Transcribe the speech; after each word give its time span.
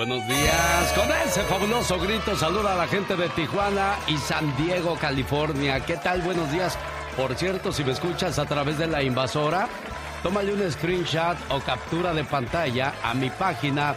Buenos 0.00 0.26
días. 0.26 0.92
Con 0.94 1.12
ese 1.26 1.42
fabuloso 1.42 2.00
grito 2.00 2.34
saluda 2.34 2.72
a 2.72 2.76
la 2.76 2.86
gente 2.86 3.14
de 3.16 3.28
Tijuana 3.28 3.98
y 4.06 4.16
San 4.16 4.56
Diego, 4.56 4.96
California. 4.98 5.80
¿Qué 5.80 5.98
tal? 5.98 6.22
Buenos 6.22 6.50
días. 6.50 6.78
Por 7.18 7.34
cierto, 7.34 7.70
si 7.70 7.84
me 7.84 7.92
escuchas 7.92 8.38
a 8.38 8.46
través 8.46 8.78
de 8.78 8.86
la 8.86 9.02
invasora, 9.02 9.68
tómale 10.22 10.54
un 10.54 10.72
screenshot 10.72 11.36
o 11.50 11.60
captura 11.60 12.14
de 12.14 12.24
pantalla 12.24 12.94
a 13.02 13.12
mi 13.12 13.28
página 13.28 13.94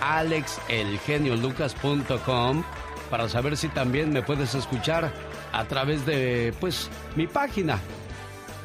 alexelgeniolucas.com 0.00 2.64
para 3.08 3.28
saber 3.28 3.56
si 3.56 3.68
también 3.68 4.12
me 4.12 4.22
puedes 4.22 4.56
escuchar 4.56 5.12
a 5.52 5.64
través 5.66 6.04
de 6.04 6.52
pues 6.58 6.90
mi 7.14 7.28
página. 7.28 7.78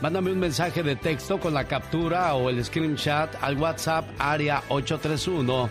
Mándame 0.01 0.31
un 0.31 0.39
mensaje 0.39 0.81
de 0.81 0.95
texto 0.95 1.39
con 1.39 1.53
la 1.53 1.65
captura 1.65 2.33
o 2.33 2.49
el 2.49 2.65
screenshot 2.65 3.29
al 3.41 3.57
WhatsApp 3.57 4.05
área 4.17 4.63
831 4.69 5.69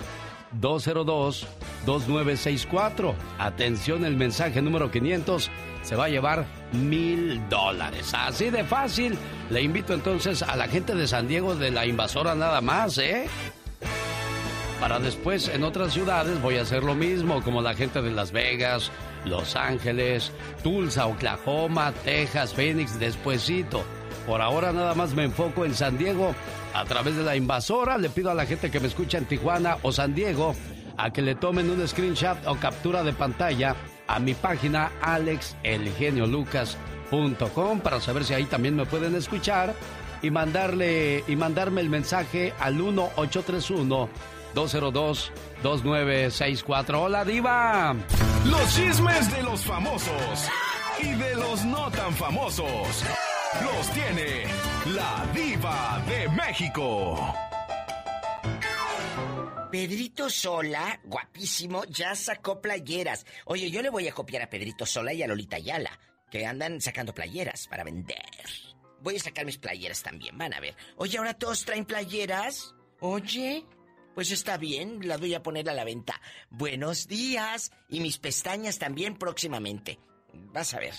202-2964. 0.61 3.15
Atención, 3.39 4.05
el 4.05 4.17
mensaje 4.17 4.61
número 4.63 4.91
500 4.91 5.51
se 5.83 5.97
va 5.97 6.07
a 6.07 6.09
llevar 6.09 6.47
mil 6.73 7.41
dólares. 7.49 8.13
Así 8.15 8.51
de 8.51 8.65
fácil. 8.65 9.17
Le 9.51 9.63
invito 9.63 9.95
entonces 9.95 10.43
a 10.43 10.57
la 10.57 10.69
gente 10.69 10.95
de 10.95 11.07
San 11.07 11.29
Diego 11.29 11.55
de 11.55 11.71
la 11.71 11.87
invasora 11.87 12.35
nada 12.35 12.61
más, 12.61 12.99
¿eh? 12.99 13.29
Para 14.81 14.99
después 15.01 15.49
en 15.49 15.65
otras 15.65 15.93
ciudades 15.93 16.41
voy 16.41 16.57
a 16.57 16.63
hacer 16.63 16.85
lo 16.85 16.95
mismo, 16.95 17.43
como 17.43 17.63
la 17.63 17.75
gente 17.75 18.01
de 18.01 18.13
Las 18.13 18.31
Vegas, 18.31 18.93
Los 19.25 19.57
Ángeles, 19.57 20.31
Tulsa, 20.63 21.07
Oklahoma, 21.07 21.93
Texas, 22.05 22.55
Phoenix, 22.55 22.99
despuesito. 22.99 23.83
Por 24.27 24.41
ahora 24.41 24.73
nada 24.73 24.95
más 24.95 25.15
me 25.15 25.25
enfoco 25.25 25.65
en 25.65 25.75
San 25.75 25.99
Diego 25.99 26.35
a 26.75 26.85
través 26.85 27.17
de 27.17 27.23
la 27.23 27.37
invasora. 27.37 27.97
Le 27.99 28.11
pido 28.11 28.31
a 28.31 28.35
la 28.35 28.47
gente 28.47 28.71
que 28.71 28.81
me 28.81 28.89
escucha 28.89 29.19
en 29.19 29.27
Tijuana 29.27 29.77
o 29.83 29.93
San 29.93 30.15
Diego 30.15 30.55
a 30.97 31.11
que 31.11 31.23
le 31.23 31.35
tomen 31.35 31.71
un 31.71 31.87
screenshot 31.87 32.39
o 32.47 32.57
captura 32.57 33.03
de 33.03 33.13
pantalla 33.13 33.77
a 34.07 34.19
mi 34.19 34.35
página 34.35 34.91
alexelgeniolucas.com 35.01 37.81
para 37.81 38.01
saber 38.01 38.25
si 38.25 38.35
ahí 38.35 38.45
también 38.45 38.77
me 38.77 38.87
pueden 38.87 39.15
escuchar 39.15 39.75
y 40.23 40.31
mandarle 40.31 41.25
y 41.29 41.37
mandarme 41.37 41.81
el 41.81 41.89
mensaje 41.89 42.53
al 42.59 42.75
1831 42.75 44.09
202 44.55 45.33
2964. 45.63 47.03
Hola 47.03 47.25
diva. 47.25 47.95
Los 48.47 48.75
chismes 48.75 49.31
de 49.31 49.43
los 49.43 49.65
famosos 49.65 50.49
y 51.01 51.13
de 51.13 51.35
los 51.37 51.65
no 51.65 51.91
tan 51.91 52.13
famosos 52.15 53.05
los 53.63 53.91
tiene 53.93 54.45
la 54.87 55.31
diva 55.35 56.03
de 56.07 56.29
México. 56.31 57.35
Pedrito 59.71 60.31
Sola, 60.31 60.99
guapísimo, 61.05 61.85
ya 61.85 62.15
sacó 62.15 62.61
playeras. 62.61 63.27
Oye, 63.45 63.71
yo 63.71 63.83
le 63.83 63.91
voy 63.91 64.09
a 64.09 64.13
copiar 64.13 64.43
a 64.43 64.51
Pedrito 64.51 64.87
Sola 64.87 65.13
y 65.13 65.23
a 65.23 65.27
Lolita 65.27 65.57
Ayala, 65.57 65.99
que 66.31 66.47
andan 66.47 66.81
sacando 66.81 67.13
playeras 67.13 67.69
para 67.69 67.85
vender. 67.85 68.19
Voy 69.01 69.17
a 69.17 69.21
sacar 69.21 69.45
mis 69.45 69.59
playeras 69.59 70.03
también, 70.03 70.39
van 70.39 70.55
a 70.55 70.61
ver. 70.61 70.75
Oye, 70.97 71.19
ahora 71.19 71.35
todos 71.35 71.65
traen 71.65 71.85
playeras. 71.85 72.75
Oye, 73.01 73.65
pues 74.15 74.31
está 74.31 74.57
bien, 74.57 75.07
las 75.07 75.21
voy 75.21 75.35
a 75.35 75.43
poner 75.43 75.69
a 75.69 75.75
la 75.75 75.85
venta. 75.85 76.21
Buenos 76.51 77.07
días. 77.07 77.71
Y 77.89 78.01
mis 78.01 78.19
pestañas 78.19 78.79
también 78.79 79.17
próximamente. 79.17 80.01
Vas 80.33 80.75
a 80.75 80.79
ver. 80.81 80.95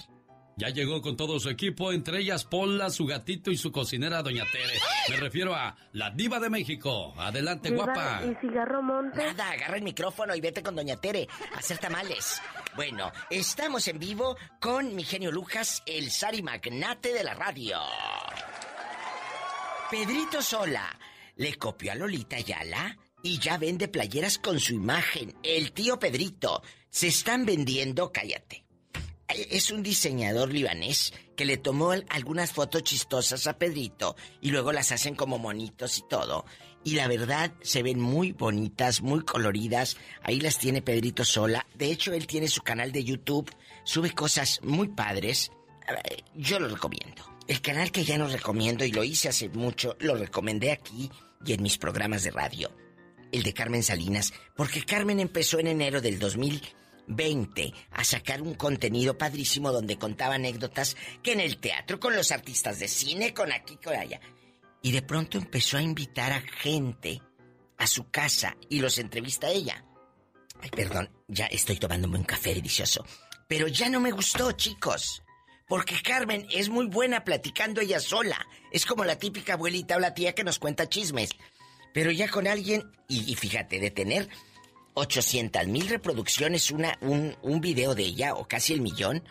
Ya 0.59 0.67
llegó 0.67 1.01
con 1.01 1.15
todo 1.15 1.39
su 1.39 1.49
equipo, 1.49 1.93
entre 1.93 2.19
ellas 2.19 2.43
Pola, 2.43 2.89
su 2.89 3.05
gatito 3.05 3.49
y 3.49 3.55
su 3.55 3.71
cocinera 3.71 4.21
Doña 4.21 4.43
Tere. 4.51 4.73
Me 5.07 5.15
refiero 5.15 5.55
a 5.55 5.73
la 5.93 6.11
diva 6.11 6.37
de 6.37 6.49
México. 6.49 7.13
Adelante, 7.17 7.71
guapa. 7.71 8.21
¿Y 8.25 8.35
cigarro 8.45 8.81
monte? 8.81 9.23
Nada, 9.23 9.51
agarra 9.51 9.77
el 9.77 9.83
micrófono 9.83 10.35
y 10.35 10.41
vete 10.41 10.61
con 10.61 10.75
Doña 10.75 10.97
Tere 10.97 11.29
a 11.55 11.59
hacer 11.59 11.77
tamales. 11.77 12.41
Bueno, 12.75 13.09
estamos 13.29 13.87
en 13.87 13.99
vivo 13.99 14.35
con 14.59 14.93
mi 14.95 15.05
genio 15.05 15.31
Lucas, 15.31 15.81
el 15.85 16.11
Sari 16.11 16.41
Magnate 16.41 17.13
de 17.13 17.23
la 17.23 17.35
radio. 17.35 17.79
Pedrito 19.89 20.41
Sola 20.41 20.89
le 21.37 21.55
copió 21.55 21.93
a 21.93 21.95
Lolita 21.95 22.35
Ayala 22.35 22.97
y 23.23 23.39
ya 23.39 23.57
vende 23.57 23.87
playeras 23.87 24.37
con 24.37 24.59
su 24.59 24.73
imagen. 24.73 25.33
El 25.41 25.71
tío 25.71 25.99
Pedrito. 25.99 26.61
Se 26.89 27.07
están 27.07 27.45
vendiendo, 27.45 28.11
cállate 28.11 28.68
es 29.29 29.71
un 29.71 29.83
diseñador 29.83 30.51
libanés 30.51 31.13
que 31.35 31.45
le 31.45 31.57
tomó 31.57 31.91
algunas 32.09 32.51
fotos 32.51 32.83
chistosas 32.83 33.47
a 33.47 33.57
Pedrito 33.57 34.15
y 34.41 34.51
luego 34.51 34.71
las 34.71 34.91
hacen 34.91 35.15
como 35.15 35.37
monitos 35.37 35.97
y 35.97 36.03
todo. 36.09 36.45
Y 36.83 36.95
la 36.95 37.07
verdad 37.07 37.53
se 37.61 37.83
ven 37.83 37.99
muy 37.99 38.31
bonitas, 38.31 39.01
muy 39.01 39.23
coloridas. 39.23 39.97
Ahí 40.23 40.39
las 40.39 40.57
tiene 40.57 40.81
Pedrito 40.81 41.25
sola. 41.25 41.65
De 41.75 41.91
hecho, 41.91 42.13
él 42.13 42.25
tiene 42.25 42.47
su 42.47 42.61
canal 42.61 42.91
de 42.91 43.03
YouTube, 43.03 43.51
sube 43.83 44.11
cosas 44.11 44.59
muy 44.63 44.87
padres. 44.87 45.51
Yo 46.35 46.59
lo 46.59 46.67
recomiendo. 46.67 47.23
El 47.47 47.61
canal 47.61 47.91
que 47.91 48.03
ya 48.03 48.17
no 48.17 48.27
recomiendo 48.27 48.85
y 48.85 48.91
lo 48.91 49.03
hice 49.03 49.29
hace 49.29 49.49
mucho, 49.49 49.97
lo 49.99 50.15
recomendé 50.15 50.71
aquí 50.71 51.09
y 51.45 51.53
en 51.53 51.63
mis 51.63 51.77
programas 51.77 52.23
de 52.23 52.31
radio. 52.31 52.71
El 53.31 53.43
de 53.43 53.53
Carmen 53.53 53.83
Salinas, 53.83 54.33
porque 54.55 54.83
Carmen 54.83 55.19
empezó 55.19 55.59
en 55.59 55.67
enero 55.67 56.01
del 56.01 56.19
2000 56.19 56.61
20 57.09 57.73
a 57.91 58.03
sacar 58.03 58.41
un 58.41 58.53
contenido 58.53 59.17
padrísimo 59.17 59.71
donde 59.71 59.97
contaba 59.97 60.35
anécdotas 60.35 60.95
que 61.21 61.33
en 61.33 61.41
el 61.41 61.57
teatro, 61.57 61.99
con 61.99 62.15
los 62.15 62.31
artistas 62.31 62.79
de 62.79 62.87
cine, 62.87 63.33
con 63.33 63.51
aquí, 63.51 63.77
con 63.77 63.95
allá. 63.95 64.21
Y 64.81 64.91
de 64.91 65.01
pronto 65.01 65.37
empezó 65.37 65.77
a 65.77 65.81
invitar 65.81 66.31
a 66.31 66.41
gente 66.41 67.21
a 67.77 67.87
su 67.87 68.09
casa 68.09 68.55
y 68.69 68.79
los 68.79 68.97
entrevista 68.99 69.47
a 69.47 69.51
ella. 69.51 69.83
Ay, 70.61 70.69
perdón, 70.69 71.09
ya 71.27 71.47
estoy 71.47 71.77
tomándome 71.77 72.17
un 72.17 72.23
café 72.23 72.53
delicioso. 72.53 73.05
Pero 73.47 73.67
ya 73.67 73.89
no 73.89 73.99
me 73.99 74.11
gustó, 74.11 74.51
chicos. 74.51 75.23
Porque 75.67 76.01
Carmen 76.01 76.47
es 76.51 76.69
muy 76.69 76.87
buena 76.87 77.23
platicando 77.23 77.81
ella 77.81 77.99
sola. 77.99 78.37
Es 78.71 78.85
como 78.85 79.05
la 79.05 79.17
típica 79.17 79.53
abuelita 79.53 79.95
o 79.95 79.99
la 79.99 80.13
tía 80.13 80.33
que 80.33 80.43
nos 80.43 80.59
cuenta 80.59 80.89
chismes. 80.89 81.31
Pero 81.93 82.11
ya 82.11 82.29
con 82.29 82.47
alguien, 82.47 82.91
y, 83.07 83.31
y 83.31 83.35
fíjate, 83.35 83.79
de 83.79 83.91
tener 83.91 84.29
800 84.93 85.67
mil 85.67 85.87
reproducciones 85.87 86.71
una, 86.71 86.97
un, 87.01 87.35
un 87.41 87.61
video 87.61 87.95
de 87.95 88.03
ella, 88.03 88.33
o 88.33 88.47
casi 88.47 88.73
el 88.73 88.81
millón. 88.81 89.23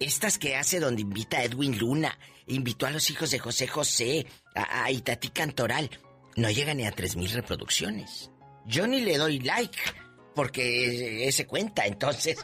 Estas 0.00 0.38
que 0.38 0.56
hace 0.56 0.80
donde 0.80 1.02
invita 1.02 1.38
a 1.38 1.44
Edwin 1.44 1.78
Luna, 1.78 2.18
invitó 2.46 2.86
a 2.86 2.90
los 2.90 3.08
hijos 3.10 3.30
de 3.30 3.38
José 3.38 3.68
José, 3.68 4.26
a, 4.54 4.84
a 4.84 4.90
Itatí 4.90 5.28
Cantoral. 5.28 5.90
No 6.36 6.50
llega 6.50 6.74
ni 6.74 6.86
a 6.86 6.92
tres 6.92 7.16
mil 7.16 7.30
reproducciones. 7.30 8.30
Yo 8.66 8.86
ni 8.86 9.00
le 9.00 9.18
doy 9.18 9.40
like, 9.40 9.78
porque 10.34 11.28
ese 11.28 11.46
cuenta. 11.46 11.86
Entonces, 11.86 12.38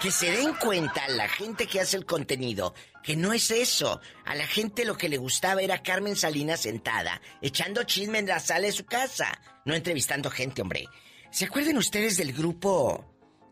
que 0.00 0.10
se 0.10 0.30
den 0.30 0.54
cuenta 0.54 1.06
la 1.08 1.28
gente 1.28 1.66
que 1.66 1.80
hace 1.80 1.96
el 1.96 2.06
contenido, 2.06 2.74
que 3.02 3.16
no 3.16 3.32
es 3.32 3.50
eso. 3.50 4.00
A 4.24 4.34
la 4.34 4.46
gente 4.46 4.84
lo 4.84 4.96
que 4.96 5.08
le 5.08 5.16
gustaba 5.16 5.62
era 5.62 5.82
Carmen 5.82 6.16
Salinas 6.16 6.60
sentada, 6.60 7.20
echando 7.40 7.84
chisme 7.84 8.18
en 8.18 8.26
la 8.26 8.40
sala 8.40 8.66
de 8.66 8.72
su 8.72 8.84
casa, 8.84 9.38
no 9.64 9.74
entrevistando 9.74 10.30
gente, 10.30 10.62
hombre. 10.62 10.88
¿Se 11.36 11.44
acuerdan 11.44 11.76
ustedes 11.76 12.16
del 12.16 12.32
grupo 12.32 13.04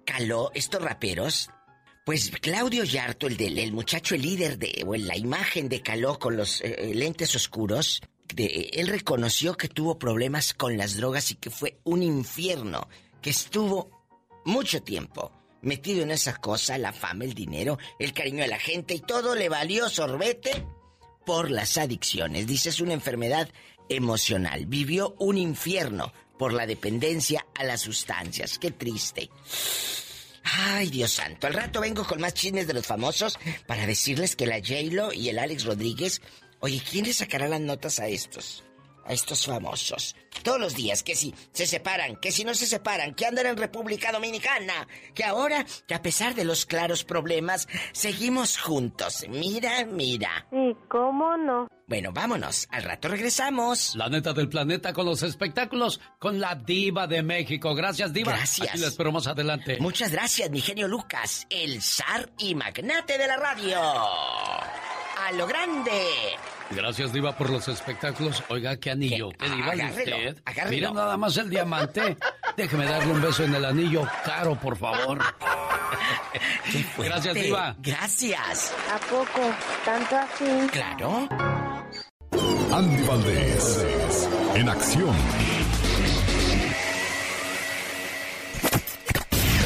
Caló, 0.07 0.51
estos 0.55 0.81
raperos? 0.81 1.51
Pues 2.07 2.31
Claudio 2.41 2.83
Yarto, 2.83 3.27
el 3.27 3.37
del 3.37 3.59
el 3.59 3.75
muchacho, 3.75 4.15
el 4.15 4.23
líder 4.23 4.57
de, 4.57 4.83
o 4.87 4.95
la 4.95 5.19
imagen 5.19 5.69
de 5.69 5.83
Caló 5.83 6.19
con 6.19 6.35
los 6.35 6.63
eh, 6.63 6.75
eh, 6.79 6.95
lentes 6.95 7.37
oscuros, 7.37 8.01
de, 8.35 8.71
él 8.73 8.89
reconoció 8.89 9.55
que 9.59 9.69
tuvo 9.69 9.99
problemas 9.99 10.55
con 10.55 10.79
las 10.79 10.97
drogas 10.97 11.31
y 11.31 11.35
que 11.35 11.51
fue 11.51 11.79
un 11.85 12.03
infierno, 12.03 12.89
que 13.21 13.29
estuvo 13.29 13.91
mucho 14.47 14.83
tiempo 14.83 15.31
metido 15.61 16.03
en 16.05 16.11
esa 16.11 16.37
cosa, 16.37 16.79
la 16.79 16.95
fama, 16.95 17.25
el 17.25 17.35
dinero, 17.35 17.77
el 17.99 18.15
cariño 18.15 18.45
de 18.45 18.49
la 18.49 18.59
gente 18.59 18.95
y 18.95 19.01
todo 19.01 19.35
le 19.35 19.51
valió 19.51 19.91
sorbete 19.91 20.67
por 21.27 21.51
las 21.51 21.77
adicciones. 21.77 22.47
Dice 22.47 22.71
es 22.71 22.81
una 22.81 22.95
enfermedad 22.95 23.51
emocional. 23.91 24.65
Vivió 24.65 25.15
un 25.19 25.37
infierno 25.37 26.15
por 26.39 26.53
la 26.53 26.67
dependencia 26.67 27.47
a 27.55 27.65
las 27.65 27.83
sustancias. 27.83 28.59
Qué 28.59 28.71
triste. 28.71 29.31
Ay, 30.45 30.91
Dios 30.91 31.13
santo. 31.13 31.47
Al 31.47 31.55
rato 31.55 31.81
vengo 31.81 32.05
con 32.05 32.21
más 32.21 32.35
chismes 32.35 32.67
de 32.67 32.75
los 32.75 32.87
famosos 32.87 33.39
para 33.67 33.87
decirles 33.87 34.37
que 34.37 34.47
la 34.47 34.59
J-Lo 34.59 35.13
y 35.13 35.29
el 35.31 35.39
Alex 35.39 35.65
Rodríguez. 35.65 36.21
Oye, 36.61 36.83
¿quién 36.89 37.07
le 37.07 37.13
sacará 37.13 37.49
las 37.49 37.61
notas 37.61 37.99
a 37.99 38.09
estos? 38.09 38.65
A 39.07 39.13
estos 39.13 39.47
famosos. 39.47 40.17
Todos 40.43 40.61
los 40.61 40.75
días, 40.75 41.03
que 41.03 41.15
si 41.15 41.35
se 41.53 41.67
separan, 41.67 42.17
que 42.17 42.33
si 42.33 42.45
no 42.45 42.55
se 42.55 42.67
separan, 42.67 43.15
que 43.15 43.27
andan 43.27 43.47
en 43.47 43.57
República 43.57 44.13
Dominicana, 44.13 44.87
que 45.15 45.25
ahora, 45.25 45.65
que 45.87 45.95
a 45.95 46.03
pesar 46.03 46.35
de 46.35 46.45
los 46.45 46.67
claros 46.67 47.05
problemas, 47.05 47.69
seguimos 47.93 48.59
juntos. 48.59 49.25
Mira, 49.29 49.85
mira. 49.85 50.47
¿Y 50.51 50.75
cómo 50.89 51.37
no? 51.37 51.69
Bueno, 51.87 52.13
vámonos. 52.13 52.67
Al 52.71 52.83
rato 52.83 53.09
regresamos. 53.09 53.95
La 53.95 54.09
neta 54.09 54.33
del 54.33 54.49
planeta 54.49 54.93
con 54.93 55.07
los 55.07 55.23
espectáculos 55.23 56.01
con 56.19 56.41
la 56.41 56.55
diva 56.55 57.07
de 57.07 57.23
México. 57.23 57.75
Gracias, 57.75 58.13
diva. 58.13 58.33
Gracias. 58.33 58.71
Aquí 58.71 58.79
la 58.79 58.89
esperamos 58.89 59.27
adelante. 59.27 59.79
Muchas 59.81 60.11
gracias, 60.11 60.51
mi 60.51 60.61
genio 60.61 60.89
Lucas, 60.89 61.47
el 61.51 61.83
zar 61.83 62.33
y 62.39 62.55
magnate 62.55 63.19
de 63.19 63.27
la 63.27 63.37
radio. 63.37 63.81
A 63.81 65.33
lo 65.33 65.47
grande. 65.47 65.93
Gracias, 66.71 67.13
Diva, 67.13 67.37
por 67.37 67.51
los 67.51 67.69
espectáculos. 67.69 68.43
Oiga, 68.49 68.77
qué 68.77 68.91
anillo. 68.91 69.31
¿Qué, 69.39 69.49
Diva 69.49 69.73
agárrelo, 69.73 70.17
usted? 70.17 70.43
agárrelo. 70.45 70.71
Mira 70.77 70.91
nada 70.93 71.17
más 71.17 71.37
el 71.37 71.51
diamante. 71.51 72.17
Déjeme 72.57 72.85
darle 72.87 73.13
un 73.13 73.23
beso 73.23 73.45
en 73.45 73.55
el 73.55 73.65
anillo 73.65 74.07
caro, 74.25 74.55
por 74.59 74.77
favor. 74.77 75.19
Gracias, 76.99 77.35
Diva. 77.35 77.77
Gracias. 77.81 78.75
¿A 78.93 78.99
poco? 78.99 79.41
¿Tanto 79.85 80.17
así? 80.17 80.67
Claro. 80.73 81.29
Andy 82.73 83.07
Valdés, 83.07 84.29
en 84.55 84.69
acción. 84.69 85.15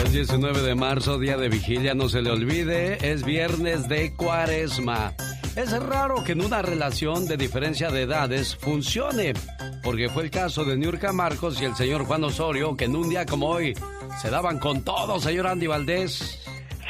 Es 0.05 0.13
19 0.13 0.63
de 0.63 0.75
marzo, 0.75 1.19
día 1.19 1.37
de 1.37 1.49
vigilia, 1.49 1.95
no 1.95 2.09
se 2.09 2.23
le 2.23 2.31
olvide, 2.31 2.99
es 3.13 3.25
viernes 3.25 3.89
de 3.89 4.15
cuaresma. 4.15 5.15
Es 5.57 5.73
raro 5.83 6.23
que 6.25 6.33
en 6.33 6.45
una 6.45 6.63
relación 6.63 7.27
de 7.27 7.37
diferencia 7.37 7.91
de 7.91 8.03
edades 8.03 8.57
funcione, 8.57 9.35
porque 9.83 10.09
fue 10.09 10.25
el 10.25 10.31
caso 10.31 10.65
de 10.65 10.77
Niurka 10.77 11.13
Marcos 11.13 11.61
y 11.61 11.65
el 11.65 11.75
señor 11.75 12.05
Juan 12.05 12.25
Osorio, 12.25 12.77
que 12.77 12.85
en 12.85 12.97
un 12.97 13.09
día 13.09 13.27
como 13.27 13.49
hoy 13.49 13.75
se 14.21 14.31
daban 14.31 14.59
con 14.59 14.83
todo, 14.83 15.21
señor 15.21 15.47
Andy 15.47 15.67
Valdés. 15.67 16.39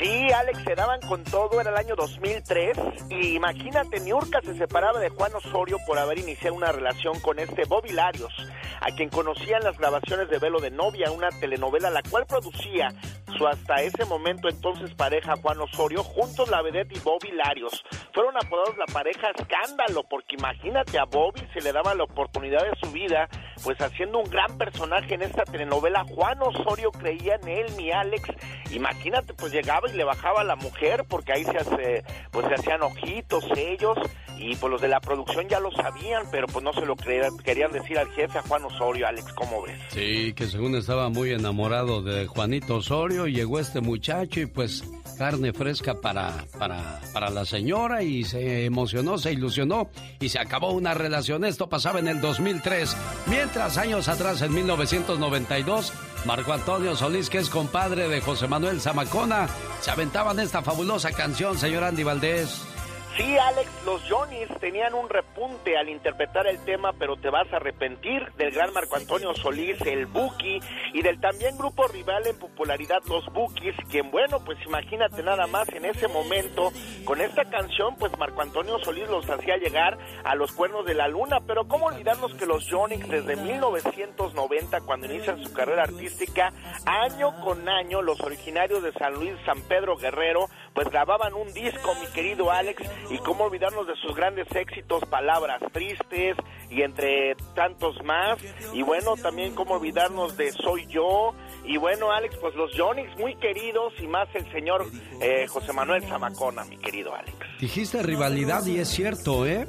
Sí, 0.01 0.29
Alex, 0.33 0.63
se 0.63 0.77
daban 0.77 1.01
con 1.01 1.25
todo, 1.25 1.61
era 1.61 1.71
el 1.71 1.77
año 1.77 1.97
2003 1.97 2.79
y 3.11 3.35
imagínate, 3.35 3.99
Niurka 3.99 4.41
se 4.43 4.57
separaba 4.57 5.01
de 5.01 5.09
Juan 5.09 5.35
Osorio 5.35 5.77
por 5.89 5.99
haber 5.99 6.21
iniciado 6.21 6.55
una 6.55 6.71
relación 6.71 7.19
con 7.19 7.41
este 7.41 7.65
Bobby 7.65 7.91
Larios, 7.91 8.33
a 8.81 8.95
quien 8.95 9.09
conocían 9.09 9.65
las 9.65 9.77
grabaciones 9.77 10.31
de 10.31 10.39
Velo 10.39 10.61
de 10.61 10.71
Novia, 10.71 11.11
una 11.11 11.31
telenovela 11.31 11.91
la 11.91 12.03
cual 12.09 12.27
producía 12.27 12.91
su 13.37 13.47
hasta 13.47 13.83
ese 13.83 14.05
momento 14.05 14.49
entonces 14.49 14.95
pareja 14.95 15.35
Juan 15.43 15.61
Osorio, 15.61 16.05
juntos 16.05 16.49
la 16.49 16.63
vedette 16.63 16.97
y 16.97 17.01
Bobby 17.01 17.33
Larios. 17.33 17.85
Fueron 18.15 18.37
apodados 18.37 18.77
la 18.79 18.87
pareja 18.93 19.31
escándalo, 19.37 20.05
porque 20.09 20.37
imagínate 20.37 20.99
a 20.99 21.05
Bobby 21.05 21.43
se 21.53 21.61
le 21.61 21.73
daba 21.73 21.95
la 21.95 22.05
oportunidad 22.05 22.63
de 22.63 22.79
su 22.81 22.93
vida, 22.93 23.29
pues 23.65 23.81
haciendo 23.81 24.19
un 24.19 24.31
gran 24.31 24.57
personaje 24.59 25.15
en 25.15 25.23
esta 25.23 25.43
telenovela, 25.43 26.05
Juan 26.05 26.41
Osorio 26.41 26.93
creía 26.93 27.35
en 27.43 27.49
él, 27.49 27.73
mi 27.77 27.91
Alex, 27.91 28.29
imagínate, 28.71 29.35
pues 29.35 29.53
llegaba 29.53 29.88
y 29.93 29.97
le 29.97 30.05
bajaba 30.05 30.41
a 30.41 30.45
la 30.45 30.57
mujer, 30.57 31.05
porque 31.09 31.33
ahí 31.33 31.45
se 31.45 31.57
hace, 31.57 32.05
pues 32.31 32.47
se 32.47 32.55
hacían 32.55 32.83
ojitos 32.83 33.45
ellos, 33.57 33.99
y 34.39 34.55
pues 34.57 34.71
los 34.71 34.81
de 34.81 34.89
la 34.89 35.01
producción 35.01 35.49
ya 35.49 35.61
lo 35.61 35.71
sabían, 35.73 36.25
pero 36.31 36.47
pues 36.47 36.65
no 36.65 36.73
se 36.73 36.87
lo 36.87 36.97
querían 36.97 37.73
decir 37.73 37.99
al 37.99 38.11
jefe, 38.13 38.39
a 38.39 38.43
Juan 38.43 38.65
Osorio, 38.65 39.07
Alex, 39.07 39.33
¿cómo 39.35 39.63
ves? 39.63 39.79
Sí, 39.89 40.33
que 40.35 40.47
según 40.47 40.77
estaba 40.77 41.09
muy 41.09 41.33
enamorado 41.33 42.03
de 42.03 42.27
Juanito 42.27 42.77
Osorio, 42.77 43.27
llegó 43.27 43.59
este 43.59 43.81
muchacho 43.81 44.41
y 44.41 44.47
pues 44.47 44.85
carne 45.19 45.53
fresca 45.53 45.95
para, 46.01 46.45
para, 46.59 47.01
para 47.13 47.29
la 47.31 47.45
señora 47.45 48.03
y 48.03 48.23
se 48.25 48.65
emocionó, 48.65 49.19
se 49.19 49.33
ilusionó 49.33 49.91
y 50.21 50.29
se 50.29 50.39
acabó 50.39 50.71
una 50.71 50.95
relación. 50.95 51.45
Esto 51.45 51.69
pasaba 51.69 51.99
en 51.99 52.07
el 52.07 52.21
2003, 52.21 52.97
mientras 53.27 53.77
años 53.77 54.09
atrás, 54.09 54.41
en 54.43 54.55
1992, 54.55 55.93
Marco 56.25 56.53
Antonio 56.53 56.95
Solís, 56.95 57.29
que 57.31 57.39
es 57.39 57.51
compadre 57.51 58.09
de 58.09 58.21
José 58.21 58.47
Manuel 58.47 58.81
Zamacona, 58.81 59.49
se 59.81 59.91
aventaban 59.91 60.39
esta 60.41 60.63
fabulosa 60.63 61.11
canción, 61.13 61.59
señor 61.59 61.85
Andy 61.85 62.03
Valdés. 62.03 62.78
Sí, 63.19 63.37
Alex, 63.37 63.69
los 63.85 64.01
Johnnies 64.09 64.49
tenían 64.61 64.95
un 64.95 65.09
repunte 65.09 65.77
al 65.77 65.89
interpretar 65.89 66.47
el 66.47 66.65
tema, 66.65 66.93
pero 66.93 67.17
te 67.17 67.31
vas 67.31 67.53
a 67.53 67.57
arrepentir 67.57 68.25
del 68.37 68.53
gran 68.53 68.73
Marco 68.73 68.95
Antonio 68.95 69.35
Solís, 69.35 69.81
el 69.81 70.07
Buki, 70.07 70.61
y 70.93 71.03
del 71.03 71.19
también 71.19 71.59
grupo 71.59 71.89
rival 71.89 72.29
en 72.29 72.39
popularidad, 72.39 72.99
los 73.09 73.27
Bukis, 73.33 73.75
quien, 73.91 74.13
bueno, 74.13 74.39
pues 74.45 74.57
imagínate 74.65 75.25
nada 75.25 75.49
más 75.49 75.69
en 75.71 75.87
ese 75.87 76.07
momento, 76.07 76.71
con 77.05 77.21
esta 77.21 77.45
canción, 77.47 77.97
pues 77.97 78.17
Marco 78.17 78.41
Antonio 78.41 78.79
Solís 78.85 79.09
los 79.09 79.29
hacía 79.29 79.57
llegar 79.57 79.99
a 80.23 80.37
los 80.37 80.53
cuernos 80.53 80.87
de 80.87 80.95
la 80.95 81.09
luna, 81.09 81.41
pero 81.45 81.67
cómo 81.67 81.87
olvidarnos 81.87 82.35
que 82.35 82.47
los 82.47 82.71
Johnnies 82.71 83.09
desde 83.09 83.35
1990, 83.35 84.81
cuando 84.83 85.07
inician 85.07 85.43
su 85.43 85.53
carrera 85.53 85.83
artística, 85.83 86.53
año 86.87 87.35
con 87.41 87.69
año, 87.69 88.01
los 88.01 88.21
originarios 88.21 88.81
de 88.85 88.93
San 88.93 89.15
Luis, 89.15 89.33
San 89.45 89.61
Pedro 89.63 89.97
Guerrero, 89.97 90.49
pues 90.79 90.91
grababan 90.91 91.35
un 91.35 91.53
disco, 91.53 91.93
mi 92.01 92.07
querido 92.15 92.53
Alex, 92.53 92.85
y 93.11 93.19
cómo 93.19 93.47
olvidarnos 93.47 93.89
de 93.89 93.97
sus 93.97 94.15
grandes 94.15 94.47
éxitos, 94.55 95.05
palabras 95.07 95.61
tristes 95.73 96.37
y 96.71 96.83
entre 96.83 97.35
tantos 97.57 97.97
más. 98.05 98.39
Y 98.73 98.83
bueno, 98.83 99.17
también 99.17 99.57
cómo 99.57 99.75
olvidarnos 99.75 100.37
de 100.37 100.53
Soy 100.53 100.87
Yo. 100.87 101.35
Y 101.65 101.79
bueno, 101.79 102.13
Alex, 102.13 102.37
pues 102.41 102.55
los 102.55 102.71
Johnny's 102.79 103.11
muy 103.19 103.35
queridos 103.35 103.93
y 103.99 104.07
más 104.07 104.29
el 104.37 104.49
señor 104.53 104.87
eh, 105.21 105.49
José 105.49 105.73
Manuel 105.73 106.05
Zamacona, 106.05 106.65
mi 106.67 106.77
querido 106.77 107.13
Alex. 107.13 107.35
Dijiste 107.59 108.01
rivalidad 108.05 108.65
y 108.67 108.79
es 108.79 108.89
cierto, 108.89 109.47
¿eh? 109.47 109.67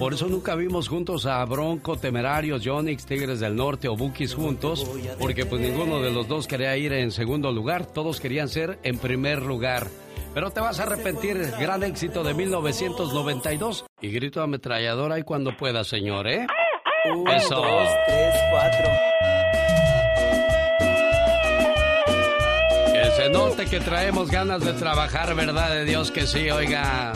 Por 0.00 0.14
eso 0.14 0.26
nunca 0.26 0.56
vimos 0.56 0.88
juntos 0.88 1.26
a 1.26 1.44
Bronco, 1.44 1.96
Temerarios, 1.96 2.62
Johnny's, 2.64 3.06
Tigres 3.06 3.38
del 3.38 3.54
Norte 3.54 3.86
o 3.86 3.94
Bukis 3.94 4.34
juntos, 4.34 4.84
porque 5.20 5.46
pues 5.46 5.62
ninguno 5.62 6.00
de 6.00 6.10
los 6.10 6.26
dos 6.26 6.48
quería 6.48 6.76
ir 6.76 6.92
en 6.92 7.12
segundo 7.12 7.52
lugar, 7.52 7.86
todos 7.86 8.18
querían 8.18 8.48
ser 8.48 8.80
en 8.82 8.98
primer 8.98 9.42
lugar. 9.42 9.86
Pero 10.32 10.50
te 10.50 10.60
vas 10.60 10.78
a 10.78 10.84
arrepentir, 10.84 11.52
gran 11.58 11.82
éxito 11.82 12.22
de 12.22 12.34
1992. 12.34 13.84
Y 14.00 14.10
grito 14.10 14.42
ametralladora 14.42 15.18
y 15.18 15.22
cuando 15.24 15.56
pueda, 15.56 15.84
señor, 15.84 16.28
¿eh? 16.28 16.46
Eso. 17.34 17.56
Dos, 17.56 17.88
tres, 18.06 18.34
cuatro. 18.50 18.90
Que 22.92 23.10
se 23.16 23.30
note 23.30 23.64
que 23.66 23.80
traemos 23.80 24.30
ganas 24.30 24.64
de 24.64 24.72
trabajar, 24.74 25.34
¿verdad? 25.34 25.70
De 25.70 25.84
Dios 25.84 26.10
que 26.10 26.26
sí, 26.26 26.50
oiga. 26.50 27.12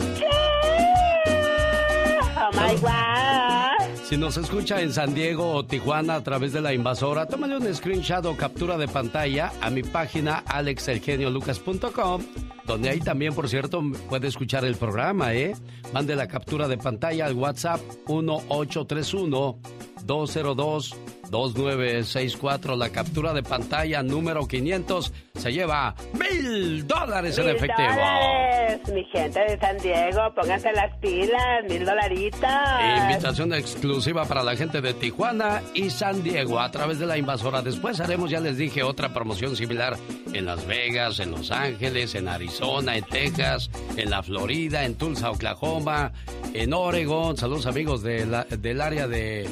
Oh 2.37 2.51
my 2.51 2.75
God. 2.81 3.65
Si 4.05 4.17
nos 4.17 4.37
escucha 4.37 4.81
en 4.81 4.93
San 4.93 5.15
Diego 5.15 5.51
o 5.51 5.65
Tijuana 5.65 6.15
a 6.15 6.23
través 6.23 6.53
de 6.53 6.61
la 6.61 6.73
invasora, 6.73 7.25
tómale 7.25 7.57
un 7.57 7.73
screenshot 7.73 8.23
o 8.25 8.37
captura 8.37 8.77
de 8.77 8.87
pantalla 8.87 9.51
a 9.61 9.71
mi 9.71 9.81
página 9.81 10.43
alexelgeniolucas.com, 10.45 12.21
donde 12.65 12.89
ahí 12.89 12.99
también, 12.99 13.33
por 13.33 13.47
cierto, 13.49 13.83
puede 14.09 14.27
escuchar 14.27 14.65
el 14.65 14.75
programa, 14.75 15.33
¿eh? 15.33 15.55
Mande 15.93 16.15
la 16.15 16.27
captura 16.27 16.67
de 16.67 16.77
pantalla 16.77 17.25
al 17.25 17.35
WhatsApp 17.35 17.79
1831 18.07 19.59
202 20.05 20.95
2964. 21.37 22.75
La 22.75 22.89
captura 22.89 23.33
de 23.33 23.43
pantalla 23.43 24.03
número 24.03 24.47
500 24.47 25.13
se 25.35 25.51
lleva 25.53 25.95
mil 26.13 26.87
dólares 26.87 27.37
en 27.37 27.49
efectivo. 27.49 27.87
dólares, 27.89 28.81
mi 28.93 29.03
gente 29.05 29.39
de 29.39 29.59
San 29.59 29.77
Diego, 29.77 30.33
pónganse 30.35 30.71
las 30.73 30.95
pilas, 30.97 31.63
mil 31.69 31.85
dolaritos. 31.85 32.49
Invitación 33.03 33.53
exclusiva 33.53 34.25
para 34.25 34.43
la 34.43 34.55
gente 34.55 34.81
de 34.81 34.93
Tijuana 34.93 35.61
y 35.73 35.89
San 35.89 36.23
Diego 36.23 36.59
a 36.59 36.71
través 36.71 36.99
de 36.99 37.05
la 37.05 37.17
invasora. 37.17 37.61
Después 37.61 37.99
haremos, 37.99 38.29
ya 38.29 38.39
les 38.39 38.57
dije, 38.57 38.83
otra 38.83 39.13
promoción 39.13 39.55
similar 39.55 39.97
en 40.33 40.45
Las 40.45 40.65
Vegas, 40.65 41.19
en 41.19 41.31
Los 41.31 41.51
Ángeles, 41.51 42.15
en 42.15 42.27
Arizona, 42.27 42.97
en 42.97 43.03
Texas, 43.05 43.69
en 43.97 44.09
la 44.09 44.23
Florida, 44.23 44.83
en 44.85 44.95
Tulsa, 44.95 45.31
Oklahoma, 45.31 46.11
en 46.53 46.73
Oregon. 46.73 47.35
Saludos 47.37 47.65
amigos 47.65 48.01
de 48.03 48.25
la- 48.25 48.43
del 48.45 48.81
área 48.81 49.07
de, 49.07 49.47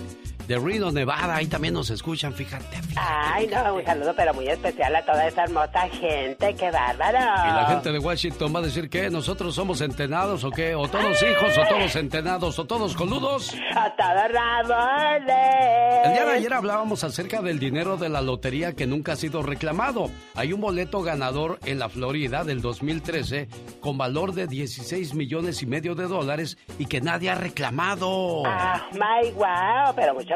de 0.48 0.58
Reno, 0.60 0.92
Nevada. 0.92 1.36
Ahí 1.36 1.48
también 1.48 1.74
nos 1.74 1.90
escuchan, 1.90 2.34
fíjate. 2.34 2.82
fíjate. 2.82 2.96
Ay, 2.96 3.48
no, 3.48 3.76
un 3.76 3.86
saludo 3.86 4.14
pero 4.16 4.34
muy 4.34 4.48
especial 4.48 4.96
a 4.96 5.06
toda 5.06 5.28
esa 5.28 5.44
hermosa 5.44 5.88
gente, 5.90 6.56
qué 6.56 6.72
bárbaro. 6.72 7.18
Y 7.18 7.54
la 7.54 7.66
gente 7.68 7.92
de 7.92 8.00
Washington 8.00 8.54
va 8.56 8.60
a 8.60 8.64
decir 8.64 8.90
que 8.90 9.10
nosotros 9.10 9.56
somos 9.56 9.82
entenados 9.82 10.44
o 10.44 10.52
qué, 10.52 10.76
o 10.76 10.88
todos 10.88 11.22
hijos, 11.24 11.58
o 11.58 11.68
todos 11.68 11.96
entenados, 11.96 12.60
o 12.60 12.66
todos 12.66 12.96
coludos. 12.96 13.54
A 13.76 13.90
todos 13.96 14.32
rabones. 14.32 16.06
El 16.06 16.14
día 16.14 16.26
de 16.26 16.32
ayer 16.32 16.54
hablábamos 16.54 17.04
acerca 17.04 17.42
del 17.42 17.60
dinero 17.60 17.98
de 17.98 18.10
la 18.10 18.22
lotería 18.22 18.74
que 18.74 18.88
nunca 18.88 19.14
ha 19.14 19.16
sido 19.16 19.42
reclamado. 19.42 20.10
Hay 20.36 20.54
un 20.54 20.62
boleto 20.62 21.02
ganador 21.02 21.60
en 21.66 21.80
la 21.80 21.90
Florida 21.90 22.44
del 22.44 22.62
2013 22.62 23.48
con 23.80 23.98
valor 23.98 24.34
de 24.34 24.48
16 24.48 25.14
millones 25.14 25.62
y 25.62 25.66
medio 25.66 25.96
de 25.96 26.08
dólares 26.08 26.58
y 26.78 26.86
que 26.86 27.02
nadie 27.02 27.30
ha 27.30 27.36
reclamado. 27.36 28.44
Ah, 28.46 28.82
my 28.94 29.32
wow, 29.32 29.94
pero 29.96 30.14
mucho 30.14 30.33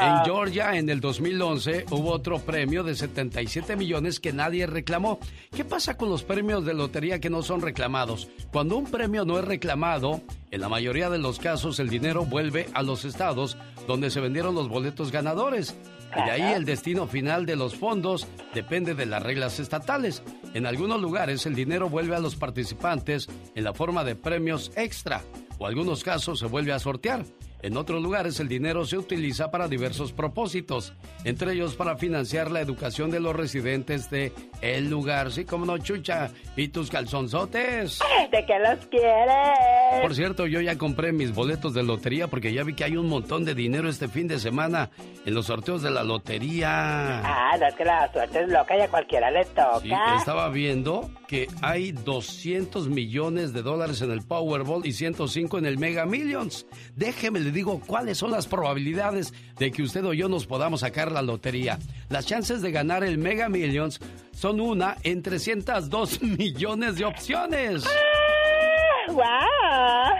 En 0.00 0.24
Georgia, 0.24 0.76
en 0.76 0.88
el 0.88 1.00
2011, 1.00 1.86
hubo 1.90 2.10
otro 2.10 2.38
premio 2.38 2.82
de 2.82 2.94
77 2.94 3.76
millones 3.76 4.20
que 4.20 4.32
nadie 4.32 4.66
reclamó. 4.66 5.18
¿Qué 5.54 5.64
pasa 5.64 5.96
con 5.96 6.08
los 6.08 6.22
premios 6.22 6.64
de 6.64 6.74
lotería 6.74 7.20
que 7.20 7.30
no 7.30 7.42
son 7.42 7.60
reclamados? 7.60 8.28
Cuando 8.52 8.76
un 8.76 8.90
premio 8.90 9.24
no 9.24 9.38
es 9.38 9.44
reclamado, 9.44 10.20
en 10.50 10.60
la 10.60 10.68
mayoría 10.68 11.10
de 11.10 11.18
los 11.18 11.38
casos 11.38 11.80
el 11.80 11.88
dinero 11.88 12.24
vuelve 12.24 12.68
a 12.74 12.82
los 12.82 13.04
estados 13.04 13.56
donde 13.86 14.10
se 14.10 14.20
vendieron 14.20 14.54
los 14.54 14.68
boletos 14.68 15.10
ganadores. 15.10 15.76
Y 16.14 16.24
de 16.24 16.30
ahí 16.30 16.52
el 16.52 16.64
destino 16.64 17.06
final 17.06 17.46
de 17.46 17.56
los 17.56 17.74
fondos 17.74 18.26
depende 18.54 18.94
de 18.94 19.06
las 19.06 19.22
reglas 19.22 19.58
estatales. 19.58 20.22
En 20.54 20.66
algunos 20.66 21.00
lugares 21.00 21.46
el 21.46 21.54
dinero 21.54 21.88
vuelve 21.88 22.14
a 22.14 22.20
los 22.20 22.36
participantes 22.36 23.28
en 23.54 23.64
la 23.64 23.72
forma 23.72 24.04
de 24.04 24.14
premios 24.14 24.70
extra 24.76 25.22
o 25.58 25.66
algunos 25.66 26.02
casos 26.02 26.40
se 26.40 26.46
vuelve 26.46 26.72
a 26.72 26.78
sortear. 26.78 27.24
En 27.62 27.76
otros 27.76 28.02
lugares 28.02 28.40
el 28.40 28.48
dinero 28.48 28.84
se 28.84 28.98
utiliza 28.98 29.50
para 29.52 29.68
diversos 29.68 30.12
propósitos, 30.12 30.92
entre 31.24 31.52
ellos 31.52 31.76
para 31.76 31.96
financiar 31.96 32.50
la 32.50 32.60
educación 32.60 33.10
de 33.10 33.20
los 33.20 33.36
residentes 33.36 34.10
de 34.10 34.32
el 34.60 34.90
lugar. 34.90 35.30
Sí, 35.30 35.44
como 35.44 35.64
no, 35.64 35.78
Chucha. 35.78 36.30
¿Y 36.56 36.68
tus 36.68 36.90
calzonzotes? 36.90 38.00
¿De 38.30 38.44
qué 38.44 38.58
los 38.58 38.84
quieres? 38.86 40.02
Por 40.02 40.14
cierto, 40.14 40.46
yo 40.46 40.60
ya 40.60 40.76
compré 40.76 41.12
mis 41.12 41.32
boletos 41.32 41.72
de 41.74 41.82
lotería 41.82 42.26
porque 42.26 42.52
ya 42.52 42.64
vi 42.64 42.74
que 42.74 42.84
hay 42.84 42.96
un 42.96 43.08
montón 43.08 43.44
de 43.44 43.54
dinero 43.54 43.88
este 43.88 44.08
fin 44.08 44.26
de 44.26 44.38
semana 44.38 44.90
en 45.24 45.34
los 45.34 45.46
sorteos 45.46 45.82
de 45.82 45.90
la 45.90 46.02
lotería. 46.02 47.20
Ah, 47.20 47.56
no 47.58 47.66
es 47.66 47.74
que 47.74 47.84
la 47.84 48.10
suerte 48.12 48.42
es 48.42 48.48
loca 48.48 48.76
y 48.76 48.80
a 48.80 48.88
cualquiera 48.88 49.30
le 49.30 49.44
toca. 49.44 49.80
Sí, 49.80 49.92
estaba 50.18 50.48
viendo 50.48 51.10
que 51.32 51.48
hay 51.62 51.92
200 51.92 52.90
millones 52.90 53.54
de 53.54 53.62
dólares 53.62 54.02
en 54.02 54.10
el 54.10 54.20
Powerball 54.20 54.84
y 54.84 54.92
105 54.92 55.56
en 55.56 55.64
el 55.64 55.78
Mega 55.78 56.04
Millions. 56.04 56.66
Déjeme 56.94 57.40
le 57.40 57.50
digo 57.50 57.80
cuáles 57.86 58.18
son 58.18 58.32
las 58.32 58.46
probabilidades 58.46 59.32
de 59.58 59.72
que 59.72 59.82
usted 59.82 60.04
o 60.04 60.12
yo 60.12 60.28
nos 60.28 60.44
podamos 60.44 60.80
sacar 60.80 61.10
la 61.10 61.22
lotería. 61.22 61.78
Las 62.10 62.26
chances 62.26 62.60
de 62.60 62.70
ganar 62.70 63.02
el 63.02 63.16
Mega 63.16 63.48
Millions 63.48 63.98
son 64.32 64.60
una 64.60 64.98
en 65.04 65.22
302 65.22 66.20
millones 66.38 66.96
de 66.96 67.06
opciones. 67.06 67.84
¡Wow! 69.08 69.22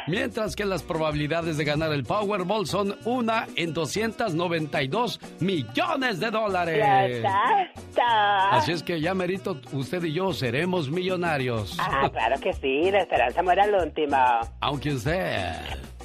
Mientras 0.07 0.57
que 0.57 0.65
las 0.65 0.83
probabilidades 0.83 1.57
de 1.57 1.65
ganar 1.65 1.93
el 1.93 2.05
Powerball 2.05 2.67
son 2.67 2.97
una 3.05 3.47
en 3.57 3.73
292 3.73 5.21
millones 5.41 6.21
de 6.21 6.31
dólares. 6.31 7.25
Así 8.51 8.73
es 8.73 8.83
que 8.83 9.01
ya 9.01 9.15
merito, 9.15 9.61
usted 9.73 10.03
y 10.05 10.13
yo 10.13 10.33
seremos 10.33 10.91
millonarios. 10.91 11.77
Ah, 11.79 12.09
claro 12.11 12.41
que 12.41 12.53
sí, 12.53 12.91
la 12.91 13.03
esperanza 13.03 13.43
muere 13.43 13.63
al 13.63 13.75
último. 13.75 14.17
Aunque 14.61 14.95
usted... 14.95 15.57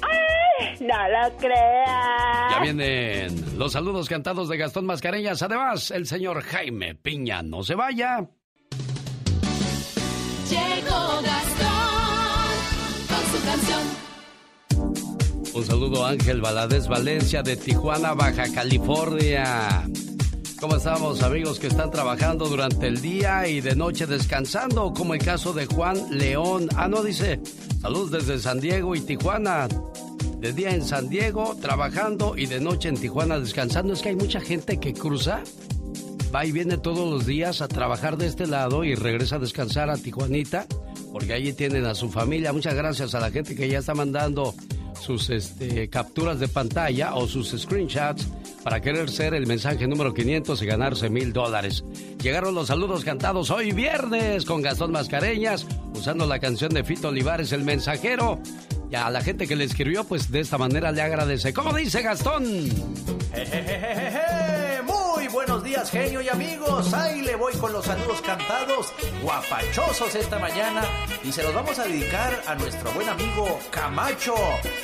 ¡Ay! 0.02 0.76
No 0.80 0.96
lo 1.08 1.36
crea. 1.36 2.48
Ya 2.50 2.60
vienen 2.60 3.58
los 3.58 3.72
saludos 3.72 4.08
cantados 4.08 4.48
de 4.48 4.56
Gastón 4.56 4.86
Mascareñas. 4.86 5.42
Además, 5.42 5.90
el 5.90 6.06
señor 6.06 6.42
Jaime 6.42 6.94
Piña. 6.94 7.42
No 7.42 7.62
se 7.62 7.74
vaya. 7.74 8.28
Llegó 10.48 11.20
Gastón 11.22 11.57
su. 13.28 13.38
Un 15.58 15.64
saludo 15.64 16.06
Ángel 16.06 16.40
Valadez 16.40 16.86
Valencia 16.88 17.42
de 17.42 17.56
Tijuana, 17.56 18.14
Baja 18.14 18.44
California. 18.52 19.84
¿Cómo 20.60 20.76
estamos 20.76 21.22
amigos 21.22 21.58
que 21.58 21.68
están 21.68 21.90
trabajando 21.90 22.46
durante 22.48 22.88
el 22.88 23.00
día 23.00 23.46
y 23.46 23.60
de 23.60 23.76
noche 23.76 24.06
descansando? 24.06 24.92
Como 24.92 25.14
el 25.14 25.24
caso 25.24 25.52
de 25.52 25.66
Juan 25.66 25.96
León. 26.10 26.68
Ah, 26.76 26.88
no, 26.88 27.02
dice, 27.02 27.40
saludos 27.80 28.10
desde 28.10 28.38
San 28.38 28.60
Diego 28.60 28.94
y 28.96 29.00
Tijuana. 29.00 29.68
De 30.38 30.52
día 30.52 30.70
en 30.70 30.84
San 30.84 31.08
Diego 31.08 31.56
trabajando 31.60 32.36
y 32.36 32.46
de 32.46 32.60
noche 32.60 32.88
en 32.88 32.96
Tijuana 32.96 33.38
descansando. 33.38 33.94
Es 33.94 34.02
que 34.02 34.10
hay 34.10 34.16
mucha 34.16 34.40
gente 34.40 34.78
que 34.78 34.94
cruza, 34.94 35.42
va 36.34 36.44
y 36.44 36.52
viene 36.52 36.76
todos 36.76 37.08
los 37.08 37.26
días 37.26 37.60
a 37.62 37.68
trabajar 37.68 38.16
de 38.16 38.26
este 38.26 38.46
lado 38.46 38.84
y 38.84 38.94
regresa 38.94 39.36
a 39.36 39.40
descansar 39.40 39.90
a 39.90 39.96
Tijuanita, 39.96 40.66
porque 41.12 41.32
allí 41.32 41.52
tienen 41.52 41.84
a 41.86 41.94
su 41.94 42.10
familia. 42.10 42.52
Muchas 42.52 42.74
gracias 42.74 43.14
a 43.14 43.20
la 43.20 43.30
gente 43.30 43.54
que 43.54 43.68
ya 43.68 43.78
está 43.78 43.94
mandando 43.94 44.54
sus 45.00 45.30
este, 45.30 45.88
capturas 45.88 46.40
de 46.40 46.48
pantalla 46.48 47.14
o 47.14 47.26
sus 47.26 47.50
screenshots 47.58 48.28
para 48.62 48.80
querer 48.80 49.08
ser 49.08 49.34
el 49.34 49.46
mensaje 49.46 49.86
número 49.86 50.12
500 50.12 50.60
y 50.60 50.66
ganarse 50.66 51.08
mil 51.08 51.32
dólares. 51.32 51.84
Llegaron 52.22 52.54
los 52.54 52.68
saludos 52.68 53.04
cantados 53.04 53.50
hoy 53.50 53.72
viernes 53.72 54.44
con 54.44 54.60
Gastón 54.62 54.92
Mascareñas, 54.92 55.66
usando 55.94 56.26
la 56.26 56.38
canción 56.38 56.74
de 56.74 56.84
Fito 56.84 57.08
Olivares, 57.08 57.52
El 57.52 57.64
Mensajero. 57.64 58.40
Y 58.90 58.94
a 58.94 59.10
la 59.10 59.20
gente 59.20 59.46
que 59.46 59.54
le 59.54 59.64
escribió, 59.64 60.04
pues 60.04 60.30
de 60.30 60.40
esta 60.40 60.56
manera 60.58 60.92
le 60.92 61.02
agradece. 61.02 61.52
¿Cómo 61.52 61.74
dice 61.74 62.02
Gastón? 62.02 62.44
Buenos 65.26 65.64
días, 65.64 65.90
genio 65.90 66.22
y 66.22 66.28
amigos. 66.28 66.94
Ahí 66.94 67.22
le 67.22 67.34
voy 67.34 67.52
con 67.54 67.72
los 67.72 67.84
saludos 67.84 68.22
cantados, 68.22 68.92
guapachosos 69.20 70.14
esta 70.14 70.38
mañana. 70.38 70.82
Y 71.24 71.32
se 71.32 71.42
los 71.42 71.52
vamos 71.52 71.78
a 71.78 71.84
dedicar 71.84 72.40
a 72.46 72.54
nuestro 72.54 72.90
buen 72.92 73.08
amigo 73.08 73.58
Camacho, 73.70 74.34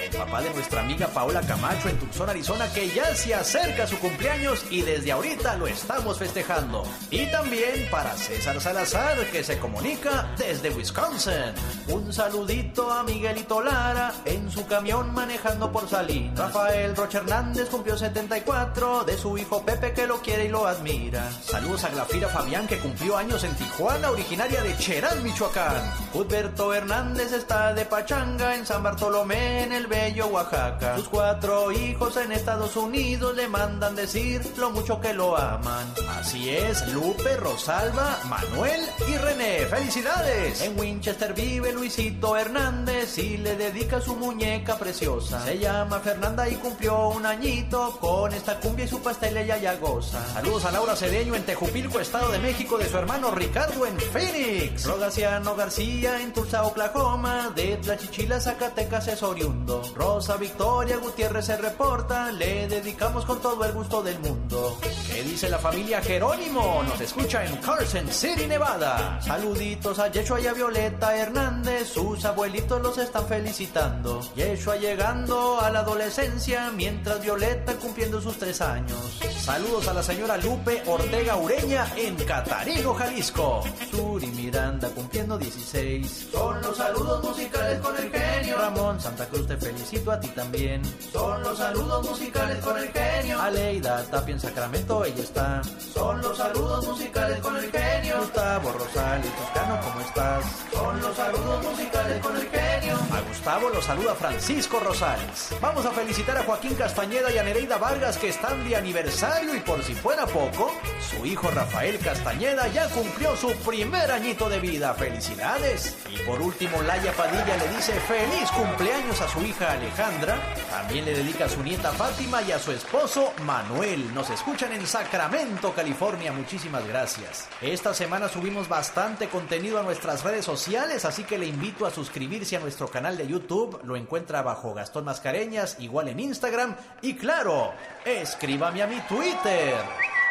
el 0.03 0.17
papá 0.17 0.43
de 0.43 0.51
nuestra 0.51 0.81
amiga 0.81 1.07
Paola 1.07 1.41
Camacho 1.43 1.89
en 1.89 1.99
Tucson, 1.99 2.29
Arizona, 2.29 2.71
que 2.73 2.89
ya 2.89 3.15
se 3.15 3.33
acerca 3.33 3.87
su 3.87 3.97
cumpleaños 3.99 4.67
y 4.71 4.83
desde 4.83 5.13
ahorita 5.13 5.57
lo 5.57 5.69
estamos 5.69 6.19
festejando. 6.19 6.85
Y 7.11 7.27
también 7.31 7.89
para 7.91 8.17
César 8.17 8.61
Salazar, 8.61 9.17
que 9.31 9.45
se 9.45 9.59
comunica 9.59 10.35
desde 10.37 10.71
Wisconsin. 10.71 11.55
Un 11.89 12.13
saludito 12.13 12.91
a 12.91 13.05
Miguelito 13.05 13.63
Lara 13.63 14.13
en 14.25 14.51
su 14.51 14.67
camión 14.67 15.15
manejando 15.15 15.71
por 15.71 15.89
Salín. 15.89 16.37
Rafael 16.37 16.97
Rocha 16.97 17.19
Hernández 17.19 17.69
cumplió 17.71 17.97
74 17.97 19.05
de 19.05 19.17
su 19.17 19.39
hijo 19.39 19.65
Pepe 19.65 19.93
que 19.93 20.07
lo 20.07 20.24
quiere 20.25 20.47
y 20.47 20.49
lo 20.49 20.67
admira. 20.67 21.31
Saludos 21.45 21.85
a 21.85 21.91
Glafira 21.91 22.29
Fabián 22.29 22.67
que 22.67 22.79
cumplió 22.79 23.17
años 23.17 23.45
en 23.45 23.55
Tijuana, 23.55 24.11
originaria 24.11 24.63
de 24.63 24.77
Cherán, 24.79 25.23
Michoacán. 25.23 25.93
Udberto 26.15 26.73
Hernández 26.75 27.33
está 27.33 27.75
de 27.75 27.85
pachanga 27.85 28.57
en 28.57 28.65
San 28.65 28.83
Bartolomé, 28.83 29.65
en 29.65 29.73
el 29.73 29.87
bello 29.87 30.29
Oaxaca. 30.29 30.97
Sus 30.97 31.09
cuatro 31.09 31.71
hijos 31.73 32.17
en 32.17 32.33
Estados 32.33 32.75
Unidos 32.77 33.37
le 33.37 33.49
mandan 33.49 33.95
decir 33.95 34.41
lo 34.57 34.71
mucho 34.71 35.01
que 35.01 35.13
lo 35.13 35.37
aman. 35.37 35.93
Así 36.19 36.49
es, 36.49 36.89
Lupe, 36.89 37.37
Rosalba, 37.37 38.19
Manuel 38.29 38.81
y 39.07 39.17
René. 39.17 39.67
¡Felicidades! 39.67 40.63
En 40.63 40.79
Winchester 40.79 41.35
vive 41.35 41.73
Luisito 41.73 42.37
Hernández 42.37 43.19
y 43.19 43.37
le 43.37 43.57
dedica 43.57 44.01
su 44.01 44.17
muñeca 44.17 44.79
preciosa. 44.79 45.45
Se 45.45 45.59
llama 45.59 46.01
Fernanda 46.01 46.49
y 46.49 46.55
cumplió 46.55 47.09
un 47.09 47.27
añito 47.27 47.99
con 48.01 48.33
esta 48.33 48.59
cumbia 48.59 48.87
y 48.87 48.89
su 48.89 49.03
pastel 49.03 49.37
ella 49.37 49.59
ya 49.59 49.77
goza. 49.77 50.14
Saludos 50.33 50.65
a 50.65 50.73
Laura 50.73 50.97
Cedeño 50.97 51.35
en 51.35 51.45
Tejupilco, 51.45 52.01
Estado 52.01 52.31
de 52.31 52.39
México, 52.39 52.79
de 52.79 52.89
su 52.89 52.97
hermano 52.97 53.31
Ricardo 53.31 53.87
en 53.87 53.99
Phoenix. 53.99 54.85
Rogaciano 54.85 55.57
García 55.57 56.21
en 56.21 56.33
Tulsa, 56.33 56.65
Oklahoma, 56.65 57.53
de 57.55 57.77
Tlachichila, 57.79 58.41
Zacatecas 58.41 59.09
es 59.09 59.23
oriundo. 59.23 59.83
Rosa 59.95 60.37
Victoria 60.37 60.99
Gutiérrez 60.99 61.47
se 61.47 61.57
reporta, 61.57 62.31
le 62.31 62.69
dedicamos 62.69 63.25
con 63.25 63.41
todo 63.41 63.65
el 63.65 63.73
gusto 63.73 64.03
del 64.03 64.19
mundo. 64.21 64.79
¿Qué 65.13 65.23
dice 65.23 65.49
la 65.49 65.59
familia 65.59 66.01
Jerónimo? 66.01 66.83
Nos 66.87 67.01
escucha 67.01 67.45
en 67.45 67.57
Carson 67.57 68.09
City, 68.09 68.47
Nevada. 68.47 69.21
Saluditos 69.21 69.99
a 69.99 70.09
Yeshua 70.09 70.41
y 70.41 70.47
a 70.47 70.53
Violeta 70.53 71.17
Hernández, 71.17 71.89
sus 71.89 72.25
abuelitos 72.25 72.81
los 72.81 72.99
están 72.99 73.27
felicitando. 73.27 74.21
Yeshua 74.37 74.77
llegando 74.77 75.61
a 75.61 75.71
la 75.71 75.81
adolescencia, 75.81 76.71
mientras 76.71 77.21
Violeta 77.21 77.75
cumpliendo 77.75 78.21
sus 78.21 78.37
tres 78.39 78.61
años. 78.61 79.21
Saludos 79.41 79.89
a 79.89 79.95
la 79.95 80.03
señora 80.05 80.37
Lupe 80.37 80.83
Ortega 80.85 81.35
Ureña 81.37 81.87
en 81.97 82.15
Catarino, 82.17 82.93
Jalisco. 82.93 83.63
Suri 83.91 84.27
Miranda 84.27 84.91
cumpliendo 84.91 85.39
16. 85.39 86.29
Son 86.31 86.61
los 86.61 86.77
saludos 86.77 87.25
musicales 87.25 87.81
con 87.81 87.97
el 87.97 88.11
genio. 88.11 88.59
Ramón 88.59 89.01
Santa 89.01 89.27
Cruz 89.27 89.47
te 89.47 89.57
felicito 89.57 90.13
a 90.13 90.21
ti 90.21 90.29
también. 90.29 90.83
Son 91.11 91.43
los 91.43 91.57
saludos 91.57 92.11
musicales 92.11 92.59
con 92.59 92.77
el 92.77 92.93
genio. 92.93 93.41
Aleida 93.41 94.05
Tapia 94.11 94.35
en 94.35 94.41
Sacramento, 94.41 95.05
ella 95.07 95.23
está. 95.23 95.63
Son 95.95 96.21
los 96.21 96.37
saludos 96.37 96.87
musicales 96.87 97.39
con 97.41 97.57
el 97.57 97.73
genio. 97.73 98.19
Gustavo 98.19 98.73
Rosales 98.73 99.37
Toscano, 99.37 99.81
¿cómo 99.81 100.01
estás? 100.01 100.45
Son 100.71 101.01
los 101.01 101.17
saludos 101.17 101.65
musicales 101.65 102.21
con 102.21 102.37
el 102.37 102.49
genio. 102.51 102.95
A 103.11 103.21
Gustavo 103.27 103.71
lo 103.71 103.81
saluda 103.81 104.15
Francisco 104.15 104.81
Rosales. 104.81 105.49
Vamos 105.63 105.87
a 105.87 105.91
felicitar 105.93 106.37
a 106.37 106.43
Joaquín 106.43 106.75
Castañeda 106.75 107.33
y 107.33 107.39
a 107.39 107.43
Nereida 107.43 107.79
Vargas 107.79 108.19
que 108.19 108.29
están 108.29 108.69
de 108.69 108.77
aniversario 108.77 109.55
y 109.55 109.61
por 109.61 109.83
si 109.83 109.94
fuera 109.95 110.27
poco, 110.27 110.73
su 111.01 111.25
hijo 111.25 111.51
Rafael 111.51 111.99
Castañeda 111.99 112.69
ya 112.69 112.89
cumplió 112.89 113.37
su 113.37 113.53
primer 113.57 114.11
añito 114.11 114.49
de 114.49 114.61
vida. 114.61 114.95
¡Felicidades! 114.95 115.97
Y 116.11 116.19
por 116.19 116.41
último, 116.41 116.83
Laia 116.83 117.13
Padilla 117.13 117.57
le 117.57 117.69
dice 117.77 117.93
feliz 118.01 118.51
cumpleaños 118.51 119.21
a 119.21 119.29
su 119.29 119.43
hija 119.43 119.73
Alejandra. 119.73 120.39
También 120.71 121.05
le 121.05 121.15
dedica 121.15 121.47
a 121.47 121.49
su 121.49 121.63
nieta 121.63 121.93
Fátima 121.93 122.43
y 122.43 122.53
a 122.53 122.59
su 122.59 122.73
esposo 122.73 123.33
Manuel. 123.45 124.13
Nos 124.15 124.31
escuchan 124.31 124.73
en 124.73 124.87
Sacramento, 124.87 125.73
California. 125.73 126.33
Muchísimas 126.33 126.87
gracias. 126.87 127.49
Esta 127.61 127.95
semana 127.95 128.29
subimos 128.29 128.69
bastante 128.69 129.29
contenido 129.29 129.79
a 129.79 129.83
nuestras 129.83 130.25
redes 130.25 130.45
sociales, 130.45 131.05
así 131.05 131.25
que 131.25 131.39
le 131.39 131.47
invito 131.47 131.87
a 131.87 131.91
suscribirse 131.91 132.57
a 132.57 132.61
nuestro 132.61 132.89
canal 132.89 133.17
de 133.17 133.27
YouTube. 133.27 133.81
Lo 133.85 133.97
encuentra 133.97 134.43
bajo 134.43 134.75
Gastón 134.75 135.05
Mascareñas, 135.05 135.77
igual 135.79 136.09
en 136.09 136.21
Instagram. 136.21 136.77
Y 137.03 137.15
claro, 137.15 137.73
escríbame 138.05 138.83
a 138.83 138.87
mi 138.87 139.01
Twitter, 139.03 139.75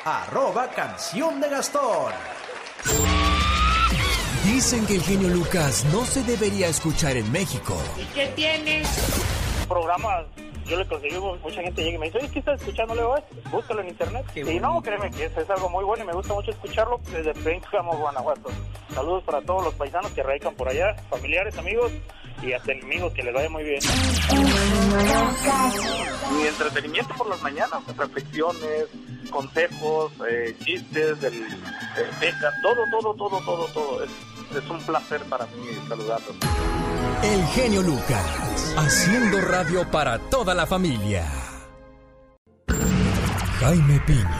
arroba 0.06 0.70
canción 0.70 1.40
de 1.42 1.50
Gastón. 1.50 2.12
Dicen 4.46 4.86
que 4.86 4.96
el 4.96 5.02
genio 5.04 5.30
Lucas 5.30 5.86
no 5.92 6.04
se 6.06 6.22
debería 6.24 6.68
escuchar 6.68 7.16
en 7.16 7.32
México. 7.32 7.76
¿Y 7.98 8.04
qué 8.14 8.28
tiene? 8.36 8.84
Programas, 9.70 10.26
yo 10.66 10.78
le 10.78 10.86
conseguí, 10.86 11.18
mucha 11.18 11.62
gente 11.62 11.82
llega 11.84 11.96
y 11.96 11.98
me 12.00 12.06
dice, 12.08 12.18
oye, 12.20 12.30
¿qué 12.30 12.40
estás 12.40 12.60
escuchando? 12.60 12.94
Le 12.94 13.02
digo, 13.02 13.18
"Eh, 13.18 13.24
búscalo 13.50 13.82
en 13.82 13.88
internet. 13.90 14.26
y 14.36 14.60
no, 14.60 14.82
créeme 14.82 15.10
que 15.12 15.26
es, 15.26 15.38
es 15.38 15.50
algo 15.50 15.70
muy 15.70 15.86
bueno 15.86 16.04
y 16.04 16.08
me 16.08 16.14
gusta 16.14 16.34
mucho 16.34 16.52
escucharlo 16.52 17.00
desde 17.12 17.34
Pénjamo, 17.34 17.96
Guanajuato. 17.98 18.50
Saludos 18.94 19.24
para 19.24 19.42
todos 19.42 19.64
los 19.64 19.74
paisanos 19.76 20.12
que 20.12 20.22
radican 20.22 20.54
por 20.56 20.68
allá, 20.68 20.94
familiares, 21.10 21.58
amigos. 21.58 21.92
Y 22.42 22.54
hasta 22.54 22.72
enemigos, 22.72 23.14
que 23.14 23.24
les 23.24 23.34
vaya 23.34 23.50
muy 23.50 23.64
bien. 23.64 23.80
Mi 26.32 26.48
entretenimiento 26.48 27.14
por 27.16 27.30
las 27.30 27.42
mañanas, 27.42 27.82
reflexiones, 27.98 28.86
consejos, 29.30 30.12
eh, 30.30 30.56
chistes, 30.64 31.20
del, 31.22 31.34
del 31.40 32.36
todo, 32.62 32.84
todo, 32.92 33.14
todo, 33.16 33.40
todo, 33.46 33.68
todo. 33.68 34.04
Es, 34.04 34.10
es 34.58 34.70
un 34.70 34.82
placer 34.84 35.22
para 35.24 35.46
mí 35.46 35.68
saludarlos. 35.88 36.36
El 37.24 37.46
genio 37.48 37.82
Lucas, 37.82 38.76
haciendo 38.78 39.40
radio 39.42 39.90
para 39.90 40.20
toda 40.20 40.54
la 40.54 40.66
familia. 40.66 41.26
Jaime 43.60 44.00
Piña, 44.06 44.40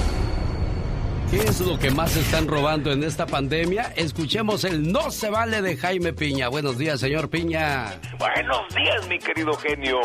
¿Qué 1.31 1.37
es 1.37 1.61
lo 1.61 1.79
que 1.79 1.89
más 1.91 2.13
están 2.17 2.45
robando 2.45 2.91
en 2.91 3.05
esta 3.05 3.25
pandemia? 3.25 3.93
Escuchemos 3.95 4.65
el 4.65 4.91
No 4.91 5.11
se 5.11 5.29
vale 5.29 5.61
de 5.61 5.77
Jaime 5.77 6.11
Piña. 6.11 6.49
Buenos 6.49 6.77
días, 6.77 6.99
señor 6.99 7.29
Piña. 7.29 8.01
Buenos 8.19 8.67
días, 8.75 9.07
mi 9.07 9.17
querido 9.17 9.53
genio. 9.53 10.01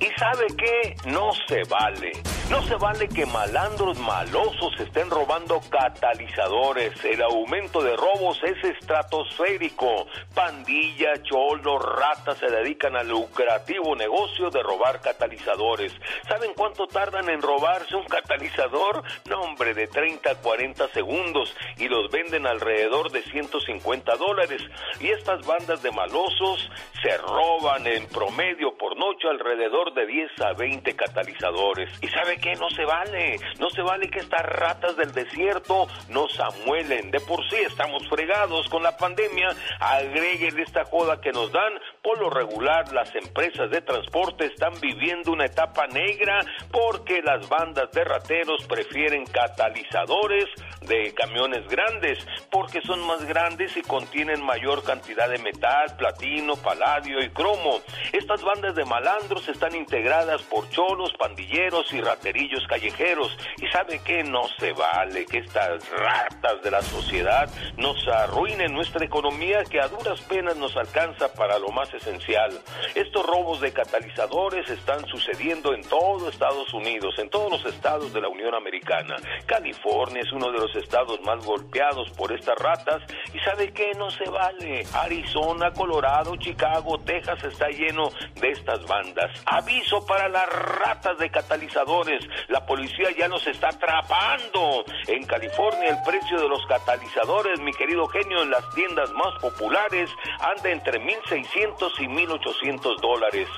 ¿Y 0.00 0.06
sabe 0.18 0.46
qué? 0.56 0.96
No 1.10 1.32
se 1.46 1.64
vale. 1.64 2.12
No 2.48 2.62
se 2.62 2.74
vale 2.76 3.08
que 3.08 3.26
malandros 3.26 3.98
malosos 3.98 4.72
estén 4.80 5.10
robando 5.10 5.60
catalizadores. 5.68 6.92
El 7.04 7.22
aumento 7.22 7.82
de 7.82 7.94
robos 7.94 8.40
es 8.42 8.64
estratosférico. 8.64 10.06
Pandilla, 10.34 11.22
cholos, 11.22 11.80
ratas 11.84 12.38
se 12.38 12.46
dedican 12.46 12.96
al 12.96 13.08
lucrativo 13.08 13.94
negocio 13.94 14.50
de 14.50 14.62
robar 14.62 15.00
catalizadores. 15.00 15.92
¿Saben 16.26 16.52
cuánto 16.56 16.86
tardan 16.86 17.28
en 17.28 17.42
robarse 17.42 17.94
un 17.94 18.06
catalizador? 18.06 19.04
No, 19.28 19.42
hombre, 19.42 19.74
de 19.74 19.86
30 19.86 20.30
a 20.30 20.34
40 20.36 20.69
segundos 20.92 21.54
y 21.76 21.88
los 21.88 22.10
venden 22.10 22.46
alrededor 22.46 23.10
de 23.10 23.22
150 23.22 24.16
dólares. 24.16 24.62
Y 25.00 25.08
estas 25.08 25.46
bandas 25.46 25.82
de 25.82 25.90
malosos 25.90 26.70
se 27.02 27.16
roban 27.18 27.86
en 27.86 28.06
promedio 28.08 28.76
por 28.76 28.96
noche 28.96 29.28
alrededor 29.28 29.92
de 29.94 30.06
10 30.06 30.40
a 30.40 30.52
20 30.54 30.94
catalizadores. 30.96 31.90
¿Y 32.02 32.08
sabe 32.08 32.36
qué? 32.38 32.54
No 32.54 32.70
se 32.70 32.84
vale. 32.84 33.36
No 33.58 33.70
se 33.70 33.82
vale 33.82 34.08
que 34.10 34.20
estas 34.20 34.42
ratas 34.42 34.96
del 34.96 35.12
desierto 35.12 35.86
nos 36.08 36.38
amuelen. 36.40 37.10
De 37.10 37.20
por 37.20 37.40
sí 37.48 37.56
estamos 37.56 38.06
fregados 38.08 38.68
con 38.68 38.82
la 38.82 38.96
pandemia. 38.96 39.48
Agreguen 39.80 40.58
esta 40.58 40.84
joda 40.84 41.20
que 41.20 41.32
nos 41.32 41.52
dan. 41.52 41.72
Por 42.02 42.18
lo 42.18 42.30
regular, 42.30 42.92
las 42.92 43.14
empresas 43.14 43.70
de 43.70 43.82
transporte 43.82 44.46
están 44.46 44.72
viviendo 44.80 45.32
una 45.32 45.46
etapa 45.46 45.86
negra 45.86 46.40
porque 46.70 47.22
las 47.22 47.48
bandas 47.48 47.90
de 47.92 48.04
rateros 48.04 48.64
prefieren 48.66 49.24
catalizadores 49.26 50.46
de 50.82 51.12
camiones 51.14 51.68
grandes 51.68 52.18
porque 52.50 52.80
son 52.82 53.00
más 53.06 53.24
grandes 53.24 53.76
y 53.76 53.82
contienen 53.82 54.42
mayor 54.44 54.82
cantidad 54.82 55.28
de 55.28 55.38
metal, 55.38 55.94
platino, 55.96 56.56
paladio 56.56 57.22
y 57.22 57.30
cromo. 57.30 57.80
Estas 58.12 58.42
bandas 58.42 58.74
de 58.74 58.84
malandros 58.84 59.48
están 59.48 59.74
integradas 59.74 60.42
por 60.42 60.68
cholos, 60.70 61.12
pandilleros 61.18 61.92
y 61.92 62.00
raterillos 62.00 62.66
callejeros. 62.66 63.36
Y 63.60 63.66
sabe 63.68 64.00
que 64.00 64.22
no 64.24 64.48
se 64.58 64.72
vale 64.72 65.26
que 65.26 65.38
estas 65.38 65.88
ratas 65.90 66.62
de 66.62 66.70
la 66.70 66.82
sociedad 66.82 67.48
nos 67.76 68.06
arruinen 68.08 68.72
nuestra 68.72 69.04
economía 69.04 69.64
que 69.64 69.80
a 69.80 69.88
duras 69.88 70.20
penas 70.22 70.56
nos 70.56 70.76
alcanza 70.76 71.32
para 71.32 71.58
lo 71.58 71.68
más 71.68 71.92
esencial. 71.94 72.60
Estos 72.94 73.26
robos 73.26 73.60
de 73.60 73.72
catalizadores 73.72 74.68
están 74.70 75.06
sucediendo 75.06 75.74
en 75.74 75.82
todo 75.82 76.28
Estados 76.28 76.72
Unidos, 76.72 77.18
en 77.18 77.28
todos 77.30 77.50
los 77.50 77.72
estados 77.72 78.12
de 78.12 78.20
la 78.20 78.28
Unión 78.28 78.54
Americana. 78.54 79.16
California 79.46 80.22
es 80.22 80.32
uno 80.32 80.49
de 80.52 80.58
los 80.58 80.74
estados 80.76 81.20
más 81.22 81.44
golpeados 81.44 82.10
por 82.10 82.32
estas 82.32 82.58
ratas 82.58 83.02
y 83.32 83.38
sabe 83.40 83.72
que 83.72 83.92
no 83.96 84.10
se 84.10 84.28
vale. 84.28 84.84
Arizona, 84.94 85.72
Colorado, 85.72 86.36
Chicago, 86.36 86.98
Texas 87.00 87.42
está 87.44 87.68
lleno 87.68 88.10
de 88.40 88.50
estas 88.50 88.84
bandas. 88.86 89.30
Aviso 89.46 90.04
para 90.06 90.28
las 90.28 90.48
ratas 90.48 91.18
de 91.18 91.30
catalizadores. 91.30 92.26
La 92.48 92.64
policía 92.66 93.08
ya 93.16 93.28
nos 93.28 93.46
está 93.46 93.68
atrapando. 93.68 94.84
En 95.06 95.24
California 95.26 95.90
el 95.90 96.02
precio 96.04 96.40
de 96.40 96.48
los 96.48 96.64
catalizadores, 96.66 97.60
mi 97.60 97.72
querido 97.72 98.06
genio, 98.08 98.42
en 98.42 98.50
las 98.50 98.68
tiendas 98.74 99.10
más 99.12 99.34
populares 99.40 100.10
anda 100.40 100.70
entre 100.70 101.00
1.600 101.00 101.92
y 101.98 102.06
1.800 102.06 103.00
dólares. 103.00 103.48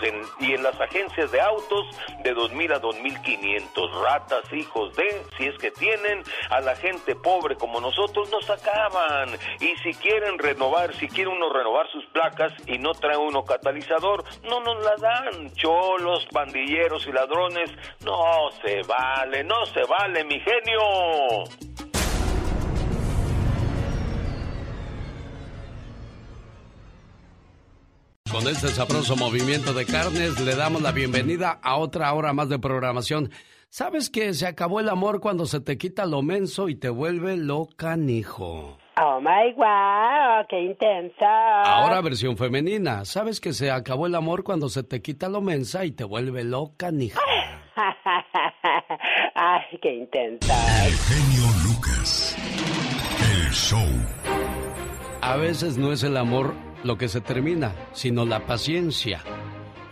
y 0.40 0.52
en 0.52 0.62
las 0.62 0.80
agencias 0.80 1.30
de 1.30 1.40
autos 1.40 1.86
de 2.22 2.34
2.000 2.34 2.74
a 2.74 2.80
2.500. 2.80 4.02
Ratas, 4.02 4.52
hijos 4.52 4.94
de, 4.96 5.22
si 5.36 5.46
es 5.46 5.58
que 5.58 5.70
tienen, 5.70 6.22
a 6.50 6.60
la 6.60 6.72
gente 6.82 7.14
pobre 7.14 7.56
como 7.56 7.80
nosotros 7.80 8.28
nos 8.30 8.50
acaban. 8.50 9.30
Y 9.60 9.74
si 9.82 9.94
quieren 9.94 10.38
renovar, 10.38 10.94
si 10.96 11.08
quiere 11.08 11.30
uno 11.30 11.50
renovar 11.50 11.90
sus 11.90 12.04
placas 12.06 12.52
y 12.66 12.78
no 12.78 12.92
trae 12.92 13.16
uno 13.16 13.44
catalizador, 13.44 14.24
no 14.42 14.60
nos 14.60 14.84
la 14.84 14.96
dan. 14.96 15.52
Cholos, 15.54 16.26
pandilleros 16.32 17.06
y 17.06 17.12
ladrones, 17.12 17.70
no 18.04 18.50
se 18.62 18.82
vale, 18.82 19.44
no 19.44 19.64
se 19.66 19.84
vale, 19.84 20.24
mi 20.24 20.40
genio. 20.40 21.44
Con 28.30 28.48
este 28.48 28.68
sabroso 28.68 29.14
movimiento 29.14 29.74
de 29.74 29.84
carnes 29.84 30.40
le 30.40 30.56
damos 30.56 30.80
la 30.80 30.90
bienvenida 30.90 31.60
a 31.62 31.76
otra 31.76 32.12
hora 32.14 32.32
más 32.32 32.48
de 32.48 32.58
programación. 32.58 33.30
¿Sabes 33.74 34.10
que 34.10 34.34
se 34.34 34.46
acabó 34.46 34.80
el 34.80 34.90
amor 34.90 35.20
cuando 35.20 35.46
se 35.46 35.58
te 35.58 35.78
quita 35.78 36.04
lo 36.04 36.20
menso 36.20 36.68
y 36.68 36.74
te 36.74 36.90
vuelve 36.90 37.38
loca, 37.38 37.96
hijo? 37.96 38.76
Oh 39.00 39.18
my 39.18 39.54
wow, 39.56 40.44
qué 40.46 40.60
intensa. 40.60 41.62
Ahora 41.62 42.02
versión 42.02 42.36
femenina. 42.36 43.06
¿Sabes 43.06 43.40
que 43.40 43.54
se 43.54 43.70
acabó 43.70 44.06
el 44.06 44.14
amor 44.14 44.44
cuando 44.44 44.68
se 44.68 44.82
te 44.82 45.00
quita 45.00 45.30
lo 45.30 45.40
mensa 45.40 45.86
y 45.86 45.92
te 45.92 46.04
vuelve 46.04 46.44
loca, 46.44 46.90
hija? 46.92 47.18
Ay, 49.34 49.78
qué 49.80 49.94
intensa. 49.94 50.54
El 50.84 50.92
genio 50.92 51.46
Lucas. 51.64 52.36
El 53.32 53.52
show. 53.52 53.88
A 55.22 55.36
veces 55.36 55.78
no 55.78 55.92
es 55.92 56.02
el 56.02 56.18
amor 56.18 56.52
lo 56.84 56.98
que 56.98 57.08
se 57.08 57.22
termina, 57.22 57.74
sino 57.92 58.26
la 58.26 58.44
paciencia. 58.44 59.22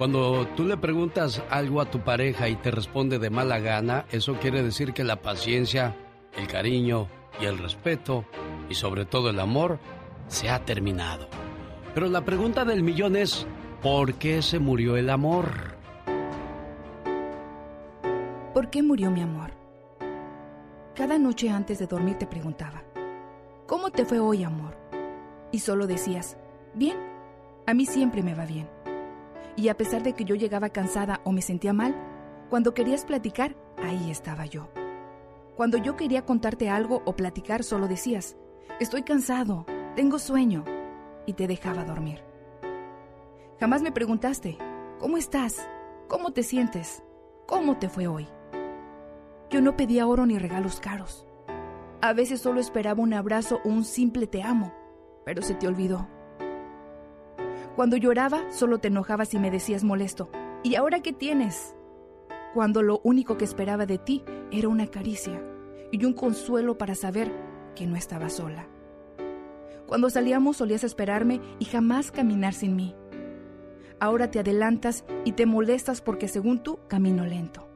Cuando 0.01 0.49
tú 0.57 0.65
le 0.65 0.79
preguntas 0.79 1.43
algo 1.51 1.83
a 1.83 1.91
tu 1.91 2.01
pareja 2.01 2.49
y 2.49 2.57
te 2.57 2.71
responde 2.71 3.19
de 3.19 3.29
mala 3.29 3.59
gana, 3.59 4.07
eso 4.11 4.39
quiere 4.41 4.63
decir 4.63 4.95
que 4.95 5.05
la 5.05 5.21
paciencia, 5.21 5.95
el 6.39 6.47
cariño 6.47 7.07
y 7.39 7.45
el 7.45 7.59
respeto, 7.59 8.25
y 8.71 8.75
sobre 8.75 9.05
todo 9.05 9.29
el 9.29 9.39
amor, 9.39 9.79
se 10.27 10.49
ha 10.49 10.65
terminado. 10.65 11.29
Pero 11.93 12.07
la 12.09 12.25
pregunta 12.25 12.65
del 12.65 12.83
millón 12.83 13.15
es, 13.15 13.47
¿por 13.83 14.15
qué 14.15 14.41
se 14.41 14.59
murió 14.59 14.97
el 14.97 15.11
amor? 15.11 15.77
¿Por 18.55 18.71
qué 18.71 18.83
murió 18.83 19.11
mi 19.11 19.21
amor? 19.21 19.51
Cada 20.95 21.19
noche 21.19 21.51
antes 21.51 21.79
de 21.79 21.87
dormir 21.87 22.17
te 22.17 22.27
preguntaba, 22.27 22.83
¿cómo 23.67 23.91
te 23.91 24.07
fue 24.07 24.19
hoy, 24.19 24.45
amor? 24.45 24.75
Y 25.53 25.59
solo 25.59 25.87
decías, 25.87 26.39
bien, 26.73 26.97
a 27.67 27.75
mí 27.75 27.85
siempre 27.85 28.23
me 28.23 28.35
va 28.35 28.47
bien. 28.47 28.80
Y 29.57 29.69
a 29.69 29.77
pesar 29.77 30.03
de 30.03 30.15
que 30.15 30.25
yo 30.25 30.35
llegaba 30.35 30.71
cansada 30.71 31.21
o 31.25 31.33
me 31.33 31.43
sentía 31.43 31.73
mal, 31.73 31.95
cuando 32.49 32.75
querías 32.75 33.05
platicar, 33.05 33.57
ahí 33.83 34.11
estaba 34.11 34.47
yo. 34.47 34.69
Cuando 35.57 35.77
yo 35.77 35.97
quería 35.97 36.25
contarte 36.25 36.71
algo 36.71 37.03
o 37.05 37.15
platicar, 37.15 37.63
solo 37.63 37.87
decías, 37.87 38.37
estoy 38.81 39.03
cansado, 39.03 39.67
tengo 39.95 40.19
sueño, 40.19 40.65
y 41.27 41.35
te 41.35 41.47
dejaba 41.47 41.85
dormir. 41.85 42.23
Jamás 43.59 43.83
me 43.83 43.93
preguntaste, 43.93 44.59
¿cómo 44.99 45.17
estás? 45.17 45.69
¿Cómo 46.09 46.33
te 46.33 46.43
sientes? 46.43 47.03
¿Cómo 47.47 47.79
te 47.79 47.89
fue 47.89 48.07
hoy? 48.07 48.27
Yo 49.51 49.61
no 49.61 49.77
pedía 49.77 50.07
oro 50.07 50.27
ni 50.27 50.39
regalos 50.39 50.81
caros. 50.81 51.27
A 52.01 52.13
veces 52.15 52.41
solo 52.41 52.61
esperaba 52.61 53.03
un 53.03 53.13
abrazo 53.13 53.61
o 53.65 53.69
un 53.69 53.85
simple 53.85 54.27
te 54.27 54.43
amo, 54.43 54.73
pero 55.25 55.43
se 55.43 55.55
te 55.55 55.69
olvidó. 55.69 56.09
Cuando 57.81 57.97
lloraba, 57.97 58.43
solo 58.53 58.77
te 58.77 58.89
enojabas 58.89 59.33
y 59.33 59.39
me 59.39 59.51
decías 59.51 59.85
molesto, 59.85 60.29
¿y 60.63 60.75
ahora 60.75 61.01
qué 61.01 61.15
tienes? 61.15 61.75
Cuando 62.53 62.83
lo 62.83 63.01
único 63.05 63.39
que 63.39 63.47
esperaba 63.47 63.87
de 63.87 63.97
ti 63.97 64.23
era 64.53 64.69
una 64.69 64.89
caricia 64.89 65.43
y 65.91 66.05
un 66.05 66.13
consuelo 66.13 66.77
para 66.77 66.95
saber 66.95 67.33
que 67.75 67.87
no 67.87 67.97
estaba 67.97 68.29
sola. 68.29 68.69
Cuando 69.87 70.11
salíamos 70.11 70.59
solías 70.59 70.85
esperarme 70.85 71.41
y 71.59 71.65
jamás 71.65 72.13
caminar 72.13 72.53
sin 72.53 72.77
mí. 72.77 72.95
Ahora 73.99 74.31
te 74.31 74.41
adelantas 74.41 75.07
y 75.25 75.33
te 75.33 75.47
molestas 75.47 76.03
porque 76.03 76.29
según 76.29 76.63
tú 76.63 76.81
camino 76.87 77.25
lento. 77.25 77.67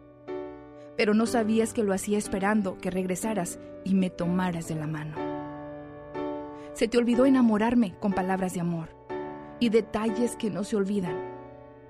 Pero 0.98 1.14
no 1.14 1.24
sabías 1.24 1.72
que 1.72 1.82
lo 1.82 1.94
hacía 1.94 2.18
esperando 2.18 2.76
que 2.76 2.90
regresaras 2.90 3.58
y 3.84 3.94
me 3.94 4.10
tomaras 4.10 4.68
de 4.68 4.74
la 4.74 4.86
mano. 4.86 5.16
Se 6.74 6.88
te 6.88 6.98
olvidó 6.98 7.24
enamorarme 7.24 7.96
con 8.00 8.12
palabras 8.12 8.52
de 8.52 8.60
amor 8.60 9.03
y 9.64 9.70
detalles 9.70 10.36
que 10.36 10.50
no 10.50 10.62
se 10.62 10.76
olvidan. 10.76 11.16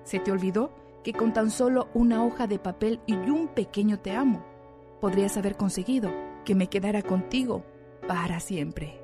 Se 0.05 0.19
te 0.19 0.31
olvidó 0.31 0.73
que 1.03 1.11
con 1.11 1.33
tan 1.33 1.51
solo 1.51 1.89
una 1.93 2.23
hoja 2.23 2.47
de 2.47 2.57
papel 2.57 3.01
y 3.05 3.15
un 3.15 3.49
pequeño 3.49 3.99
te 3.99 4.11
amo, 4.11 4.45
podrías 5.01 5.35
haber 5.35 5.57
conseguido 5.57 6.09
que 6.45 6.55
me 6.55 6.67
quedara 6.67 7.01
contigo 7.01 7.65
para 8.07 8.39
siempre. 8.39 8.97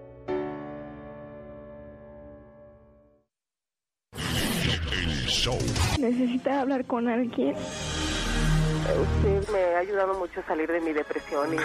Necesita 5.99 6.61
hablar 6.61 6.85
con 6.85 7.09
alguien. 7.09 7.53
Usted 7.53 9.49
me 9.51 9.75
ha 9.75 9.79
ayudado 9.79 10.13
mucho 10.17 10.39
a 10.39 10.45
salir 10.45 10.71
de 10.71 10.79
mi 10.79 10.93
depresión 10.93 11.55
y... 11.55 11.57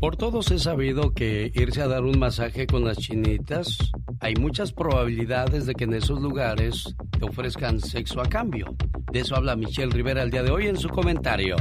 Por 0.00 0.16
todos 0.16 0.50
he 0.52 0.60
sabido 0.60 1.12
que 1.12 1.50
irse 1.54 1.82
a 1.82 1.88
dar 1.88 2.04
un 2.04 2.20
masaje 2.20 2.68
con 2.68 2.84
las 2.84 2.98
chinitas, 2.98 3.78
hay 4.20 4.34
muchas 4.36 4.72
probabilidades 4.72 5.66
de 5.66 5.74
que 5.74 5.84
en 5.84 5.94
esos 5.94 6.20
lugares 6.20 6.94
te 7.18 7.24
ofrezcan 7.24 7.80
sexo 7.80 8.20
a 8.20 8.28
cambio. 8.28 8.76
De 9.10 9.20
eso 9.20 9.34
habla 9.34 9.56
Michelle 9.56 9.90
Rivera 9.90 10.22
el 10.22 10.30
día 10.30 10.44
de 10.44 10.52
hoy 10.52 10.68
en 10.68 10.76
su 10.76 10.88
comentario. 10.88 11.56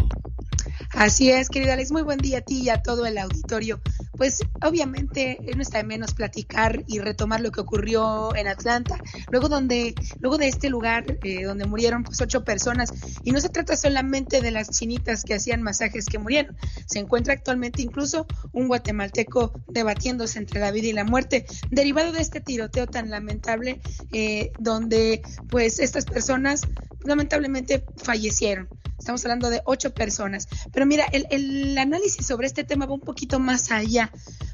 Así 0.94 1.32
es, 1.32 1.50
querida 1.50 1.74
Alex, 1.74 1.92
muy 1.92 2.04
buen 2.04 2.20
día 2.20 2.38
a 2.38 2.42
ti 2.42 2.62
y 2.62 2.70
a 2.70 2.84
todo 2.84 3.08
el 3.08 3.18
auditorio. 3.18 3.82
Pues 4.18 4.40
obviamente 4.64 5.40
no 5.56 5.62
está 5.62 5.78
de 5.78 5.84
menos 5.84 6.14
platicar 6.14 6.84
y 6.88 7.00
retomar 7.00 7.42
lo 7.42 7.52
que 7.52 7.62
ocurrió 7.62 8.36
en 8.36 8.48
Atlanta, 8.48 9.00
luego 9.30 9.48
donde, 9.48 9.94
luego 10.20 10.38
de 10.38 10.48
este 10.48 10.70
lugar 10.70 11.18
eh, 11.24 11.44
donde 11.44 11.66
murieron 11.66 12.04
pues 12.04 12.20
ocho 12.22 12.44
personas, 12.44 12.92
y 13.24 13.32
no 13.32 13.40
se 13.40 13.50
trata 13.50 13.76
solamente 13.76 14.42
de 14.42 14.52
las 14.52 14.70
chinitas 14.72 15.24
que 15.24 15.36
hacían 15.36 15.62
masajes 15.62 16.06
que 16.06 16.20
murieron, 16.20 16.58
se 16.86 17.00
encuentra 17.00 17.34
actualmente 17.34 17.82
incluso 17.82 18.26
un 18.52 18.68
guatemalteco 18.68 19.54
debatiéndose 19.68 20.40
entre 20.40 20.60
la 20.60 20.72
vida 20.72 20.88
y 20.88 20.94
la 20.94 21.04
muerte, 21.04 21.46
derivado 21.70 22.12
de 22.12 22.22
este 22.22 22.42
tiroteo 22.42 22.88
tan 22.88 23.10
lamentable, 23.10 23.82
eh, 24.12 24.52
donde 24.60 25.22
pues 25.50 25.80
estas 25.80 26.06
personas 26.06 26.62
lamentablemente 27.04 27.86
fallecieron. 27.98 28.68
Estamos 29.00 29.24
hablando 29.26 29.50
de 29.50 29.62
ocho 29.66 29.94
personas. 29.94 30.48
Pero 30.74 30.86
mira, 30.86 31.06
el, 31.12 31.28
el, 31.30 31.78
análisis 31.78 32.26
sobre 32.26 32.48
este 32.48 32.64
tema 32.64 32.86
va 32.86 32.94
un 32.94 33.00
poquito 33.00 33.40
más 33.40 33.72
allá, 33.72 34.07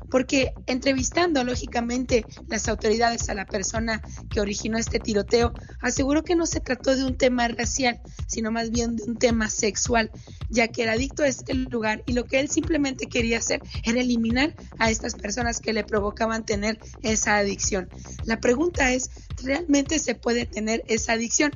porque 0.09 0.53
entrevistando 0.67 1.43
lógicamente 1.43 2.25
las 2.47 2.67
autoridades 2.67 3.29
a 3.29 3.33
la 3.33 3.45
persona 3.45 4.01
que 4.29 4.41
originó 4.41 4.77
este 4.77 4.99
tiroteo, 4.99 5.53
aseguró 5.81 6.23
que 6.23 6.35
no 6.35 6.45
se 6.45 6.59
trató 6.59 6.95
de 6.95 7.03
un 7.03 7.17
tema 7.17 7.47
racial, 7.47 7.99
sino 8.27 8.51
más 8.51 8.69
bien 8.69 8.95
de 8.95 9.03
un 9.05 9.17
tema 9.17 9.49
sexual, 9.49 10.11
ya 10.49 10.67
que 10.67 10.83
era 10.83 10.93
adicto 10.93 11.23
a 11.23 11.27
este 11.27 11.55
lugar 11.55 12.03
y 12.05 12.13
lo 12.13 12.25
que 12.25 12.39
él 12.39 12.49
simplemente 12.49 13.07
quería 13.07 13.39
hacer 13.39 13.61
era 13.83 14.01
eliminar 14.01 14.53
a 14.77 14.91
estas 14.91 15.15
personas 15.15 15.59
que 15.59 15.73
le 15.73 15.83
provocaban 15.83 16.45
tener 16.45 16.79
esa 17.01 17.37
adicción. 17.37 17.89
La 18.25 18.39
pregunta 18.39 18.93
es, 18.93 19.09
¿realmente 19.41 19.97
se 19.97 20.15
puede 20.15 20.45
tener 20.45 20.83
esa 20.87 21.13
adicción? 21.13 21.51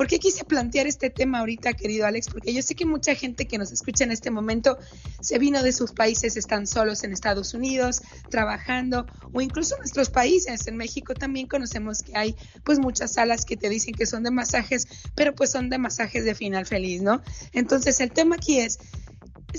¿Por 0.00 0.06
qué 0.06 0.18
quise 0.18 0.46
plantear 0.46 0.86
este 0.86 1.10
tema 1.10 1.40
ahorita, 1.40 1.74
querido 1.74 2.06
Alex? 2.06 2.28
Porque 2.30 2.54
yo 2.54 2.62
sé 2.62 2.74
que 2.74 2.86
mucha 2.86 3.14
gente 3.14 3.46
que 3.46 3.58
nos 3.58 3.70
escucha 3.70 4.02
en 4.02 4.12
este 4.12 4.30
momento 4.30 4.78
se 5.20 5.38
vino 5.38 5.62
de 5.62 5.74
sus 5.74 5.92
países, 5.92 6.38
están 6.38 6.66
solos 6.66 7.04
en 7.04 7.12
Estados 7.12 7.52
Unidos, 7.52 8.00
trabajando, 8.30 9.04
o 9.34 9.42
incluso 9.42 9.74
en 9.74 9.80
nuestros 9.80 10.08
países. 10.08 10.66
En 10.66 10.78
México 10.78 11.12
también 11.12 11.48
conocemos 11.48 12.02
que 12.02 12.16
hay 12.16 12.34
pues 12.64 12.78
muchas 12.78 13.12
salas 13.12 13.44
que 13.44 13.58
te 13.58 13.68
dicen 13.68 13.92
que 13.92 14.06
son 14.06 14.22
de 14.22 14.30
masajes, 14.30 14.88
pero 15.14 15.34
pues 15.34 15.50
son 15.50 15.68
de 15.68 15.76
masajes 15.76 16.24
de 16.24 16.34
final 16.34 16.64
feliz, 16.64 17.02
¿no? 17.02 17.20
Entonces 17.52 18.00
el 18.00 18.10
tema 18.10 18.36
aquí 18.36 18.58
es, 18.58 18.78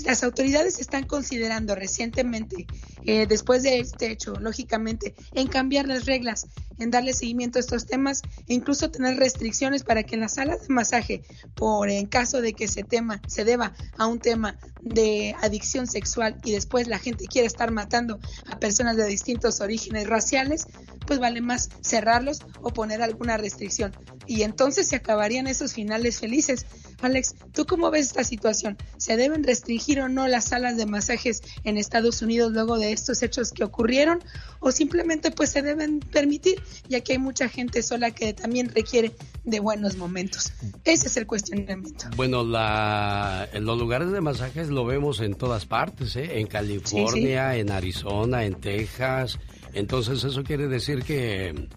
las 0.04 0.22
autoridades 0.24 0.78
están 0.78 1.04
considerando 1.04 1.74
recientemente, 1.74 2.66
eh, 3.04 3.26
después 3.26 3.62
de 3.62 3.78
este 3.78 4.10
hecho, 4.10 4.34
lógicamente, 4.40 5.14
en 5.32 5.48
cambiar 5.48 5.86
las 5.86 6.06
reglas, 6.06 6.46
en 6.78 6.90
darle 6.90 7.12
seguimiento 7.12 7.58
a 7.58 7.60
estos 7.60 7.86
temas 7.86 8.22
e 8.48 8.54
incluso 8.54 8.90
tener 8.90 9.18
restricciones 9.18 9.84
para 9.84 10.02
que 10.02 10.14
en 10.14 10.22
las 10.22 10.34
salas 10.34 10.66
de 10.66 10.74
masaje, 10.74 11.22
por 11.54 11.90
en 11.90 12.06
caso 12.06 12.40
de 12.40 12.54
que 12.54 12.68
se 12.68 12.84
tema, 12.84 13.20
se 13.28 13.44
deba 13.44 13.74
a 13.98 14.06
un 14.06 14.18
tema 14.18 14.58
de 14.80 15.36
adicción 15.42 15.86
sexual 15.86 16.38
y 16.42 16.52
después 16.52 16.88
la 16.88 16.98
gente 16.98 17.26
quiere 17.26 17.46
estar 17.46 17.70
matando 17.70 18.18
a 18.46 18.58
personas 18.58 18.96
de 18.96 19.06
distintos 19.06 19.60
orígenes 19.60 20.08
raciales, 20.08 20.66
pues 21.06 21.18
vale 21.18 21.40
más 21.40 21.68
cerrarlos 21.82 22.40
o 22.62 22.70
poner 22.70 23.02
alguna 23.02 23.36
restricción. 23.36 23.92
Y 24.26 24.42
entonces 24.42 24.88
se 24.88 24.96
acabarían 24.96 25.46
esos 25.46 25.72
finales 25.72 26.20
felices. 26.20 26.66
Alex, 27.02 27.34
¿tú 27.52 27.66
cómo 27.66 27.90
ves 27.90 28.06
esta 28.06 28.24
situación? 28.24 28.78
¿Se 28.96 29.16
deben 29.16 29.42
restringir 29.42 30.00
o 30.00 30.08
no 30.08 30.28
las 30.28 30.44
salas 30.46 30.76
de 30.76 30.86
masajes 30.86 31.42
en 31.64 31.76
Estados 31.76 32.22
Unidos 32.22 32.52
luego 32.52 32.78
de 32.78 32.92
estos 32.92 33.22
hechos 33.22 33.50
que 33.52 33.64
ocurrieron? 33.64 34.20
¿O 34.60 34.70
simplemente 34.70 35.32
pues 35.32 35.50
se 35.50 35.62
deben 35.62 36.00
permitir, 36.00 36.62
ya 36.88 37.00
que 37.00 37.12
hay 37.12 37.18
mucha 37.18 37.48
gente 37.48 37.82
sola 37.82 38.12
que 38.12 38.32
también 38.32 38.68
requiere 38.68 39.12
de 39.44 39.60
buenos 39.60 39.96
momentos? 39.96 40.52
Ese 40.84 41.08
es 41.08 41.16
el 41.16 41.26
cuestionamiento. 41.26 42.06
Bueno, 42.16 42.44
la, 42.44 43.48
en 43.52 43.64
los 43.64 43.78
lugares 43.78 44.12
de 44.12 44.20
masajes 44.20 44.68
lo 44.68 44.84
vemos 44.84 45.20
en 45.20 45.34
todas 45.34 45.66
partes, 45.66 46.14
¿eh? 46.16 46.38
en 46.38 46.46
California, 46.46 47.50
sí, 47.50 47.54
sí. 47.54 47.60
en 47.60 47.70
Arizona, 47.70 48.44
en 48.44 48.54
Texas. 48.54 49.38
Entonces 49.74 50.22
eso 50.22 50.44
quiere 50.44 50.68
decir 50.68 51.02
que 51.02 51.68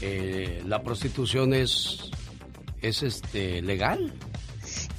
eh, 0.00 0.62
la 0.66 0.82
prostitución 0.82 1.52
es, 1.52 2.10
es 2.80 3.02
este, 3.02 3.60
legal. 3.60 4.12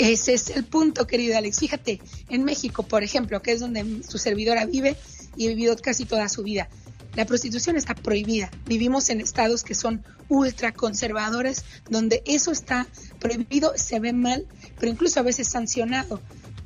Ese 0.02 0.34
es 0.34 0.50
el 0.50 0.64
punto, 0.64 1.06
querido 1.06 1.38
Alex. 1.38 1.60
Fíjate, 1.60 2.02
en 2.28 2.44
México, 2.44 2.82
por 2.82 3.04
ejemplo, 3.04 3.40
que 3.44 3.52
es 3.52 3.60
donde 3.60 4.02
su 4.02 4.18
servidora 4.18 4.66
vive 4.66 4.98
y 5.38 5.46
ha 5.46 5.50
vivido 5.50 5.76
casi 5.78 6.06
toda 6.06 6.28
su 6.28 6.42
vida, 6.42 6.70
la 7.14 7.28
prostitución 7.28 7.76
está 7.76 7.94
prohibida. 7.94 8.50
Vivimos 8.66 9.10
en 9.12 9.22
estados 9.22 9.64
que 9.64 9.76
son 9.76 10.04
ultra 10.28 10.72
conservadores, 10.72 11.66
donde 11.88 12.24
eso 12.26 12.52
está 12.52 12.88
prohibido, 13.20 13.74
se 13.76 14.00
ve 14.00 14.12
mal, 14.12 14.48
pero 14.80 14.92
incluso 14.92 15.20
a 15.20 15.24
veces 15.24 15.48
sancionado 15.48 16.20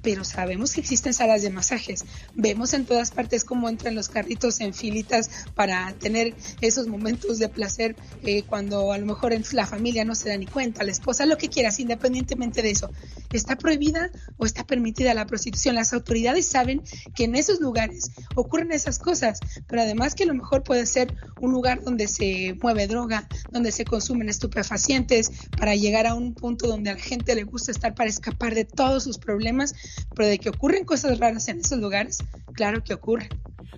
pero 0.05 0.23
sabemos 0.23 0.71
que 0.71 0.81
existen 0.81 1.15
salas 1.15 1.41
de 1.41 1.49
masajes. 1.49 2.05
Vemos 2.35 2.75
en 2.75 2.85
todas 2.85 3.09
partes 3.09 3.43
cómo 3.43 3.67
entran 3.67 3.95
los 3.95 4.07
carritos 4.07 4.61
en 4.61 4.71
filitas 4.71 5.31
para 5.55 5.93
tener 5.93 6.35
esos 6.61 6.85
momentos 6.85 7.39
de 7.39 7.49
placer 7.49 7.95
eh, 8.21 8.43
cuando 8.43 8.93
a 8.93 8.99
lo 8.99 9.07
mejor 9.07 9.33
la 9.53 9.65
familia 9.65 10.05
no 10.05 10.13
se 10.13 10.29
da 10.29 10.37
ni 10.37 10.45
cuenta, 10.45 10.83
la 10.83 10.91
esposa, 10.91 11.25
lo 11.25 11.39
que 11.39 11.49
quieras, 11.49 11.79
independientemente 11.79 12.61
de 12.61 12.69
eso. 12.69 12.91
¿Está 13.33 13.55
prohibida 13.55 14.11
o 14.37 14.45
está 14.45 14.63
permitida 14.63 15.15
la 15.15 15.25
prostitución? 15.25 15.73
Las 15.73 15.91
autoridades 15.91 16.45
saben 16.45 16.83
que 17.15 17.23
en 17.23 17.33
esos 17.33 17.59
lugares 17.59 18.11
ocurren 18.35 18.73
esas 18.73 18.99
cosas, 18.99 19.39
pero 19.65 19.81
además 19.81 20.13
que 20.13 20.25
a 20.25 20.27
lo 20.27 20.35
mejor 20.35 20.61
puede 20.61 20.85
ser 20.85 21.15
un 21.41 21.51
lugar 21.51 21.81
donde 21.83 22.07
se 22.07 22.55
mueve 22.61 22.85
droga, 22.85 23.27
donde 23.49 23.71
se 23.71 23.85
consumen 23.85 24.29
estupefacientes, 24.29 25.31
para 25.57 25.73
llegar 25.73 26.05
a 26.05 26.13
un 26.13 26.35
punto 26.35 26.67
donde 26.67 26.91
a 26.91 26.93
la 26.93 26.99
gente 26.99 27.33
le 27.33 27.43
gusta 27.43 27.71
estar 27.71 27.95
para 27.95 28.07
escapar 28.07 28.53
de 28.53 28.65
todos 28.65 29.03
sus 29.03 29.17
problemas 29.17 29.73
pero 30.15 30.29
de 30.29 30.39
que 30.39 30.49
ocurren 30.49 30.85
cosas 30.85 31.19
raras 31.19 31.47
en 31.47 31.59
esos 31.59 31.79
lugares, 31.79 32.19
claro 32.53 32.83
que 32.83 32.93
ocurren. 32.93 33.29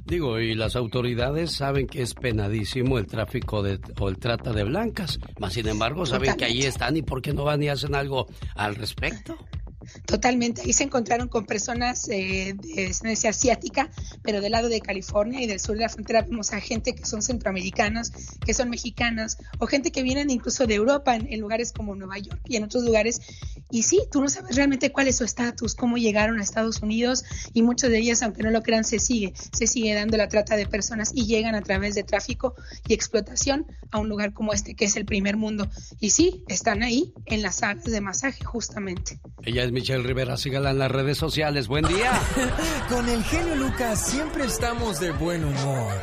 Digo, 0.05 0.39
y 0.39 0.55
las 0.55 0.75
autoridades 0.75 1.51
saben 1.51 1.85
que 1.87 2.01
es 2.01 2.13
penadísimo 2.13 2.97
el 2.97 3.07
tráfico 3.07 3.61
de, 3.61 3.79
o 3.99 4.07
el 4.07 4.17
trata 4.17 4.53
de 4.53 4.63
blancas, 4.63 5.19
mas 5.37 5.53
sin 5.53 5.67
embargo 5.67 6.05
saben 6.05 6.31
Totalmente. 6.31 6.45
que 6.45 6.45
ahí 6.45 6.67
están 6.67 6.95
y 6.95 7.01
por 7.01 7.21
qué 7.21 7.33
no 7.33 7.43
van 7.43 7.61
y 7.61 7.67
hacen 7.67 7.93
algo 7.93 8.27
al 8.55 8.75
respecto. 8.75 9.37
Totalmente. 10.05 10.61
Ahí 10.61 10.73
se 10.73 10.83
encontraron 10.83 11.27
con 11.27 11.45
personas 11.45 12.07
eh, 12.09 12.55
de 12.55 12.87
descendencia 12.87 13.29
asiática, 13.29 13.89
pero 14.23 14.41
del 14.41 14.51
lado 14.51 14.69
de 14.69 14.81
California 14.81 15.41
y 15.41 15.47
del 15.47 15.59
sur 15.59 15.75
de 15.75 15.83
la 15.83 15.89
frontera 15.89 16.21
vemos 16.21 16.53
a 16.53 16.59
gente 16.59 16.95
que 16.95 17.05
son 17.05 17.21
centroamericanas, 17.21 18.11
que 18.45 18.53
son 18.53 18.69
mexicanas, 18.69 19.37
o 19.59 19.67
gente 19.67 19.91
que 19.91 20.03
vienen 20.03 20.29
incluso 20.29 20.67
de 20.67 20.75
Europa 20.75 21.15
en, 21.15 21.31
en 21.31 21.39
lugares 21.39 21.71
como 21.71 21.95
Nueva 21.95 22.17
York 22.17 22.41
y 22.45 22.55
en 22.55 22.63
otros 22.63 22.83
lugares. 22.83 23.21
Y 23.69 23.83
sí, 23.83 24.01
tú 24.11 24.21
no 24.21 24.29
sabes 24.29 24.55
realmente 24.55 24.91
cuál 24.91 25.07
es 25.07 25.17
su 25.17 25.23
estatus, 25.23 25.75
cómo 25.75 25.97
llegaron 25.97 26.39
a 26.39 26.43
Estados 26.43 26.81
Unidos 26.81 27.25
y 27.53 27.61
muchas 27.61 27.89
de 27.89 27.99
ellas, 27.99 28.23
aunque 28.23 28.43
no 28.43 28.51
lo 28.51 28.63
crean, 28.63 28.83
se 28.83 28.99
sigue, 28.99 29.33
se 29.51 29.67
sigue 29.67 29.93
dando 29.93 30.17
la 30.17 30.27
trata 30.27 30.55
de 30.55 30.65
personas 30.65 31.11
y 31.13 31.25
llegan 31.25 31.55
a 31.55 31.61
través 31.61 31.95
de 31.95 32.03
tráfico 32.03 32.55
y 32.87 32.93
explotación 32.93 33.65
a 33.91 33.99
un 33.99 34.09
lugar 34.09 34.33
como 34.33 34.53
este, 34.53 34.75
que 34.75 34.85
es 34.85 34.95
el 34.95 35.05
primer 35.05 35.37
mundo. 35.37 35.69
Y 35.99 36.11
sí, 36.11 36.43
están 36.47 36.83
ahí 36.83 37.13
en 37.25 37.41
las 37.41 37.57
salas 37.57 37.83
de 37.83 38.01
masaje 38.01 38.43
justamente. 38.43 39.19
Ella 39.43 39.63
es 39.63 39.71
Michelle 39.77 40.01
Rivera, 40.01 40.37
sígala 40.37 40.71
en 40.71 40.79
las 40.79 40.91
redes 40.91 41.19
sociales. 41.19 41.67
Buen 41.67 41.85
día. 41.85 42.11
Con 42.89 43.07
el 43.07 43.23
genio 43.23 43.55
Lucas 43.57 44.07
siempre 44.07 44.45
estamos 44.45 44.99
de 44.99 45.11
buen 45.11 45.43
humor. 45.43 45.93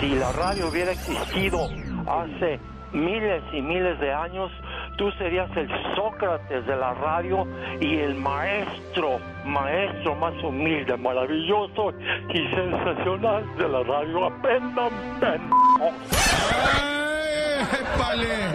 Si 0.00 0.10
la 0.10 0.30
radio 0.32 0.68
hubiera 0.68 0.92
existido 0.92 1.64
hace 2.06 2.60
miles 2.92 3.42
y 3.54 3.62
miles 3.62 3.98
de 4.00 4.12
años, 4.12 4.50
tú 4.98 5.10
serías 5.12 5.48
el 5.56 5.66
Sócrates 5.96 6.66
de 6.66 6.76
la 6.76 6.92
radio 6.92 7.46
y 7.80 8.00
el 8.00 8.16
maestro, 8.16 9.18
maestro 9.46 10.14
más 10.16 10.34
humilde, 10.44 10.94
maravilloso 10.98 11.94
y 12.28 12.54
sensacional 12.54 13.46
de 13.56 13.66
la 13.66 13.82
radio. 13.82 14.26
Aprendan, 14.26 14.90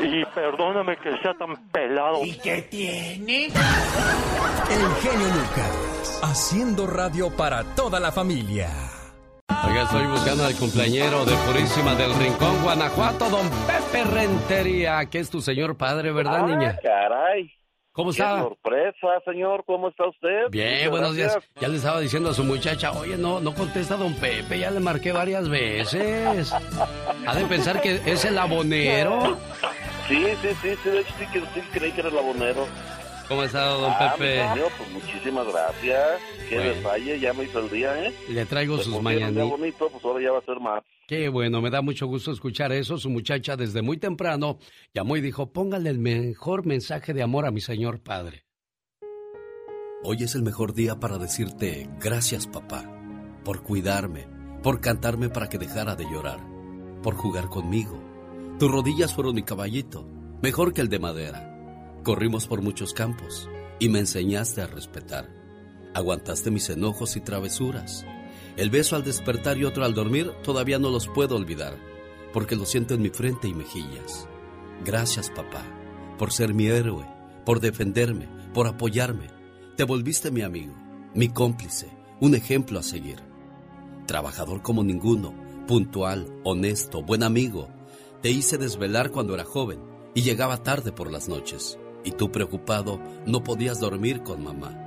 Y 0.02 0.26
perdóname 0.34 0.98
que 0.98 1.18
sea 1.22 1.34
tan 1.38 1.56
pelado. 1.72 2.24
¿Y 2.24 2.34
qué 2.40 2.62
tiene? 2.64 3.46
El 3.46 3.52
genio 5.02 5.28
Lucas, 5.28 6.20
haciendo 6.24 6.88
radio 6.88 7.30
para 7.36 7.64
toda 7.76 8.00
la 8.00 8.12
familia. 8.12 8.70
Oiga, 9.68 9.84
estoy 9.84 10.06
buscando 10.08 10.46
al 10.46 10.56
cumpleañero 10.56 11.26
de 11.26 11.36
Purísima 11.48 11.96
del 11.96 12.14
Rincón, 12.16 12.62
Guanajuato, 12.64 13.30
don 13.30 13.48
Pepe 13.68 14.04
Rentería, 14.04 15.06
que 15.10 15.20
es 15.20 15.30
tu 15.30 15.42
señor 15.42 15.78
padre, 15.78 16.12
¿verdad, 16.12 16.42
Ah, 16.44 16.48
niña? 16.48 16.78
caray. 16.82 17.52
¿Cómo 17.96 18.12
Qué 18.12 18.18
está? 18.22 18.42
sorpresa, 18.42 19.08
señor. 19.24 19.64
¿Cómo 19.66 19.88
está 19.88 20.06
usted? 20.10 20.50
Bien, 20.52 20.74
Muchas 20.76 20.90
buenos 20.92 21.16
días. 21.16 21.32
gracias. 21.32 21.52
Ya 21.62 21.68
le 21.70 21.78
estaba 21.78 22.00
diciendo 22.02 22.30
a 22.30 22.34
su 22.34 22.44
muchacha, 22.44 22.92
oye, 22.92 23.16
no, 23.16 23.40
no 23.40 23.54
contesta 23.56 23.96
don 23.96 24.14
Pepe, 24.16 24.60
ya 24.60 24.70
le 24.70 24.82
marqué 24.82 25.14
varias 25.14 25.48
veces. 25.48 26.52
Ha 27.26 27.36
de 27.36 27.46
pensar 27.46 27.82
que 27.82 28.02
es 28.06 28.26
el 28.26 28.38
abonero. 28.38 29.38
Sí, 30.10 30.26
sí, 30.42 30.50
sí, 30.62 30.76
sí, 30.84 30.90
de 30.90 31.00
hecho 31.00 31.12
sí, 31.18 31.26
que 31.32 31.40
sí 31.40 31.62
creí 31.72 31.92
que 31.94 32.02
era 32.02 32.10
el 32.10 32.18
abonero. 32.18 32.68
¿Cómo 33.28 33.42
ha 33.42 33.46
estado 33.46 33.82
don 33.82 33.92
Ah, 33.92 34.14
Pepe? 34.18 34.44
mi 34.44 34.50
señor, 34.54 34.72
pues 34.78 34.92
muchísimas 34.92 35.48
gracias. 35.48 36.22
Qué 36.48 36.56
Bueno. 36.58 36.74
detalle, 36.76 37.20
ya 37.20 37.34
me 37.34 37.44
hizo 37.46 37.60
el 37.60 37.70
día, 37.72 38.06
¿eh? 38.08 38.14
Le 38.30 38.46
traigo 38.46 38.78
sus 38.78 39.02
mañanitas. 39.02 39.50
bonito, 39.50 39.90
pues 39.90 40.06
ahora 40.06 40.24
ya 40.24 40.32
va 40.32 40.40
a 40.40 40.42
ser 40.46 40.60
más. 40.60 40.84
Qué 41.08 41.30
bueno, 41.30 41.60
me 41.62 41.70
da 41.72 41.82
mucho 41.82 42.06
gusto 42.08 42.32
escuchar 42.32 42.72
eso. 42.72 42.98
Su 42.98 43.10
muchacha 43.10 43.56
desde 43.56 43.82
muy 43.82 43.98
temprano 43.98 44.60
llamó 44.94 45.18
y 45.18 45.22
dijo, 45.22 45.52
póngale 45.52 45.90
el 45.90 45.98
mejor 46.00 46.66
mensaje 46.68 47.14
de 47.14 47.24
amor 47.24 47.46
a 47.48 47.52
mi 47.52 47.62
señor 47.62 48.00
padre. 48.02 48.44
Hoy 50.04 50.18
es 50.22 50.36
el 50.36 50.44
mejor 50.44 50.74
día 50.76 51.00
para 51.00 51.18
decirte 51.18 51.90
gracias 52.00 52.46
papá, 52.46 52.86
por 53.44 53.64
cuidarme, 53.64 54.28
por 54.62 54.82
cantarme 54.82 55.30
para 55.30 55.50
que 55.50 55.58
dejara 55.58 55.96
de 55.96 56.06
llorar, 56.06 56.40
por 57.02 57.16
jugar 57.16 57.50
conmigo. 57.50 58.00
Tus 58.60 58.72
rodillas 58.72 59.16
fueron 59.16 59.34
mi 59.34 59.42
caballito, 59.42 60.08
mejor 60.44 60.74
que 60.74 60.82
el 60.82 60.90
de 60.90 61.00
madera. 61.00 61.52
Corrimos 62.06 62.46
por 62.46 62.62
muchos 62.62 62.94
campos 62.94 63.50
y 63.80 63.90
me 63.90 63.98
enseñaste 63.98 64.62
a 64.62 64.68
respetar. 64.68 65.28
Aguantaste 65.96 66.52
mis 66.52 66.70
enojos 66.70 67.16
y 67.16 67.20
travesuras. 67.20 68.06
El 68.58 68.70
beso 68.70 68.96
al 68.96 69.04
despertar 69.04 69.58
y 69.58 69.64
otro 69.64 69.84
al 69.84 69.96
dormir 69.96 70.32
todavía 70.44 70.78
no 70.78 70.92
los 70.92 71.08
puedo 71.08 71.36
olvidar, 71.36 71.76
porque 72.32 72.56
lo 72.56 72.68
siento 72.68 72.94
en 72.94 73.02
mi 73.02 73.10
frente 73.10 73.48
y 73.48 73.56
mejillas. 73.56 74.28
Gracias 74.86 75.32
papá, 75.32 75.66
por 76.20 76.32
ser 76.32 76.54
mi 76.54 76.68
héroe, 76.68 77.08
por 77.44 77.60
defenderme, 77.60 78.30
por 78.54 78.68
apoyarme. 78.68 79.32
Te 79.76 79.84
volviste 79.84 80.30
mi 80.30 80.44
amigo, 80.44 80.76
mi 81.16 81.30
cómplice, 81.30 81.90
un 82.22 82.36
ejemplo 82.36 82.78
a 82.78 82.84
seguir. 82.84 83.18
Trabajador 84.06 84.62
como 84.62 84.84
ninguno, 84.84 85.34
puntual, 85.68 86.32
honesto, 86.44 87.02
buen 87.02 87.24
amigo. 87.24 87.68
Te 88.22 88.30
hice 88.30 88.60
desvelar 88.60 89.10
cuando 89.10 89.34
era 89.34 89.44
joven 89.44 89.80
y 90.14 90.22
llegaba 90.22 90.62
tarde 90.62 90.92
por 90.92 91.12
las 91.12 91.28
noches. 91.28 91.80
Y 92.06 92.12
tú 92.12 92.32
preocupado 92.32 93.02
no 93.26 93.44
podías 93.44 93.80
dormir 93.80 94.22
con 94.24 94.44
mamá. 94.44 94.80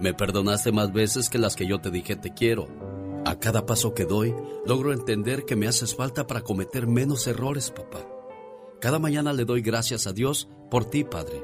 Me 0.00 0.14
perdonaste 0.14 0.72
más 0.72 0.92
veces 0.92 1.28
que 1.28 1.38
las 1.38 1.54
que 1.56 1.66
yo 1.66 1.80
te 1.80 1.90
dije 1.90 2.16
te 2.16 2.32
quiero. 2.32 2.68
A 3.26 3.38
cada 3.38 3.66
paso 3.66 3.94
que 3.94 4.04
doy, 4.04 4.34
logro 4.66 4.92
entender 4.92 5.44
que 5.44 5.56
me 5.56 5.68
haces 5.68 5.94
falta 5.94 6.26
para 6.26 6.40
cometer 6.40 6.86
menos 6.86 7.26
errores, 7.26 7.70
papá. 7.70 8.00
Cada 8.80 8.98
mañana 8.98 9.32
le 9.32 9.44
doy 9.44 9.60
gracias 9.60 10.06
a 10.06 10.12
Dios 10.12 10.48
por 10.70 10.84
ti, 10.86 11.04
Padre. 11.04 11.42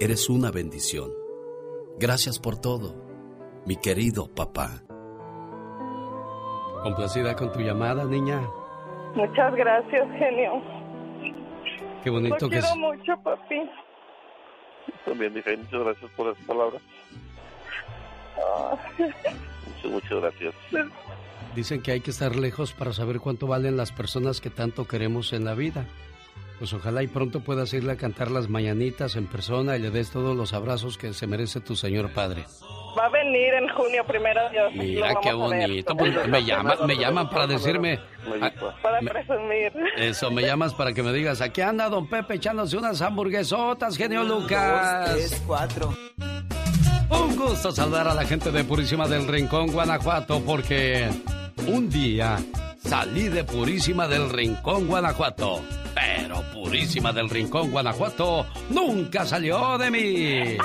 Eres 0.00 0.28
una 0.28 0.50
bendición. 0.50 1.10
Gracias 1.98 2.38
por 2.38 2.56
todo, 2.58 2.96
mi 3.66 3.76
querido 3.76 4.26
papá. 4.34 4.82
¿Complacida 6.82 7.36
con 7.36 7.52
tu 7.52 7.60
llamada, 7.60 8.04
niña? 8.04 8.40
Muchas 9.14 9.54
gracias, 9.54 10.08
genio. 10.18 10.52
Qué 12.02 12.08
Lo 12.08 12.14
bonito 12.14 12.48
que 12.48 12.58
quiero 12.58 12.66
es. 12.68 12.76
mucho, 12.76 13.22
papi. 13.22 13.60
También 15.04 15.34
dije, 15.34 15.56
muchas 15.56 15.80
gracias 15.80 16.10
por 16.12 16.32
esas 16.32 16.44
palabras. 16.44 16.82
Muchas, 19.66 19.90
muchas 19.92 20.20
gracias. 20.20 20.54
Dicen 21.54 21.82
que 21.82 21.92
hay 21.92 22.00
que 22.00 22.10
estar 22.10 22.36
lejos 22.36 22.72
para 22.72 22.92
saber 22.92 23.20
cuánto 23.20 23.46
valen 23.46 23.76
las 23.76 23.92
personas 23.92 24.40
que 24.40 24.50
tanto 24.50 24.86
queremos 24.86 25.32
en 25.32 25.44
la 25.44 25.54
vida. 25.54 25.84
Pues 26.60 26.72
ojalá 26.74 27.02
y 27.02 27.06
pronto 27.08 27.40
puedas 27.40 27.72
irle 27.72 27.92
a 27.92 27.96
cantar 27.96 28.30
las 28.30 28.48
mañanitas 28.50 29.16
en 29.16 29.26
persona 29.26 29.76
y 29.76 29.80
le 29.80 29.90
des 29.90 30.10
todos 30.10 30.36
los 30.36 30.52
abrazos 30.52 30.98
que 30.98 31.12
se 31.14 31.26
merece 31.26 31.60
tu 31.60 31.74
señor 31.74 32.12
padre. 32.12 32.44
Va 32.98 33.06
a 33.06 33.08
venir 33.08 33.54
en 33.54 33.68
junio 33.70 34.04
primero 34.06 34.40
Dios. 34.50 34.70
Mira 34.74 35.14
qué 35.22 35.32
bonito. 35.32 35.96
pues, 35.96 36.28
me 36.28 36.44
llaman, 36.44 36.76
me 36.86 36.96
llaman 36.96 37.30
para 37.30 37.46
decirme. 37.46 37.98
ah, 38.42 38.50
Para 38.82 39.00
me- 39.00 39.10
presumir. 39.10 39.72
Eso, 39.96 40.30
me 40.30 40.42
llamas 40.42 40.74
para 40.74 40.92
que 40.92 41.02
me 41.02 41.12
digas, 41.14 41.40
aquí 41.40 41.62
anda 41.62 41.88
don 41.88 42.06
Pepe 42.08 42.34
echándose 42.34 42.76
unas 42.76 43.00
hamburguesotas, 43.00 43.96
genio 43.96 44.22
Lucas. 44.24 45.42
cuatro. 45.46 45.94
Un 47.08 47.36
gusto 47.36 47.72
saludar 47.72 48.06
a 48.06 48.14
la 48.14 48.24
gente 48.26 48.50
de 48.52 48.64
Purísima 48.64 49.08
del 49.08 49.26
Rincón, 49.26 49.72
Guanajuato, 49.72 50.42
porque 50.44 51.08
un 51.66 51.88
día 51.88 52.36
salí 52.82 53.28
de 53.28 53.44
Purísima 53.44 54.08
del 54.08 54.30
Rincón, 54.30 54.86
Guanajuato. 54.86 55.62
Pero 55.94 56.42
Purísima 56.52 57.12
del 57.12 57.28
Rincón, 57.28 57.70
Guanajuato, 57.70 58.46
nunca 58.70 59.24
salió 59.24 59.78
de 59.78 59.90
mí. 59.90 60.56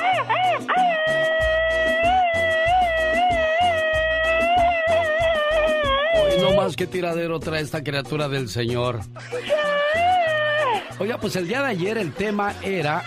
No 6.40 6.56
más 6.56 6.76
que 6.76 6.86
tiradero 6.86 7.40
trae 7.40 7.62
esta 7.62 7.84
criatura 7.84 8.28
del 8.28 8.50
Señor. 8.50 9.00
Oiga, 11.00 11.18
pues 11.18 11.36
el 11.36 11.48
día 11.48 11.62
de 11.62 11.70
ayer 11.70 11.98
el 11.98 12.14
tema 12.14 12.54
era 12.62 13.04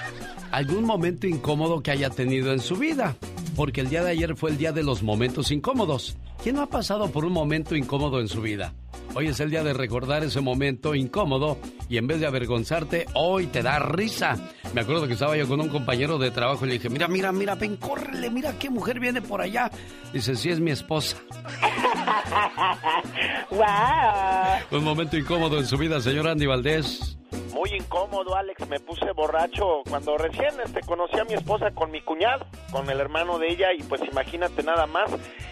algún 0.50 0.84
momento 0.84 1.26
incómodo 1.26 1.82
que 1.82 1.90
haya 1.90 2.10
tenido 2.10 2.52
en 2.52 2.60
su 2.60 2.76
vida. 2.76 3.16
Porque 3.56 3.80
el 3.80 3.88
día 3.88 4.04
de 4.04 4.10
ayer 4.10 4.36
fue 4.36 4.50
el 4.50 4.58
día 4.58 4.72
de 4.72 4.82
los 4.82 5.02
momentos 5.02 5.50
incómodos. 5.50 6.16
¿Quién 6.42 6.56
no 6.56 6.62
ha 6.62 6.66
pasado 6.66 7.10
por 7.10 7.24
un 7.24 7.32
momento 7.32 7.74
incómodo 7.74 8.20
en 8.20 8.28
su 8.28 8.40
vida? 8.40 8.72
Hoy 9.14 9.28
es 9.28 9.40
el 9.40 9.50
día 9.50 9.64
de 9.64 9.72
recordar 9.72 10.22
ese 10.22 10.40
momento 10.40 10.94
incómodo 10.94 11.58
y 11.88 11.96
en 11.96 12.06
vez 12.06 12.20
de 12.20 12.26
avergonzarte, 12.26 13.06
hoy 13.14 13.46
te 13.46 13.62
da 13.62 13.78
risa. 13.78 14.36
Me 14.74 14.82
acuerdo 14.82 15.06
que 15.06 15.14
estaba 15.14 15.36
yo 15.36 15.48
con 15.48 15.60
un 15.60 15.68
compañero 15.68 16.18
de 16.18 16.30
trabajo 16.30 16.64
y 16.64 16.68
le 16.68 16.74
dije, 16.74 16.88
mira, 16.90 17.08
mira, 17.08 17.32
mira, 17.32 17.54
ven, 17.54 17.76
córrele, 17.76 18.30
mira 18.30 18.58
qué 18.58 18.70
mujer 18.70 19.00
viene 19.00 19.22
por 19.22 19.40
allá. 19.40 19.70
Dice, 20.12 20.36
sí, 20.36 20.50
es 20.50 20.60
mi 20.60 20.70
esposa. 20.70 21.16
¡Wow! 23.50 24.78
Un 24.78 24.84
momento 24.84 25.16
incómodo 25.16 25.58
en 25.58 25.66
su 25.66 25.78
vida, 25.78 26.00
señor 26.00 26.28
Andy 26.28 26.46
Valdés. 26.46 27.18
Muy 27.52 27.70
incómodo, 27.70 28.36
Alex. 28.36 28.68
Me 28.68 28.78
puse 28.78 29.10
borracho 29.12 29.82
cuando 29.88 30.16
recién 30.16 30.54
este, 30.64 30.80
conocí 30.82 31.18
a 31.18 31.24
mi 31.24 31.34
esposa 31.34 31.70
con 31.72 31.90
mi 31.90 32.00
cuñado, 32.02 32.46
con 32.70 32.88
el 32.88 33.00
hermano 33.00 33.38
de 33.38 33.48
ella, 33.48 33.72
y 33.76 33.82
pues 33.82 34.00
imagínate 34.08 34.62
nada 34.62 34.86
más. 34.86 35.10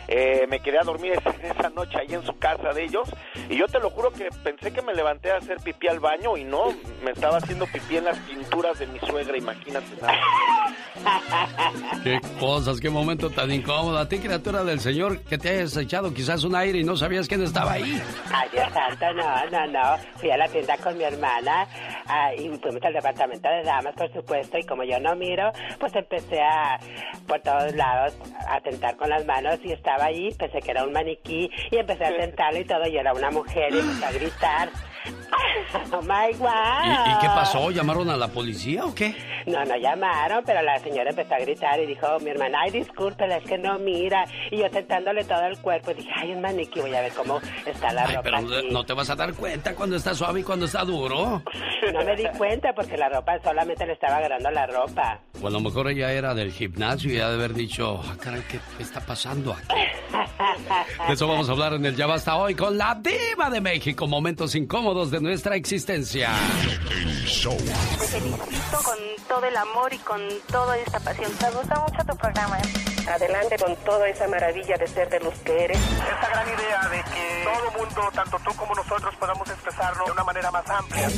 Eh, 0.09 0.47
me 0.49 0.61
quedé 0.61 0.79
a 0.79 0.85
dormir 0.85 1.13
esa, 1.13 1.31
esa 1.31 1.71
noche 1.71 1.99
ahí 1.99 2.15
en 2.15 2.25
su 2.25 2.37
casa 2.39 2.73
de 2.73 2.85
ellos, 2.85 3.09
y 3.49 3.57
yo 3.57 3.67
te 3.67 3.79
lo 3.79 3.91
juro 3.91 4.11
que 4.11 4.29
pensé 4.43 4.73
que 4.73 4.83
me 4.83 4.95
levanté 4.95 5.31
a 5.31 5.37
hacer 5.39 5.59
pipí 5.59 5.89
al 5.89 6.01
baño, 6.01 6.37
y 6.37 6.45
no, 6.45 6.67
me 7.03 7.13
estaba 7.13 7.39
haciendo 7.39 7.67
pipí 7.67 7.97
en 7.97 8.05
las 8.05 8.19
pinturas 8.21 8.79
de 8.79 8.87
mi 8.87 8.99
suegra, 9.01 9.37
imagínate 9.37 9.87
nada. 10.01 10.15
Qué 12.03 12.21
cosas, 12.41 12.81
qué 12.81 12.91
momento 12.91 13.31
tan 13.31 13.51
incómodo. 13.51 13.99
A 13.99 14.09
ti, 14.09 14.19
criatura 14.19 14.65
del 14.65 14.81
Señor, 14.81 15.23
que 15.25 15.39
te 15.39 15.51
hayas 15.51 15.77
echado 15.77 16.13
quizás 16.13 16.45
un 16.45 16.55
aire 16.55 16.79
y 16.79 16.85
no 16.85 16.97
sabías 16.97 17.29
quién 17.29 17.43
estaba 17.43 17.73
ahí. 17.73 18.01
Ay, 18.33 18.49
Dios 18.53 18.69
santo, 18.73 19.13
no, 19.15 19.51
no, 19.51 19.67
no. 19.67 19.97
Fui 20.17 20.31
a 20.31 20.37
la 20.37 20.49
tienda 20.49 20.77
con 20.79 20.97
mi 20.97 21.05
hermana 21.05 21.67
ah, 22.07 22.35
y 22.35 22.49
fuimos 22.59 22.83
al 22.83 22.93
departamento 22.93 23.49
de 23.49 23.63
damas, 23.63 23.95
por 23.95 24.13
supuesto, 24.13 24.59
y 24.59 24.65
como 24.65 24.85
yo 24.85 24.99
no 25.01 25.15
miro, 25.17 25.51
pues 25.79 25.95
empecé 25.95 26.41
a, 26.41 26.79
por 27.27 27.41
todos 27.41 27.75
lados, 27.75 28.17
a 28.49 28.61
tentar 28.61 28.97
con 28.97 29.11
las 29.11 29.25
manos 29.27 29.59
y 29.65 29.73
estaba 29.73 29.96
ahí, 30.03 30.33
pensé 30.39 30.61
que 30.61 30.71
era 30.71 30.85
un 30.85 30.93
maniquí 30.93 31.51
y 31.71 31.77
empecé 31.77 32.05
a 32.05 32.17
tentarlo 32.17 32.61
y 32.61 32.65
todo, 32.65 32.87
y 32.87 32.97
era 32.97 33.13
una 33.13 33.31
mujer 33.31 33.75
y 33.75 33.79
empecé 33.79 34.05
a 34.05 34.13
gritar. 34.13 34.69
¡Oh, 35.93 36.03
my 36.03 36.33
God! 36.39 37.07
¿Y, 37.07 37.11
y 37.11 37.19
qué 37.21 37.27
pasó? 37.27 37.71
¿Llamaron 37.71 38.09
a 38.11 38.17
la 38.17 38.29
policía 38.29 38.85
o 38.85 38.95
qué? 38.95 39.15
No, 39.47 39.65
no 39.65 39.77
llamaron, 39.77 40.43
pero 40.45 40.61
la 40.63 40.79
señora 40.81 41.11
empezó 41.11 41.35
a 41.35 41.39
gritar 41.39 41.79
y 41.81 41.87
dijo, 41.87 42.07
mi 42.21 42.31
hermana, 42.31 42.59
ay, 42.63 42.71
discúlpela, 42.73 43.37
es 43.37 43.45
que 43.45 43.59
no 43.59 43.79
mira. 43.79 44.25
Y 44.51 44.59
yo 44.59 44.69
tentándole 44.71 45.25
todo 45.25 45.45
el 45.47 45.59
cuerpo 45.61 45.95
dije, 45.95 46.11
ay, 46.17 46.33
un 46.33 46.41
maniquí, 46.41 46.81
voy 46.81 46.95
a 46.95 47.03
ver 47.03 47.13
cómo 47.13 47.41
está 47.65 47.93
la 47.93 48.03
Ay, 48.07 48.17
ropa 48.17 48.23
pero 48.23 48.37
aquí. 48.39 48.69
no 48.73 48.85
te 48.85 48.93
vas 48.93 49.09
a 49.11 49.15
dar 49.17 49.33
cuenta 49.35 49.75
cuando 49.75 49.97
está 49.97 50.15
suave 50.15 50.41
y 50.41 50.43
cuando 50.43 50.67
está 50.67 50.85
duro. 50.85 51.43
No 51.93 52.05
me 52.05 52.17
di 52.17 52.25
cuenta 52.37 52.73
porque 52.75 52.97
la 52.97 53.09
ropa 53.09 53.39
solamente 53.45 53.87
le 53.87 53.93
estaba 53.93 54.17
agarrando 54.17 54.51
la 54.51 54.67
ropa. 54.67 55.21
O 55.41 55.47
a 55.47 55.51
lo 55.51 55.61
mejor 55.61 55.89
ella 55.89 56.11
era 56.11 56.35
del 56.35 56.51
gimnasio 56.51 57.13
y 57.13 57.21
ha 57.21 57.29
de 57.29 57.35
haber 57.35 57.55
dicho, 57.55 58.01
ah, 58.05 58.17
caray, 58.21 58.43
¿qué 58.51 58.59
está 58.83 59.01
pasando 59.01 59.53
aquí? 59.53 59.69
De 61.07 61.15
eso 61.15 61.29
vamos 61.29 61.49
a 61.49 61.53
hablar 61.53 61.75
en 61.75 61.87
el 61.87 61.95
Ya 61.95 62.07
Basta 62.07 62.37
hoy 62.37 62.55
con 62.57 62.77
la 62.77 62.97
diva 63.01 63.51
de 63.51 63.61
México. 63.61 64.07
Momentos 64.09 64.55
incómodos 64.57 64.96
de 65.05 65.21
nuestra 65.21 65.57
existencia. 65.57 66.31
Te 67.99 68.07
felicito 68.07 68.79
con 68.83 68.97
todo 69.29 69.45
el 69.45 69.57
amor 69.57 69.93
y 69.93 69.99
con 69.99 70.21
toda 70.51 70.79
esta 70.79 70.99
pasión. 71.01 71.31
Me 71.43 71.51
gusta 71.51 71.81
mucho 71.81 72.03
tu 72.09 72.17
programa. 72.17 72.59
Adelante 73.07 73.57
con 73.59 73.77
toda 73.85 74.09
esa 74.09 74.27
maravilla 74.27 74.77
de 74.79 74.87
ser 74.87 75.11
de 75.11 75.21
los 75.21 75.35
que 75.41 75.65
eres. 75.65 75.79
Esta 75.79 76.29
gran 76.31 76.49
idea 76.49 76.89
de 76.89 77.03
que 77.13 77.45
todo 77.45 77.79
mundo, 77.79 78.11
tanto 78.15 78.39
tú 78.43 78.57
como 78.57 78.75
nosotros, 78.75 79.15
podamos 79.17 79.49
expresarlo 79.51 80.07
de 80.07 80.13
una 80.13 80.25
manera 80.25 80.51
más 80.51 80.69
amplia. 80.71 81.09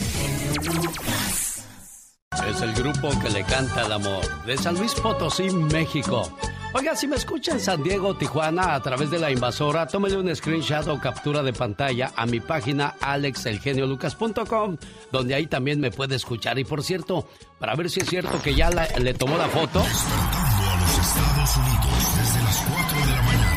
Es 2.46 2.62
el 2.62 2.72
grupo 2.72 3.11
que 3.20 3.31
le 3.31 3.44
canta 3.44 3.85
el 3.85 3.92
amor. 3.92 4.44
De 4.44 4.57
San 4.57 4.77
Luis 4.77 4.94
Potosí, 4.94 5.51
México. 5.51 6.31
Oiga, 6.74 6.94
si 6.94 7.07
me 7.07 7.16
escucha 7.16 7.53
en 7.53 7.61
San 7.61 7.83
Diego, 7.83 8.14
Tijuana, 8.14 8.74
a 8.74 8.83
través 8.83 9.11
de 9.11 9.18
la 9.18 9.31
invasora, 9.31 9.87
tómele 9.87 10.18
un 10.18 10.35
screenshot 10.35 10.87
o 10.88 11.01
captura 11.01 11.42
de 11.42 11.53
pantalla 11.53 12.12
a 12.14 12.27
mi 12.27 12.40
página 12.40 12.94
alexelgeniolucas.com, 13.01 14.77
donde 15.11 15.35
ahí 15.35 15.46
también 15.46 15.81
me 15.81 15.90
puede 15.90 16.16
escuchar. 16.16 16.59
Y 16.59 16.64
por 16.64 16.83
cierto, 16.83 17.27
para 17.59 17.74
ver 17.74 17.88
si 17.88 18.01
es 18.01 18.09
cierto 18.09 18.40
que 18.42 18.55
ya 18.55 18.70
le 18.70 19.14
tomó 19.14 19.38
la 19.38 19.48
foto, 19.48 19.81
a 19.81 20.81
los 20.81 20.98
Estados 20.98 21.57
Unidos 21.57 22.16
desde 22.18 22.42
las 22.42 22.64
4 22.68 23.01
de 23.01 23.12
la 23.12 23.22
mañana. 23.22 23.48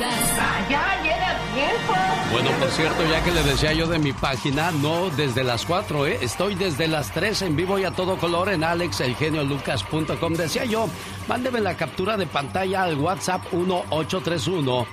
Ya 0.00 1.02
llega 1.02 1.38
tiempo. 1.54 1.92
Bueno, 2.32 2.50
por 2.58 2.70
cierto, 2.70 3.02
ya 3.10 3.22
que 3.22 3.32
le 3.32 3.42
decía 3.42 3.74
yo 3.74 3.86
de 3.86 3.98
mi 3.98 4.14
página, 4.14 4.70
no 4.70 5.10
desde 5.10 5.44
las 5.44 5.66
4, 5.66 6.06
¿eh? 6.06 6.18
Estoy 6.22 6.54
desde 6.54 6.88
las 6.88 7.12
3 7.12 7.42
en 7.42 7.56
vivo 7.56 7.78
y 7.78 7.84
a 7.84 7.90
todo 7.90 8.16
color 8.16 8.48
en 8.48 8.64
alexelgeniolucas.com. 8.64 10.32
Decía 10.34 10.64
yo, 10.64 10.88
mándeme 11.28 11.60
la 11.60 11.76
captura 11.76 12.16
de 12.16 12.26
pantalla 12.26 12.84
al 12.84 12.96
WhatsApp 12.96 13.42
1831 13.52 14.86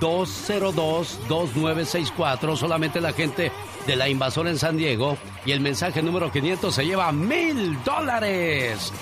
202-2964. 0.00 2.56
Solamente 2.56 3.00
la 3.00 3.12
gente 3.12 3.52
de 3.86 3.96
la 3.96 4.08
invasora 4.08 4.50
en 4.50 4.58
San 4.58 4.76
Diego. 4.76 5.16
Y 5.46 5.52
el 5.52 5.60
mensaje 5.60 6.02
número 6.02 6.30
500 6.30 6.74
se 6.74 6.84
lleva 6.84 7.10
mil 7.12 7.82
dólares. 7.84 8.92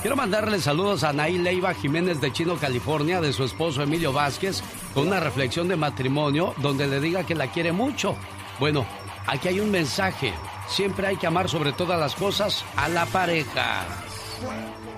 Quiero 0.00 0.14
mandarle 0.14 0.60
saludos 0.60 1.02
a 1.02 1.12
Nail 1.12 1.42
Leiva 1.42 1.74
Jiménez 1.74 2.20
de 2.20 2.32
Chino, 2.32 2.56
California, 2.56 3.20
de 3.20 3.32
su 3.32 3.42
esposo 3.42 3.82
Emilio 3.82 4.12
Vázquez, 4.12 4.62
con 4.94 5.08
una 5.08 5.18
reflexión 5.18 5.66
de 5.66 5.74
matrimonio 5.74 6.54
donde 6.58 6.86
le 6.86 7.00
diga 7.00 7.26
que 7.26 7.34
la 7.34 7.50
quiere 7.50 7.72
mucho. 7.72 8.14
Bueno, 8.60 8.86
aquí 9.26 9.48
hay 9.48 9.58
un 9.58 9.72
mensaje. 9.72 10.32
Siempre 10.68 11.08
hay 11.08 11.16
que 11.16 11.26
amar 11.26 11.48
sobre 11.48 11.72
todas 11.72 11.98
las 11.98 12.14
cosas 12.14 12.64
a 12.76 12.88
la 12.88 13.06
pareja. 13.06 13.86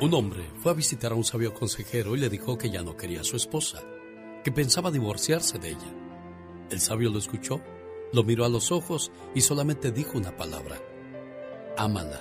Un 0.02 0.12
hombre 0.12 0.50
fue 0.62 0.72
a 0.72 0.74
visitar 0.74 1.12
a 1.12 1.14
un 1.14 1.24
sabio 1.24 1.54
consejero 1.54 2.14
y 2.14 2.18
le 2.18 2.28
dijo 2.28 2.58
que 2.58 2.68
ya 2.68 2.82
no 2.82 2.94
quería 2.94 3.22
a 3.22 3.24
su 3.24 3.36
esposa, 3.36 3.82
que 4.44 4.52
pensaba 4.52 4.90
divorciarse 4.90 5.58
de 5.58 5.70
ella. 5.70 5.94
El 6.70 6.78
sabio 6.78 7.08
lo 7.08 7.18
escuchó, 7.18 7.62
lo 8.12 8.22
miró 8.22 8.44
a 8.44 8.50
los 8.50 8.70
ojos 8.70 9.10
y 9.34 9.40
solamente 9.40 9.92
dijo 9.92 10.18
una 10.18 10.36
palabra, 10.36 10.76
ámala. 11.78 12.20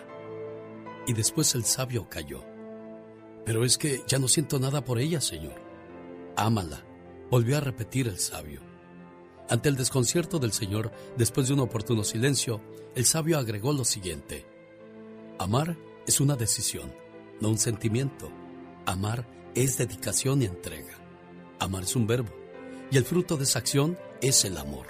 Y 1.07 1.11
después 1.11 1.53
el 1.55 1.65
sabio 1.65 2.07
cayó. 2.07 2.45
Pero 3.49 3.65
es 3.65 3.79
que 3.79 4.03
ya 4.05 4.19
no 4.19 4.27
siento 4.27 4.59
nada 4.59 4.85
por 4.85 4.99
ella, 4.99 5.19
señor. 5.19 5.55
Ámala, 6.35 6.85
volvió 7.31 7.57
a 7.57 7.59
repetir 7.59 8.07
el 8.07 8.19
sabio. 8.19 8.61
Ante 9.49 9.69
el 9.69 9.75
desconcierto 9.75 10.37
del 10.37 10.51
señor, 10.51 10.91
después 11.17 11.47
de 11.47 11.55
un 11.55 11.61
oportuno 11.61 12.03
silencio, 12.03 12.61
el 12.93 13.05
sabio 13.05 13.39
agregó 13.39 13.73
lo 13.73 13.85
siguiente. 13.85 14.45
Amar 15.39 15.79
es 16.05 16.21
una 16.21 16.35
decisión, 16.35 16.93
no 17.41 17.49
un 17.49 17.57
sentimiento. 17.57 18.29
Amar 18.85 19.25
es 19.55 19.79
dedicación 19.79 20.43
y 20.43 20.45
entrega. 20.45 20.99
Amar 21.57 21.85
es 21.85 21.95
un 21.95 22.05
verbo, 22.05 22.29
y 22.91 22.97
el 22.97 23.03
fruto 23.03 23.35
de 23.35 23.45
esa 23.45 23.57
acción 23.57 23.97
es 24.21 24.45
el 24.45 24.59
amor. 24.59 24.85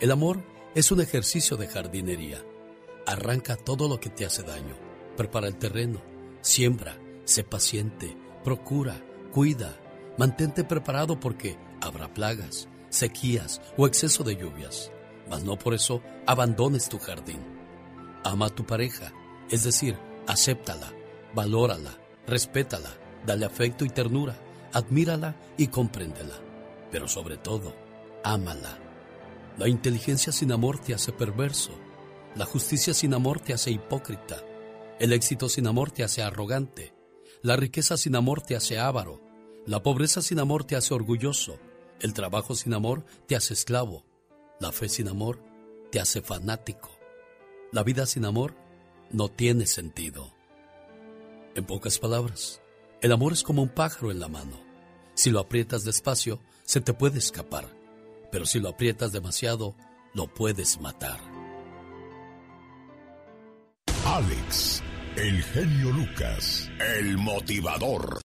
El 0.00 0.10
amor 0.10 0.44
es 0.74 0.92
un 0.92 1.00
ejercicio 1.00 1.56
de 1.56 1.66
jardinería. 1.66 2.44
Arranca 3.06 3.56
todo 3.56 3.88
lo 3.88 4.00
que 4.00 4.10
te 4.10 4.26
hace 4.26 4.42
daño, 4.42 4.76
prepara 5.16 5.46
el 5.46 5.56
terreno, 5.56 6.02
siembra, 6.42 6.98
sé 7.24 7.44
paciente, 7.44 8.16
procura, 8.42 9.02
cuida, 9.32 9.76
mantente 10.18 10.64
preparado 10.64 11.18
porque 11.18 11.58
habrá 11.80 12.12
plagas, 12.12 12.68
sequías 12.88 13.60
o 13.76 13.86
exceso 13.86 14.22
de 14.22 14.36
lluvias, 14.36 14.92
mas 15.28 15.42
no 15.42 15.58
por 15.58 15.74
eso 15.74 16.02
abandones 16.26 16.88
tu 16.88 16.98
jardín. 16.98 17.40
Ama 18.22 18.46
a 18.46 18.50
tu 18.50 18.64
pareja, 18.64 19.12
es 19.50 19.64
decir, 19.64 19.98
acéptala, 20.26 20.92
valórala, 21.34 21.98
respétala, 22.26 22.90
dale 23.26 23.44
afecto 23.44 23.84
y 23.84 23.90
ternura, 23.90 24.36
admírala 24.72 25.36
y 25.56 25.66
compréndela, 25.66 26.36
pero 26.90 27.08
sobre 27.08 27.36
todo, 27.36 27.74
ámala. 28.22 28.78
La 29.58 29.68
inteligencia 29.68 30.32
sin 30.32 30.52
amor 30.52 30.78
te 30.78 30.94
hace 30.94 31.12
perverso, 31.12 31.72
la 32.34 32.44
justicia 32.44 32.94
sin 32.94 33.14
amor 33.14 33.40
te 33.40 33.52
hace 33.52 33.70
hipócrita, 33.70 34.36
el 34.98 35.12
éxito 35.12 35.48
sin 35.48 35.66
amor 35.66 35.90
te 35.90 36.02
hace 36.02 36.22
arrogante, 36.22 36.93
la 37.44 37.56
riqueza 37.56 37.98
sin 37.98 38.16
amor 38.16 38.40
te 38.40 38.56
hace 38.56 38.78
avaro, 38.78 39.20
la 39.66 39.82
pobreza 39.82 40.22
sin 40.22 40.38
amor 40.38 40.64
te 40.64 40.76
hace 40.76 40.94
orgulloso, 40.94 41.58
el 42.00 42.14
trabajo 42.14 42.54
sin 42.54 42.72
amor 42.72 43.04
te 43.26 43.36
hace 43.36 43.52
esclavo, 43.52 44.02
la 44.60 44.72
fe 44.72 44.88
sin 44.88 45.08
amor 45.08 45.44
te 45.92 46.00
hace 46.00 46.22
fanático, 46.22 46.88
la 47.70 47.82
vida 47.82 48.06
sin 48.06 48.24
amor 48.24 48.54
no 49.10 49.28
tiene 49.28 49.66
sentido. 49.66 50.32
En 51.54 51.66
pocas 51.66 51.98
palabras, 51.98 52.62
el 53.02 53.12
amor 53.12 53.34
es 53.34 53.42
como 53.42 53.60
un 53.60 53.68
pájaro 53.68 54.10
en 54.10 54.20
la 54.20 54.28
mano. 54.28 54.58
Si 55.12 55.30
lo 55.30 55.38
aprietas 55.38 55.84
despacio, 55.84 56.40
se 56.64 56.80
te 56.80 56.94
puede 56.94 57.18
escapar, 57.18 57.68
pero 58.32 58.46
si 58.46 58.58
lo 58.58 58.70
aprietas 58.70 59.12
demasiado, 59.12 59.76
lo 60.14 60.32
puedes 60.32 60.80
matar. 60.80 61.20
Alex, 64.06 64.82
el 65.16 65.42
genio 65.44 65.90
Lucas, 65.90 66.70
el 66.80 67.16
motivador. 67.18 68.20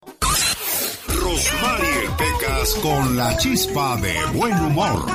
Rosmarie 1.08 2.10
Pecas 2.16 2.74
con 2.82 3.16
la 3.16 3.36
chispa 3.36 3.96
de 3.96 4.14
buen 4.32 4.54
humor. 4.54 5.06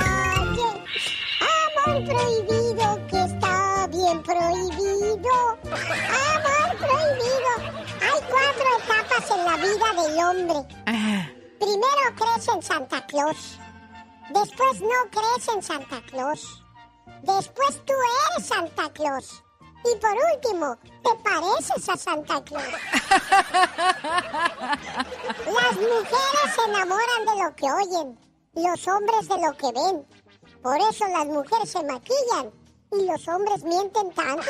Amor 1.86 2.05
prohibido 2.05 3.07
que 3.07 3.23
está 3.23 3.88
bien 3.88 4.21
prohibido. 4.23 5.31
Amor 5.63 6.77
prohibido. 6.77 7.51
Hay 8.01 8.21
cuatro 8.29 8.67
etapas 8.84 9.31
en 9.31 9.45
la 9.45 9.55
vida 9.57 9.88
del 10.01 10.19
hombre. 10.19 10.75
Primero 11.60 12.15
crees 12.15 12.47
en 12.53 12.62
Santa 12.62 13.05
Claus. 13.07 13.60
Después 14.34 14.81
no 14.81 15.10
crees 15.12 15.47
en 15.55 15.63
Santa 15.63 16.01
Claus. 16.10 16.63
Después 17.23 17.81
tú 17.86 17.93
eres 18.36 18.47
Santa 18.47 18.89
Claus. 18.93 19.43
Y 19.84 19.96
por 20.00 20.15
último, 20.36 20.78
te 21.04 21.10
pareces 21.24 21.89
a 21.89 21.98
Santa 21.98 22.44
Claus. 22.44 22.63
Las 25.46 25.76
mujeres 25.76 26.56
se 26.56 26.63
enamoran 26.70 27.26
de 27.26 27.44
lo 27.44 27.56
que 27.56 27.72
oyen, 27.72 28.20
los 28.54 28.88
hombres 28.88 29.28
de 29.28 29.38
lo 29.38 29.58
que 29.58 29.72
ven. 29.72 30.06
Por 30.62 30.78
eso 30.78 31.08
las 31.08 31.26
mujeres 31.26 31.72
se 31.72 31.84
maquillan 31.84 32.52
y 32.91 33.06
los 33.06 33.28
hombres 33.28 33.63
mienten 33.63 34.12
tanto. 34.13 34.46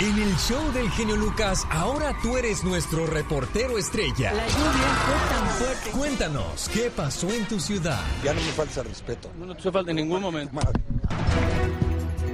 En 0.00 0.18
el 0.18 0.34
show 0.36 0.72
del 0.72 0.90
genio 0.90 1.16
Lucas, 1.16 1.66
ahora 1.70 2.16
tú 2.22 2.36
eres 2.36 2.64
nuestro 2.64 3.06
reportero 3.06 3.76
estrella. 3.76 4.32
La 4.32 4.46
lluvia 4.46 4.96
fue 5.06 5.14
tan 5.28 5.48
fuerte. 5.50 5.90
Cuéntanos, 5.90 6.70
¿qué 6.70 6.90
pasó 6.90 7.30
en 7.30 7.46
tu 7.46 7.60
ciudad? 7.60 8.00
Ya 8.24 8.32
no 8.32 8.40
me 8.40 8.52
falta 8.52 8.82
respeto. 8.82 9.30
No 9.36 9.54
te 9.54 9.70
falta 9.70 9.90
en 9.90 9.98
ningún 9.98 10.22
momento. 10.22 10.58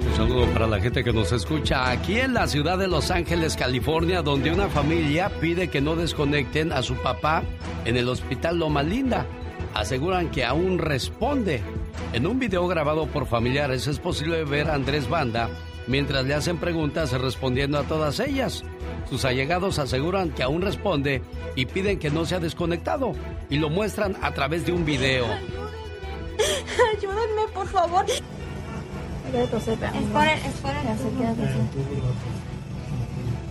Un 0.06 0.14
saludo 0.16 0.46
para 0.46 0.66
la 0.66 0.80
gente 0.80 1.02
que 1.02 1.12
nos 1.12 1.32
escucha 1.32 1.90
aquí 1.90 2.18
en 2.18 2.32
la 2.32 2.46
ciudad 2.46 2.78
de 2.78 2.88
Los 2.88 3.10
Ángeles, 3.10 3.56
California, 3.56 4.22
donde 4.22 4.52
una 4.52 4.68
familia 4.68 5.30
pide 5.40 5.68
que 5.68 5.80
no 5.80 5.96
desconecten 5.96 6.72
a 6.72 6.82
su 6.82 6.94
papá 6.94 7.42
en 7.84 7.96
el 7.96 8.08
hospital 8.08 8.58
Loma 8.58 8.82
Linda. 8.82 9.26
Aseguran 9.74 10.30
que 10.30 10.44
aún 10.44 10.78
responde. 10.78 11.60
En 12.12 12.26
un 12.26 12.38
video 12.38 12.66
grabado 12.66 13.06
por 13.06 13.26
familiares 13.26 13.86
es 13.86 13.98
posible 13.98 14.44
ver 14.44 14.70
a 14.70 14.74
Andrés 14.74 15.08
Banda 15.08 15.50
mientras 15.86 16.24
le 16.24 16.34
hacen 16.34 16.58
preguntas 16.58 17.12
respondiendo 17.12 17.78
a 17.78 17.82
todas 17.82 18.20
ellas. 18.20 18.64
Sus 19.08 19.24
allegados 19.24 19.78
aseguran 19.78 20.30
que 20.30 20.42
aún 20.42 20.62
responde 20.62 21.22
y 21.54 21.66
piden 21.66 21.98
que 21.98 22.10
no 22.10 22.24
sea 22.24 22.40
desconectado 22.40 23.12
y 23.50 23.58
lo 23.58 23.70
muestran 23.70 24.16
a 24.22 24.32
través 24.32 24.66
de 24.66 24.72
un 24.72 24.84
video. 24.84 25.26
Ayúdenme, 26.96 27.48
por 27.52 27.66
favor. 27.66 28.06
Esperen, 29.32 30.40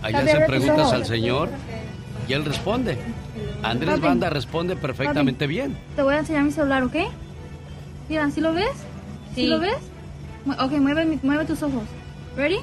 Ahí 0.02 0.14
A 0.14 0.18
le 0.18 0.24
ver, 0.24 0.36
hacen 0.36 0.46
preguntas 0.46 0.92
al 0.92 1.04
señor 1.04 1.48
y 2.28 2.32
él 2.32 2.44
responde. 2.44 2.96
Andrés 3.62 3.90
Papi. 3.94 4.02
Banda 4.02 4.30
responde 4.30 4.76
perfectamente 4.76 5.46
bien. 5.46 5.76
Te 5.96 6.02
voy 6.02 6.14
a 6.14 6.18
enseñar 6.18 6.44
mi 6.44 6.52
celular, 6.52 6.82
¿ok? 6.84 6.96
Mira, 8.08 8.30
¿sí 8.30 8.40
lo 8.40 8.52
ves? 8.52 8.70
¿Sí, 9.34 9.42
Sí. 9.42 9.46
lo 9.46 9.58
ves? 9.58 9.76
Ok, 10.60 10.72
mueve, 10.78 11.18
mueve 11.22 11.44
tus 11.44 11.62
ojos. 11.62 11.82
¿Ready? 12.36 12.58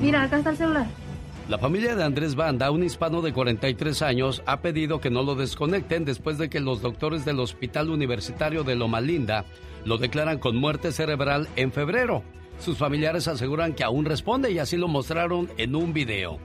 Mira, 0.00 0.22
acá 0.22 0.38
está 0.38 0.50
el 0.50 0.56
celular. 0.56 0.86
La 1.48 1.58
familia 1.58 1.94
de 1.94 2.02
Andrés 2.04 2.34
Banda, 2.34 2.70
un 2.70 2.82
hispano 2.82 3.20
de 3.20 3.32
43 3.32 4.00
años, 4.02 4.42
ha 4.46 4.60
pedido 4.60 5.00
que 5.00 5.10
no 5.10 5.22
lo 5.22 5.34
desconecten 5.34 6.04
después 6.04 6.38
de 6.38 6.48
que 6.48 6.60
los 6.60 6.80
doctores 6.80 7.24
del 7.24 7.40
Hospital 7.40 7.90
Universitario 7.90 8.64
de 8.64 8.74
Loma 8.76 9.00
Linda 9.00 9.44
lo 9.84 9.98
declaran 9.98 10.38
con 10.38 10.56
muerte 10.56 10.92
cerebral 10.92 11.48
en 11.56 11.72
febrero. 11.72 12.22
Sus 12.62 12.78
familiares 12.78 13.26
aseguran 13.26 13.72
que 13.72 13.82
aún 13.82 14.04
responde 14.04 14.52
y 14.52 14.60
así 14.60 14.76
lo 14.76 14.86
mostraron 14.86 15.50
en 15.56 15.74
un 15.74 15.92
video. 15.92 16.38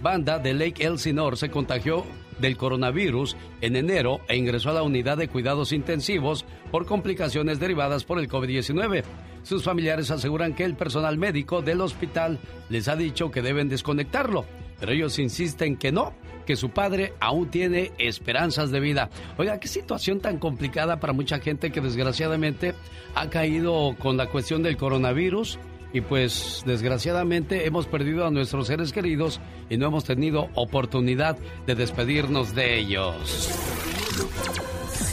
banda 0.00 0.38
de 0.38 0.54
Lake 0.54 0.86
Elsinore 0.86 1.36
se 1.36 1.50
contagió 1.50 2.04
del 2.38 2.56
coronavirus 2.56 3.36
en 3.60 3.74
enero 3.74 4.20
e 4.28 4.36
ingresó 4.36 4.70
a 4.70 4.74
la 4.74 4.84
unidad 4.84 5.16
de 5.16 5.26
cuidados 5.26 5.72
intensivos 5.72 6.44
por 6.70 6.86
complicaciones 6.86 7.58
derivadas 7.58 8.04
por 8.04 8.20
el 8.20 8.28
COVID-19. 8.28 9.02
Sus 9.42 9.64
familiares 9.64 10.12
aseguran 10.12 10.54
que 10.54 10.62
el 10.62 10.76
personal 10.76 11.18
médico 11.18 11.60
del 11.60 11.80
hospital 11.80 12.38
les 12.68 12.86
ha 12.86 12.94
dicho 12.94 13.32
que 13.32 13.42
deben 13.42 13.68
desconectarlo, 13.68 14.44
pero 14.78 14.92
ellos 14.92 15.18
insisten 15.18 15.76
que 15.76 15.90
no, 15.90 16.12
que 16.46 16.56
su 16.56 16.70
padre 16.70 17.12
aún 17.20 17.50
tiene 17.50 17.92
esperanzas 17.98 18.70
de 18.70 18.80
vida. 18.80 19.10
Oiga, 19.38 19.58
qué 19.60 19.68
situación 19.68 20.20
tan 20.20 20.38
complicada 20.38 21.00
para 21.00 21.12
mucha 21.12 21.38
gente 21.38 21.70
que 21.70 21.80
desgraciadamente 21.80 22.74
ha 23.14 23.30
caído 23.30 23.96
con 23.98 24.16
la 24.16 24.26
cuestión 24.26 24.62
del 24.62 24.76
coronavirus 24.76 25.58
y 25.92 26.00
pues 26.00 26.62
desgraciadamente 26.66 27.66
hemos 27.66 27.86
perdido 27.86 28.26
a 28.26 28.30
nuestros 28.30 28.66
seres 28.66 28.92
queridos 28.92 29.40
y 29.70 29.76
no 29.76 29.86
hemos 29.86 30.04
tenido 30.04 30.48
oportunidad 30.54 31.38
de 31.66 31.76
despedirnos 31.76 32.54
de 32.54 32.78
ellos. 32.78 33.48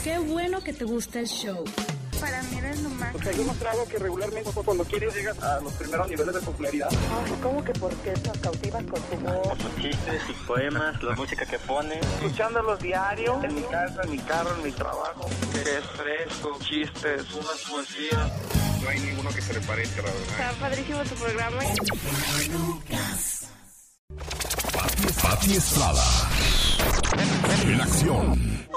Qué 0.02 0.18
bueno 0.18 0.60
que 0.60 0.72
te 0.72 0.84
gusta 0.84 1.20
el 1.20 1.26
show. 1.26 1.64
Para 2.22 2.40
mí 2.44 2.56
eres 2.56 2.80
lo 2.82 2.88
más. 2.90 3.10
Porque 3.10 3.30
hay 3.30 3.36
demostrado 3.36 3.84
que 3.88 3.98
regularmente 3.98 4.50
cuando 4.52 4.84
quieres 4.84 5.12
llegas 5.12 5.42
a 5.42 5.58
los 5.58 5.72
primeros 5.72 6.08
niveles 6.08 6.34
de 6.36 6.40
popularidad. 6.40 6.88
Ay, 6.90 7.32
¿cómo 7.42 7.64
que 7.64 7.72
por 7.72 7.92
qué 7.96 8.12
nos 8.12 8.38
cautivas 8.38 8.84
con 8.84 9.02
tu 9.02 9.16
voz? 9.16 9.58
Sus 9.58 9.82
chistes, 9.82 10.22
sus 10.28 10.36
poemas, 10.46 11.02
la 11.02 11.16
música 11.16 11.44
que 11.44 11.58
pone. 11.58 11.98
Escuchándolos 11.98 12.78
diario, 12.78 13.40
en 13.42 13.54
mi 13.56 13.62
casa, 13.62 14.02
en 14.04 14.10
mi 14.12 14.18
carro, 14.18 14.54
en 14.54 14.62
mi 14.62 14.70
trabajo. 14.70 15.28
Es 15.52 15.84
fresco, 15.96 16.58
chistes, 16.60 17.34
unas 17.34 17.60
poesías. 17.68 18.30
No 18.80 18.88
hay 18.88 19.00
ninguno 19.00 19.30
que 19.30 19.42
se 19.42 19.54
le 19.54 19.60
parezca, 19.60 20.02
la 20.02 20.12
verdad. 20.12 20.28
Está 20.30 20.52
padrísimo 20.60 21.02
tu 21.02 21.14
programa. 21.16 21.58
Pati, 24.72 25.06
Pati 25.20 25.56
Estrada. 25.56 26.04
En 27.64 27.80
acción. 27.80 28.68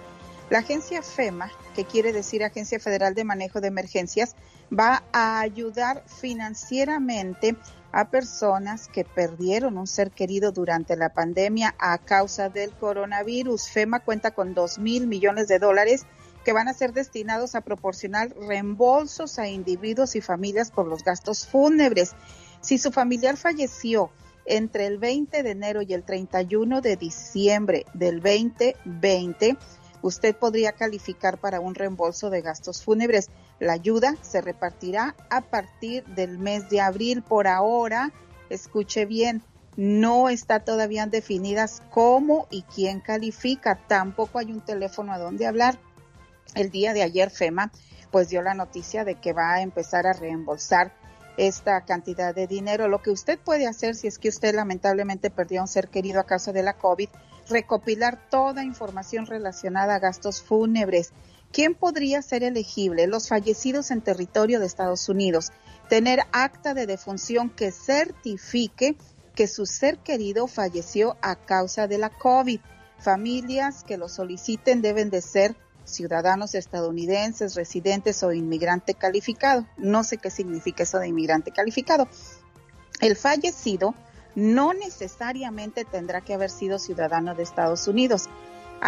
La 0.49 0.59
agencia 0.59 1.01
FEMA, 1.01 1.49
que 1.73 1.85
quiere 1.85 2.13
decir 2.13 2.43
Agencia 2.43 2.79
Federal 2.79 3.15
de 3.15 3.23
Manejo 3.23 3.61
de 3.61 3.67
Emergencias, 3.67 4.35
va 4.71 5.03
a 5.11 5.39
ayudar 5.39 6.03
financieramente 6.07 7.55
a 7.91 8.09
personas 8.09 8.87
que 8.87 9.05
perdieron 9.05 9.77
un 9.77 9.87
ser 9.87 10.11
querido 10.11 10.51
durante 10.51 10.95
la 10.95 11.09
pandemia 11.09 11.75
a 11.77 11.97
causa 11.99 12.49
del 12.49 12.71
coronavirus. 12.71 13.69
FEMA 13.69 13.99
cuenta 13.99 14.31
con 14.31 14.53
dos 14.53 14.79
mil 14.79 15.07
millones 15.07 15.47
de 15.47 15.59
dólares 15.59 16.05
que 16.43 16.53
van 16.53 16.67
a 16.67 16.73
ser 16.73 16.91
destinados 16.93 17.55
a 17.55 17.61
proporcionar 17.61 18.35
reembolsos 18.35 19.39
a 19.39 19.47
individuos 19.47 20.15
y 20.15 20.21
familias 20.21 20.71
por 20.71 20.87
los 20.87 21.03
gastos 21.03 21.47
fúnebres. 21.47 22.13
Si 22.61 22.77
su 22.77 22.91
familiar 22.91 23.37
falleció 23.37 24.11
entre 24.45 24.87
el 24.87 24.97
20 24.97 25.43
de 25.43 25.51
enero 25.51 25.81
y 25.81 25.93
el 25.93 26.03
31 26.03 26.81
de 26.81 26.97
diciembre 26.97 27.85
del 27.93 28.21
2020, 28.21 29.57
usted 30.03 30.35
podría 30.35 30.73
calificar 30.73 31.39
para 31.39 31.59
un 31.59 31.73
reembolso 31.73 32.29
de 32.29 32.41
gastos 32.41 32.83
fúnebres. 32.83 33.29
La 33.59 33.73
ayuda 33.73 34.15
se 34.21 34.41
repartirá 34.41 35.15
a 35.31 35.41
partir 35.41 36.05
del 36.05 36.37
mes 36.37 36.69
de 36.69 36.81
abril. 36.81 37.23
Por 37.23 37.47
ahora, 37.47 38.11
escuche 38.49 39.05
bien, 39.05 39.41
no 39.75 40.29
está 40.29 40.59
todavía 40.59 41.07
definidas 41.07 41.81
cómo 41.89 42.47
y 42.51 42.61
quién 42.63 42.99
califica. 42.99 43.79
Tampoco 43.87 44.37
hay 44.37 44.51
un 44.51 44.61
teléfono 44.61 45.11
a 45.13 45.17
donde 45.17 45.47
hablar. 45.47 45.79
El 46.53 46.69
día 46.69 46.93
de 46.93 47.01
ayer 47.01 47.31
FEMA 47.31 47.71
pues 48.11 48.29
dio 48.29 48.43
la 48.43 48.53
noticia 48.53 49.03
de 49.03 49.15
que 49.15 49.33
va 49.33 49.55
a 49.55 49.61
empezar 49.63 50.05
a 50.05 50.13
reembolsar 50.13 50.93
esta 51.37 51.81
cantidad 51.81 52.35
de 52.35 52.45
dinero. 52.45 52.87
Lo 52.87 53.01
que 53.01 53.09
usted 53.09 53.39
puede 53.39 53.65
hacer 53.65 53.95
si 53.95 54.05
es 54.05 54.19
que 54.19 54.29
usted 54.29 54.53
lamentablemente 54.53 55.31
perdió 55.31 55.61
a 55.61 55.63
un 55.63 55.67
ser 55.67 55.87
querido 55.87 56.19
a 56.19 56.25
causa 56.25 56.51
de 56.51 56.61
la 56.61 56.73
COVID, 56.73 57.09
recopilar 57.49 58.29
toda 58.29 58.63
información 58.63 59.25
relacionada 59.25 59.95
a 59.95 59.99
gastos 59.99 60.41
fúnebres. 60.41 61.11
¿Quién 61.51 61.75
podría 61.75 62.21
ser 62.21 62.43
elegible? 62.43 63.07
Los 63.07 63.27
fallecidos 63.27 63.91
en 63.91 64.01
territorio 64.01 64.59
de 64.59 64.65
Estados 64.65 65.07
Unidos. 65.09 65.51
Tener 65.87 66.21
acta 66.31 66.73
de 66.73 66.87
defunción 66.87 67.49
que 67.49 67.71
certifique 67.71 68.95
que 69.35 69.47
su 69.47 69.65
ser 69.65 69.97
querido 69.99 70.47
falleció 70.47 71.17
a 71.21 71.35
causa 71.35 71.87
de 71.87 71.97
la 71.97 72.09
COVID. 72.09 72.59
Familias 72.99 73.83
que 73.83 73.97
lo 73.97 74.09
soliciten 74.09 74.81
deben 74.81 75.09
de 75.09 75.21
ser 75.21 75.55
ciudadanos 75.85 76.55
estadounidenses, 76.55 77.55
residentes 77.55 78.23
o 78.23 78.31
inmigrante 78.31 78.93
calificado. 78.93 79.67
No 79.77 80.03
sé 80.03 80.17
qué 80.17 80.29
significa 80.29 80.83
eso 80.83 80.99
de 80.99 81.09
inmigrante 81.09 81.51
calificado. 81.51 82.07
El 83.01 83.15
fallecido 83.15 83.95
no 84.35 84.73
necesariamente 84.73 85.85
tendrá 85.85 86.21
que 86.21 86.33
haber 86.33 86.49
sido 86.49 86.79
ciudadano 86.79 87.35
de 87.35 87.43
Estados 87.43 87.87
Unidos. 87.87 88.29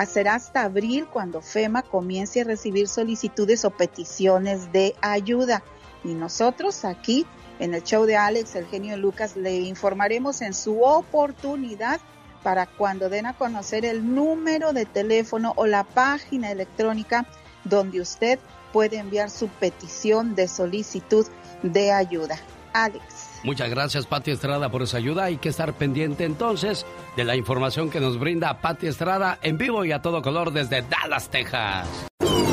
Será 0.08 0.36
hasta 0.36 0.64
abril 0.64 1.08
cuando 1.08 1.41
FEMA 1.41 1.82
comience 1.82 2.41
a 2.41 2.43
recibir 2.43 2.88
solicitudes 2.88 3.64
o 3.64 3.70
peticiones 3.70 4.72
de 4.74 4.96
ayuda. 5.02 5.64
Y 6.04 6.14
nosotros 6.14 6.84
aquí 6.84 7.26
en 7.60 7.74
el 7.74 7.84
show 7.84 8.06
de 8.06 8.18
Alex, 8.18 8.56
el 8.56 8.66
genio 8.66 8.98
Lucas, 8.98 9.38
le 9.38 9.56
informaremos 9.62 10.41
en 10.41 10.54
su 10.54 10.82
oportunidad 10.82 12.02
para 12.43 12.66
cuando 12.66 13.10
den 13.10 13.26
a 13.26 13.38
conocer 13.38 13.86
el 13.86 14.14
número 14.14 14.74
de 14.74 14.86
teléfono 14.86 15.54
o 15.56 15.66
la 15.66 15.84
página 15.84 16.52
electrónica 16.52 17.26
donde 17.64 18.02
usted 18.02 18.39
puede 18.74 18.98
enviar 18.98 19.30
su 19.30 19.48
petición 19.48 20.36
de 20.36 20.48
solicitud 20.48 21.26
de 21.64 21.91
ayuda. 21.91 22.38
Alex. 22.74 23.25
Muchas 23.46 23.70
gracias, 23.70 24.08
Pati 24.08 24.32
Estrada, 24.32 24.70
por 24.70 24.82
esa 24.82 24.98
ayuda. 24.98 25.26
Hay 25.26 25.38
que 25.38 25.50
estar 25.50 25.74
pendiente 25.74 26.26
entonces 26.26 26.84
de 27.16 27.24
la 27.24 27.36
información 27.36 27.91
que 27.91 28.00
nos 28.00 28.18
brinda 28.18 28.60
Pati 28.60 28.88
Estrada 28.88 29.38
en 29.43 29.60
vivo 29.60 29.86
y 29.86 29.91
a 29.91 30.02
todo 30.02 30.24
color 30.24 30.52
desde 30.52 30.82
Dallas, 30.82 31.30
Texas. 31.30 31.88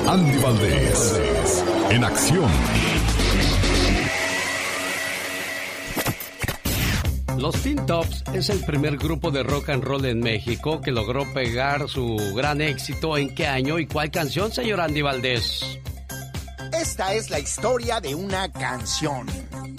Andy 0.07 0.39
Valdés, 0.39 1.65
en 1.91 2.05
acción. 2.05 2.51
Los 7.39 7.61
Teen 7.63 7.87
Tops 7.87 8.23
es 8.35 8.51
el 8.51 8.61
primer 8.61 8.99
grupo 8.99 9.31
de 9.31 9.43
rock 9.43 9.71
and 9.71 9.83
roll 9.83 10.05
en 10.05 10.21
México 10.21 10.83
que 10.83 10.93
logró 10.93 11.25
pegar 11.33 11.89
su 11.89 12.17
gran 12.37 12.61
éxito. 12.61 13.17
¿En 13.17 13.35
qué 13.35 13.47
año 13.47 13.79
y 13.79 13.87
cuál 13.87 14.11
canción, 14.11 14.53
señor 14.53 14.81
Andy 14.81 15.01
Valdés? 15.01 15.81
Esta 16.73 17.13
es 17.13 17.29
la 17.31 17.39
historia 17.39 18.01
de 18.01 18.15
una 18.15 18.51
canción. 18.51 19.27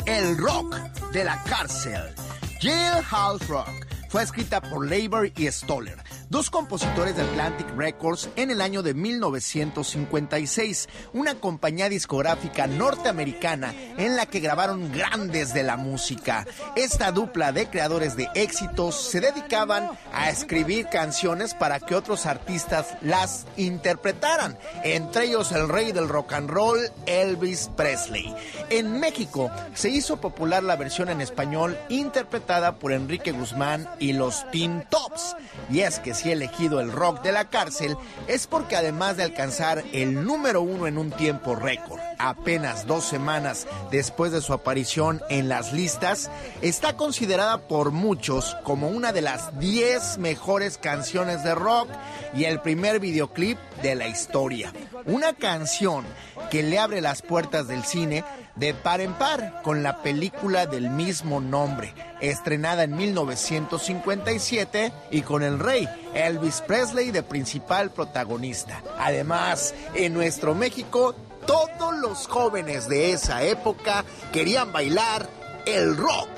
El 0.06 0.38
rock 0.38 0.76
de 1.12 1.24
la 1.24 1.42
cárcel. 1.44 2.14
Jailhouse 2.62 3.48
Rock. 3.48 3.93
Fue 4.14 4.22
escrita 4.22 4.62
por 4.62 4.88
Labor 4.88 5.32
y 5.36 5.52
Stoller, 5.52 5.98
dos 6.30 6.52
compositores 6.52 7.16
de 7.16 7.24
Atlantic 7.24 7.66
Records 7.76 8.30
en 8.36 8.52
el 8.52 8.62
año 8.62 8.84
de 8.84 8.94
1956, 8.94 10.88
una 11.14 11.34
compañía 11.40 11.90
discográfica 11.90 12.68
norteamericana 12.68 13.74
en 13.98 14.16
la 14.16 14.28
que 14.28 14.40
grabaron 14.40 14.92
grandes 14.92 15.56
de 15.56 15.64
la 15.64 15.78
música. 15.78 16.46
Esta 16.76 17.12
dupla 17.12 17.52
de 17.54 17.72
creadores 17.72 18.16
de 18.16 18.30
éxitos 18.36 19.02
se 19.02 19.20
dedicaban 19.20 19.90
a 20.14 20.30
escribir 20.30 20.90
canciones 20.90 21.56
para 21.56 21.80
que 21.80 21.96
otros 21.96 22.28
artistas 22.28 22.96
las 23.02 23.48
interpretaran, 23.58 24.60
entre 24.84 25.26
ellos 25.26 25.52
el 25.54 25.68
rey 25.68 25.92
del 25.92 26.08
rock 26.08 26.34
and 26.34 26.52
roll, 26.52 26.80
Elvis 27.08 27.68
Presley. 27.76 28.32
En 28.70 29.00
México 29.00 29.50
se 29.74 29.90
hizo 29.90 30.22
popular 30.22 30.62
la 30.62 30.76
versión 30.76 31.10
en 31.10 31.20
español 31.20 31.80
interpretada 31.90 32.78
por 32.78 32.92
Enrique 32.92 33.32
Guzmán 33.32 33.90
los 34.12 34.50
Teen 34.52 34.86
Tops. 34.90 35.38
Y 35.72 35.80
es 35.80 36.00
que 36.00 36.14
si 36.14 36.30
he 36.30 36.34
elegido 36.34 36.82
el 36.82 36.92
rock 36.92 37.22
de 37.22 37.32
la 37.32 37.50
cárcel 37.50 37.96
es 38.28 38.48
porque 38.48 38.76
además 38.76 39.16
de 39.16 39.24
alcanzar 39.24 39.84
el 39.94 40.26
número 40.26 40.62
uno 40.62 40.88
en 40.88 40.98
un 40.98 41.12
tiempo 41.12 41.56
récord, 41.56 42.02
apenas 42.18 42.86
dos 42.86 43.06
semanas 43.06 43.66
después 43.92 44.34
de 44.34 44.42
su 44.42 44.52
aparición 44.52 45.22
en 45.30 45.48
las 45.48 45.72
listas, 45.72 46.30
está 46.62 46.98
considerada 46.98 47.68
por 47.68 47.92
muchos 47.92 48.58
como 48.64 48.90
una 48.90 49.14
de 49.14 49.22
las 49.22 49.58
10 49.60 50.18
mejores 50.18 50.78
canciones 50.78 51.44
de 51.44 51.56
rock 51.56 51.88
y 52.34 52.46
el 52.46 52.60
primer 52.60 53.00
videoclip 53.00 53.58
de 53.82 53.96
la 53.96 54.08
historia. 54.08 54.74
Una 55.06 55.34
canción 55.34 56.06
que 56.50 56.64
le 56.64 56.80
abre 56.80 57.02
las 57.02 57.22
puertas 57.22 57.68
del 57.68 57.84
cine 57.84 58.24
de 58.56 58.74
par 58.74 59.02
en 59.02 59.14
par 59.14 59.62
con 59.64 59.84
la 59.84 60.02
película 60.02 60.66
del 60.66 60.90
mismo 60.90 61.42
nombre, 61.42 61.94
estrenada 62.22 62.84
en 62.84 62.96
1957 62.96 64.94
y 65.12 65.22
con 65.22 65.44
el 65.44 65.60
rey 65.60 65.88
Elvis 66.14 66.62
Presley 66.62 67.12
de 67.12 67.24
principal 67.24 67.92
protagonista. 67.92 68.82
Además, 69.00 69.74
en 69.96 70.14
nuestro 70.14 70.54
México, 70.54 71.16
todos 71.46 71.98
los 72.00 72.28
jóvenes 72.28 72.88
de 72.88 73.12
esa 73.12 73.44
época 73.44 74.06
querían 74.32 74.72
bailar 74.72 75.28
el 75.66 75.98
rock 75.98 76.30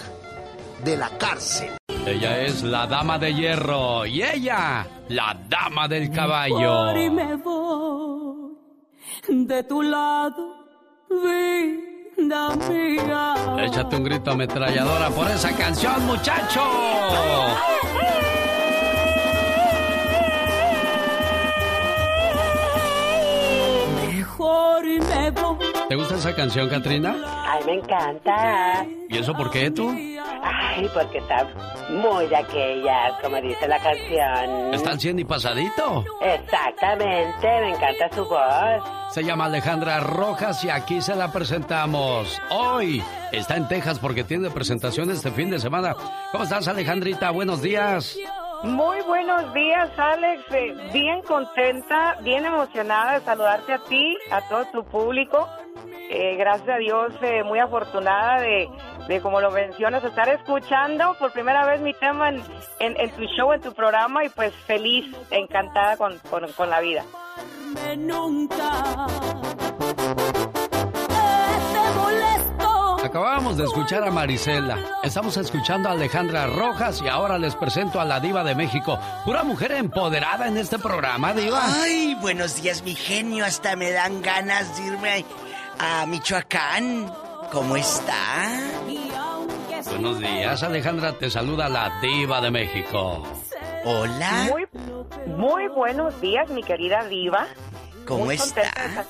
de 0.83 0.97
la 0.97 1.09
cárcel. 1.17 1.71
Ella 2.05 2.41
es 2.41 2.61
la 2.61 2.85
dama 2.85 3.17
de 3.17 3.33
hierro 3.33 4.05
y 4.05 4.21
ella, 4.21 4.87
la 5.09 5.35
dama 5.49 5.87
del 5.87 6.11
caballo. 6.11 6.95
Y 6.95 7.09
me 7.09 7.35
voy 7.35 8.55
de 9.27 9.63
tu 9.63 9.81
lado, 9.81 10.55
mía. 11.09 11.94
Échate 13.59 13.95
un 13.95 14.03
grito 14.03 14.31
ametralladora 14.31 15.09
por 15.09 15.29
esa 15.29 15.51
canción, 15.55 16.05
muchacho. 16.05 16.61
Mejor 24.07 24.85
y 24.85 24.99
me 24.99 25.31
voy. 25.31 25.64
¿Te 25.87 25.95
gusta 25.95 26.15
esa 26.15 26.35
canción, 26.35 26.67
Katrina? 26.67 27.15
Ay, 27.47 27.63
me 27.65 27.73
encanta. 27.75 28.85
¿Y 29.07 29.17
eso 29.19 29.33
por 29.33 29.51
qué 29.51 29.69
tú? 29.69 29.91
Ay, 29.91 30.89
porque 30.93 31.19
está 31.19 31.47
muy 31.89 32.27
de 32.27 32.35
aquellas, 32.37 33.13
como 33.21 33.39
dice 33.39 33.67
la 33.67 33.79
canción. 33.79 34.73
¿Están 34.73 34.99
siendo 34.99 35.21
y 35.21 35.25
pasadito? 35.25 36.03
Exactamente, 36.21 37.47
me 37.61 37.69
encanta 37.69 38.09
su 38.15 38.25
voz. 38.25 38.83
Se 39.11 39.23
llama 39.23 39.45
Alejandra 39.45 39.99
Rojas 39.99 40.63
y 40.63 40.69
aquí 40.69 41.01
se 41.01 41.15
la 41.15 41.31
presentamos. 41.31 42.41
Hoy 42.49 43.03
está 43.31 43.55
en 43.55 43.67
Texas 43.67 43.99
porque 43.99 44.23
tiene 44.23 44.49
presentación 44.49 45.11
este 45.11 45.29
fin 45.31 45.51
de 45.51 45.59
semana. 45.59 45.95
¿Cómo 46.31 46.43
estás, 46.43 46.67
Alejandrita? 46.67 47.29
Buenos 47.29 47.61
días. 47.61 48.17
Muy 48.65 49.01
buenos 49.03 49.53
días, 49.53 49.89
Alex. 49.97 50.43
Eh, 50.51 50.75
Bien 50.93 51.21
contenta, 51.21 52.17
bien 52.21 52.45
emocionada 52.45 53.19
de 53.19 53.25
saludarte 53.25 53.73
a 53.73 53.79
ti, 53.79 54.17
a 54.31 54.41
todo 54.47 54.65
tu 54.65 54.83
público. 54.85 55.47
Eh, 56.09 56.35
gracias 56.37 56.69
a 56.69 56.77
Dios, 56.77 57.13
eh, 57.21 57.43
muy 57.43 57.59
afortunada 57.59 58.39
de, 58.41 58.69
de, 59.07 59.21
como 59.21 59.41
lo 59.41 59.49
mencionas, 59.51 60.03
estar 60.03 60.29
escuchando 60.29 61.15
por 61.19 61.31
primera 61.31 61.65
vez 61.65 61.81
mi 61.81 61.93
tema 61.93 62.29
en, 62.29 62.43
en- 62.79 63.11
tu 63.15 63.23
show, 63.35 63.51
en 63.53 63.61
tu 63.61 63.73
programa 63.73 64.23
y 64.23 64.29
pues 64.29 64.53
feliz, 64.67 65.05
encantada 65.31 65.97
con, 65.97 66.17
con- 66.29 66.51
con 66.53 66.69
la 66.69 66.79
vida. 66.79 67.03
Nunca 67.97 69.07
Acabábamos 73.15 73.55
de 73.55 73.63
escuchar 73.63 74.03
a 74.03 74.11
Marisela. 74.11 74.77
Estamos 75.01 75.37
escuchando 75.37 75.87
a 75.87 75.93
Alejandra 75.93 76.47
Rojas 76.47 77.01
y 77.01 77.07
ahora 77.07 77.37
les 77.37 77.55
presento 77.55 78.01
a 78.01 78.03
la 78.03 78.19
diva 78.19 78.43
de 78.43 78.55
México. 78.55 78.99
Pura 79.23 79.41
mujer 79.45 79.71
empoderada 79.71 80.49
en 80.49 80.57
este 80.57 80.77
programa, 80.79 81.33
diva. 81.33 81.61
Ay, 81.81 82.17
buenos 82.19 82.61
días, 82.61 82.83
mi 82.83 82.93
genio. 82.93 83.45
Hasta 83.45 83.77
me 83.77 83.89
dan 83.93 84.21
ganas 84.21 84.75
de 84.75 84.87
irme 84.87 85.25
a 85.79 86.05
Michoacán. 86.07 87.09
¿Cómo 87.53 87.77
está? 87.77 88.49
Buenos 89.91 90.19
días, 90.19 90.61
Alejandra. 90.63 91.13
Te 91.17 91.29
saluda 91.29 91.69
la 91.69 91.97
diva 92.01 92.41
de 92.41 92.51
México. 92.51 93.23
Hola. 93.85 94.49
Muy, 94.49 94.67
muy 95.37 95.69
buenos 95.69 96.19
días, 96.19 96.49
mi 96.49 96.63
querida 96.63 97.05
diva. 97.05 97.47
¿Cómo 98.05 98.25
Muy 98.25 98.35
está? 98.35 98.63
contenta 98.73 99.05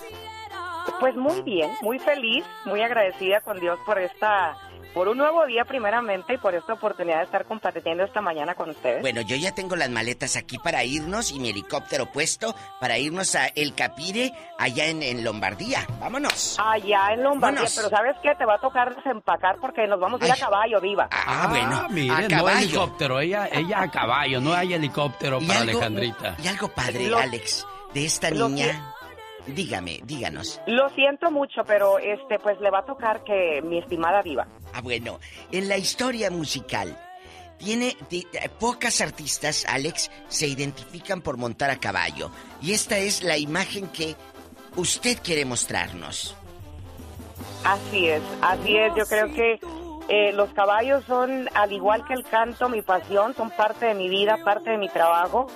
Pues 1.00 1.16
muy 1.16 1.42
bien, 1.42 1.72
muy 1.82 2.00
feliz, 2.00 2.44
muy 2.66 2.82
agradecida 2.82 3.42
con 3.42 3.60
Dios 3.60 3.78
por 3.86 4.00
esta, 4.00 4.56
por 4.94 5.08
un 5.10 5.18
nuevo 5.18 5.46
día 5.46 5.66
primeramente 5.66 6.36
y 6.36 6.38
por 6.38 6.56
esta 6.56 6.74
oportunidad 6.74 7.18
de 7.18 7.24
estar 7.26 7.46
compartiendo 7.46 8.04
esta 8.04 8.22
mañana 8.22 8.56
con 8.56 8.70
ustedes. 8.70 9.02
Bueno, 9.02 9.22
yo 9.22 9.36
ya 9.36 9.54
tengo 9.54 9.76
las 9.76 9.90
maletas 9.90 10.36
aquí 10.36 10.58
para 10.58 10.84
irnos 10.84 11.32
y 11.32 11.40
mi 11.40 11.50
helicóptero 11.50 12.06
puesto 12.12 12.56
para 12.80 12.98
irnos 12.98 13.36
a 13.36 13.48
El 13.48 13.76
Capire, 13.76 14.32
allá 14.58 14.86
en, 14.86 15.04
en 15.04 15.24
Lombardía. 15.24 15.86
Vámonos. 16.00 16.58
Allá 16.60 17.14
en 17.14 17.24
Lombardía, 17.24 17.62
Vámonos. 17.64 17.76
pero 17.76 17.90
¿sabes 17.90 18.16
qué? 18.24 18.34
Te 18.36 18.46
va 18.46 18.56
a 18.56 18.60
tocar 18.60 18.96
desempacar 18.96 19.58
porque 19.60 19.86
nos 19.88 20.00
vamos 20.00 20.22
a 20.22 20.26
ir 20.28 20.32
a 20.32 20.38
caballo, 20.38 20.80
diva. 20.80 21.10
Ah, 21.12 21.48
bueno, 21.50 21.88
mire, 21.90 22.14
a 22.14 22.22
no 22.22 22.28
caballo. 22.30 22.58
helicóptero. 22.60 23.20
Ella, 23.20 23.50
ella 23.52 23.82
a 23.82 23.92
caballo, 23.92 24.40
no 24.40 24.54
hay 24.54 24.74
helicóptero 24.74 25.40
Y 25.42 25.46
para 25.46 25.60
algo- 25.60 25.72
Alejandrita. 25.72 26.36
Y 26.42 26.48
algo 26.48 26.70
padre, 26.70 27.08
Lo- 27.08 27.18
Alex, 27.18 27.68
de 27.94 28.06
esta 28.06 28.30
lo 28.32 28.48
niña. 28.50 28.94
Dígame, 29.48 30.00
díganos. 30.06 30.60
Lo 30.66 30.90
siento 30.90 31.30
mucho, 31.32 31.64
pero 31.66 32.00
este, 32.00 32.40
pues 32.40 32.60
le 32.62 32.72
va 32.72 32.80
a 32.80 32.86
tocar 32.86 33.24
que 33.24 33.62
mi 33.64 33.78
estimada 33.78 34.22
diva. 34.24 34.48
Ah, 34.74 34.82
bueno, 34.82 35.20
en 35.52 35.70
la 35.70 35.78
historia 35.78 36.32
musical, 36.32 36.98
tiene 37.60 37.96
ti- 38.10 38.28
eh, 38.34 38.50
pocas 38.60 39.02
artistas, 39.02 39.66
Alex, 39.70 40.10
se 40.28 40.48
identifican 40.48 41.22
por 41.22 41.38
montar 41.38 41.70
a 41.70 41.78
caballo. 41.78 42.32
Y 42.62 42.74
esta 42.74 42.98
es 42.98 43.22
la 43.24 43.38
imagen 43.38 43.88
que 43.90 44.16
usted 44.76 45.20
quiere 45.24 45.46
mostrarnos. 45.46 46.36
Así 47.64 48.08
es, 48.08 48.22
así 48.42 48.76
es. 48.78 48.94
Yo 48.96 49.06
creo 49.06 49.32
que 49.34 49.60
eh, 50.10 50.34
los 50.34 50.50
caballos 50.54 51.04
son, 51.06 51.50
al 51.54 51.72
igual 51.72 52.04
que 52.06 52.14
el 52.14 52.24
canto, 52.24 52.68
mi 52.70 52.82
pasión, 52.82 53.36
son 53.36 53.50
parte 53.52 53.86
de 53.86 53.94
mi 53.94 54.10
vida, 54.10 54.38
parte 54.44 54.72
de 54.72 54.78
mi 54.78 54.90
trabajo. 54.90 55.48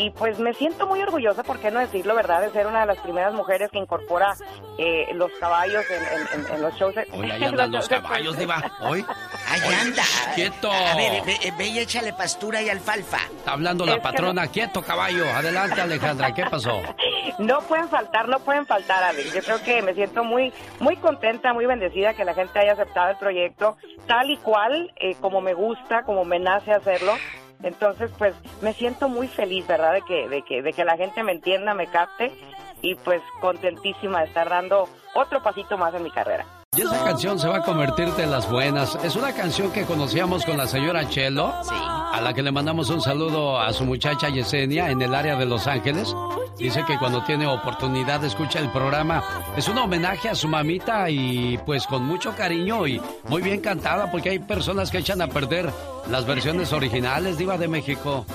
Y 0.00 0.10
pues 0.10 0.38
me 0.38 0.54
siento 0.54 0.86
muy 0.86 1.02
orgullosa, 1.02 1.42
¿por 1.42 1.58
qué 1.58 1.70
no 1.70 1.78
decirlo, 1.78 2.14
verdad? 2.14 2.40
De 2.40 2.50
ser 2.50 2.66
una 2.66 2.80
de 2.80 2.86
las 2.86 2.98
primeras 2.98 3.34
mujeres 3.34 3.70
que 3.70 3.78
incorpora 3.78 4.34
eh, 4.78 5.08
los 5.14 5.30
caballos 5.38 5.84
en, 5.90 6.02
en- 6.02 6.46
en- 6.46 6.54
en 6.54 6.62
los 6.62 6.74
shows. 6.74 6.94
Hoy 7.12 7.30
ahí 7.30 7.44
andan 7.44 7.70
los 7.70 7.86
caballos, 7.88 8.36
diva. 8.38 8.62
Hoy. 8.80 9.04
Ahí 9.48 9.60
anda. 9.82 10.02
Quieto. 10.34 10.72
A 10.72 10.96
ver, 10.96 11.22
ve, 11.26 11.36
ve 11.58 11.66
y 11.68 11.78
échale 11.80 12.12
pastura 12.14 12.62
y 12.62 12.70
alfalfa. 12.70 13.18
Está 13.36 13.52
hablando 13.52 13.84
la 13.84 13.96
Es 13.96 14.00
patrona. 14.00 14.46
Quieto, 14.46 14.80
caballo. 14.82 15.24
Adelante, 15.34 15.80
Alejandra. 15.80 16.32
¿Qué 16.32 16.44
pasó? 16.50 16.80
No 17.38 17.60
pueden 17.62 17.88
faltar, 17.88 18.28
no 18.28 18.40
pueden 18.40 18.66
faltar, 18.66 19.02
Alex. 19.02 19.32
Yo 19.32 19.40
creo 19.42 19.62
que 19.62 19.80
me 19.80 19.94
siento 19.94 20.24
muy, 20.24 20.52
muy 20.78 20.96
contenta, 20.96 21.54
muy 21.54 21.64
bendecida 21.64 22.12
que 22.12 22.24
la 22.24 22.34
gente 22.34 22.58
haya 22.58 22.72
aceptado 22.72 23.10
el 23.12 23.16
proyecto 23.16 23.78
tal 24.06 24.28
y 24.30 24.36
cual, 24.36 24.92
eh, 24.96 25.14
como 25.22 25.40
me 25.40 25.54
gusta, 25.54 26.02
como 26.02 26.24
me 26.26 26.38
nace 26.38 26.70
hacerlo. 26.72 27.14
Entonces, 27.62 28.10
pues, 28.18 28.34
me 28.62 28.72
siento 28.72 29.08
muy 29.08 29.28
feliz, 29.28 29.66
¿verdad? 29.66 29.92
De 29.92 30.02
que, 30.02 30.28
de 30.28 30.42
que, 30.42 30.62
de 30.62 30.72
que 30.72 30.84
la 30.84 30.96
gente 30.96 31.22
me 31.22 31.32
entienda, 31.32 31.74
me 31.74 31.86
capte 31.86 32.32
y 32.82 32.94
pues 32.94 33.20
contentísima 33.40 34.20
de 34.20 34.26
estar 34.26 34.48
dando 34.48 34.88
otro 35.14 35.42
pasito 35.42 35.76
más 35.76 35.94
en 35.94 36.02
mi 36.02 36.10
carrera. 36.10 36.46
Y 36.76 36.82
esa 36.82 37.02
canción 37.04 37.38
se 37.38 37.48
va 37.48 37.56
a 37.56 37.62
convertir 37.62 38.12
de 38.12 38.26
las 38.26 38.48
buenas. 38.48 38.96
Es 39.04 39.16
una 39.16 39.32
canción 39.34 39.72
que 39.72 39.84
conocíamos 39.84 40.44
con 40.44 40.56
la 40.56 40.68
señora 40.68 41.08
Chelo, 41.08 41.52
a 42.12 42.20
la 42.20 42.34
que 42.34 42.42
le 42.42 42.50
mandamos 42.50 42.90
un 42.90 43.00
saludo 43.00 43.58
a 43.60 43.72
su 43.72 43.84
muchacha 43.84 44.28
Yesenia 44.28 44.90
en 44.90 45.00
el 45.00 45.14
área 45.14 45.36
de 45.36 45.46
Los 45.46 45.66
Ángeles. 45.66 46.14
Dice 46.58 46.84
que 46.86 46.98
cuando 46.98 47.22
tiene 47.24 47.46
oportunidad 47.46 48.24
escucha 48.24 48.58
el 48.58 48.70
programa. 48.70 49.22
Es 49.56 49.68
un 49.68 49.78
homenaje 49.78 50.28
a 50.28 50.34
su 50.34 50.48
mamita 50.48 51.08
y 51.08 51.58
pues 51.64 51.86
con 51.86 52.04
mucho 52.04 52.34
cariño 52.36 52.86
y 52.86 53.00
muy 53.28 53.42
bien 53.42 53.60
cantada 53.60 54.10
porque 54.10 54.30
hay 54.30 54.38
personas 54.40 54.90
que 54.90 54.98
echan 54.98 55.22
a 55.22 55.28
perder 55.28 55.70
las 56.08 56.26
versiones 56.26 56.72
originales, 56.72 57.38
Diva 57.38 57.56
de 57.56 57.68
México. 57.68 58.26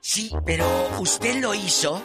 Sí, 0.00 0.32
pero 0.46 0.64
usted 1.00 1.40
lo 1.40 1.54
hizo 1.54 2.02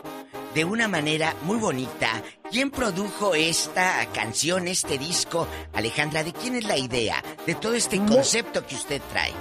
de 0.53 0.66
una 0.66 0.88
manera 0.88 1.36
muy 1.43 1.58
bonita. 1.58 2.10
¿Quién 2.49 2.72
produjo 2.72 3.36
esta 3.36 4.06
canción, 4.14 4.68
este 4.68 4.97
disco? 4.97 5.47
Alejandra, 5.74 6.24
¿de 6.24 6.34
quién 6.34 6.56
es 6.56 6.66
la 6.66 6.78
idea? 6.78 7.24
De 7.45 7.56
todo 7.56 7.74
este 7.74 7.97
concepto 7.97 8.66
que 8.66 8.76
usted 8.76 9.01
trae. 9.12 9.34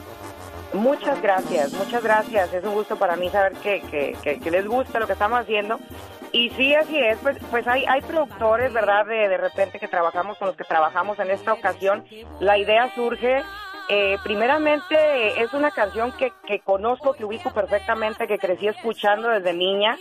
Muchas 0.74 1.22
gracias, 1.22 1.72
muchas 1.72 2.02
gracias. 2.02 2.52
Es 2.52 2.64
un 2.64 2.74
gusto 2.74 2.96
para 2.96 3.16
mí 3.16 3.30
saber 3.30 3.52
que, 3.54 3.80
que, 3.82 4.16
que- 4.22 4.40
que 4.40 4.50
les 4.50 4.66
gusta 4.66 4.98
lo 4.98 5.06
que 5.06 5.12
estamos 5.14 5.38
haciendo. 5.40 5.78
Y 6.32 6.50
sí, 6.50 6.74
así 6.74 6.98
es, 6.98 7.16
pues, 7.18 7.38
pues 7.50 7.66
hay, 7.68 7.84
hay 7.86 8.00
productores, 8.02 8.72
¿verdad? 8.72 9.06
De, 9.06 9.28
de 9.28 9.36
repente 9.36 9.78
que 9.78 9.86
trabajamos 9.88 10.36
con 10.36 10.48
los 10.48 10.56
que 10.56 10.64
trabajamos 10.64 11.18
en 11.20 11.30
esta 11.30 11.52
ocasión. 11.52 12.04
La 12.40 12.58
idea 12.58 12.92
surge, 12.96 13.42
eh, 13.88 14.16
primeramente, 14.24 15.40
es 15.42 15.52
una 15.54 15.70
canción 15.70 16.10
que, 16.12 16.32
que 16.44 16.58
conozco, 16.58 17.12
que 17.14 17.24
ubico 17.24 17.50
perfectamente, 17.52 18.26
que 18.26 18.38
crecí 18.38 18.66
escuchando 18.66 19.28
desde 19.28 19.52
niña. 19.52 19.96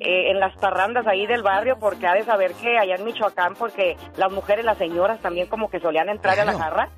eh, 0.00 0.30
en 0.30 0.40
las 0.40 0.56
parrandas 0.56 1.06
ahí 1.06 1.26
del 1.26 1.42
barrio, 1.42 1.76
porque 1.78 2.06
ha 2.06 2.14
de 2.14 2.24
saber 2.24 2.52
que 2.54 2.78
allá 2.78 2.94
en 2.94 3.04
Michoacán, 3.04 3.54
porque 3.56 3.96
las 4.16 4.32
mujeres, 4.32 4.64
las 4.64 4.78
señoras 4.78 5.20
también 5.20 5.48
como 5.48 5.68
que 5.68 5.80
solían 5.80 6.08
entrar 6.08 6.38
a 6.40 6.44
la 6.44 6.52
jarra. 6.58 6.88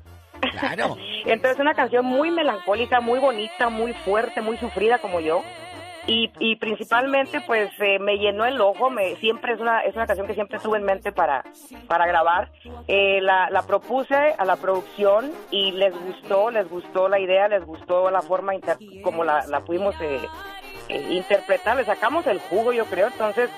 Claro. 0.41 0.97
Entonces, 1.25 1.59
una 1.59 1.73
canción 1.73 2.05
muy 2.05 2.31
melancólica, 2.31 2.99
muy 3.01 3.19
bonita, 3.19 3.69
muy 3.69 3.93
fuerte, 3.93 4.41
muy 4.41 4.57
sufrida 4.57 4.99
como 4.99 5.19
yo. 5.19 5.43
Y, 6.07 6.31
y 6.37 6.57
principalmente, 6.57 7.41
pues, 7.41 7.71
eh, 7.79 7.97
me 7.97 8.19
llenó 8.19 8.45
el 8.45 8.61
ojo. 8.61 8.91
Me, 8.91 9.15
siempre 9.15 9.53
es 9.53 9.59
una, 9.59 9.79
es 9.81 9.95
una 9.95 10.05
canción 10.05 10.27
que 10.27 10.35
siempre 10.35 10.59
tuve 10.59 10.77
en 10.77 10.83
mente 10.83 11.11
para, 11.11 11.43
para 11.87 12.05
grabar. 12.05 12.51
Eh, 12.87 13.21
la, 13.21 13.49
la 13.49 13.63
propuse 13.63 14.13
a 14.37 14.45
la 14.45 14.55
producción 14.57 15.31
y 15.49 15.71
les 15.71 15.99
gustó, 15.99 16.51
les 16.51 16.69
gustó 16.69 17.07
la 17.09 17.19
idea, 17.19 17.47
les 17.47 17.65
gustó 17.65 18.11
la 18.11 18.21
forma 18.21 18.53
inter- 18.53 18.77
como 19.01 19.23
la, 19.23 19.47
la 19.47 19.61
pudimos 19.61 19.95
eh, 19.99 20.19
eh, 20.89 21.07
interpretar. 21.09 21.75
Le 21.75 21.85
sacamos 21.85 22.27
el 22.27 22.37
jugo, 22.39 22.71
yo 22.71 22.85
creo. 22.85 23.07
Entonces, 23.07 23.49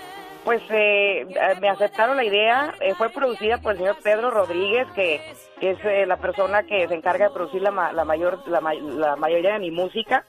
pues 0.47 0.61
eh, 0.69 1.23
eh, 1.27 1.27
me 1.59 1.67
aceptaron 1.67 2.15
la 2.15 2.23
idea. 2.23 2.73
Eh, 2.79 2.93
fue 2.97 3.09
producida 3.09 3.57
por 3.57 3.73
el 3.73 3.79
señor 3.79 3.97
Pedro 4.01 4.31
Rodríguez, 4.31 4.87
que, 4.95 5.15
es 5.59 5.77
eh, 5.83 6.05
la 6.05 6.15
persona 6.15 6.63
que 6.63 6.87
se 6.87 6.93
encarga 6.95 7.27
de 7.27 7.33
producir 7.33 7.61
la, 7.61 7.91
la 7.91 8.05
mayor 8.05 8.47
la, 8.47 8.61
la 8.61 9.17
mayoría 9.17 9.53
de 9.53 9.59
mi 9.59 9.71
música. 9.71 10.23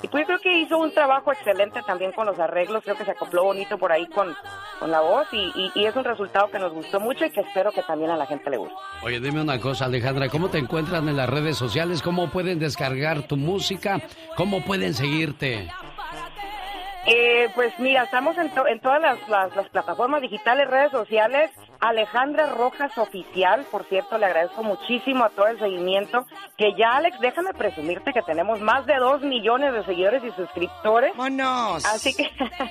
Y 0.00 0.06
pues 0.06 0.26
creo 0.26 0.38
que 0.38 0.52
hizo 0.58 0.78
un 0.78 0.92
trabajo 0.94 1.32
excelente 1.32 1.82
también 1.82 2.12
con 2.12 2.26
los 2.26 2.38
arreglos, 2.38 2.84
creo 2.84 2.94
que 2.96 3.04
se 3.04 3.10
acopló 3.10 3.42
bonito 3.42 3.76
por 3.76 3.90
ahí 3.90 4.06
con, 4.08 4.32
con 4.78 4.90
la 4.92 5.00
voz 5.00 5.26
y, 5.32 5.50
y- 5.56 5.72
y 5.74 5.86
es 5.86 5.96
un 5.96 6.04
resultado 6.04 6.48
que 6.50 6.58
nos 6.60 6.72
gustó 6.72 7.00
mucho 7.00 7.24
y 7.24 7.30
que 7.30 7.40
espero 7.40 7.72
que 7.72 7.82
también 7.82 8.10
a 8.12 8.16
la 8.16 8.26
gente 8.26 8.50
le 8.50 8.58
guste. 8.58 8.74
Oye, 9.02 9.18
dime 9.18 9.40
una 9.40 9.58
cosa, 9.58 9.86
Alejandra, 9.86 10.28
¿cómo 10.28 10.50
te 10.50 10.58
encuentran 10.58 11.08
en 11.08 11.16
las 11.16 11.28
redes 11.28 11.56
sociales? 11.56 12.00
¿Cómo 12.02 12.28
pueden 12.30 12.60
descargar 12.60 13.22
tu 13.22 13.36
música? 13.36 14.00
¿Cómo 14.36 14.62
pueden 14.64 14.94
seguirte? 14.94 15.68
Eh, 17.06 17.50
pues 17.54 17.78
mira, 17.78 18.04
estamos 18.04 18.36
en, 18.38 18.48
to- 18.50 18.66
en 18.66 18.80
todas 18.80 19.00
las, 19.00 19.28
las- 19.28 19.54
las 19.54 19.68
plataformas 19.68 20.22
digitales, 20.22 20.68
redes 20.68 20.90
sociales. 20.90 21.50
Alejandra 21.80 22.46
Rojas 22.46 22.96
Oficial, 22.96 23.66
por 23.70 23.84
cierto, 23.84 24.18
le 24.18 24.26
agradezco 24.26 24.62
muchísimo 24.62 25.24
a 25.24 25.30
todo 25.30 25.46
el 25.48 25.58
seguimiento. 25.58 26.26
Que 26.56 26.74
ya, 26.78 26.96
Alex, 26.96 27.18
déjame 27.20 27.52
presumirte 27.52 28.12
que 28.12 28.22
tenemos 28.22 28.60
más 28.60 28.86
de 28.86 28.96
dos 28.96 29.22
millones 29.22 29.72
de 29.72 29.84
seguidores 29.84 30.22
y 30.24 30.30
suscriptores. 30.32 31.16
¡Vámonos! 31.16 31.84
Así 31.84 32.14
que, 32.14 32.30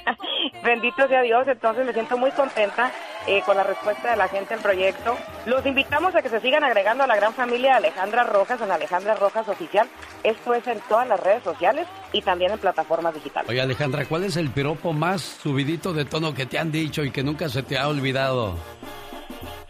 bendito 0.63 1.07
sea 1.07 1.21
Dios, 1.21 1.47
entonces 1.47 1.85
me 1.85 1.93
siento 1.93 2.17
muy 2.17 2.31
contenta 2.31 2.91
eh, 3.27 3.41
con 3.45 3.55
la 3.55 3.63
respuesta 3.63 4.11
de 4.11 4.17
la 4.17 4.27
gente 4.27 4.53
al 4.53 4.59
proyecto. 4.61 5.17
Los 5.45 5.65
invitamos 5.65 6.15
a 6.15 6.21
que 6.21 6.29
se 6.29 6.39
sigan 6.39 6.63
agregando 6.63 7.03
a 7.03 7.07
la 7.07 7.15
gran 7.15 7.33
familia 7.33 7.71
de 7.71 7.77
Alejandra 7.77 8.23
Rojas 8.23 8.61
en 8.61 8.71
Alejandra 8.71 9.15
Rojas 9.15 9.47
Oficial. 9.47 9.87
Esto 10.23 10.53
es 10.53 10.65
en 10.67 10.79
todas 10.89 11.07
las 11.07 11.19
redes 11.19 11.43
sociales 11.43 11.87
y 12.11 12.21
también 12.21 12.51
en 12.51 12.59
plataformas 12.59 13.13
digitales. 13.13 13.49
Oye, 13.49 13.61
Alejandra, 13.61 14.05
¿cuál 14.05 14.23
es 14.23 14.37
el 14.37 14.49
piropo 14.49 14.93
más 14.93 15.21
subidito 15.21 15.93
de 15.93 16.05
tono 16.05 16.33
que 16.33 16.45
te 16.45 16.59
han 16.59 16.71
dicho 16.71 17.03
y 17.03 17.11
que 17.11 17.23
nunca 17.23 17.49
se 17.49 17.63
te 17.63 17.77
ha 17.77 17.87
olvidado? 17.87 18.55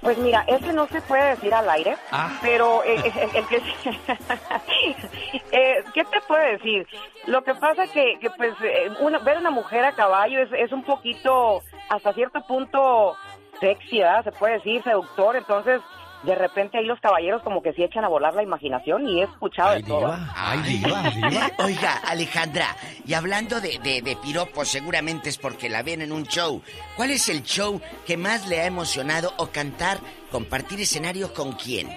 Pues 0.04 0.18
mira, 0.18 0.43
ese 0.47 0.74
no 0.74 0.86
se 0.88 1.01
puede 1.01 1.30
decir 1.32 1.54
al 1.54 1.70
aire, 1.70 1.95
Ah. 2.12 2.30
pero 2.41 2.84
eh, 2.84 2.95
el, 3.06 3.36
el 3.38 3.47
que 3.47 3.56
eh, 5.51 5.84
¿qué 5.93 6.04
te 6.06 6.22
puedo 6.28 6.43
decir? 6.43 6.86
Lo 7.26 7.43
que 7.43 7.56
pasa 7.56 7.88
que, 7.88 8.20
que 8.20 8.30
pues 8.32 8.54
eh, 8.62 8.89
una- 8.99 9.20
ver 9.20 9.38
una 9.38 9.51
mujer 9.51 9.86
a 9.86 9.93
caballo 9.93 10.39
es, 10.41 10.49
es 10.54 10.72
un 10.72 10.84
poquito 10.84 11.62
hasta 11.89 12.14
cierto 12.14 12.41
punto 12.45 13.16
sexy, 13.60 13.99
¿verdad? 13.99 14.24
Se 14.26 14.32
puede 14.34 14.54
decir 14.56 14.84
seductor, 14.84 15.36
entonces 15.38 15.80
de 16.24 16.36
repente 16.36 16.78
ahí 16.78 16.86
los 16.86 17.00
caballeros 17.00 17.42
como 17.44 17.62
que 17.62 17.74
sí 17.74 17.84
echan 17.84 18.04
a 18.06 18.08
volar 18.08 18.34
la 18.34 18.44
imaginación 18.44 19.08
y 19.08 19.22
he 19.22 19.24
escuchado 19.26 19.74
de 19.76 19.84
todo. 19.84 20.16
Ay, 20.36 20.60
diva, 20.62 21.02
diva. 21.10 21.50
Oiga, 21.66 21.98
Alejandra, 22.08 22.68
y 23.06 23.14
hablando 23.14 23.60
de, 23.62 23.80
de, 23.80 24.02
de 24.02 24.16
piropos, 24.16 24.68
seguramente 24.70 25.30
es 25.30 25.38
porque 25.38 25.70
la 25.70 25.84
ven 25.84 26.02
en 26.02 26.12
un 26.12 26.24
show. 26.24 26.62
¿Cuál 26.96 27.12
es 27.12 27.28
el 27.30 27.44
show 27.44 27.82
que 28.06 28.18
más 28.18 28.48
le 28.48 28.62
ha 28.62 28.66
emocionado 28.66 29.34
o 29.38 29.48
cantar, 29.48 29.98
compartir 30.32 30.80
escenario 30.82 31.34
con 31.34 31.52
quién? 31.54 31.90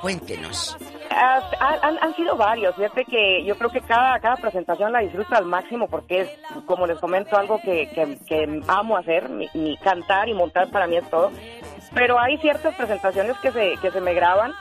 Cuéntenos. 0.00 0.76
Ah, 1.10 1.40
Han, 1.60 1.78
han- 1.82 1.98
han 2.02 2.16
sido 2.16 2.36
varios, 2.36 2.74
fíjate 2.74 3.04
que 3.04 3.44
yo 3.44 3.56
creo 3.56 3.70
que 3.70 3.80
cada, 3.82 4.18
cada 4.18 4.36
presentación 4.36 4.90
la 4.92 5.00
disfruto 5.00 5.34
al 5.36 5.44
máximo 5.44 5.86
porque 5.88 6.22
es, 6.22 6.30
como 6.66 6.86
les 6.86 6.98
comento, 6.98 7.36
algo 7.36 7.60
que, 7.60 7.88
que- 7.94 8.18
que 8.26 8.60
amo 8.66 8.96
hacer, 8.96 9.28
mi, 9.28 9.46
mi 9.54 9.76
cantar 9.76 10.28
y 10.28 10.34
montar 10.34 10.70
para 10.70 10.86
mí 10.86 10.96
es 10.96 11.08
todo. 11.10 11.30
Pero 11.94 12.18
hay 12.18 12.38
ciertas 12.38 12.74
presentaciones 12.74 13.36
que 13.38 13.52
se, 13.52 13.76
que 13.80 13.90
se 13.90 14.00
me 14.00 14.14
graban 14.14 14.52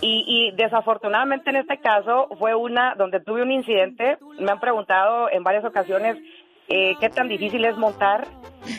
y, 0.00 0.24
y 0.26 0.56
desafortunadamente 0.56 1.50
en 1.50 1.56
este 1.56 1.78
caso 1.78 2.28
fue 2.38 2.54
una 2.54 2.94
donde 2.94 3.20
tuve 3.20 3.42
un 3.42 3.50
incidente. 3.50 4.18
Me 4.38 4.50
han 4.50 4.60
preguntado 4.60 5.30
en 5.30 5.42
varias 5.42 5.64
ocasiones 5.64 6.16
eh, 6.68 6.96
qué 7.00 7.08
tan 7.08 7.28
difícil 7.28 7.64
es 7.64 7.76
montar 7.76 8.26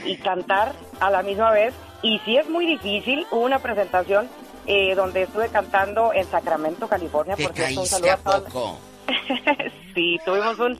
y 0.05 0.17
cantar 0.17 0.73
a 0.99 1.09
la 1.09 1.23
misma 1.23 1.51
vez. 1.51 1.73
Y 2.01 2.19
sí 2.19 2.37
es 2.37 2.49
muy 2.49 2.65
difícil. 2.65 3.25
Hubo 3.31 3.41
una 3.41 3.59
presentación 3.59 4.29
eh, 4.65 4.95
donde 4.95 5.23
estuve 5.23 5.49
cantando 5.49 6.13
en 6.13 6.25
Sacramento, 6.25 6.87
California. 6.87 7.35
¿Te 7.35 7.43
Por 7.43 7.53
cierto, 7.53 7.81
un 7.81 7.87
saludo 7.87 8.11
a 8.11 8.13
a 8.13 8.17
poco? 8.17 8.79
Sí, 9.95 10.19
tuvimos 10.23 10.57
un 10.59 10.77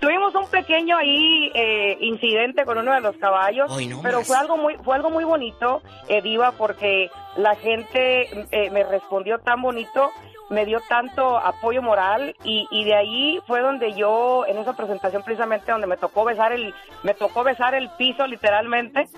tuvimos 0.00 0.34
un 0.34 0.48
pequeño 0.48 0.96
ahí 0.96 1.50
eh, 1.54 1.96
incidente 2.00 2.64
con 2.64 2.78
uno 2.78 2.92
de 2.94 3.00
los 3.00 3.16
caballos, 3.16 3.70
no 3.70 4.02
pero 4.02 4.18
más. 4.18 4.26
fue 4.26 4.36
algo 4.36 4.56
muy 4.56 4.76
fue 4.76 4.96
algo 4.96 5.10
muy 5.10 5.24
bonito, 5.24 5.82
eh, 6.08 6.22
diva, 6.22 6.52
porque 6.52 7.10
la 7.36 7.54
gente 7.56 8.28
eh, 8.50 8.70
me 8.70 8.84
respondió 8.84 9.38
tan 9.38 9.62
bonito, 9.62 10.10
me 10.50 10.64
dio 10.64 10.80
tanto 10.88 11.36
apoyo 11.38 11.82
moral 11.82 12.34
y, 12.44 12.66
y 12.70 12.84
de 12.84 12.94
ahí 12.94 13.40
fue 13.46 13.60
donde 13.60 13.92
yo 13.94 14.44
en 14.46 14.58
esa 14.58 14.74
presentación 14.76 15.22
precisamente 15.22 15.72
donde 15.72 15.86
me 15.86 15.96
tocó 15.96 16.24
besar 16.24 16.52
el 16.52 16.72
me 17.02 17.14
tocó 17.14 17.42
besar 17.44 17.74
el 17.74 17.88
piso 17.98 18.26
literalmente. 18.26 19.08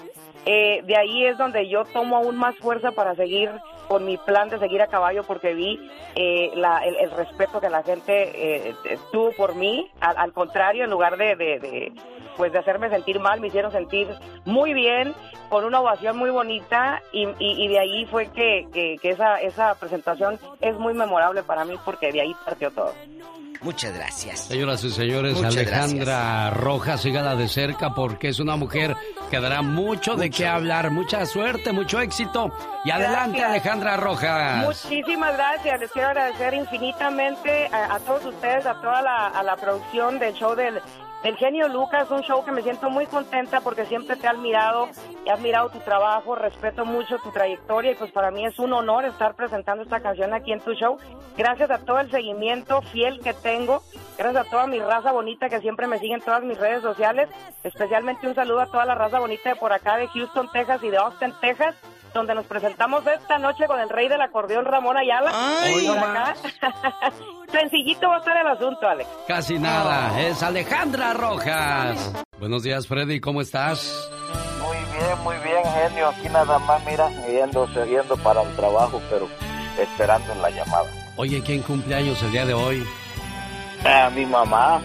eh, 0.47 0.81
de 0.85 0.97
ahí 0.97 1.27
es 1.27 1.37
donde 1.37 1.69
yo 1.69 1.85
tomo 1.85 2.17
aún 2.17 2.37
más 2.37 2.57
fuerza 2.57 2.93
para 2.93 3.15
seguir 3.15 3.51
con 3.89 4.05
mi 4.05 4.17
plan 4.19 4.49
de 4.49 4.59
seguir 4.59 4.81
a 4.83 4.87
caballo 4.87 5.23
porque 5.25 5.53
vi 5.55 5.79
eh, 6.15 6.51
la- 6.55 6.79
el, 6.85 7.11
respeto 7.11 7.61
que 7.61 7.69
la 7.71 7.83
gente 7.83 8.69
eh, 8.71 8.75
tuvo 9.13 9.33
por 9.33 9.55
mí. 9.55 9.91
Al, 10.01 10.33
contrario, 10.33 10.85
en 10.85 10.91
lugar 10.91 11.17
de, 11.17 11.37
de- 11.37 11.93
pues 12.37 12.53
de 12.53 12.59
hacerme 12.61 12.89
sentir 12.89 13.19
mal, 13.19 13.41
me 13.41 13.49
hicieron 13.49 13.73
sentir 13.73 14.07
muy 14.45 14.73
bien, 14.73 15.13
con 15.49 15.65
una 15.65 15.81
ovación 15.81 16.17
muy 16.17 16.31
bonita 16.31 17.03
y, 17.13 17.27
y- 17.39 17.65
y 17.65 17.69
de 17.69 17.79
ahí 17.81 18.07
fue 18.07 18.27
que, 18.31 18.67
que- 18.73 18.97
que 19.03 19.11
esa, 19.11 19.41
esa 19.41 19.75
presentación 19.75 20.39
es 20.61 20.79
muy 20.79 20.93
memorable 20.95 21.18
para 21.47 21.65
mí 21.65 21.75
porque 21.85 22.13
de 22.13 22.21
ahí 22.21 22.35
partió 22.45 22.71
todo. 22.71 22.95
Muchas 23.61 23.93
gracias. 23.93 24.45
Señoras 24.47 24.85
y 24.85 24.91
señores, 24.91 25.35
Muchas 25.35 25.57
Alejandra 25.57 26.51
Rojas, 26.51 27.01
sígala 27.03 27.35
de 27.35 27.49
cerca 27.49 27.91
porque 27.93 28.29
es 28.29 28.39
una 28.39 28.55
mujer 28.55 28.95
que 29.31 29.41
dará 29.41 29.63
mucho, 29.63 30.15
de 30.15 30.31
qué 30.31 30.47
hablar, 30.47 30.93
mucha 30.93 31.27
suerte, 31.27 31.73
mucho 31.73 32.01
éxito. 32.01 32.53
Y 32.85 32.91
adelante, 32.91 33.39
Gracias. 33.39 33.51
Alejandra 33.51 33.97
Rojas. 33.97 34.65
Muchísimas 34.65 35.35
gracias. 35.35 35.81
Les 35.81 35.91
quiero 35.91 36.09
agradecer 36.09 36.55
infinitamente 36.55 37.69
a, 37.73 37.97
a 37.97 37.99
todos 38.01 38.27
ustedes, 38.27 38.65
a 38.65 38.81
toda 38.81 39.03
la, 39.03 39.27
a 39.27 39.43
la 39.43 39.57
producción 39.57 40.21
del 40.21 40.35
show 40.35 40.55
del, 40.55 40.81
del 41.23 41.37
genio 41.37 41.69
Lucas. 41.69 42.11
Un 42.11 42.23
show 42.23 42.45
que 42.45 42.53
me 42.53 42.63
siento 42.63 42.91
muy 42.91 43.07
contenta 43.07 43.61
porque 43.61 43.87
siempre 43.87 44.17
te 44.17 44.27
he 44.27 44.29
admirado, 44.29 44.89
he 45.25 45.31
admirado 45.31 45.71
tu 45.71 45.79
trabajo, 45.81 46.35
respeto 46.35 46.85
mucho 46.85 47.19
tu 47.19 47.31
trayectoria 47.31 47.93
y 47.93 47.95
pues 47.95 48.11
para 48.13 48.31
mí 48.31 48.45
es 48.45 48.59
un 48.59 48.73
honor 48.73 49.05
estar 49.05 49.35
presentando 49.35 49.83
esta 49.83 50.01
canción 50.01 50.35
aquí 50.35 50.53
en 50.53 50.61
tu 50.61 50.75
show. 50.75 50.99
Gracias 51.37 51.71
a 51.71 51.79
todo 51.79 52.01
el 52.01 52.11
seguimiento 52.11 52.83
fiel 52.83 53.21
que 53.21 53.35
tengo. 53.35 53.83
Gracias 54.17 54.47
a 54.47 54.51
toda 54.51 54.67
mi 54.67 54.79
raza 54.81 55.13
bonita 55.13 55.49
que 55.49 55.61
siempre 55.61 55.87
me 55.87 55.99
sigue 55.99 56.15
en 56.15 56.21
todas 56.21 56.43
mis 56.43 56.59
redes 56.59 56.83
sociales. 56.83 57.29
Especialmente 57.63 58.27
un 58.27 58.35
saludo 58.35 58.61
a 58.61 58.67
toda 58.67 58.85
la 58.85 58.95
raza 58.95 59.21
bonita 59.21 59.51
de 59.51 59.57
por 59.57 59.73
acá 59.73 59.97
de 59.97 60.09
Houston, 60.09 60.51
Texas 60.53 60.83
y 60.83 60.91
de 60.91 60.97
Austin, 60.97 61.33
Texas 61.41 61.75
donde 62.19 62.35
nos 62.35 62.47
presentamos 62.47 63.07
esta 63.07 63.39
noche 63.39 63.67
con 63.67 63.79
el 63.81 63.89
rey 63.89 64.09
del 64.09 64.21
acordeón 64.21 64.65
Ramón 64.65 64.97
Ayala. 64.97 65.31
Ay, 65.33 65.87
Por 65.87 65.97
no 65.97 66.05
acá. 66.05 66.35
Sencillito 67.53 68.09
va 68.09 68.17
a 68.17 68.19
estar 68.19 68.37
el 68.37 68.47
asunto, 68.47 68.87
Alex. 68.89 69.09
Casi 69.27 69.59
nada, 69.59 70.21
es 70.21 70.43
Alejandra 70.43 71.15
Rojas. 71.15 72.13
Buenos 72.39 72.63
días, 72.63 72.87
Freddy, 72.87 73.21
¿cómo 73.21 73.41
estás? 73.41 74.11
Muy 74.61 74.77
bien, 74.77 75.19
muy 75.25 75.37
bien, 75.37 75.63
genio. 75.73 76.09
Aquí 76.09 76.29
nada 76.29 76.59
más, 76.59 76.85
mira, 76.85 77.09
yendo, 77.27 77.67
yendo 77.87 78.17
para 78.19 78.43
el 78.43 78.55
trabajo, 78.57 79.01
pero 79.09 79.29
esperando 79.79 80.33
en 80.33 80.43
la 80.43 80.51
llamada. 80.51 80.85
Oye, 81.17 81.43
¿quién 81.43 81.63
cumple 81.63 81.95
años 81.95 82.23
el 82.23 82.33
día 82.33 82.45
de 82.45 82.55
hoy? 82.55 82.87
A 83.85 84.11
mi 84.11 84.27
mamá, 84.27 84.81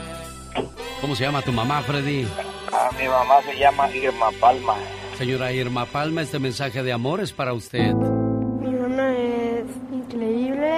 ¿Cómo 1.02 1.16
se 1.16 1.24
llama 1.24 1.42
tu 1.42 1.52
mamá, 1.52 1.82
Freddy? 1.82 2.28
a 2.72 2.90
mi 2.98 3.08
mamá 3.08 3.42
se 3.42 3.58
llama 3.58 3.90
Irma 3.90 4.30
Palma. 4.40 4.76
Señora 5.18 5.54
Irma 5.54 5.86
Palma, 5.86 6.24
este 6.24 6.40
mensaje 6.40 6.82
de 6.82 6.92
amor 6.92 7.22
es 7.22 7.32
para 7.32 7.54
usted. 7.54 7.94
Mi 7.94 8.72
mamá 8.72 9.16
es 9.16 9.66
increíble, 9.92 10.72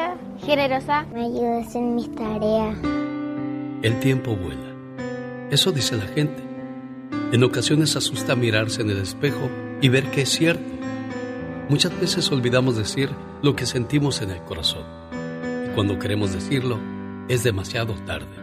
generosa, 0.46 1.06
me 1.14 1.26
ayudas 1.26 1.74
en 1.74 1.96
mis 1.96 2.14
tareas. 2.14 2.78
El 3.82 4.00
tiempo 4.02 4.36
vuela. 4.36 4.76
Eso 5.52 5.72
dice 5.72 5.96
la 5.96 6.08
gente. 6.08 6.44
En 7.32 7.44
ocasiones 7.44 7.96
asusta 7.96 8.36
mirarse 8.36 8.82
en 8.82 8.90
el 8.90 8.98
espejo 8.98 9.50
y 9.82 9.88
ver 9.88 10.12
que 10.12 10.24
es 10.24 10.30
cierto. 10.30 10.74
Muchas 11.70 11.98
veces 12.00 12.30
olvidamos 12.32 12.76
decir 12.76 13.10
lo 13.42 13.56
que 13.56 13.66
sentimos 13.66 14.22
en 14.22 14.32
el 14.32 14.42
corazón. 14.44 14.84
Y 15.66 15.74
cuando 15.76 15.98
queremos 15.98 16.34
decirlo, 16.34 16.78
es 17.30 17.44
demasiado 17.44 17.94
tarde. 18.06 18.36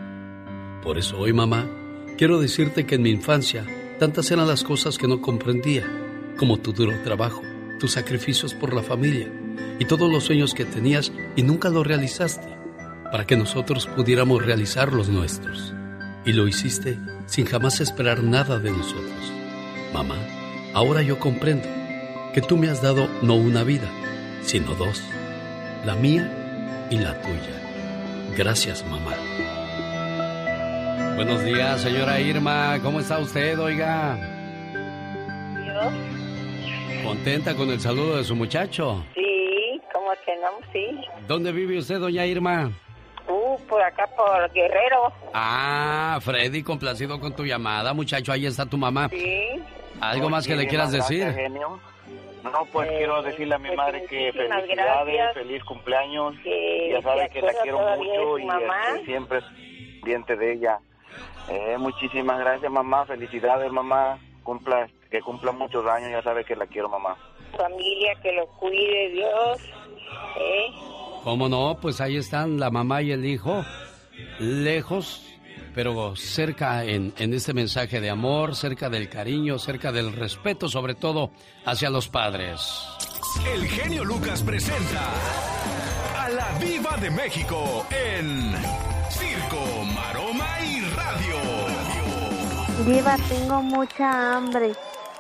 Por 0.83 0.97
eso 0.97 1.19
hoy, 1.19 1.35
mamá, 1.35 1.69
quiero 2.17 2.41
decirte 2.41 2.87
que 2.87 2.95
en 2.95 3.03
mi 3.03 3.11
infancia 3.11 3.67
tantas 4.03 4.33
eran 4.33 4.49
las 4.49 4.65
cosas 4.65 4.99
que 4.99 5.07
no 5.07 5.23
comprendía, 5.23 5.85
como 6.37 6.59
tu 6.59 6.73
duro 6.73 6.93
trabajo, 7.05 7.41
tus 7.79 7.93
sacrificios 7.93 8.53
por 8.53 8.75
la 8.75 8.83
familia 8.83 9.33
y 9.79 9.85
todos 9.85 10.11
los 10.11 10.25
sueños 10.25 10.55
que 10.55 10.65
tenías 10.65 11.13
y 11.37 11.45
nunca 11.45 11.69
los 11.69 11.87
realizaste. 11.87 12.49
para 13.13 13.27
que 13.27 13.37
nosotros 13.37 13.87
pudiéramos 13.87 14.45
realizar 14.45 14.93
los 14.93 15.09
nuestros. 15.09 15.73
Y 16.25 16.33
lo 16.33 16.49
hiciste 16.49 16.99
sin 17.27 17.47
jamás 17.47 17.81
esperar 17.81 18.25
nada 18.25 18.59
de 18.59 18.73
nosotros. 18.73 19.33
Mamá, 19.95 20.17
ahora 20.75 21.03
yo 21.03 21.21
comprendo 21.21 21.69
que 22.35 22.41
tú 22.41 22.57
me 22.57 22.71
has 22.71 22.83
dado 22.83 23.09
no 23.23 23.37
una 23.37 23.63
vida, 23.63 23.89
sino 24.43 24.75
dos, 24.75 25.01
la 25.87 25.95
mía 25.95 26.89
y 26.91 26.97
la 26.97 27.23
tuya. 27.23 28.35
Gracias, 28.37 28.85
mamá. 28.85 29.15
Buenos 31.25 31.45
días, 31.45 31.81
señora 31.81 32.19
Irma. 32.19 32.81
¿Cómo 32.83 32.99
está 32.99 33.21
usted, 33.21 33.57
oiga? 33.61 34.19
¿Contenta 37.05 37.55
con 37.55 37.71
el 37.71 37.79
saludo 37.79 38.17
de 38.17 38.25
su 38.25 38.35
muchacho? 38.35 39.05
Sí, 39.15 39.81
¿cómo 39.93 40.09
que 40.27 40.35
no? 40.39 40.49
Sí. 40.73 41.01
¿Dónde 41.29 41.53
vive 41.53 41.79
usted, 41.79 42.01
doña 42.01 42.27
Irma? 42.27 42.73
Uh, 43.29 43.57
por 43.69 43.81
acá, 43.81 44.09
por 44.17 44.53
Guerrero. 44.53 45.13
Ah, 45.33 46.19
Freddy, 46.23 46.65
complacido 46.65 47.21
con 47.21 47.37
tu 47.37 47.45
llamada, 47.45 47.95
muchacho. 47.95 48.33
Ahí 48.33 48.45
está 48.47 48.67
tu 48.67 48.77
mamá. 48.77 49.09
Sí. 49.09 49.45
¿Algo 50.01 50.29
más 50.29 50.45
que 50.45 50.57
le 50.57 50.67
quieras 50.67 50.91
decir? 50.91 51.33
Genio. 51.35 51.79
No, 52.43 52.67
pues 52.73 52.91
Eh, 52.91 52.95
quiero 52.99 53.23
decirle 53.23 53.55
a 53.55 53.59
mi 53.59 53.69
pues, 53.69 53.77
madre 53.79 54.05
que 54.11 54.33
felicidades, 54.33 54.67
gracias. 54.77 55.35
feliz 55.35 55.63
cumpleaños. 55.63 56.35
Que 56.43 56.91
ya 56.95 57.01
sabe 57.01 57.31
que 57.31 57.43
la 57.43 57.53
quiero 57.63 57.79
mucho 57.97 58.39
y 58.41 58.45
mamá. 58.45 58.83
siempre 59.05 59.39
es 59.39 59.45
diente 60.05 60.35
de 60.37 60.55
ella. 60.55 60.81
Eh, 61.49 61.77
muchísimas 61.79 62.39
gracias, 62.39 62.71
mamá. 62.71 63.05
Felicidades, 63.07 63.71
mamá. 63.71 64.19
Cumpla, 64.43 64.89
que 65.11 65.21
cumpla 65.21 65.53
muchos 65.53 65.87
años. 65.87 66.11
Ya 66.11 66.23
sabe 66.23 66.45
que 66.45 66.57
la 66.57 66.67
quiero, 66.67 66.89
mamá. 66.89 67.17
Familia, 67.57 68.15
que 68.23 68.33
lo 68.33 68.47
cuide 68.59 69.11
Dios. 69.11 69.59
¿eh? 70.39 70.73
¿Cómo 71.25 71.49
no? 71.49 71.79
Pues 71.81 72.01
ahí 72.01 72.17
están 72.17 72.59
la 72.59 72.71
mamá 72.71 73.03
y 73.03 73.13
el 73.13 73.25
hijo, 73.25 73.65
lejos, 74.39 75.25
pero 75.75 76.17
cerca 76.17 76.85
en, 76.85 77.13
en 77.19 77.33
este 77.35 77.55
mensaje 77.55 78.01
de 78.01 78.11
amor, 78.11 78.57
cerca 78.57 78.91
del 78.91 79.09
cariño, 79.09 79.59
cerca 79.59 79.93
del 79.93 80.13
respeto, 80.13 80.69
sobre 80.69 80.95
todo 80.95 81.31
hacia 81.65 81.91
los 81.91 82.09
padres. 82.09 82.89
El 83.55 83.67
genio 83.67 84.05
Lucas 84.05 84.43
presenta 84.43 85.11
a 86.19 86.29
la 86.29 86.59
Viva 86.59 86.97
de 86.99 87.11
México 87.11 87.87
en 87.91 88.55
Circo, 89.09 89.85
Maroma 89.95 90.49
y 90.61 90.62
Radio. 91.23 92.85
Diva, 92.87 93.17
tengo 93.29 93.63
mucha 93.63 94.37
hambre. 94.37 94.73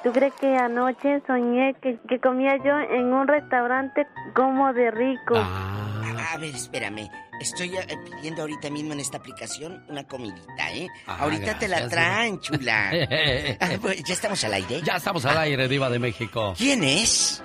¿Tú 0.02 0.10
crees 0.12 0.34
que 0.40 0.56
anoche 0.56 1.22
soñé 1.26 1.74
que, 1.80 1.98
que 2.08 2.18
comía 2.20 2.56
yo 2.64 2.76
en 2.78 3.12
un 3.12 3.28
restaurante 3.28 4.06
como 4.34 4.72
de 4.72 4.90
rico? 4.90 5.36
A 5.36 6.38
ver, 6.38 6.54
espérame. 6.54 7.08
Estoy 7.40 7.76
eh, 7.76 7.86
pidiendo 8.04 8.42
ahorita 8.42 8.70
mismo 8.70 8.92
en 8.92 9.00
esta 9.00 9.18
aplicación 9.18 9.84
una 9.88 10.04
comidita, 10.04 10.72
¿eh? 10.72 10.88
Ah, 11.06 11.18
ahorita 11.20 11.58
te 11.58 11.68
la 11.68 11.88
traen, 11.88 12.40
chula. 12.40 12.90
Ah, 13.60 13.70
pues, 13.80 14.02
¿Ya 14.02 14.14
estamos 14.14 14.42
al 14.44 14.54
aire? 14.54 14.80
Ya 14.82 14.96
estamos 14.96 15.24
al 15.24 15.38
aire, 15.38 15.68
Diva 15.68 15.88
de 15.88 15.98
México. 15.98 16.54
¿Quién 16.56 16.82
es? 16.82 17.42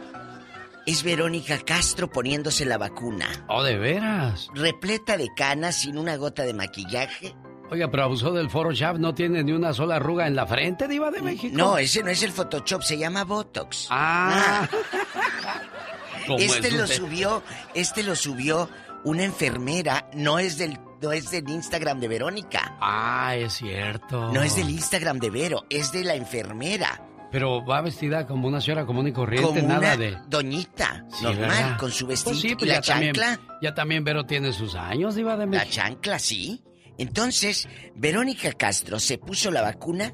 Es 0.86 1.03
Verónica 1.03 1.60
Castro 1.66 2.10
poniéndose 2.10 2.66
la 2.66 2.78
vacuna. 2.78 3.28
Oh, 3.49 3.62
de 3.62 3.78
veras. 3.78 4.49
Repleta 4.53 5.18
de 5.18 5.28
canas, 5.36 5.76
sin 5.76 5.97
una 5.97 6.16
gota 6.16 6.43
de 6.43 6.53
maquillaje. 6.53 7.36
Oiga, 7.70 7.89
pero 7.91 8.03
abusó 8.03 8.32
del 8.32 8.49
Photoshop, 8.49 8.97
no 8.97 9.13
tiene 9.13 9.43
ni 9.43 9.51
una 9.51 9.74
sola 9.74 9.97
arruga 9.97 10.26
en 10.28 10.36
la 10.36 10.45
frente, 10.47 10.88
Diva 10.88 11.11
de 11.11 11.22
México. 11.22 11.53
No, 11.57 11.78
ese 11.78 12.01
no 12.01 12.09
es 12.09 12.24
el 12.24 12.32
Photoshop, 12.32 12.82
se 12.82 12.97
llama 12.97 13.24
Botox. 13.26 13.88
Ah. 13.89 14.68
¿Cómo 16.28 16.39
Este 16.39 16.68
es 16.70 16.74
lo 16.74 16.88
subió, 16.88 17.43
este 17.74 18.03
lo 18.03 18.15
subió 18.15 18.70
una 19.03 19.24
enfermera, 19.24 20.09
no 20.13 20.39
es 20.39 20.57
del 20.57 20.80
no 21.01 21.11
es 21.11 21.30
del 21.30 21.47
Instagram 21.47 21.99
de 21.99 22.07
Verónica. 22.07 22.76
Ah, 22.82 23.36
es 23.36 23.53
cierto. 23.53 24.32
No 24.34 24.41
es 24.41 24.55
del 24.55 24.70
Instagram 24.70 25.20
de 25.20 25.30
Vero, 25.30 25.65
es 25.70 25.91
de 25.91 26.03
la 26.03 26.15
enfermera. 26.15 27.03
Pero 27.32 27.63
va 27.63 27.82
vestida 27.82 28.26
como 28.26 28.47
una 28.47 28.59
señora 28.61 28.86
común 28.86 29.07
y 29.09 29.11
corriente, 29.13 29.45
Como 29.47 29.61
nada 29.61 29.80
una 29.80 29.97
de... 29.97 30.18
doñita, 30.28 31.05
Sí, 31.11 31.24
normal, 31.26 31.49
¿verdad? 31.49 31.78
con 31.78 31.91
su 31.91 32.07
Pues 32.07 32.24
vestido 32.26 32.53
y 32.53 32.55
pues 32.55 32.68
la 32.70 32.76
ya 32.76 32.93
también- 32.93 33.13
chancla. 33.13 33.39
ya 33.61 33.74
también 33.76 34.03
Vero 34.03 34.26
tiene 34.26 34.51
sus 34.53 34.74
años, 34.76 35.13
Diva 35.13 35.34
de 35.34 35.45
La 35.45 35.51
México. 35.51 35.70
chancla, 35.72 36.18
sí. 36.20 36.63
Entonces, 36.97 37.67
Verónica 37.95 38.51
Castro 38.53 38.99
se 38.99 39.17
puso 39.17 39.51
la 39.51 39.61
vacuna, 39.61 40.13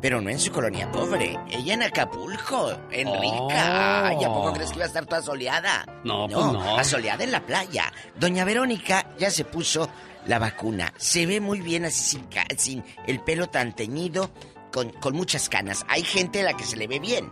pero 0.00 0.20
no 0.20 0.30
en 0.30 0.38
su 0.40 0.50
colonia 0.52 0.90
pobre. 0.90 1.38
Ella 1.50 1.74
en 1.74 1.82
Acapulco, 1.84 2.72
en 2.90 3.06
Oh. 3.08 3.20
Rica. 3.20 4.08
Ay, 4.08 4.24
¿a 4.24 4.28
poco 4.28 4.52
crees 4.52 4.70
que 4.70 4.76
iba 4.76 4.84
a 4.84 4.88
estar 4.88 5.06
toda 5.06 5.22
soleada? 5.22 5.86
No, 6.04 6.26
pues 6.28 6.44
no. 6.46 6.78
asoleada 6.78 7.24
en 7.24 7.32
la 7.32 7.46
playa. 7.46 7.92
Doña 8.18 8.44
Verónica 8.44 9.14
ya 9.18 9.30
se 9.30 9.44
puso 9.44 9.88
la 10.26 10.38
vacuna. 10.38 10.92
Se 10.96 11.24
ve 11.26 11.40
muy 11.40 11.60
bien 11.60 11.84
así 11.84 12.02
sin, 12.18 12.28
sin 12.58 12.84
el 13.06 13.20
pelo 13.20 13.48
tan 13.48 13.74
teñido, 13.74 14.30
con, 14.72 14.90
con 14.90 15.14
muchas 15.14 15.48
canas. 15.48 15.84
Hay 15.88 16.02
gente 16.02 16.40
a 16.40 16.44
la 16.44 16.54
que 16.56 16.64
se 16.64 16.76
le 16.76 16.86
ve 16.88 16.98
bien. 16.98 17.30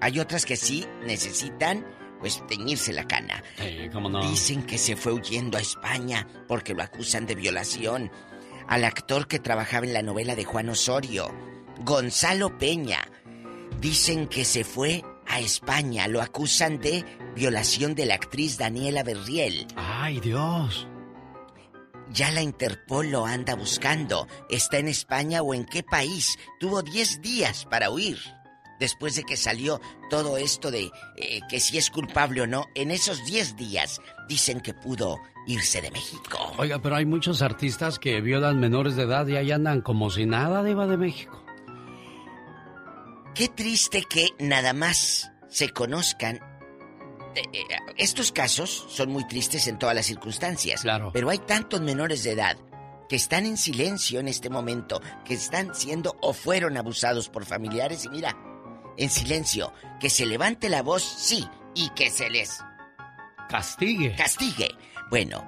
Hay 0.00 0.18
otras 0.20 0.44
que 0.46 0.56
sí 0.56 0.86
necesitan, 1.06 1.84
pues, 2.24 2.42
teñirse 2.46 2.94
la 2.94 3.06
cana. 3.06 3.44
Sí, 3.58 3.90
cómo 3.92 4.08
no. 4.08 4.26
Dicen 4.30 4.62
que 4.62 4.78
se 4.78 4.96
fue 4.96 5.12
huyendo 5.12 5.58
a 5.58 5.60
España 5.60 6.26
porque 6.48 6.72
lo 6.72 6.82
acusan 6.82 7.26
de 7.26 7.34
violación. 7.34 8.10
Al 8.66 8.84
actor 8.84 9.28
que 9.28 9.38
trabajaba 9.38 9.84
en 9.84 9.92
la 9.92 10.00
novela 10.00 10.34
de 10.34 10.46
Juan 10.46 10.70
Osorio, 10.70 11.30
Gonzalo 11.80 12.56
Peña. 12.56 13.06
Dicen 13.78 14.26
que 14.26 14.46
se 14.46 14.64
fue 14.64 15.04
a 15.26 15.38
España. 15.38 16.08
Lo 16.08 16.22
acusan 16.22 16.78
de 16.78 17.04
violación 17.34 17.94
de 17.94 18.06
la 18.06 18.14
actriz 18.14 18.56
Daniela 18.56 19.02
Berriel. 19.02 19.66
Ay, 19.76 20.18
Dios. 20.20 20.88
Ya 22.08 22.30
la 22.30 22.40
Interpol 22.40 23.10
lo 23.10 23.26
anda 23.26 23.54
buscando. 23.54 24.28
¿Está 24.48 24.78
en 24.78 24.88
España 24.88 25.42
o 25.42 25.52
en 25.52 25.66
qué 25.66 25.82
país? 25.82 26.38
Tuvo 26.58 26.80
10 26.80 27.20
días 27.20 27.66
para 27.66 27.90
huir. 27.90 28.18
Después 28.80 29.14
de 29.14 29.24
que 29.24 29.36
salió 29.36 29.80
todo 30.10 30.36
esto 30.36 30.70
de 30.70 30.90
eh, 31.16 31.40
que 31.48 31.60
si 31.60 31.78
es 31.78 31.90
culpable 31.90 32.42
o 32.42 32.46
no, 32.46 32.66
en 32.74 32.90
esos 32.90 33.24
10 33.24 33.56
días 33.56 34.00
dicen 34.28 34.60
que 34.60 34.74
pudo 34.74 35.18
irse 35.46 35.80
de 35.80 35.90
México. 35.90 36.38
Oiga, 36.58 36.80
pero 36.80 36.96
hay 36.96 37.06
muchos 37.06 37.42
artistas 37.42 37.98
que 37.98 38.20
violan 38.20 38.60
menores 38.60 38.96
de 38.96 39.04
edad 39.04 39.26
y 39.26 39.36
ahí 39.36 39.52
andan 39.52 39.80
como 39.80 40.10
si 40.10 40.26
nada, 40.26 40.62
Diva 40.62 40.86
de 40.86 40.96
México. 40.96 41.44
Qué 43.34 43.48
triste 43.48 44.04
que 44.08 44.28
nada 44.38 44.72
más 44.72 45.32
se 45.48 45.70
conozcan. 45.70 46.36
Eh, 47.34 47.42
eh, 47.52 47.62
estos 47.96 48.30
casos 48.30 48.86
son 48.88 49.10
muy 49.10 49.26
tristes 49.26 49.66
en 49.66 49.78
todas 49.78 49.94
las 49.94 50.06
circunstancias. 50.06 50.82
Claro. 50.82 51.10
Pero 51.12 51.30
hay 51.30 51.38
tantos 51.38 51.80
menores 51.80 52.22
de 52.22 52.32
edad 52.32 52.56
que 53.08 53.16
están 53.16 53.44
en 53.44 53.56
silencio 53.56 54.20
en 54.20 54.28
este 54.28 54.50
momento, 54.50 55.02
que 55.24 55.34
están 55.34 55.74
siendo 55.74 56.16
o 56.22 56.32
fueron 56.32 56.76
abusados 56.76 57.28
por 57.28 57.44
familiares 57.44 58.04
y 58.04 58.08
mira, 58.08 58.36
en 58.96 59.10
silencio, 59.10 59.72
que 60.00 60.10
se 60.10 60.26
levante 60.26 60.68
la 60.68 60.82
voz, 60.82 61.02
sí, 61.02 61.48
y 61.74 61.88
que 61.90 62.10
se 62.10 62.30
les 62.30 62.60
Castigue. 63.48 64.14
castigue. 64.16 64.68
Bueno, 65.10 65.46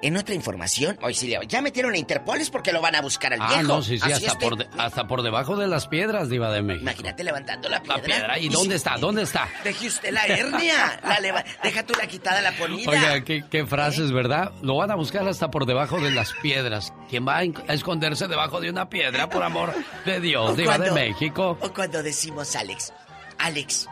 en 0.00 0.16
otra 0.16 0.34
información, 0.34 0.96
hoy 1.02 1.12
sí 1.14 1.26
le 1.26 1.38
ya 1.48 1.60
metieron 1.60 1.92
a 1.94 1.98
Interpol 1.98 2.40
es 2.40 2.50
porque 2.50 2.72
lo 2.72 2.80
van 2.80 2.94
a 2.94 3.00
buscar 3.02 3.32
al 3.32 3.40
Ah, 3.42 3.48
viejo. 3.48 3.62
no, 3.64 3.82
sí, 3.82 3.98
sí, 3.98 4.12
hasta 4.12 4.38
por, 4.38 4.56
de- 4.56 4.68
hasta 4.78 5.06
por 5.08 5.22
debajo 5.22 5.56
de 5.56 5.66
las 5.66 5.88
piedras, 5.88 6.28
Diva 6.28 6.52
de 6.52 6.62
México. 6.62 6.82
Imagínate 6.82 7.24
levantando 7.24 7.68
la 7.68 7.80
piedra. 7.82 7.96
La 7.98 8.02
piedra, 8.04 8.38
¿y 8.38 8.48
dónde 8.48 8.76
está? 8.76 8.96
¿Dónde 8.96 9.22
está? 9.22 9.48
Deje 9.64 9.88
usted 9.88 10.10
la 10.12 10.24
hernia. 10.26 11.00
La 11.02 11.18
leva- 11.20 11.44
Deja 11.62 11.84
tú 11.84 11.94
la 12.00 12.06
quitada, 12.06 12.40
la 12.40 12.52
ponida. 12.52 12.90
Oiga, 12.90 13.24
qué, 13.24 13.44
qué 13.50 13.66
frases, 13.66 14.12
¿verdad? 14.12 14.52
Lo 14.62 14.76
van 14.76 14.90
a 14.90 14.94
buscar 14.94 15.26
hasta 15.26 15.50
por 15.50 15.66
debajo 15.66 16.00
de 16.00 16.10
las 16.12 16.32
piedras. 16.34 16.92
¿Quién 17.10 17.26
va 17.26 17.38
a 17.38 17.72
esconderse 17.72 18.28
debajo 18.28 18.60
de 18.60 18.70
una 18.70 18.88
piedra, 18.88 19.28
por 19.28 19.42
amor 19.42 19.74
de 20.04 20.20
Dios, 20.20 20.50
O 20.50 20.54
Diva 20.54 20.78
de 20.78 20.90
México? 20.92 21.58
O 21.60 21.72
cuando 21.72 22.02
decimos, 22.02 22.54
Alex, 22.54 22.92
Alex, 23.38 23.88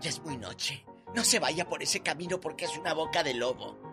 ya 0.00 0.08
es 0.10 0.20
muy 0.20 0.36
noche. 0.36 0.84
No 1.14 1.24
se 1.24 1.38
vaya 1.38 1.68
por 1.68 1.82
ese 1.82 2.00
camino 2.00 2.40
porque 2.40 2.64
es 2.64 2.76
una 2.78 2.94
boca 2.94 3.22
de 3.22 3.34
lobo. 3.34 3.89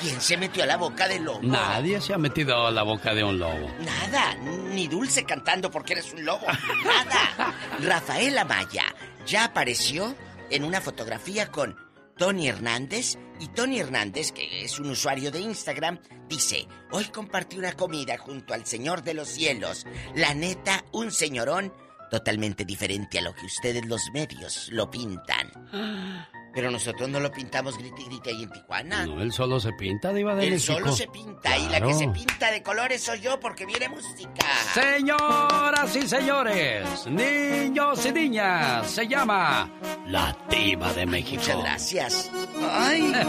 ¿Quién 0.00 0.20
se 0.20 0.36
metió 0.36 0.62
a 0.62 0.66
la 0.66 0.76
boca 0.76 1.06
del 1.08 1.24
lobo? 1.24 1.40
Nadie 1.42 2.00
se 2.00 2.14
ha 2.14 2.18
metido 2.18 2.66
a 2.66 2.70
la 2.70 2.82
boca 2.82 3.14
de 3.14 3.22
un 3.22 3.38
lobo. 3.38 3.70
Nada, 3.80 4.34
ni 4.72 4.88
Dulce 4.88 5.24
cantando 5.24 5.70
porque 5.70 5.92
eres 5.92 6.12
un 6.12 6.24
lobo. 6.24 6.46
Nada. 6.84 7.54
Rafael 7.80 8.38
Amaya 8.38 8.84
ya 9.26 9.44
apareció 9.44 10.14
en 10.50 10.64
una 10.64 10.80
fotografía 10.80 11.50
con 11.50 11.76
Tony 12.16 12.48
Hernández. 12.48 13.18
Y 13.38 13.48
Tony 13.48 13.80
Hernández, 13.80 14.32
que 14.32 14.64
es 14.64 14.78
un 14.78 14.90
usuario 14.90 15.30
de 15.30 15.40
Instagram, 15.40 15.98
dice, 16.28 16.68
hoy 16.90 17.04
compartí 17.06 17.56
una 17.56 17.72
comida 17.72 18.18
junto 18.18 18.52
al 18.52 18.66
Señor 18.66 19.02
de 19.02 19.14
los 19.14 19.28
Cielos. 19.28 19.86
La 20.14 20.34
neta, 20.34 20.84
un 20.92 21.10
señorón 21.10 21.72
totalmente 22.10 22.66
diferente 22.66 23.18
a 23.18 23.22
lo 23.22 23.34
que 23.34 23.46
ustedes 23.46 23.86
los 23.86 24.02
medios 24.12 24.68
lo 24.72 24.90
pintan. 24.90 25.50
Pero 26.52 26.70
nosotros 26.70 27.08
no 27.08 27.20
lo 27.20 27.30
pintamos 27.30 27.78
grite 27.78 28.02
y 28.02 28.04
grite 28.06 28.30
ahí 28.30 28.42
en 28.42 28.50
Tijuana. 28.50 29.06
No, 29.06 29.22
él 29.22 29.32
solo 29.32 29.60
se 29.60 29.72
pinta, 29.72 30.12
Diva 30.12 30.34
de 30.34 30.44
Él 30.46 30.52
México. 30.54 30.74
solo 30.74 30.92
se 30.92 31.06
pinta 31.06 31.56
y 31.56 31.68
la 31.68 31.80
que 31.80 31.94
se 31.94 32.08
pinta 32.08 32.50
de 32.50 32.62
colores 32.62 33.02
soy 33.02 33.20
yo 33.20 33.38
porque 33.38 33.66
viene 33.66 33.88
música. 33.88 34.46
Señoras 34.74 35.94
y 35.96 36.08
señores, 36.08 37.06
niños 37.06 38.04
y 38.06 38.12
niñas, 38.12 38.90
se 38.90 39.06
llama 39.06 39.70
La 40.06 40.36
Diva 40.50 40.92
de 40.92 41.06
México. 41.06 41.40
Muchas 41.42 41.58
gracias. 41.58 42.30
Ay. 42.70 43.12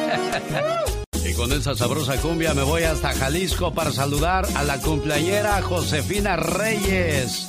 Y 1.24 1.36
con 1.36 1.54
esa 1.54 1.76
sabrosa 1.76 2.18
cumbia 2.20 2.56
me 2.56 2.64
voy 2.64 2.82
hasta 2.82 3.14
Jalisco 3.14 3.72
para 3.76 3.92
saludar 3.92 4.44
a 4.56 4.64
la 4.64 4.80
cumpleañera 4.80 5.62
Josefina 5.62 6.36
Reyes. 6.36 7.48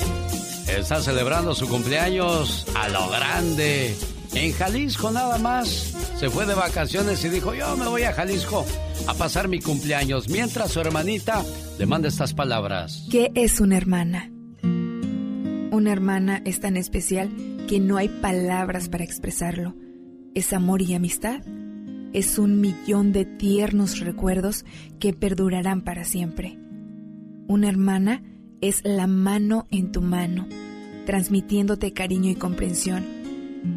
Está 0.69 1.01
celebrando 1.01 1.55
su 1.55 1.67
cumpleaños 1.69 2.67
a 2.75 2.91
lo 2.91 3.09
grande. 3.09 3.97
En 4.35 4.53
Jalisco 4.53 5.11
nada 5.11 5.39
más. 5.39 5.69
Se 6.19 6.31
fue 6.31 6.47
de 6.47 6.55
vacaciones 6.55 7.25
y 7.25 7.29
dijo, 7.29 7.55
yo 7.55 7.77
me 7.77 7.87
voy 7.87 8.03
a 8.03 8.13
Jalisco 8.13 8.65
a 9.07 9.15
pasar 9.15 9.49
mi 9.49 9.61
cumpleaños. 9.61 10.29
Mientras 10.29 10.71
su 10.73 10.81
hermanita 10.81 11.45
le 11.79 11.87
manda 11.87 12.09
estas 12.09 12.33
palabras. 12.33 13.07
¿Qué 13.11 13.31
es 13.35 13.61
una 13.61 13.77
hermana? 13.77 14.31
Una 14.63 15.93
hermana 15.93 16.43
es 16.45 16.61
tan 16.61 16.77
especial 16.77 17.31
que 17.69 17.81
no 17.81 17.97
hay 17.97 18.09
palabras 18.09 18.89
para 18.89 19.05
expresarlo. 19.05 19.75
Es 20.35 20.53
amor 20.53 20.81
y 20.83 20.95
amistad. 20.95 21.41
Es 22.13 22.39
un 22.39 22.61
millón 22.61 23.13
de 23.13 23.25
tiernos 23.25 24.01
recuerdos 24.01 24.65
que 24.99 25.13
perdurarán 25.13 25.83
para 25.83 26.05
siempre. 26.05 26.59
Una 27.49 27.69
hermana 27.69 28.23
es 28.61 28.81
la 28.85 29.07
mano 29.07 29.67
en 29.71 29.93
tu 29.93 30.01
mano, 30.03 30.47
transmitiéndote 31.05 31.93
cariño 31.93 32.31
y 32.31 32.35
comprensión. 32.35 33.22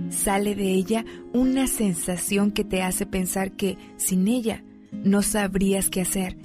Sale 0.10 0.56
de 0.56 0.72
ella 0.72 1.06
una 1.34 1.68
sensación 1.68 2.52
que 2.52 2.64
te 2.64 2.82
hace 2.82 3.06
pensar 3.06 3.52
que 3.52 3.78
sin 3.98 4.28
ella 4.28 4.64
no 4.92 5.22
sabrías 5.22 5.90
qué 5.90 6.02
hacer 6.02 6.38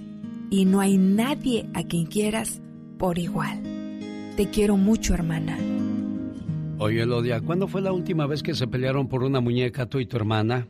y 0.50 0.64
no 0.64 0.80
hay 0.80 0.98
nadie 0.98 1.68
a 1.74 1.82
quien 1.84 2.06
quieras 2.06 2.60
por 2.98 3.18
igual. 3.18 3.62
Te 4.36 4.50
quiero 4.50 4.76
mucho, 4.76 5.14
hermana. 5.14 5.56
Oye, 6.78 7.02
Elodia, 7.02 7.40
¿cuándo 7.40 7.68
fue 7.68 7.82
la 7.82 7.92
última 7.92 8.26
vez 8.26 8.42
que 8.42 8.54
se 8.54 8.66
pelearon 8.66 9.08
por 9.08 9.22
una 9.22 9.40
muñeca 9.40 9.86
tú 9.86 9.98
y 9.98 10.06
tu 10.06 10.16
hermana? 10.16 10.66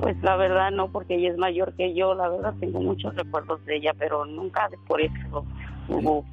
Pues 0.00 0.16
la 0.22 0.36
verdad 0.36 0.70
no, 0.70 0.90
porque 0.90 1.16
ella 1.16 1.30
es 1.30 1.38
mayor 1.38 1.74
que 1.76 1.94
yo. 1.94 2.14
La 2.14 2.28
verdad 2.28 2.54
tengo 2.58 2.80
muchos 2.80 3.14
recuerdos 3.14 3.64
de 3.66 3.76
ella, 3.76 3.92
pero 3.98 4.24
nunca 4.24 4.68
por 4.86 5.00
eso 5.00 5.44
hubo 5.88 6.24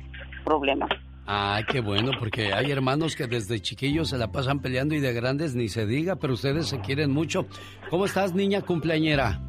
problemas. 0.45 0.89
Ay, 1.33 1.63
qué 1.63 1.79
bueno, 1.79 2.11
porque 2.19 2.53
hay 2.53 2.71
hermanos 2.71 3.15
que 3.15 3.25
desde 3.25 3.61
chiquillos 3.61 4.09
se 4.09 4.17
la 4.17 4.33
pasan 4.33 4.59
peleando 4.59 4.95
y 4.95 4.99
de 4.99 5.13
grandes 5.13 5.55
ni 5.55 5.69
se 5.69 5.85
diga, 5.85 6.17
pero 6.17 6.33
ustedes 6.33 6.67
se 6.67 6.81
quieren 6.81 7.09
mucho. 7.09 7.45
¿Cómo 7.89 8.03
estás, 8.03 8.33
niña 8.33 8.61
cumpleañera? 8.63 9.39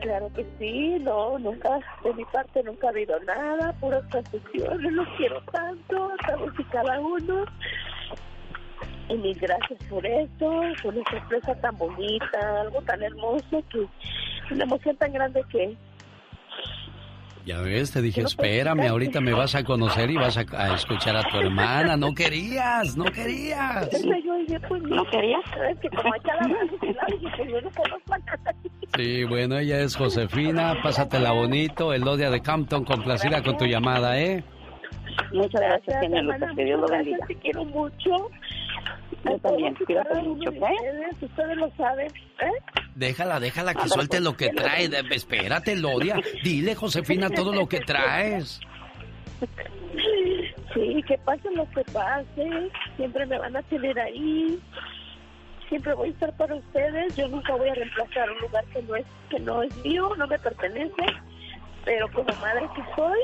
Claro 0.00 0.30
que 0.34 0.46
sí, 0.58 0.96
no, 1.00 1.38
nunca, 1.38 1.78
de 2.02 2.14
mi 2.14 2.24
parte 2.24 2.62
nunca 2.62 2.86
ha 2.86 2.90
habido 2.90 3.20
nada, 3.24 3.70
puras 3.74 4.02
confusiones, 4.10 4.92
los 4.92 5.06
quiero 5.18 5.42
tanto, 5.52 6.12
y 6.58 6.64
cada 6.64 7.00
uno. 7.00 7.44
Y 9.10 9.14
mil 9.14 9.38
gracias 9.38 9.78
por 9.90 10.06
esto, 10.06 10.62
por 10.82 10.96
esta 10.96 11.10
sorpresa 11.18 11.54
tan 11.56 11.76
bonita, 11.76 12.60
algo 12.62 12.80
tan 12.80 13.02
hermoso, 13.02 13.62
que 13.70 13.86
una 14.54 14.64
emoción 14.64 14.96
tan 14.96 15.12
grande 15.12 15.44
que 15.50 15.76
Ya 17.46 17.60
ves, 17.60 17.92
te 17.92 18.02
dije, 18.02 18.22
espérame, 18.22 18.88
ahorita 18.88 19.20
me 19.20 19.32
vas 19.32 19.54
a 19.54 19.62
conocer 19.62 20.10
y 20.10 20.16
vas 20.16 20.36
a, 20.36 20.44
a 20.52 20.74
escuchar 20.74 21.16
a 21.16 21.22
tu 21.30 21.38
hermana. 21.38 21.96
No 21.96 22.12
querías, 22.12 22.96
no 22.96 23.04
querías. 23.04 23.88
yo 24.24 24.36
dije, 24.38 24.58
pues 24.68 24.82
no 24.82 25.04
quería, 25.04 25.38
sabes 25.54 25.78
que 25.78 25.88
como 25.90 26.12
ella 26.12 26.34
la 26.40 26.48
mano, 26.48 26.72
dije, 27.20 27.48
yo 27.48 27.60
no 27.60 27.70
conozco 27.70 28.14
a 28.14 28.18
nadie. 28.18 28.70
Sí, 28.96 29.24
bueno, 29.24 29.58
ella 29.58 29.78
es 29.78 29.94
Josefina, 29.94 30.80
pásatela 30.82 31.30
bonito, 31.30 31.92
Elodia 31.92 32.30
de 32.30 32.42
Campton, 32.42 32.84
complacida 32.84 33.40
con 33.44 33.56
tu 33.56 33.64
llamada, 33.64 34.18
¿eh? 34.20 34.42
Muchas 35.32 35.60
gracias, 35.60 36.00
señor 36.00 36.24
Lucas, 36.24 36.50
que 36.56 36.64
Dios 36.64 36.80
lo 36.80 36.88
bendiga. 36.88 37.26
Te 37.28 37.34
quiero 37.36 37.64
mucho. 37.64 38.30
Yo 39.24 39.38
también, 39.38 39.74
cuídate 39.74 40.22
mucho, 40.22 40.50
¿ok? 40.50 40.56
Ustedes, 40.56 41.22
ustedes 41.22 41.56
lo 41.56 41.70
saben, 41.76 42.06
¿eh? 42.40 42.50
Déjala, 42.94 43.40
déjala 43.40 43.74
que 43.74 43.88
suelte 43.88 44.20
lo 44.20 44.36
que 44.36 44.48
trae. 44.50 44.88
De- 44.88 45.04
Espérate, 45.10 45.72
Elodia. 45.72 46.16
Dile, 46.42 46.74
Josefina, 46.74 47.28
todo 47.30 47.52
lo 47.52 47.68
que 47.68 47.80
traes. 47.80 48.60
Sí, 50.74 51.02
que 51.06 51.18
pase 51.18 51.50
lo 51.52 51.68
que 51.70 51.82
pase, 51.92 52.70
siempre 52.96 53.26
me 53.26 53.38
van 53.38 53.56
a 53.56 53.62
tener 53.62 53.98
ahí. 53.98 54.58
Siempre 55.68 55.94
voy 55.94 56.08
a 56.08 56.12
estar 56.12 56.36
para 56.36 56.54
ustedes. 56.54 57.16
Yo 57.16 57.28
nunca 57.28 57.54
voy 57.56 57.68
a 57.68 57.74
reemplazar 57.74 58.30
un 58.30 58.38
lugar 58.38 58.64
que 58.66 58.82
no 58.82 58.96
es 58.96 59.06
que 59.30 59.38
no 59.40 59.62
es 59.62 59.76
mío, 59.84 60.10
no 60.16 60.26
me 60.26 60.38
pertenece. 60.38 61.04
Pero 61.84 62.10
como 62.12 62.28
madre 62.40 62.68
que 62.74 62.82
soy, 62.94 63.18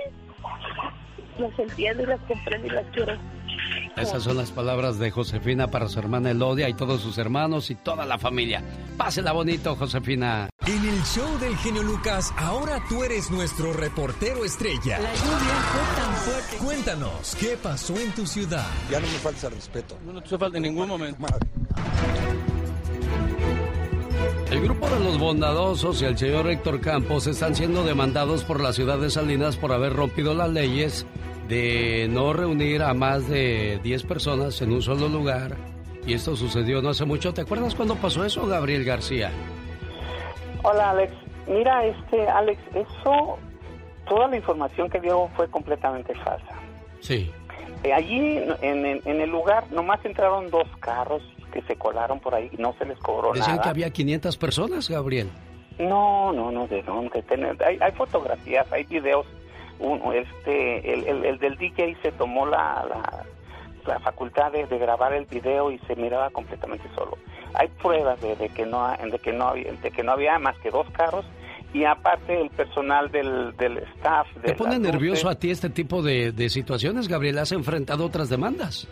las 1.39 1.59
entiendo 1.59 2.03
y 2.03 2.07
las 2.07 2.21
comprendo 2.21 2.67
y 2.67 2.71
las 2.71 2.87
quiero. 2.93 3.15
Esas 3.97 4.23
son 4.23 4.37
las 4.39 4.51
palabras 4.51 4.99
de 4.99 5.11
Josefina 5.11 5.69
para 5.69 5.89
su 5.89 5.99
hermana 5.99 6.31
Elodia 6.31 6.69
y 6.69 6.75
todos 6.75 7.01
sus 7.03 7.19
hermanos 7.19 7.71
y 7.71 7.75
toda 7.75 8.07
la 8.07 8.19
familia. 8.19 8.63
Pásela 8.97 9.33
bonito, 9.33 9.77
Josefina. 9.77 10.49
En 10.67 10.89
el 10.89 11.03
show 11.03 11.39
del 11.39 11.57
genio 11.57 11.83
Lucas, 11.83 12.33
ahora 12.37 12.83
tú 12.89 13.05
eres 13.05 13.31
nuestro 13.31 13.73
reportero 13.73 14.45
estrella. 14.45 14.99
La 14.99 15.15
lluvia 15.15 15.55
fue 15.73 16.03
tan 16.03 16.15
fuerte. 16.15 16.57
Cuéntanos, 16.65 17.37
¿qué 17.39 17.59
pasó 17.63 17.97
en 17.99 18.13
tu 18.13 18.27
ciudad? 18.27 18.67
Ya 18.91 19.01
no 19.01 19.07
me 19.07 19.19
falta 19.19 19.51
respeto. 19.51 19.99
No, 20.05 20.13
no 20.13 20.23
te 20.23 20.39
falta 20.39 20.57
en 20.57 20.63
ningún 20.63 20.89
momento. 20.89 21.27
El 24.63 24.69
grupo 24.69 24.87
de 24.87 25.01
los 25.01 25.19
bondadosos 25.19 26.01
y 26.03 26.05
el 26.05 26.17
señor 26.17 26.49
Héctor 26.49 26.81
Campos 26.81 27.27
están 27.27 27.57
siendo 27.57 27.83
demandados 27.83 28.45
por 28.45 28.61
la 28.61 28.73
ciudad 28.73 28.97
de 28.99 29.11
Salinas 29.11 29.57
por 29.57 29.73
haber 29.73 29.93
rompido 29.93 30.35
las 30.35 30.51
leyes 30.51 31.05
de 31.49 32.07
no 32.09 32.33
reunir 32.33 32.85
a 32.85 32.95
más 32.95 33.29
de 33.29 33.81
10 33.83 34.05
personas 34.05 34.63
en 34.63 34.71
un 34.73 34.81
solo 34.81 35.09
lugar. 35.09 35.57
Y 36.07 36.15
esto 36.15 36.37
sucedió 36.37 36.81
no 36.81 36.91
hace 36.91 37.05
mucho. 37.05 37.35
¿Te 37.35 37.41
acuerdas 37.41 37.75
cuándo 37.75 37.97
pasó 37.97 38.25
eso, 38.25 38.47
Gabriel 38.47 38.85
García? 38.85 39.33
Hola 40.63 40.91
Alex, 40.91 41.13
mira 41.49 41.85
este 41.85 42.29
Alex, 42.29 42.63
eso, 42.73 43.39
toda 44.09 44.29
la 44.29 44.37
información 44.37 44.89
que 44.89 45.01
dio 45.01 45.29
fue 45.35 45.49
completamente 45.49 46.15
falsa. 46.15 46.55
Sí. 47.01 47.33
Eh, 47.83 47.93
allí 47.93 48.39
en, 48.61 48.87
en 49.05 49.21
el 49.21 49.29
lugar 49.29 49.65
nomás 49.73 50.05
entraron 50.05 50.51
dos 50.51 50.69
carros 50.79 51.21
que 51.53 51.63
se 51.63 51.77
colaron 51.77 52.19
por 52.19 52.35
ahí 52.35 52.51
y 52.53 52.57
no 52.61 52.75
se 52.79 52.85
les 52.85 52.99
cobró 52.99 53.33
Decían 53.33 53.53
nada. 53.57 53.63
que 53.63 53.69
había 53.69 53.91
500 53.91 54.37
personas, 54.37 54.91
Gabriel. 54.91 55.29
No, 55.79 56.33
no, 56.33 56.51
no, 56.51 56.67
de 56.67 56.83
dónde 56.83 57.23
tener. 57.23 57.57
Hay, 57.65 57.79
hay 57.81 57.93
fotografías, 57.93 58.67
hay 58.73 58.85
videos. 58.85 59.27
Un, 59.79 60.01
este, 60.15 60.93
el, 60.93 61.05
el, 61.07 61.25
el 61.25 61.39
del 61.39 61.57
DJ 61.57 61.97
se 62.03 62.13
tomó 62.13 62.47
la, 62.47 62.85
la, 62.89 63.25
la 63.87 64.01
facultad 64.01 64.53
de, 64.53 64.67
de 64.67 64.79
grabar 64.79 65.13
el 65.13 65.27
video 65.27 65.71
y 65.71 65.79
se 65.81 65.97
miraba 65.97 66.31
completamente 66.31 66.85
solo. 66.95 67.17
Hay 67.55 67.69
pruebas 67.81 68.21
de, 68.21 68.37
de 68.37 68.49
que 68.49 68.65
no, 68.67 68.89
de 68.97 69.19
que 69.19 69.33
no 69.33 69.49
había, 69.49 69.73
de 69.73 69.91
que 69.91 70.03
no 70.03 70.13
había 70.13 70.39
más 70.39 70.57
que 70.59 70.71
dos 70.71 70.87
carros 70.91 71.25
y 71.75 71.85
aparte 71.85 72.41
el 72.41 72.51
personal 72.51 73.11
del, 73.11 73.57
del 73.57 73.79
staff. 73.79 74.27
De 74.37 74.49
¿Te 74.49 74.55
pone 74.55 74.79
nervioso 74.79 75.29
a 75.29 75.35
ti 75.35 75.51
este 75.51 75.71
tipo 75.71 76.03
de, 76.03 76.33
de 76.33 76.49
situaciones, 76.51 77.09
Gabriel? 77.09 77.39
¿Has 77.39 77.53
enfrentado 77.53 78.05
otras 78.07 78.29
demandas? 78.29 78.87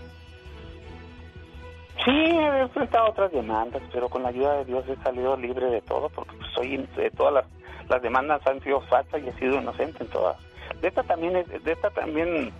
Sí, 2.05 2.11
he 2.11 2.61
enfrentado 2.61 3.11
otras 3.11 3.31
demandas, 3.33 3.83
pero 3.93 4.09
con 4.09 4.23
la 4.23 4.31
ayuda 4.31 4.59
de 4.59 4.65
Dios 4.65 4.85
he 4.89 4.97
salido 5.03 5.37
libre 5.37 5.67
de 5.67 5.83
todo, 5.83 6.09
porque 6.09 6.35
pues, 6.37 6.51
soy 6.53 6.77
de 6.97 7.11
todas 7.11 7.35
las, 7.35 7.45
las 7.89 8.01
demandas 8.01 8.47
han 8.47 8.61
sido 8.63 8.81
falsas 8.83 9.23
y 9.23 9.29
he 9.29 9.33
sido 9.35 9.61
inocente 9.61 10.05
en 10.05 10.11
todas. 10.11 10.37
De 10.81 10.89
esta 10.89 11.03
también, 11.03 11.35
de 11.35 11.73
esta 11.73 11.91
también 11.91 12.53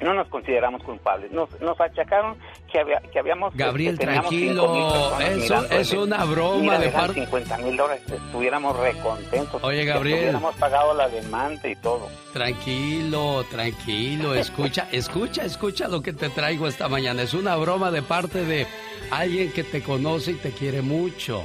no 0.00 0.14
nos 0.14 0.28
consideramos 0.28 0.82
culpables. 0.82 1.30
Nos, 1.32 1.48
nos 1.60 1.80
achacaron 1.80 2.36
que, 2.70 2.80
había, 2.80 3.00
que 3.00 3.18
habíamos... 3.18 3.54
Gabriel, 3.56 3.98
que 3.98 4.04
tranquilo, 4.06 4.74
5,000 4.74 5.28
personas 5.38 5.70
eso 5.72 5.80
es 5.80 5.92
una 5.92 6.24
broma 6.24 6.78
de 6.78 6.88
parte- 6.90 7.20
50 7.24 7.58
mil 7.58 7.76
dólares, 7.76 8.02
estuviéramos 8.06 8.76
recontentos. 8.78 9.62
Oye, 9.64 9.84
Gabriel. 9.84 10.18
hubiéramos 10.20 10.54
pagado 10.56 10.94
la 10.94 11.08
demanda 11.08 11.68
y 11.68 11.76
todo. 11.76 12.08
Tranquilo, 12.32 13.44
tranquilo, 13.50 14.34
escucha, 14.34 14.88
escucha, 14.92 15.44
escucha 15.44 15.88
lo 15.88 16.02
que 16.02 16.12
te 16.12 16.28
traigo 16.28 16.66
esta 16.68 16.88
mañana. 16.88 17.22
Es 17.22 17.34
una 17.34 17.56
broma 17.56 17.90
de 17.90 18.02
parte 18.02 18.44
de 18.44 18.66
alguien 19.10 19.52
que 19.52 19.64
te 19.64 19.82
conoce 19.82 20.32
y 20.32 20.34
te 20.34 20.50
quiere 20.50 20.82
mucho. 20.82 21.42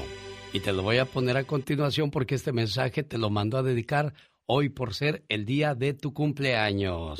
Y 0.54 0.60
te 0.60 0.74
lo 0.74 0.84
voy 0.84 0.98
a 0.98 1.06
poner 1.06 1.38
a 1.38 1.46
continuación 1.46 2.12
porque 2.12 2.36
este 2.36 2.52
mensaje 2.52 3.04
te 3.04 3.18
lo 3.18 3.30
mando 3.30 3.58
a 3.58 3.64
dedicar 3.64 4.14
hoy 4.48 4.68
por 4.68 4.94
ser 4.94 5.24
el 5.30 5.46
día 5.46 5.76
de 5.76 5.94
tu 5.94 6.14
cumpleaños. 6.14 7.20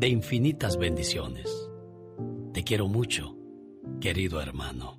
de 0.00 0.08
infinitas 0.08 0.78
bendiciones. 0.78 1.70
Te 2.54 2.64
quiero 2.64 2.88
mucho, 2.88 3.36
querido 4.00 4.40
hermano. 4.40 4.98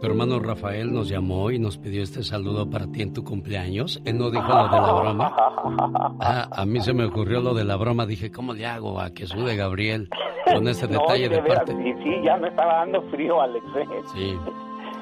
Tu 0.00 0.06
hermano 0.06 0.38
Rafael 0.38 0.92
nos 0.92 1.08
llamó 1.08 1.50
y 1.50 1.58
nos 1.58 1.78
pidió 1.78 2.04
este 2.04 2.22
saludo 2.22 2.70
para 2.70 2.86
ti 2.86 3.02
en 3.02 3.12
tu 3.12 3.24
cumpleaños. 3.24 4.00
Él 4.04 4.18
no 4.18 4.30
dijo 4.30 4.46
lo 4.46 4.68
de 4.68 4.80
la 4.80 4.92
broma. 4.92 5.36
Ah, 6.20 6.48
a 6.52 6.64
mí 6.64 6.80
se 6.80 6.92
me 6.92 7.06
ocurrió 7.06 7.40
lo 7.40 7.54
de 7.54 7.64
la 7.64 7.76
broma. 7.76 8.06
Dije, 8.06 8.30
¿cómo 8.30 8.52
le 8.54 8.66
hago 8.66 9.00
a 9.00 9.10
que 9.10 9.26
sude 9.26 9.56
Gabriel 9.56 10.08
con 10.52 10.68
ese 10.68 10.86
detalle 10.88 11.28
de, 11.28 11.36
de, 11.36 11.40
veras, 11.40 11.58
parte? 11.58 11.72
Sí, 11.72 11.92
sí, 12.04 12.10
ya 12.24 12.36
me 12.36 12.48
estaba 12.48 12.74
dando 12.74 13.02
frío, 13.10 13.40
Alex. 13.40 13.64
¿eh? 13.76 13.86
Sí. 14.14 14.36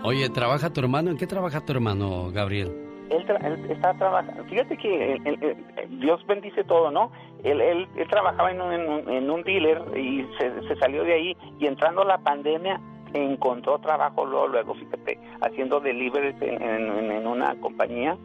Oye, 0.05 0.29
¿trabaja 0.31 0.71
tu 0.71 0.81
hermano? 0.81 1.11
¿En 1.11 1.19
qué 1.19 1.27
trabaja 1.27 1.61
tu 1.61 1.73
hermano, 1.73 2.31
Gabriel? 2.31 2.90
Él, 3.11 3.27
tra- 3.27 3.45
él 3.45 3.71
está 3.71 3.93
trabajando. 3.95 4.45
Fíjate 4.45 4.77
que 4.77 5.15
él- 5.15 5.23
él- 5.25 5.39
él- 5.77 6.01
Dios 6.01 6.25
bendice 6.27 6.63
todo, 6.65 6.91
¿no? 6.91 7.11
Él, 7.45 7.61
él, 7.61 7.89
él 7.97 8.09
trabajaba 8.09 8.51
en 8.53 8.61
un, 8.61 8.73
en 8.73 8.89
un- 8.89 9.11
en 9.11 9.31
un 9.31 9.43
dealer 9.43 9.83
y 9.97 10.25
se, 10.39 10.63
se 10.69 10.77
salió 10.77 11.03
de 11.05 11.13
ahí 11.15 11.37
y 11.59 11.67
entrando 11.67 12.05
la 12.05 12.19
pandemia 12.19 12.81
encontró 13.13 13.79
trabajo 13.81 14.25
luego, 14.25 14.47
luego 14.49 14.75
fíjate, 14.75 15.19
haciendo 15.41 15.81
deliveries 15.81 16.41
en, 16.41 16.63
en- 16.63 17.11
en 17.11 17.27
una 17.27 17.55
compañía, 17.61 18.17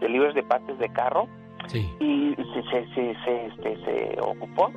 deliveries 0.00 0.34
de 0.34 0.42
partes 0.42 0.78
de 0.78 0.88
carro 0.90 1.26
Sí. 1.68 1.88
y 1.98 2.34
se, 2.36 2.62
se, 2.70 2.94
se, 2.94 3.14
se, 3.24 3.46
este, 3.46 3.76
se 3.84 4.20
ocupó. 4.20 4.70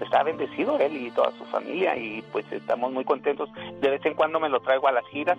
Está 0.00 0.24
bendecido 0.24 0.76
él 0.80 0.96
y 0.96 1.10
toda 1.12 1.30
su 1.38 1.44
familia 1.44 1.96
y 1.96 2.24
pues 2.32 2.50
estamos 2.50 2.90
muy 2.92 3.04
contentos. 3.04 3.48
De 3.80 3.88
vez 3.90 4.04
en 4.04 4.14
cuando 4.14 4.40
me 4.40 4.48
lo 4.48 4.58
traigo 4.60 4.88
a 4.88 4.92
las 4.92 5.06
giras. 5.06 5.38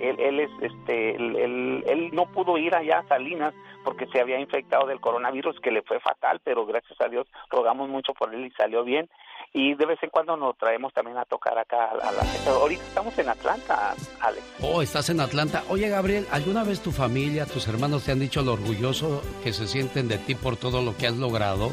Él, 0.00 0.18
él 0.18 0.40
es, 0.40 0.50
este, 0.60 1.16
él, 1.16 2.10
no 2.12 2.26
pudo 2.26 2.58
ir 2.58 2.74
allá 2.74 2.98
a 2.98 3.08
Salinas 3.08 3.54
porque 3.84 4.06
se 4.06 4.20
había 4.20 4.38
infectado 4.38 4.86
del 4.86 5.00
coronavirus 5.00 5.58
que 5.60 5.70
le 5.70 5.82
fue 5.82 6.00
fatal, 6.00 6.40
pero 6.44 6.66
gracias 6.66 7.00
a 7.00 7.08
Dios 7.08 7.26
rogamos 7.50 7.88
mucho 7.88 8.12
por 8.14 8.34
él 8.34 8.46
y 8.46 8.50
salió 8.50 8.84
bien. 8.84 9.08
Y 9.54 9.74
de 9.74 9.84
vez 9.84 10.02
en 10.02 10.08
cuando 10.08 10.36
nos 10.36 10.56
traemos 10.56 10.94
también 10.94 11.18
a 11.18 11.26
tocar 11.26 11.58
acá 11.58 11.90
a 11.90 11.94
la, 11.94 12.22
a 12.22 12.24
gente. 12.24 12.48
Ahorita 12.48 12.82
estamos 12.82 13.18
en 13.18 13.28
Atlanta, 13.28 13.94
Alex. 14.20 14.56
Oh, 14.62 14.80
estás 14.80 15.10
en 15.10 15.20
Atlanta. 15.20 15.62
Oye, 15.68 15.90
Gabriel, 15.90 16.26
¿alguna 16.30 16.64
vez 16.64 16.80
tu 16.80 16.90
familia, 16.90 17.44
tus 17.44 17.68
hermanos 17.68 18.04
te 18.04 18.12
han 18.12 18.20
dicho 18.20 18.40
lo 18.40 18.54
orgulloso 18.54 19.22
que 19.44 19.52
se 19.52 19.66
sienten 19.66 20.08
de 20.08 20.16
ti 20.16 20.34
por 20.34 20.56
todo 20.56 20.80
lo 20.80 20.96
que 20.96 21.06
has 21.06 21.16
logrado? 21.16 21.70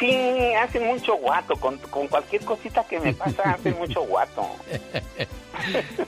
Sí, 0.00 0.52
hacen 0.54 0.86
mucho 0.86 1.14
guato. 1.16 1.54
Con, 1.56 1.76
con 1.78 2.08
cualquier 2.08 2.42
cosita 2.44 2.82
que 2.88 2.98
me 2.98 3.12
pasa, 3.14 3.42
hacen 3.52 3.76
mucho 3.78 4.00
guato. 4.02 4.46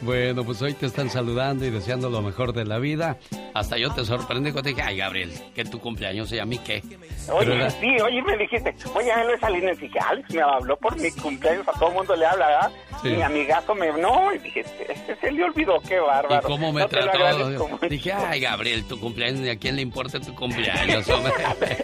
Bueno, 0.00 0.44
pues 0.44 0.62
hoy 0.62 0.72
te 0.72 0.86
están 0.86 1.10
saludando 1.10 1.66
y 1.66 1.70
deseando 1.70 2.08
lo 2.08 2.22
mejor 2.22 2.54
de 2.54 2.64
la 2.64 2.78
vida. 2.78 3.18
Hasta 3.52 3.76
yo 3.76 3.92
te 3.92 4.02
sorprendí 4.04 4.50
cuando 4.50 4.62
te 4.62 4.68
dije, 4.70 4.82
ay, 4.82 4.96
Gabriel, 4.96 5.30
que 5.54 5.64
tu 5.66 5.78
cumpleaños 5.78 6.32
y 6.32 6.38
a 6.38 6.46
mí 6.46 6.58
qué. 6.58 6.82
Oye, 7.30 7.54
era- 7.56 7.68
sí, 7.68 7.86
oye, 8.02 8.22
me 8.22 8.38
dijiste, 8.38 8.74
oye, 8.94 9.10
él 9.12 9.30
es 9.34 9.40
Salinas. 9.40 9.76
Y 9.78 9.82
dije, 9.88 9.98
Alex 9.98 10.30
me 10.32 10.40
habló 10.40 10.76
por 10.78 10.96
mi 10.98 11.10
cumpleaños, 11.10 11.68
a 11.68 11.72
todo 11.72 11.90
el 11.90 11.94
mundo 11.96 12.16
le 12.16 12.24
habla, 12.24 12.46
¿verdad? 12.46 12.70
Sí. 13.02 13.08
Mi 13.10 13.20
amigazo 13.22 13.74
me, 13.74 13.92
no, 13.92 14.32
y 14.32 14.38
dije, 14.38 14.60
este, 14.60 15.16
se 15.20 15.30
le 15.32 15.44
olvidó, 15.44 15.80
qué 15.86 15.96
¿Y 15.96 15.98
bárbaro. 15.98 16.48
cómo 16.48 16.72
me 16.72 16.80
No 16.82 16.88
trató? 16.88 17.88
Dije, 17.90 18.12
ay, 18.12 18.40
Gabriel, 18.40 18.84
tu 18.84 18.98
cumpleaños, 18.98 19.40
¿y 19.40 19.50
a 19.50 19.58
quién 19.58 19.76
le 19.76 19.82
importa 19.82 20.18
tu 20.20 20.34
cumpleaños? 20.34 21.06
hombre? 21.10 21.32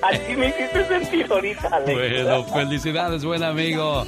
Así 0.01 0.37
me 0.37 0.49
hiciste 0.49 0.87
sentir 0.87 1.27
ahorita, 1.31 1.69
Alex. 1.73 1.98
Bueno, 1.99 2.45
felicidades, 2.45 3.25
buen 3.25 3.43
amigo. 3.43 4.07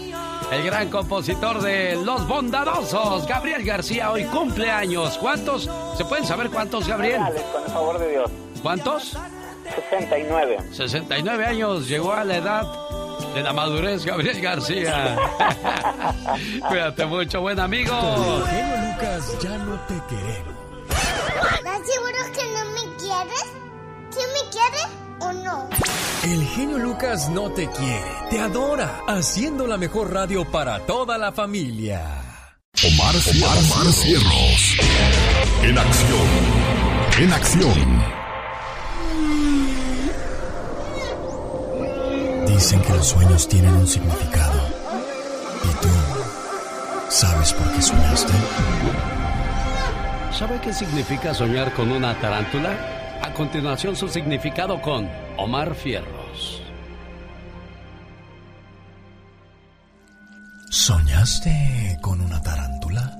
El 0.53 0.62
gran 0.62 0.88
compositor 0.91 1.61
de 1.61 1.97
Los 1.97 2.24
Bondadosos, 2.28 3.26
Gabriel 3.26 3.64
García, 3.64 4.12
hoy 4.12 4.22
cumpleaños. 4.26 5.18
¿Cuántos? 5.18 5.68
¿Se 5.97 6.05
pueden 6.05 6.24
saber 6.24 6.51
cuántos, 6.51 6.86
Gabriel? 6.86 7.20
Con 7.53 7.64
el 7.64 7.70
favor 7.70 7.99
de 7.99 8.11
Dios. 8.11 8.30
¿Cuántos? 8.62 9.16
69. 9.91 10.59
69 10.70 11.47
años, 11.47 11.88
llegó 11.88 12.12
a 12.12 12.22
la 12.22 12.36
edad 12.36 12.62
de 13.34 13.43
la 13.43 13.53
madurez, 13.53 14.05
Gabriel 14.05 14.41
García. 14.41 15.16
Cuídate 16.68 17.07
mucho, 17.07 17.41
buen 17.41 17.59
amigo. 17.59 17.93
Lucas 17.93 19.36
ya 19.41 19.59
no 19.59 19.80
te 19.88 19.95
queremos. 20.09 20.55
¿Estás 21.59 21.80
seguro 21.88 22.18
que 22.34 22.45
no 22.55 22.64
me 22.70 22.97
quieres? 22.99 23.47
¿Sí 24.11 24.20
me 24.32 24.51
quieres 24.51 25.09
o 25.20 25.32
no? 25.32 25.68
El 26.24 26.46
genio 26.48 26.78
Lucas 26.78 27.28
no 27.30 27.50
te 27.50 27.68
quiere, 27.70 28.12
te 28.28 28.40
adora, 28.40 29.00
haciendo 29.06 29.66
la 29.66 29.78
mejor 29.78 30.12
radio 30.12 30.44
para 30.50 30.80
toda 30.86 31.16
la 31.16 31.32
familia. 31.32 32.20
Omar, 32.86 33.14
Cierros. 33.14 33.72
Omar 33.72 33.92
Cierros. 33.92 34.76
En 35.62 35.78
acción. 35.78 36.28
En 37.18 37.32
acción. 37.32 38.20
Dicen 42.46 42.82
que 42.82 42.92
los 42.92 43.06
sueños 43.06 43.48
tienen 43.48 43.74
un 43.74 43.86
significado. 43.86 44.60
¿Y 45.64 45.82
tú 45.82 45.88
sabes 47.08 47.52
por 47.54 47.70
qué 47.72 47.82
soñaste? 47.82 48.32
¿Sabe 50.38 50.60
qué 50.60 50.72
significa 50.72 51.34
soñar 51.34 51.72
con 51.74 51.90
una 51.90 52.18
tarántula? 52.20 52.99
A 53.22 53.34
continuación 53.34 53.94
su 53.96 54.08
significado 54.08 54.80
con 54.80 55.08
Omar 55.36 55.74
Fierros. 55.74 56.62
¿Soñaste 60.70 61.98
con 62.00 62.20
una 62.22 62.40
tarántula? 62.40 63.18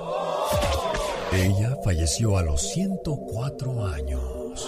Ella 1.32 1.78
falleció 1.84 2.39
a 2.39 2.41
los 2.41 2.72
104 2.72 3.86
años. 3.86 4.68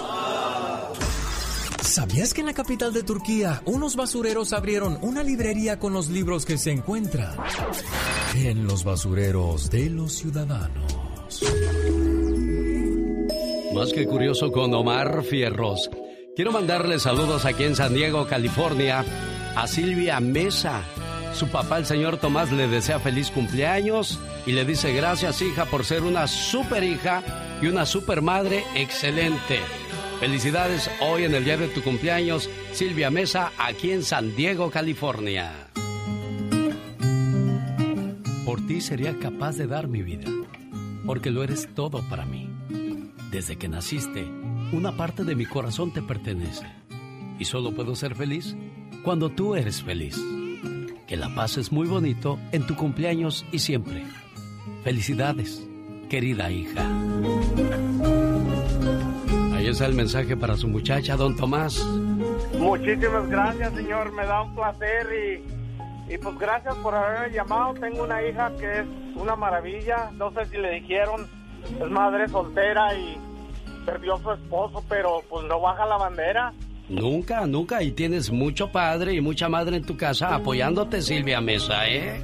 ¿Sabías 1.82 2.36
que 2.36 2.42
en 2.42 2.48
la 2.48 2.54
capital 2.54 2.94
de 2.94 3.02
Turquía 3.02 3.64
unos 3.66 3.96
basureros 3.96 4.54
abrieron 4.54 5.00
una 5.02 5.24
librería 5.24 5.80
con 5.80 5.92
los 5.92 6.10
libros 6.10 6.46
que 6.46 6.60
se 6.60 6.70
encuentran 6.70 7.36
en 8.36 8.68
los 8.68 8.84
basureros 8.84 9.72
de 9.72 9.90
los 9.90 10.14
ciudadanos? 10.14 11.10
Más 13.74 13.94
que 13.94 14.06
curioso 14.08 14.52
con 14.52 14.74
Omar 14.74 15.24
Fierros. 15.24 15.92
Quiero 16.36 16.52
mandarle 16.52 16.98
saludos 16.98 17.46
aquí 17.46 17.64
en 17.64 17.76
San 17.76 17.94
Diego, 17.94 18.26
California, 18.26 19.06
a 19.56 19.68
Silvia 19.68 20.20
Mesa. 20.20 20.82
Su 21.34 21.48
papá, 21.50 21.78
el 21.78 21.86
señor 21.86 22.18
Tomás, 22.18 22.52
le 22.52 22.68
desea 22.68 23.00
feliz 23.00 23.30
cumpleaños 23.30 24.20
y 24.48 24.54
le 24.54 24.66
dice 24.66 24.92
gracias, 24.94 25.42
hija, 25.44 25.66
por 25.66 25.86
ser 25.86 26.02
una 26.02 26.28
super 26.28 26.84
hija 26.84 27.24
y 27.62 27.68
una 27.68 27.86
super 27.86 28.24
madre 28.24 28.64
excelente. 28.76 29.60
Felicidades 30.20 30.90
hoy 31.02 31.26
en 31.26 31.36
el 31.36 31.46
día 31.46 31.58
de 31.58 31.68
tu 31.68 31.84
cumpleaños, 31.84 32.50
Silvia 32.74 33.12
Mesa, 33.12 33.52
aquí 33.60 33.92
en 33.92 34.04
San 34.04 34.36
Diego, 34.36 34.72
California. 34.72 35.52
Por 38.46 38.66
ti 38.66 38.82
sería 38.82 39.18
capaz 39.20 39.58
de 39.58 39.68
dar 39.68 39.88
mi 39.88 40.02
vida, 40.02 40.30
porque 41.06 41.30
lo 41.30 41.44
eres 41.44 41.70
todo 41.76 42.02
para 42.10 42.26
mí. 42.26 42.49
Desde 43.32 43.58
que 43.58 43.68
naciste, 43.68 44.28
una 44.72 44.98
parte 44.98 45.24
de 45.24 45.36
mi 45.36 45.46
corazón 45.46 45.92
te 45.94 46.02
pertenece. 46.02 46.66
Y 47.38 47.46
solo 47.46 47.72
puedo 47.72 47.96
ser 47.96 48.16
feliz 48.16 48.56
cuando 49.04 49.30
tú 49.30 49.56
eres 49.56 49.84
feliz. 49.84 50.20
Que 51.08 51.16
la 51.16 51.34
pases 51.36 51.72
muy 51.72 51.88
bonito 51.88 52.40
en 52.52 52.66
tu 52.66 52.76
cumpleaños 52.76 53.46
y 53.52 53.60
siempre. 53.60 54.04
Felicidades, 54.84 55.64
querida 56.10 56.50
hija. 56.50 56.88
Ahí 59.54 59.68
está 59.68 59.86
el 59.86 59.94
mensaje 59.94 60.36
para 60.36 60.58
su 60.58 60.68
muchacha, 60.68 61.16
don 61.16 61.36
Tomás. 61.36 61.86
Muchísimas 62.58 63.30
gracias, 63.30 63.74
señor. 63.76 64.12
Me 64.14 64.26
da 64.26 64.42
un 64.42 64.56
placer 64.56 65.08
y, 66.10 66.14
y 66.14 66.18
pues 66.18 66.36
gracias 66.40 66.74
por 66.78 66.96
haberme 66.96 67.36
llamado. 67.36 67.76
Tengo 67.76 68.06
una 68.06 68.24
hija 68.26 68.52
que 68.60 68.80
es 68.80 68.86
una 69.16 69.36
maravilla. 69.36 70.10
No 70.18 70.32
sé 70.32 70.46
si 70.48 70.58
le 70.58 70.72
dijeron, 70.80 71.28
es 71.84 71.90
madre 71.92 72.28
soltera 72.28 72.94
y 72.96 73.18
perdió 73.86 74.16
a 74.16 74.20
su 74.22 74.32
esposo, 74.32 74.84
pero 74.90 75.22
pues 75.30 75.46
no 75.46 75.60
baja 75.62 75.86
la 75.86 75.98
bandera. 75.98 76.54
Nunca, 76.90 77.46
nunca. 77.46 77.84
Y 77.84 77.92
tienes 77.92 78.32
mucho 78.32 78.72
padre 78.72 79.14
y 79.14 79.22
mucha 79.22 79.48
madre 79.50 79.78
en 79.78 79.84
tu 79.86 79.96
casa 79.96 80.34
apoyándote, 80.36 81.02
Silvia 81.02 81.40
Mesa, 81.42 81.88
¿eh? 81.88 82.24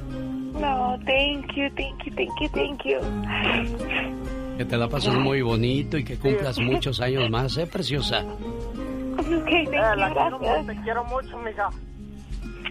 No, 0.54 0.96
thank 1.04 1.52
you, 1.54 1.68
thank 1.76 2.02
you, 2.04 2.14
thank 2.14 2.40
you, 2.40 2.48
thank 2.52 2.82
you. 2.84 4.56
Que 4.56 4.64
te 4.64 4.76
la 4.76 4.88
pases 4.88 5.12
muy 5.14 5.42
bonito 5.42 5.98
y 5.98 6.04
que 6.04 6.16
cumplas 6.18 6.58
muchos 6.58 7.00
años 7.00 7.28
más, 7.30 7.56
¿eh, 7.58 7.66
preciosa? 7.66 8.24
Ok, 8.24 9.18
thank 9.20 9.74
Eh, 9.74 9.96
la 9.96 10.08
you, 10.08 10.14
quiero 10.14 10.38
gracias. 10.38 10.64
mucho, 10.64 10.72
te 10.72 10.82
quiero 10.82 11.04
mucho, 11.04 11.38
mija. 11.38 11.68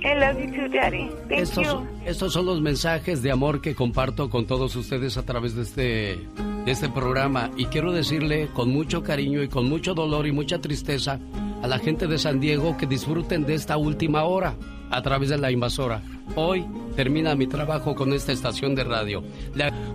I 0.03 0.13
love 0.19 0.39
you 0.39 0.51
too, 0.51 0.67
Daddy. 0.69 1.09
Thank 1.29 1.41
Estos, 1.41 1.65
you. 1.65 1.87
estos 2.05 2.33
son 2.33 2.45
los 2.45 2.61
mensajes 2.61 3.21
de 3.21 3.31
amor 3.31 3.61
que 3.61 3.75
comparto 3.75 4.29
con 4.29 4.45
todos 4.45 4.75
ustedes 4.75 5.17
a 5.17 5.23
través 5.23 5.55
de 5.55 5.61
este, 5.61 6.19
de 6.65 6.71
este 6.71 6.89
programa. 6.89 7.51
Y 7.57 7.65
quiero 7.65 7.91
decirle 7.91 8.49
con 8.53 8.69
mucho 8.69 9.03
cariño 9.03 9.41
y 9.41 9.47
con 9.47 9.67
mucho 9.69 9.93
dolor 9.93 10.27
y 10.27 10.31
mucha 10.31 10.59
tristeza 10.59 11.19
a 11.61 11.67
la 11.67 11.79
gente 11.79 12.07
de 12.07 12.17
San 12.17 12.39
Diego 12.39 12.77
que 12.77 12.85
disfruten 12.85 13.45
de 13.45 13.55
esta 13.55 13.77
última 13.77 14.23
hora 14.23 14.55
a 14.91 15.01
través 15.01 15.29
de 15.29 15.37
la 15.37 15.51
invasora. 15.51 16.01
Hoy 16.35 16.65
termina 16.95 17.35
mi 17.35 17.47
trabajo 17.47 17.95
con 17.95 18.13
esta 18.13 18.31
estación 18.31 18.75
de 18.75 18.83
radio. 18.83 19.23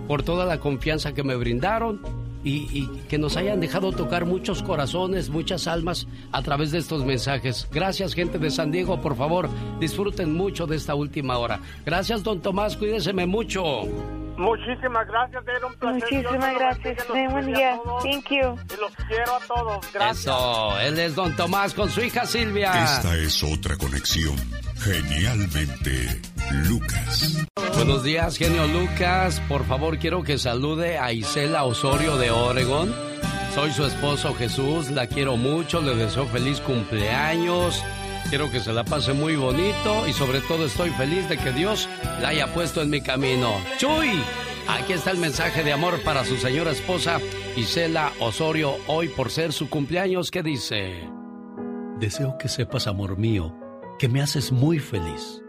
Por 0.07 0.23
toda 0.23 0.45
la 0.45 0.59
confianza 0.59 1.13
que 1.13 1.23
me 1.23 1.35
brindaron 1.35 2.01
y, 2.43 2.87
que 3.09 3.17
nos 3.17 3.37
hayan 3.37 3.59
dejado 3.59 3.91
tocar 3.91 4.25
muchos 4.25 4.63
corazones, 4.63 5.29
muchas 5.29 5.67
almas 5.67 6.07
a 6.31 6.41
través 6.41 6.71
de 6.71 6.79
estos 6.79 7.05
mensajes. 7.05 7.67
Gracias 7.71 8.13
gente 8.13 8.39
de 8.39 8.49
San 8.49 8.71
Diego, 8.71 9.01
por 9.01 9.15
favor, 9.15 9.49
disfruten 9.79 10.33
mucho 10.33 10.67
de 10.67 10.77
esta 10.77 10.95
última 10.95 11.37
hora. 11.37 11.59
Gracias 11.85 12.23
don 12.23 12.41
Tomás, 12.41 12.77
cuídeseme 12.77 13.25
mucho. 13.25 14.20
Muchísimas 14.41 15.07
gracias, 15.07 15.43
era 15.47 15.65
un 15.67 15.73
placer. 15.75 16.01
Muchísimas 16.01 16.55
gracias. 16.55 17.07
Buen 17.07 17.45
día. 17.45 17.79
Thank 18.01 18.29
you. 18.29 18.57
Y 18.73 18.81
los 18.81 18.95
quiero 19.07 19.35
a 19.35 19.39
todos. 19.47 19.93
Gracias. 19.93 20.19
Eso, 20.21 20.79
él 20.79 20.99
es 20.99 21.15
don 21.15 21.35
Tomás 21.35 21.73
con 21.73 21.89
su 21.89 22.01
hija 22.01 22.25
Silvia. 22.25 22.83
Esta 22.83 23.15
es 23.15 23.43
otra 23.43 23.77
conexión. 23.77 24.35
Genialmente, 24.79 26.21
Lucas. 26.67 27.45
Buenos 27.75 28.03
días, 28.03 28.37
genio 28.37 28.65
Lucas. 28.67 29.39
Por 29.47 29.63
favor, 29.65 29.99
quiero 29.99 30.23
que 30.23 30.39
salude 30.39 30.97
a 30.97 31.11
Isela 31.13 31.63
Osorio 31.63 32.17
de 32.17 32.31
Oregon. 32.31 32.93
Soy 33.53 33.71
su 33.71 33.85
esposo 33.85 34.33
Jesús, 34.33 34.89
la 34.89 35.07
quiero 35.07 35.37
mucho, 35.37 35.81
le 35.81 35.93
deseo 35.95 36.25
feliz 36.25 36.59
cumpleaños. 36.61 37.83
Quiero 38.29 38.49
que 38.49 38.59
se 38.59 38.71
la 38.71 38.83
pase 38.83 39.13
muy 39.13 39.35
bonito 39.35 40.07
y 40.07 40.13
sobre 40.13 40.41
todo 40.41 40.65
estoy 40.65 40.89
feliz 40.91 41.27
de 41.27 41.37
que 41.37 41.51
Dios 41.51 41.89
la 42.21 42.29
haya 42.29 42.53
puesto 42.53 42.81
en 42.81 42.89
mi 42.89 43.01
camino. 43.01 43.53
¡Chuy! 43.77 44.21
Aquí 44.67 44.93
está 44.93 45.11
el 45.11 45.17
mensaje 45.17 45.63
de 45.63 45.73
amor 45.73 46.01
para 46.03 46.23
su 46.23 46.37
señora 46.37 46.71
esposa 46.71 47.19
Isela 47.57 48.13
Osorio 48.19 48.75
hoy 48.87 49.09
por 49.09 49.29
ser 49.29 49.51
su 49.51 49.69
cumpleaños 49.69 50.31
que 50.31 50.43
dice... 50.43 51.09
Deseo 51.99 52.37
que 52.37 52.47
sepas, 52.47 52.87
amor 52.87 53.17
mío, 53.17 53.55
que 53.99 54.07
me 54.07 54.21
haces 54.21 54.51
muy 54.51 54.79
feliz. 54.79 55.43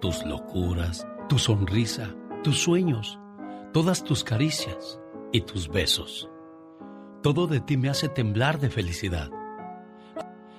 Tus 0.00 0.24
locuras, 0.24 1.06
tu 1.28 1.38
sonrisa, 1.38 2.14
tus 2.44 2.58
sueños, 2.58 3.18
todas 3.72 4.04
tus 4.04 4.22
caricias 4.22 5.00
y 5.32 5.40
tus 5.40 5.68
besos. 5.68 6.28
Todo 7.22 7.46
de 7.48 7.60
ti 7.60 7.76
me 7.76 7.88
hace 7.88 8.08
temblar 8.08 8.60
de 8.60 8.70
felicidad. 8.70 9.30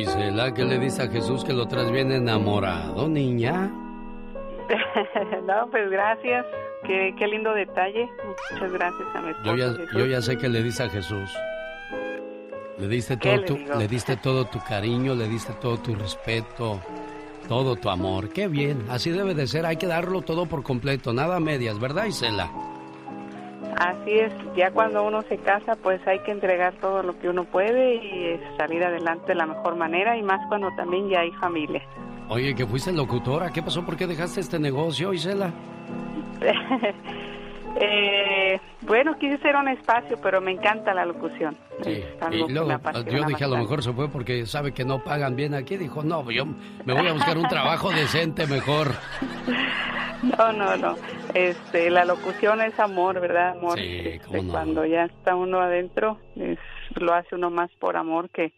Isela, 0.00 0.52
¿qué 0.54 0.64
le 0.64 0.78
dice 0.78 1.02
a 1.02 1.08
Jesús 1.08 1.44
que 1.44 1.52
lo 1.52 1.66
traes 1.66 1.90
bien 1.90 2.12
enamorado, 2.12 3.08
niña? 3.08 3.70
no, 5.46 5.68
pues 5.70 5.90
gracias. 5.90 6.46
Qué, 6.84 7.14
qué 7.16 7.26
lindo 7.26 7.54
detalle. 7.54 8.08
Muchas 8.52 8.72
gracias 8.72 9.08
a 9.14 9.20
mi 9.20 9.30
esposo. 9.30 9.50
Yo 9.50 9.56
ya, 9.56 9.72
Jesús. 9.72 9.98
yo 9.98 10.06
ya 10.06 10.20
sé 10.22 10.36
que 10.38 10.48
le 10.48 10.62
dice 10.62 10.82
a 10.82 10.88
Jesús. 10.88 11.30
Le 12.78 12.88
diste 12.88 13.18
¿Qué 13.18 13.38
todo 13.38 13.40
le 13.40 13.46
tu, 13.46 13.78
le 13.78 13.88
diste 13.88 14.16
todo 14.16 14.44
tu 14.46 14.58
cariño, 14.60 15.14
le 15.14 15.28
diste 15.28 15.52
todo 15.60 15.78
tu 15.78 15.94
respeto, 15.94 16.80
todo 17.48 17.76
tu 17.76 17.88
amor. 17.90 18.30
Qué 18.30 18.48
bien, 18.48 18.84
así 18.88 19.10
debe 19.10 19.34
de 19.34 19.46
ser. 19.46 19.66
Hay 19.66 19.76
que 19.76 19.86
darlo 19.86 20.22
todo 20.22 20.46
por 20.46 20.62
completo, 20.62 21.12
nada 21.12 21.36
a 21.36 21.40
medias, 21.40 21.78
¿verdad, 21.78 22.06
Isela? 22.06 22.50
Así 23.78 24.12
es. 24.12 24.32
Ya 24.56 24.70
cuando 24.70 25.04
uno 25.04 25.22
se 25.22 25.38
casa, 25.38 25.76
pues 25.76 26.06
hay 26.06 26.18
que 26.20 26.30
entregar 26.30 26.74
todo 26.80 27.02
lo 27.02 27.18
que 27.18 27.28
uno 27.28 27.44
puede 27.44 27.94
y 27.96 28.24
eh, 28.24 28.40
salir 28.56 28.84
adelante 28.84 29.28
de 29.28 29.34
la 29.34 29.46
mejor 29.46 29.76
manera 29.76 30.16
y 30.16 30.22
más 30.22 30.40
cuando 30.48 30.68
también 30.76 31.08
ya 31.08 31.20
hay 31.20 31.30
familia. 31.32 31.82
Oye, 32.28 32.54
que 32.54 32.66
fuiste 32.66 32.92
locutora, 32.92 33.50
¿qué 33.50 33.62
pasó? 33.62 33.84
¿Por 33.84 33.96
qué 33.96 34.06
dejaste 34.06 34.40
este 34.40 34.58
negocio, 34.58 35.12
Isela? 35.12 35.50
Eh, 37.80 38.60
bueno, 38.82 39.16
quise 39.18 39.34
hacer 39.34 39.56
un 39.56 39.68
espacio, 39.68 40.18
pero 40.22 40.40
me 40.40 40.52
encanta 40.52 40.92
la 40.94 41.04
locución. 41.04 41.56
Algo 42.20 42.48
Y 42.48 42.52
luego 42.52 42.78
yo 43.10 43.24
dije 43.26 43.44
a 43.44 43.48
lo 43.48 43.56
mejor 43.56 43.82
se 43.82 43.92
fue 43.92 44.08
porque 44.10 44.46
sabe 44.46 44.72
que 44.72 44.84
no 44.84 45.02
pagan 45.02 45.36
bien 45.36 45.54
aquí. 45.54 45.76
Dijo, 45.76 46.02
no, 46.02 46.30
yo 46.30 46.44
me 46.46 46.92
voy 46.92 47.06
a 47.08 47.12
buscar 47.12 47.38
un 47.38 47.48
trabajo 47.48 47.90
decente 47.90 48.46
mejor. 48.46 48.88
No, 50.38 50.52
no, 50.52 50.76
no. 50.76 50.94
Este, 51.34 51.90
la 51.90 52.04
locución 52.04 52.60
es 52.60 52.78
amor, 52.78 53.20
¿verdad? 53.20 53.58
Amor. 53.58 53.76
Sí, 53.76 54.02
Este, 54.04 54.40
no. 54.40 54.52
Cuando 54.52 54.86
ya 54.86 55.06
está 55.06 55.34
uno 55.34 55.58
adentro, 55.60 56.20
es- 56.36 56.60
lo 56.94 57.12
hace 57.12 57.34
uno 57.34 57.50
más 57.50 57.72
por 57.80 57.96
amor 57.96 58.30
que, 58.30 58.52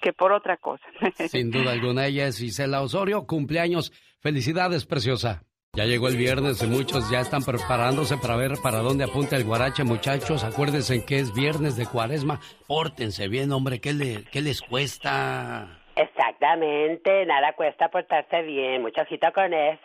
que 0.00 0.14
por 0.14 0.32
otra 0.32 0.56
cosa. 0.56 0.82
Sin 1.28 1.50
duda 1.50 1.72
alguna, 1.72 2.06
ella 2.06 2.26
es 2.26 2.40
Isela 2.40 2.80
Osorio. 2.80 3.26
Cumpleaños. 3.26 3.92
Felicidades, 4.20 4.86
preciosa. 4.86 5.42
Ya 5.76 5.84
llegó 5.84 6.08
el 6.08 6.16
viernes 6.16 6.60
y 6.64 6.66
muchos 6.66 7.08
ya 7.10 7.20
están 7.20 7.44
preparándose 7.44 8.16
para 8.16 8.34
ver 8.34 8.54
para 8.60 8.78
dónde 8.78 9.04
apunta 9.04 9.36
el 9.36 9.44
guarache, 9.44 9.84
muchachos. 9.84 10.42
Acuérdense 10.42 11.04
que 11.04 11.20
es 11.20 11.32
viernes 11.32 11.76
de 11.76 11.86
cuaresma. 11.86 12.40
Pórtense 12.66 13.28
bien, 13.28 13.52
hombre. 13.52 13.80
¿Qué, 13.80 13.92
le, 13.92 14.24
qué 14.32 14.40
les 14.40 14.62
cuesta? 14.62 15.78
Exactamente, 15.94 17.24
nada 17.24 17.52
cuesta 17.54 17.88
portarse 17.88 18.42
bien, 18.42 18.82
mucho 18.82 19.02
ojito 19.02 19.28
con 19.32 19.52
eso. 19.52 19.78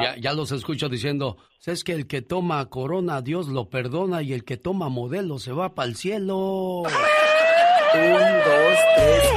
Ya, 0.00 0.16
ya 0.16 0.32
los 0.32 0.52
escucho 0.52 0.88
diciendo, 0.88 1.36
es 1.66 1.84
que 1.84 1.92
el 1.92 2.06
que 2.06 2.22
toma 2.22 2.64
corona, 2.70 3.20
Dios 3.20 3.48
lo 3.48 3.68
perdona, 3.68 4.22
y 4.22 4.32
el 4.32 4.44
que 4.44 4.56
toma 4.56 4.88
modelo 4.88 5.38
se 5.38 5.52
va 5.52 5.74
para 5.74 5.88
el 5.88 5.96
cielo. 5.96 6.82
Un, 6.82 6.88
dos, 7.94 8.78
tres, 8.96 9.32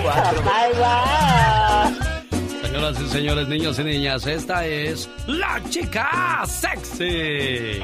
Ahí 0.45 0.71
va. 0.81 2.12
Señoras 2.83 3.01
y 3.01 3.07
señores, 3.13 3.47
niños 3.47 3.79
y 3.79 3.83
niñas, 3.85 4.27
esta 4.27 4.65
es 4.65 5.09
la 5.25 5.61
chica 5.69 6.43
sexy. 6.45 7.79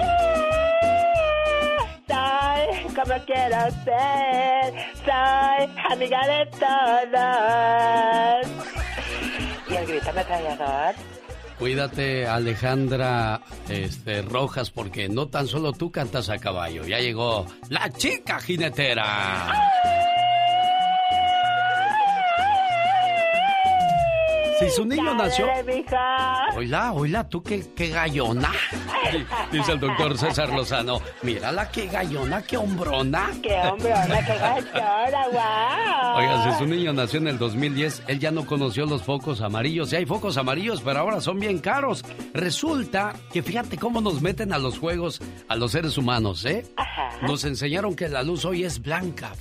Soy 2.06 2.68
como 2.94 3.14
quiero 3.26 3.72
ser, 3.86 4.74
soy 5.06 5.70
amiga 5.90 6.20
de 6.28 6.46
todos. 6.60 8.46
¿Y 9.70 9.76
el 9.76 9.86
grito 9.88 10.10
ametrallador? 10.10 10.96
Cuídate, 11.58 12.28
Alejandra 12.28 13.40
este, 13.70 14.22
Rojas, 14.22 14.70
porque 14.70 15.08
no 15.08 15.30
tan 15.30 15.48
solo 15.48 15.72
tú 15.72 15.94
cantas 15.94 16.28
a 16.28 16.40
caballo. 16.40 16.86
Ya 16.86 17.00
llegó 17.00 17.46
la 17.70 17.90
chica 17.90 18.42
jinetera. 18.42 20.09
Si 24.60 24.70
su 24.72 24.86
niño 24.86 25.14
nació. 25.16 25.48
Oila, 26.56 26.92
oila, 26.94 27.28
tú 27.30 27.42
qué, 27.42 27.66
qué 27.76 27.90
gallona. 27.90 28.52
Di- 29.12 29.58
Dice 29.58 29.72
el 29.74 29.80
doctor 29.80 30.18
César 30.18 30.50
Lozano. 30.50 31.00
Mírala 31.24 31.70
qué 31.72 31.88
gallona, 31.88 32.42
qué 32.42 32.58
hombrona. 32.58 33.30
Qué 33.42 33.56
hombrona, 33.58 34.26
qué 34.26 34.34
gachona, 34.38 35.28
guau. 35.32 36.18
Oiga, 36.18 36.52
si 36.52 36.58
su 36.60 36.66
niño 36.66 36.92
nació 36.94 37.20
en 37.20 37.28
el 37.28 37.38
2010, 37.38 38.04
él 38.08 38.20
ya 38.20 38.32
no 38.32 38.46
conoció 38.46 38.86
los 38.86 39.04
focos 39.04 39.42
amarillos. 39.42 39.90
Sí 39.90 39.96
hay 39.96 40.06
focos 40.06 40.38
amarillos, 40.38 40.82
pero 40.82 41.00
ahora 41.00 41.22
son 41.22 41.40
bien 41.40 41.60
caros. 41.60 42.04
Resulta 42.34 43.14
que 43.32 43.42
fíjate 43.42 43.78
cómo 43.78 44.02
nos 44.02 44.22
meten 44.22 44.52
a 44.54 44.58
los 44.58 44.78
juegos 44.80 45.22
a 45.48 45.56
los 45.56 45.72
seres 45.72 45.98
humanos, 45.98 46.44
¿eh? 46.46 46.66
Nos 47.22 47.46
enseñaron 47.46 47.96
que 47.96 48.10
la 48.10 48.24
luz 48.24 48.44
hoy 48.46 48.64
es 48.64 48.82
blanca, 48.82 49.32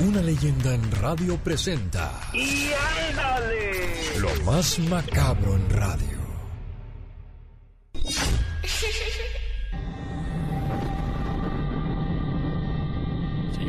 una 0.00 0.20
leyenda 0.20 0.74
en 0.74 0.90
radio 1.00 1.36
presenta 1.38 2.10
¡Y 2.32 2.70
ándale! 3.10 3.92
lo 4.18 4.28
más 4.44 4.78
macabro 4.80 5.54
en 5.54 5.70
radio. 5.70 6.18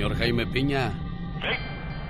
Señor 0.04 0.18
Jaime 0.18 0.46
Piña. 0.48 0.92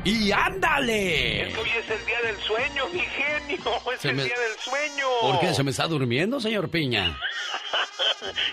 ¡Y 0.04 0.32
ándale! 0.32 1.44
Es 1.44 1.54
que 1.54 1.60
hoy 1.62 1.70
es 1.70 1.90
el 1.92 2.06
día 2.08 2.22
del 2.24 2.36
sueño, 2.38 2.88
mi 2.92 3.00
genio. 3.02 3.60
Es 3.94 4.00
Se 4.02 4.10
el 4.10 4.16
me- 4.16 4.24
día 4.24 4.34
del 4.36 4.58
sueño. 4.60 5.06
¿Por 5.22 5.40
qué? 5.40 5.54
¿Se 5.54 5.62
me 5.64 5.70
está 5.70 5.86
durmiendo, 5.86 6.40
señor 6.42 6.70
Piña? 6.70 7.16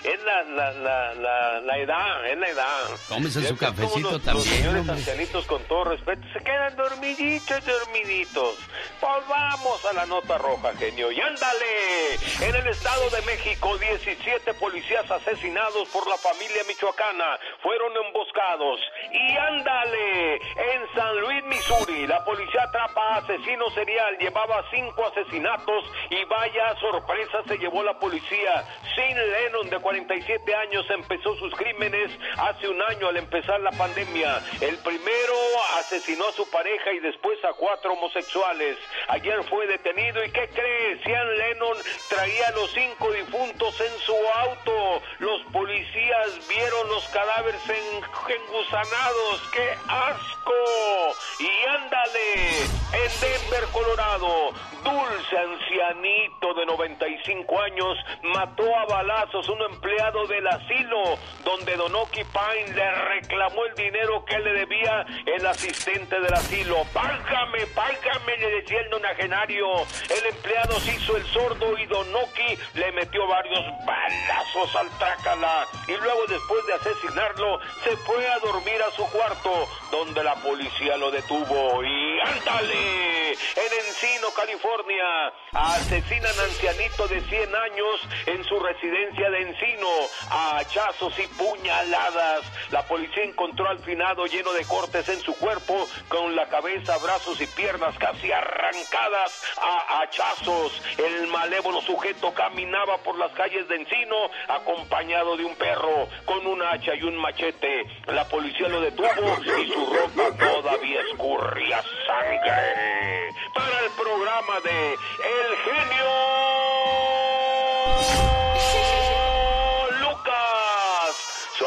Es 0.04 0.20
la, 0.24 0.42
la, 0.42 0.72
la, 0.72 1.14
la, 1.14 1.60
la 1.60 1.78
edad, 1.78 2.26
es 2.30 2.38
la 2.38 2.48
edad. 2.48 2.80
Tómese 3.08 3.46
su 3.46 3.56
cafecito 3.56 4.00
los- 4.00 4.12
Los 4.12 4.22
también, 4.24 4.46
señores 4.56 4.88
ancianitos, 4.88 5.46
con 5.46 5.62
todo 5.64 5.84
respeto, 5.84 6.22
se 6.32 6.40
quedan 6.44 6.76
dormiditos, 6.76 7.64
dormiditos. 7.64 8.56
Pues 9.00 9.28
vamos 9.28 9.84
a 9.86 9.92
la 9.94 10.04
nota 10.04 10.36
roja, 10.36 10.74
genio. 10.76 11.10
Y 11.10 11.18
ándale. 11.20 12.14
En 12.42 12.54
el 12.54 12.66
Estado 12.66 13.08
de 13.08 13.22
México, 13.22 13.78
17 13.78 14.52
policías 14.54 15.10
asesinados 15.10 15.88
por 15.88 16.06
la 16.06 16.18
familia 16.18 16.62
michoacana 16.68 17.38
fueron 17.62 17.92
emboscados. 18.06 18.78
Y 19.10 19.36
ándale. 19.38 20.34
En 20.36 20.94
San 20.94 21.18
Luis, 21.18 21.44
Missouri, 21.44 22.06
la 22.06 22.22
policía 22.26 22.64
atrapa 22.64 23.14
a 23.14 23.16
asesino 23.18 23.70
serial. 23.70 24.18
Llevaba 24.18 24.64
cinco 24.70 25.06
asesinatos 25.06 25.84
y 26.10 26.22
vaya 26.24 26.76
sorpresa 26.78 27.42
se 27.48 27.56
llevó 27.56 27.82
la 27.82 27.98
policía. 27.98 28.64
Sin 28.94 29.16
Lennon, 29.16 29.70
de 29.70 29.78
47 29.78 30.54
años, 30.54 30.84
empezó 30.90 31.34
sus 31.36 31.54
crímenes 31.54 32.10
hace 32.36 32.68
un 32.68 32.80
año 32.82 33.08
al 33.08 33.16
empezar 33.16 33.60
la 33.60 33.72
pandemia. 33.72 34.42
El 34.60 34.76
primero 34.78 35.34
asesinó 35.78 36.28
a 36.28 36.32
su 36.32 36.48
pareja 36.50 36.92
y 36.92 37.00
después 37.00 37.42
a 37.44 37.54
cuatro 37.54 37.94
homosexuales. 37.94 38.76
Ayer 39.08 39.42
fue 39.44 39.66
detenido 39.66 40.24
y 40.24 40.30
¿qué 40.30 40.48
cree? 40.48 41.02
Sean 41.02 41.36
Lennon 41.38 41.76
traía 42.08 42.48
a 42.48 42.52
los 42.52 42.70
cinco 42.72 43.10
difuntos 43.12 43.80
en 43.80 43.98
su 44.00 44.14
auto. 44.34 45.02
Los 45.18 45.42
policías 45.52 46.48
vieron 46.48 46.88
los 46.88 47.04
cadáveres 47.08 47.60
en- 47.68 48.04
engusanados. 48.34 49.40
¡Qué 49.52 49.70
asco! 49.88 50.54
Y 51.38 51.66
ándale, 51.68 52.58
en 52.92 53.20
Denver, 53.20 53.64
Colorado, 53.72 54.50
Dulce, 54.82 55.38
ancianito 55.38 56.54
de 56.54 56.66
95 56.66 57.60
años, 57.60 57.98
mató 58.22 58.64
a 58.76 58.84
balazos 58.86 59.48
un 59.48 59.60
empleado 59.62 60.26
del 60.26 60.46
asilo, 60.46 61.18
donde 61.44 61.76
Donoki 61.76 62.22
Pine 62.24 62.74
le 62.74 62.90
reclamó 62.90 63.64
el 63.66 63.74
dinero 63.74 64.24
que 64.24 64.38
le 64.38 64.52
debía 64.52 65.06
el 65.26 65.46
asistente 65.46 66.18
del 66.20 66.32
asilo. 66.34 66.82
¡Págame, 66.92 67.66
págame! 67.74 68.36
le 68.38 68.50
decía 68.62 68.79
el 68.80 68.90
nonagenario. 68.90 69.66
El 70.08 70.26
empleado 70.26 70.80
se 70.80 70.94
hizo 70.94 71.16
el 71.16 71.26
sordo 71.26 71.78
y 71.78 71.86
Donoki 71.86 72.58
le 72.74 72.92
metió 72.92 73.26
varios 73.26 73.64
balazos 73.84 74.76
al 74.76 74.88
trácala. 74.98 75.66
Y 75.86 75.92
luego, 75.92 76.26
después 76.28 76.66
de 76.66 76.74
asesinarlo, 76.74 77.60
se 77.84 77.96
fue 77.98 78.26
a 78.28 78.38
dormir 78.38 78.82
a 78.82 78.90
su 78.92 79.04
cuarto, 79.10 79.68
donde 79.90 80.24
la 80.24 80.34
policía 80.36 80.96
lo 80.96 81.10
detuvo. 81.10 81.82
¡Y 81.84 82.20
ándale! 82.20 83.30
En 83.30 83.86
Encino, 83.86 84.28
California, 84.34 85.32
asesinan 85.52 86.38
a 86.38 86.44
ancianito 86.44 87.08
de 87.08 87.20
100 87.20 87.54
años 87.54 88.08
en 88.26 88.44
su 88.44 88.58
residencia 88.58 89.30
de 89.30 89.42
Encino 89.42 89.88
a 90.30 90.58
hachazos 90.58 91.18
y 91.18 91.26
puñaladas. 91.28 92.44
La 92.70 92.82
policía 92.86 93.24
encontró 93.24 93.68
al 93.68 93.78
finado 93.80 94.26
lleno 94.26 94.52
de 94.52 94.64
cortes 94.64 95.08
en 95.08 95.20
su 95.20 95.36
cuerpo, 95.36 95.86
con 96.08 96.34
la 96.34 96.48
cabeza, 96.48 96.96
brazos 96.98 97.40
y 97.40 97.46
piernas 97.46 97.96
casi 97.98 98.32
arrancadas 98.32 98.69
a 99.56 100.00
hachazos. 100.00 100.80
El 100.96 101.26
malévolo 101.28 101.80
sujeto 101.82 102.32
caminaba 102.32 102.98
por 102.98 103.18
las 103.18 103.32
calles 103.32 103.66
de 103.68 103.76
Encino 103.76 104.16
acompañado 104.48 105.36
de 105.36 105.44
un 105.44 105.54
perro 105.56 106.08
con 106.24 106.46
un 106.46 106.62
hacha 106.62 106.94
y 106.94 107.02
un 107.02 107.16
machete. 107.16 107.84
La 108.06 108.28
policía 108.28 108.68
lo 108.68 108.80
detuvo 108.80 109.08
y 109.58 109.68
su 109.70 109.86
ropa 109.86 110.36
todavía 110.38 111.00
escurría 111.10 111.82
sangre. 112.06 113.34
Para 113.54 113.80
el 113.80 113.90
programa 113.92 114.60
de 114.62 114.92
El 114.92 115.56
Genio 115.64 116.00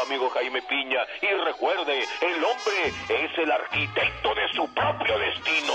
amigo 0.06 0.30
Jaime 0.30 0.62
Piña. 0.62 1.00
Y 1.22 1.44
recuerde, 1.44 2.00
el 2.20 2.44
hombre 2.44 2.88
es 3.08 3.38
el 3.38 3.50
arquitecto 3.50 4.34
de 4.34 4.48
su 4.54 4.72
propio 4.74 5.18
destino. 5.18 5.74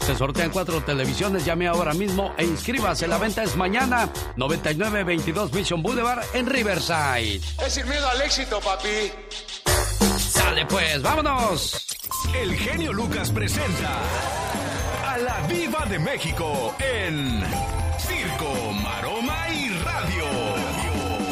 Se 0.00 0.14
sortean 0.14 0.50
cuatro 0.50 0.82
televisiones, 0.82 1.44
llame 1.44 1.66
ahora 1.66 1.94
mismo 1.94 2.32
e 2.36 2.44
inscríbase. 2.44 3.06
La 3.06 3.18
venta 3.18 3.42
es 3.42 3.56
mañana, 3.56 4.08
9922 4.36 5.52
Mission 5.52 5.82
Boulevard 5.82 6.22
en 6.34 6.46
Riverside. 6.46 7.40
Es 7.64 7.74
sin 7.74 7.88
miedo 7.88 8.08
al 8.08 8.20
éxito, 8.22 8.60
papi. 8.60 9.12
Sale 10.18 10.66
pues, 10.66 11.00
vámonos. 11.02 11.86
El 12.34 12.54
genio 12.54 12.92
Lucas 12.92 13.30
presenta 13.30 13.98
a 15.06 15.18
la 15.18 15.40
Viva 15.48 15.84
de 15.86 15.98
México 15.98 16.74
en 16.78 17.42
Circo, 17.98 18.72
Maroma 18.82 19.48
y 19.50 19.68
Radio. 19.78 20.24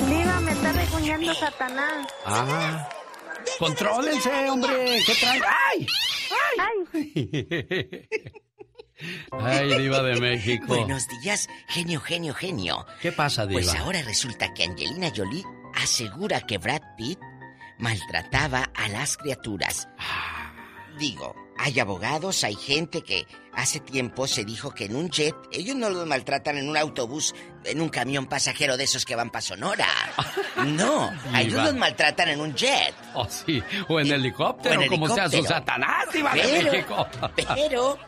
Diva, 0.09 0.41
me 0.41 0.53
está 0.53 0.73
regañando 0.73 1.35
Satanás. 1.35 2.07
Ah. 2.25 2.89
Contrólense, 3.59 4.51
hombre. 4.51 5.03
¿Qué 5.07 5.15
traen? 5.15 5.43
¡Ay! 5.71 5.87
¡Ay! 6.59 8.09
Ay, 9.31 9.79
Diva 9.79 10.03
de 10.03 10.21
México. 10.21 10.67
Buenos 10.67 11.07
días, 11.23 11.49
genio, 11.69 12.01
genio, 12.01 12.35
genio. 12.35 12.85
¿Qué 13.01 13.13
pasa, 13.13 13.47
Diva? 13.47 13.61
Pues 13.61 13.75
ahora 13.75 14.03
resulta 14.03 14.53
que 14.55 14.65
Angelina 14.65 15.13
Jolie 15.15 15.45
asegura 15.75 16.41
que 16.41 16.59
Brad 16.59 16.83
Pitt 16.97 17.19
maltrataba 17.79 18.71
a 18.75 18.89
las 18.89 19.17
criaturas. 19.17 19.89
Digo, 20.99 21.35
hay 21.59 21.79
abogados, 21.81 22.45
hay 22.45 22.55
gente 22.55 23.03
que 23.03 23.27
hace 23.53 23.81
tiempo 23.81 24.27
se 24.29 24.45
dijo 24.45 24.71
que 24.73 24.85
en 24.85 24.95
un 24.97 25.11
jet, 25.11 25.35
ellos 25.53 25.75
no 25.77 25.91
los 25.91 26.07
maltratan 26.07 26.57
en 26.59 26.69
un 26.69 26.77
autobús, 26.77 27.35
en 27.65 27.81
un 27.81 27.89
camión 27.89 28.27
pasajero 28.27 28.77
de 28.77 28.85
esos 28.85 29.05
que 29.05 29.17
van 29.17 29.31
para 29.31 29.43
Sonora. 29.43 29.87
No, 30.67 31.09
a 31.33 31.43
ellos 31.43 31.63
los 31.63 31.75
maltratan 31.77 32.31
en 32.31 32.41
un 32.41 32.53
jet. 32.53 32.93
Oh, 33.15 33.29
sí. 33.29 33.63
O 33.89 34.01
en 34.01 34.11
helicóptero, 34.11 34.81
O 34.81 34.83
en 34.83 34.89
como 34.89 35.07
sea 35.09 35.29
su 35.29 35.37
helicóptero. 35.37 35.59
Satanás, 35.61 36.13
de 36.13 36.25
Pero- 36.33 36.73
México. 36.73 37.07
Pero 37.55 37.99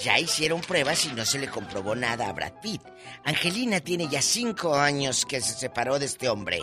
ya 0.00 0.18
hicieron 0.18 0.60
pruebas 0.60 1.04
y 1.04 1.12
no 1.12 1.24
se 1.24 1.38
le 1.38 1.46
comprobó 1.46 1.94
nada 1.94 2.28
a 2.28 2.32
Brad 2.32 2.54
Pitt. 2.60 2.82
Angelina 3.24 3.78
tiene 3.78 4.08
ya 4.08 4.20
cinco 4.22 4.74
años 4.74 5.24
que 5.24 5.40
se 5.40 5.54
separó 5.54 6.00
de 6.00 6.06
este 6.06 6.28
hombre 6.28 6.60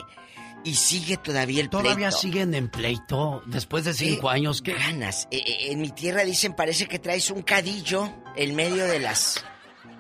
y 0.64 0.76
sigue 0.76 1.18
todavía 1.18 1.62
el 1.62 1.70
Todavía 1.70 2.10
pleito. 2.10 2.18
siguen 2.18 2.54
en 2.54 2.70
pleito 2.70 3.42
después 3.48 3.86
de 3.86 3.94
cinco 3.94 4.30
¿Qué 4.30 4.34
años. 4.36 4.62
¿Qué? 4.62 4.74
ganas? 4.74 5.28
Eh, 5.32 5.38
eh, 5.46 5.72
en 5.72 5.82
mi 5.82 5.90
tierra 5.92 6.24
dicen 6.24 6.54
parece 6.54 6.88
que 6.88 7.00
traes 7.00 7.30
un 7.32 7.42
cadillo 7.42 8.12
en 8.36 8.56
medio 8.56 8.86
de 8.86 9.00
las 9.00 9.44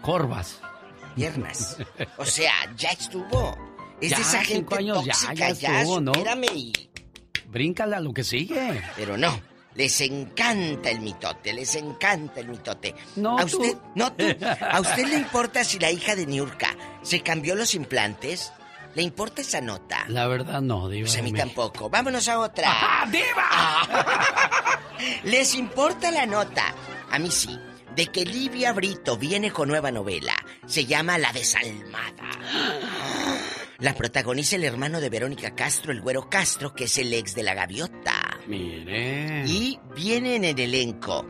Corvas. 0.01 0.59
piernas. 1.15 1.77
O 2.17 2.25
sea, 2.25 2.51
ya 2.77 2.89
estuvo. 2.91 3.57
Es 3.99 4.09
Ya, 4.11 4.17
de 4.17 4.21
esa 4.23 4.37
gente 4.39 4.53
cinco 4.55 4.75
años 4.75 5.05
ya, 5.05 5.11
tóxica, 5.13 5.51
ya 5.51 5.79
estuvo, 5.81 6.01
¿no? 6.01 6.13
supérame 6.13 6.47
y- 6.55 6.73
Bríncala 7.47 7.99
lo 7.99 8.13
que 8.13 8.23
sigue. 8.23 8.81
Pero 8.95 9.17
no, 9.17 9.39
les 9.75 9.99
encanta 10.01 10.89
el 10.89 11.01
mitote, 11.01 11.53
les 11.53 11.75
encanta 11.75 12.39
el 12.39 12.47
mitote. 12.47 12.95
No, 13.17 13.37
a 13.37 13.45
tú. 13.45 13.61
usted, 13.61 13.77
no 13.95 14.11
tú. 14.13 14.25
¿A 14.71 14.79
usted 14.79 15.05
le 15.07 15.15
importa 15.17 15.63
si 15.63 15.77
la 15.79 15.91
hija 15.91 16.15
de 16.15 16.25
Niurka 16.25 16.75
se 17.03 17.19
cambió 17.21 17.55
los 17.55 17.75
implantes? 17.75 18.53
¿Le 18.95 19.01
importa 19.03 19.41
esa 19.41 19.61
nota? 19.61 20.05
La 20.07 20.27
verdad 20.27 20.61
no, 20.61 20.89
Diva. 20.89 21.05
Pues 21.07 21.17
a 21.17 21.21
mí 21.21 21.31
tampoco. 21.31 21.89
Vámonos 21.89 22.27
a 22.27 22.39
otra. 22.39 22.67
¡Ah, 22.71 23.07
diva! 23.09 24.79
¿Les 25.23 25.55
importa 25.55 26.11
la 26.11 26.25
nota? 26.25 26.73
A 27.09 27.19
mí 27.19 27.31
sí. 27.31 27.57
De 27.95 28.07
que 28.07 28.25
Livia 28.25 28.71
Brito 28.73 29.17
viene 29.17 29.51
con 29.51 29.67
nueva 29.67 29.91
novela. 29.91 30.33
Se 30.65 30.85
llama 30.85 31.17
La 31.17 31.31
Desalmada. 31.33 32.29
La 33.79 33.95
protagoniza 33.95 34.57
el 34.57 34.63
hermano 34.63 35.01
de 35.01 35.09
Verónica 35.09 35.55
Castro, 35.55 35.91
el 35.91 36.01
güero 36.01 36.29
Castro, 36.29 36.71
que 36.75 36.83
es 36.83 36.99
el 36.99 37.11
ex 37.15 37.33
de 37.33 37.41
la 37.41 37.55
gaviota. 37.55 38.37
Mire. 38.45 39.43
Y 39.47 39.79
vienen 39.95 40.43
en 40.45 40.59
elenco. 40.59 41.25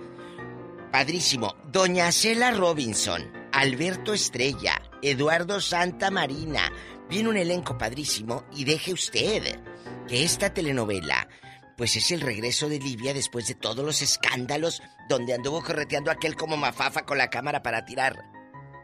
Padrísimo. 0.92 1.56
Doña 1.72 2.12
Cela 2.12 2.52
Robinson, 2.52 3.32
Alberto 3.54 4.14
Estrella, 4.14 4.82
Eduardo 5.02 5.62
Santa 5.62 6.12
Marina. 6.12 6.70
Viene 7.12 7.30
un 7.30 7.36
elenco 7.38 7.78
padrísimo 7.78 8.46
y 8.56 8.64
deje 8.64 8.94
usted 8.94 9.60
que 10.08 10.24
esta 10.24 10.52
telenovela 10.54 11.28
pues 11.78 11.96
es 11.98 12.10
el 12.12 12.22
regreso 12.22 12.70
de 12.70 12.80
Livia 12.80 13.14
después 13.14 13.48
de 13.48 13.56
todos 13.56 13.84
los 13.86 14.02
escándalos 14.02 14.82
donde 15.10 15.34
anduvo 15.34 15.62
correteando 15.62 16.10
aquel 16.10 16.36
como 16.36 16.56
mafafa 16.56 17.02
con 17.06 17.18
la 17.18 17.30
cámara 17.30 17.62
para 17.62 17.84
tirar. 17.86 18.16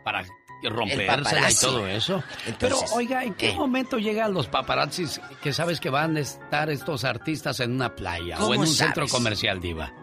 Para 0.03 0.25
El 0.63 0.71
rompérsela 0.71 1.49
y 1.51 1.55
todo 1.55 1.87
eso. 1.87 2.21
Entonces, 2.47 2.79
Pero, 2.81 2.95
oiga, 2.95 3.23
¿en 3.23 3.33
qué 3.35 3.51
¿qué? 3.51 3.55
momento 3.55 3.97
llegan 3.97 4.33
los 4.33 4.47
paparazzis 4.47 5.21
que 5.41 5.53
sabes 5.53 5.79
que 5.79 5.89
van 5.89 6.17
a 6.17 6.21
estar 6.21 6.69
estos 6.69 7.05
artistas 7.05 7.59
en 7.61 7.71
una 7.73 7.95
playa 7.95 8.35
o 8.37 8.41
¿Cómo 8.41 8.53
en 8.55 8.59
un 8.61 8.67
sabes? 8.67 8.77
centro 8.95 9.07
comercial, 9.07 9.61
Diva? 9.61 9.93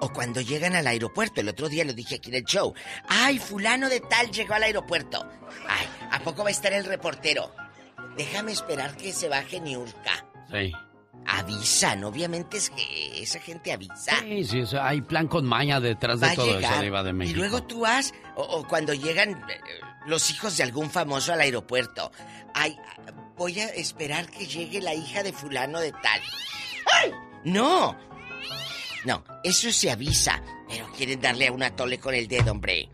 O 0.00 0.12
cuando 0.12 0.40
llegan 0.40 0.74
al 0.74 0.86
aeropuerto, 0.86 1.40
el 1.40 1.48
otro 1.48 1.68
día 1.68 1.84
lo 1.84 1.92
dije 1.92 2.16
aquí 2.16 2.30
en 2.30 2.36
el 2.36 2.44
show. 2.44 2.74
¡Ay, 3.08 3.38
fulano 3.38 3.88
de 3.88 4.00
tal 4.00 4.30
llegó 4.30 4.54
al 4.54 4.62
aeropuerto! 4.62 5.28
¡Ay, 5.68 5.86
¿a 6.10 6.20
poco 6.20 6.42
va 6.42 6.48
a 6.48 6.52
estar 6.52 6.72
el 6.72 6.84
reportero? 6.84 7.54
Déjame 8.16 8.52
esperar 8.52 8.96
que 8.96 9.12
se 9.12 9.28
baje 9.28 9.60
Niurka. 9.60 10.26
Sí. 10.50 10.72
Avisan, 11.26 12.02
obviamente 12.04 12.56
es 12.56 12.70
que 12.70 13.22
esa 13.22 13.40
gente 13.40 13.72
avisa. 13.72 14.18
Sí, 14.20 14.44
sí, 14.44 14.62
hay 14.80 15.02
plan 15.02 15.28
con 15.28 15.44
maña 15.46 15.78
detrás 15.80 16.22
Va 16.22 16.30
de 16.30 16.36
todo 16.36 16.46
llegar, 16.46 16.72
eso, 16.72 16.82
Diva 16.82 17.02
de 17.02 17.12
México. 17.12 17.36
Y 17.36 17.38
luego 17.40 17.62
tú 17.62 17.80
vas, 17.80 18.14
o, 18.36 18.42
o 18.42 18.66
cuando 18.66 18.94
llegan 18.94 19.32
eh, 19.32 19.60
los 20.06 20.30
hijos 20.30 20.56
de 20.56 20.62
algún 20.62 20.90
famoso 20.90 21.32
al 21.32 21.40
aeropuerto. 21.40 22.10
Ay, 22.54 22.76
voy 23.36 23.60
a 23.60 23.66
esperar 23.68 24.28
que 24.30 24.46
llegue 24.46 24.80
la 24.80 24.94
hija 24.94 25.22
de 25.22 25.32
fulano 25.32 25.78
de 25.78 25.92
tal. 25.92 26.20
¡Ay! 27.02 27.12
¡No! 27.44 27.96
No, 29.04 29.24
eso 29.44 29.70
se 29.72 29.90
avisa, 29.90 30.42
pero 30.68 30.90
quieren 30.92 31.20
darle 31.20 31.46
a 31.48 31.52
una 31.52 31.74
tole 31.74 31.98
con 31.98 32.14
el 32.14 32.28
dedo, 32.28 32.52
hombre. 32.52 32.88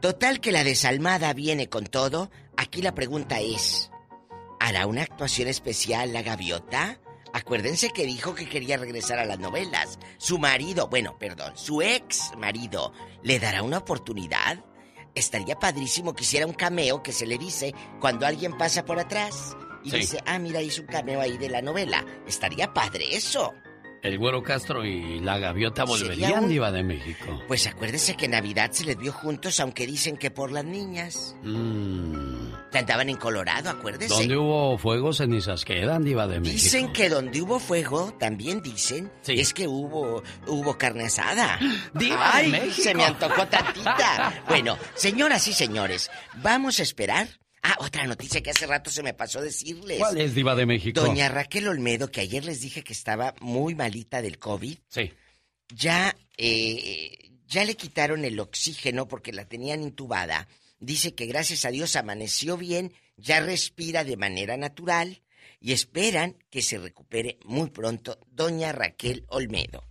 Total 0.00 0.40
que 0.40 0.52
la 0.52 0.64
desalmada 0.64 1.32
viene 1.32 1.68
con 1.68 1.86
todo. 1.86 2.30
Aquí 2.56 2.82
la 2.82 2.94
pregunta 2.94 3.40
es, 3.40 3.90
¿hará 4.60 4.86
una 4.86 5.02
actuación 5.02 5.48
especial 5.48 6.12
la 6.12 6.22
gaviota? 6.22 7.00
Acuérdense 7.32 7.90
que 7.90 8.06
dijo 8.06 8.34
que 8.34 8.48
quería 8.48 8.76
regresar 8.76 9.18
a 9.18 9.24
las 9.24 9.38
novelas. 9.40 9.98
Su 10.18 10.38
marido, 10.38 10.86
bueno, 10.88 11.18
perdón, 11.18 11.56
su 11.56 11.82
ex 11.82 12.30
marido, 12.38 12.92
¿le 13.22 13.40
dará 13.40 13.62
una 13.62 13.78
oportunidad? 13.78 14.64
Estaría 15.16 15.58
padrísimo 15.58 16.14
que 16.14 16.22
hiciera 16.22 16.46
un 16.46 16.52
cameo 16.54 17.02
que 17.02 17.12
se 17.12 17.26
le 17.26 17.38
dice 17.38 17.74
cuando 18.00 18.26
alguien 18.26 18.56
pasa 18.56 18.84
por 18.84 18.98
atrás 19.00 19.56
y 19.82 19.90
Sí. 19.90 19.96
dice, 19.98 20.22
ah, 20.26 20.38
mira, 20.38 20.60
hizo 20.62 20.82
un 20.82 20.86
cameo 20.88 21.20
ahí 21.20 21.36
de 21.38 21.48
la 21.48 21.60
novela. 21.62 22.04
Estaría 22.26 22.72
padre 22.72 23.16
eso. 23.16 23.52
El 24.04 24.18
Güero 24.18 24.42
Castro 24.42 24.84
y 24.84 25.18
la 25.20 25.38
Gaviota 25.38 25.84
volverían, 25.84 26.44
un- 26.44 26.48
Diva 26.50 26.70
de 26.70 26.82
México. 26.84 27.42
Pues 27.48 27.66
acuérdense 27.66 28.14
que 28.16 28.28
Navidad 28.28 28.70
se 28.70 28.84
les 28.84 28.98
vio 28.98 29.12
juntos, 29.12 29.58
aunque 29.60 29.86
dicen 29.86 30.16
que 30.18 30.30
por 30.30 30.52
las 30.52 30.64
niñas. 30.64 31.34
Mm, 31.42 32.52
Que 32.70 32.78
andaban 32.78 33.08
en 33.08 33.16
Colorado, 33.16 33.70
acuérdese. 33.70 34.12
¿Dónde 34.12 34.36
hubo 34.36 34.76
fuego, 34.78 35.12
cenizas 35.12 35.64
quedan, 35.64 36.04
Diva 36.04 36.26
de 36.26 36.40
México? 36.40 36.54
Dicen 36.62 36.92
que 36.92 37.08
donde 37.08 37.40
hubo 37.40 37.58
fuego, 37.58 38.12
también 38.18 38.60
dicen, 38.62 39.10
es 39.26 39.54
que 39.54 39.66
hubo 39.68 40.22
hubo 40.48 40.76
carne 40.76 41.04
asada. 41.04 41.58
¡Diva 41.94 42.32
de 42.32 42.38
¡Ay! 42.44 42.50
México! 42.50 42.82
Se 42.82 42.94
me 42.94 43.04
antojó 43.04 43.46
tantita. 43.48 44.42
Bueno, 44.48 44.76
señoras 44.94 45.48
y 45.48 45.52
señores, 45.54 46.10
vamos 46.42 46.78
a 46.78 46.82
esperar. 46.82 47.28
Ah, 47.66 47.78
otra 47.80 48.06
noticia 48.06 48.42
que 48.42 48.50
hace 48.50 48.66
rato 48.66 48.90
se 48.90 49.02
me 49.02 49.14
pasó 49.14 49.40
decirles. 49.40 49.98
¿Cuál 49.98 50.20
es, 50.20 50.34
Diva 50.34 50.54
de 50.54 50.66
México? 50.66 51.00
Doña 51.00 51.30
Raquel 51.30 51.66
Olmedo, 51.66 52.10
que 52.10 52.20
ayer 52.20 52.44
les 52.44 52.60
dije 52.60 52.84
que 52.84 52.92
estaba 52.92 53.34
muy 53.40 53.74
malita 53.74 54.20
del 54.20 54.38
COVID. 54.38 54.76
Sí. 54.86 55.10
Ya, 55.74 56.14
eh, 56.36 57.30
ya 57.46 57.64
le 57.64 57.74
quitaron 57.74 58.26
el 58.26 58.38
oxígeno 58.38 59.08
porque 59.08 59.32
la 59.32 59.46
tenían 59.46 59.82
intubada. 59.82 60.46
Dice 60.78 61.14
que 61.14 61.24
gracias 61.24 61.64
a 61.64 61.70
Dios 61.70 61.96
amaneció 61.96 62.58
bien, 62.58 62.92
ya 63.16 63.40
respira 63.40 64.04
de 64.04 64.18
manera 64.18 64.58
natural 64.58 65.22
y 65.58 65.72
esperan 65.72 66.36
que 66.50 66.60
se 66.60 66.76
recupere 66.76 67.38
muy 67.46 67.70
pronto 67.70 68.18
doña 68.30 68.72
Raquel 68.72 69.24
Olmedo. 69.28 69.84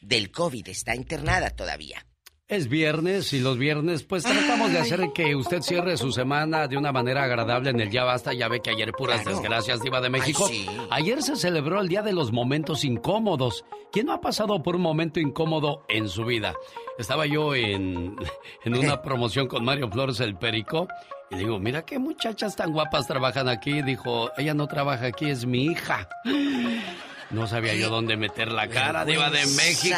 Del 0.00 0.30
COVID 0.30 0.68
está 0.68 0.94
internada 0.94 1.50
todavía. 1.50 2.05
Es 2.48 2.68
viernes 2.68 3.32
y 3.32 3.40
los 3.40 3.58
viernes 3.58 4.04
pues 4.04 4.22
tratamos 4.22 4.70
de 4.70 4.78
hacer 4.78 5.00
que 5.12 5.34
usted 5.34 5.62
cierre 5.62 5.96
su 5.96 6.12
semana 6.12 6.68
de 6.68 6.76
una 6.76 6.92
manera 6.92 7.24
agradable 7.24 7.70
en 7.70 7.80
el 7.80 7.90
Ya 7.90 8.04
Basta. 8.04 8.32
Ya 8.34 8.46
ve 8.46 8.60
que 8.60 8.70
ayer 8.70 8.92
puras 8.92 9.22
Claro. 9.22 9.38
desgracias, 9.40 9.80
Diva 9.80 10.00
de 10.00 10.10
México. 10.10 10.46
Ay, 10.48 10.54
sí. 10.64 10.66
Ayer 10.92 11.22
se 11.24 11.34
celebró 11.34 11.80
el 11.80 11.88
Día 11.88 12.02
de 12.02 12.12
los 12.12 12.30
Momentos 12.30 12.84
Incómodos. 12.84 13.64
¿Quién 13.90 14.06
no 14.06 14.12
ha 14.12 14.20
pasado 14.20 14.62
por 14.62 14.76
un 14.76 14.82
momento 14.82 15.18
incómodo 15.18 15.84
en 15.88 16.08
su 16.08 16.24
vida? 16.24 16.54
Estaba 17.00 17.26
yo 17.26 17.52
en, 17.56 18.14
en 18.64 18.76
una 18.76 19.02
promoción 19.02 19.48
con 19.48 19.64
Mario 19.64 19.90
Flores 19.90 20.20
el 20.20 20.36
Perico 20.36 20.86
y 21.32 21.36
digo, 21.38 21.58
mira 21.58 21.82
qué 21.84 21.98
muchachas 21.98 22.54
tan 22.54 22.72
guapas 22.72 23.08
trabajan 23.08 23.48
aquí. 23.48 23.82
Dijo, 23.82 24.30
ella 24.38 24.54
no 24.54 24.68
trabaja 24.68 25.06
aquí, 25.06 25.28
es 25.30 25.46
mi 25.46 25.64
hija. 25.64 26.08
No 27.28 27.48
sabía 27.48 27.74
yo 27.74 27.90
dónde 27.90 28.16
meter 28.16 28.52
la 28.52 28.68
cara, 28.68 29.04
Diva 29.04 29.30
de. 29.30 29.44
México. 29.56 29.96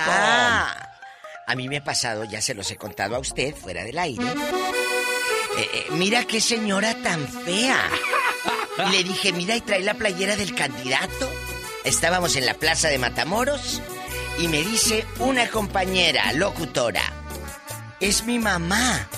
A 1.49 1.55
mí 1.55 1.69
me 1.69 1.79
ha 1.79 1.85
pasado, 1.85 2.25
ya 2.25 2.41
se 2.43 2.55
los 2.55 2.71
he 2.71 2.77
contado 2.77 3.17
a 3.17 3.19
usted 3.19 3.55
fuera 3.55 3.83
del 3.83 3.99
aire. 3.99 4.23
Eh, 4.25 5.71
eh, 5.75 5.87
mira 5.93 6.25
qué 6.25 6.41
señora 6.41 6.95
tan 7.03 7.27
fea. 7.27 7.81
Y 8.87 8.91
le 8.93 9.03
dije, 9.05 9.33
mira, 9.33 9.57
y 9.57 9.61
trae 9.63 9.81
la 9.81 9.95
playera 9.95 10.37
del 10.37 10.55
candidato. 10.55 11.29
Estábamos 11.85 12.37
en 12.37 12.45
la 12.47 12.55
plaza 12.55 12.89
de 12.89 12.99
Matamoros 12.99 13.81
y 14.39 14.47
me 14.49 14.59
dice 14.63 15.07
una 15.19 15.49
compañera 15.49 16.33
locutora. 16.35 17.03
es 18.01 18.23
mi 18.25 18.39
mamá. 18.39 19.09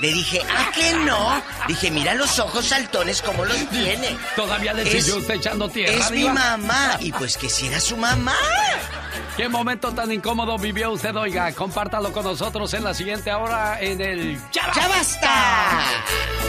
Le 0.00 0.12
dije, 0.12 0.40
¿a 0.42 0.70
qué 0.72 0.92
no? 0.94 1.42
Dije, 1.66 1.90
mira 1.90 2.14
los 2.14 2.38
ojos 2.38 2.66
saltones 2.66 3.20
como 3.22 3.44
los 3.44 3.56
tiene. 3.70 4.16
Todavía 4.36 4.72
le 4.74 4.82
Es- 4.82 5.04
siguió 5.04 5.16
usted 5.16 5.34
echando 5.34 5.68
tierra. 5.68 5.92
Es 5.92 6.10
mi 6.12 6.28
mamá. 6.28 6.98
Y 7.00 7.10
pues 7.12 7.36
que 7.36 7.48
si 7.48 7.66
era 7.66 7.80
su 7.80 7.96
mamá. 7.96 8.36
¿Qué 9.36 9.48
momento 9.48 9.92
tan 9.92 10.10
incómodo 10.12 10.58
vivió 10.58 10.92
usted, 10.92 11.14
oiga? 11.16 11.52
Compártalo 11.52 12.12
con 12.12 12.24
nosotros 12.24 12.72
en 12.74 12.84
la 12.84 12.94
siguiente 12.94 13.32
hora 13.32 13.80
en 13.80 14.00
el 14.00 14.38
Ya 14.52 14.66
Basta. 14.66 14.80
¡Ya 14.80 14.88
basta! 14.88 15.80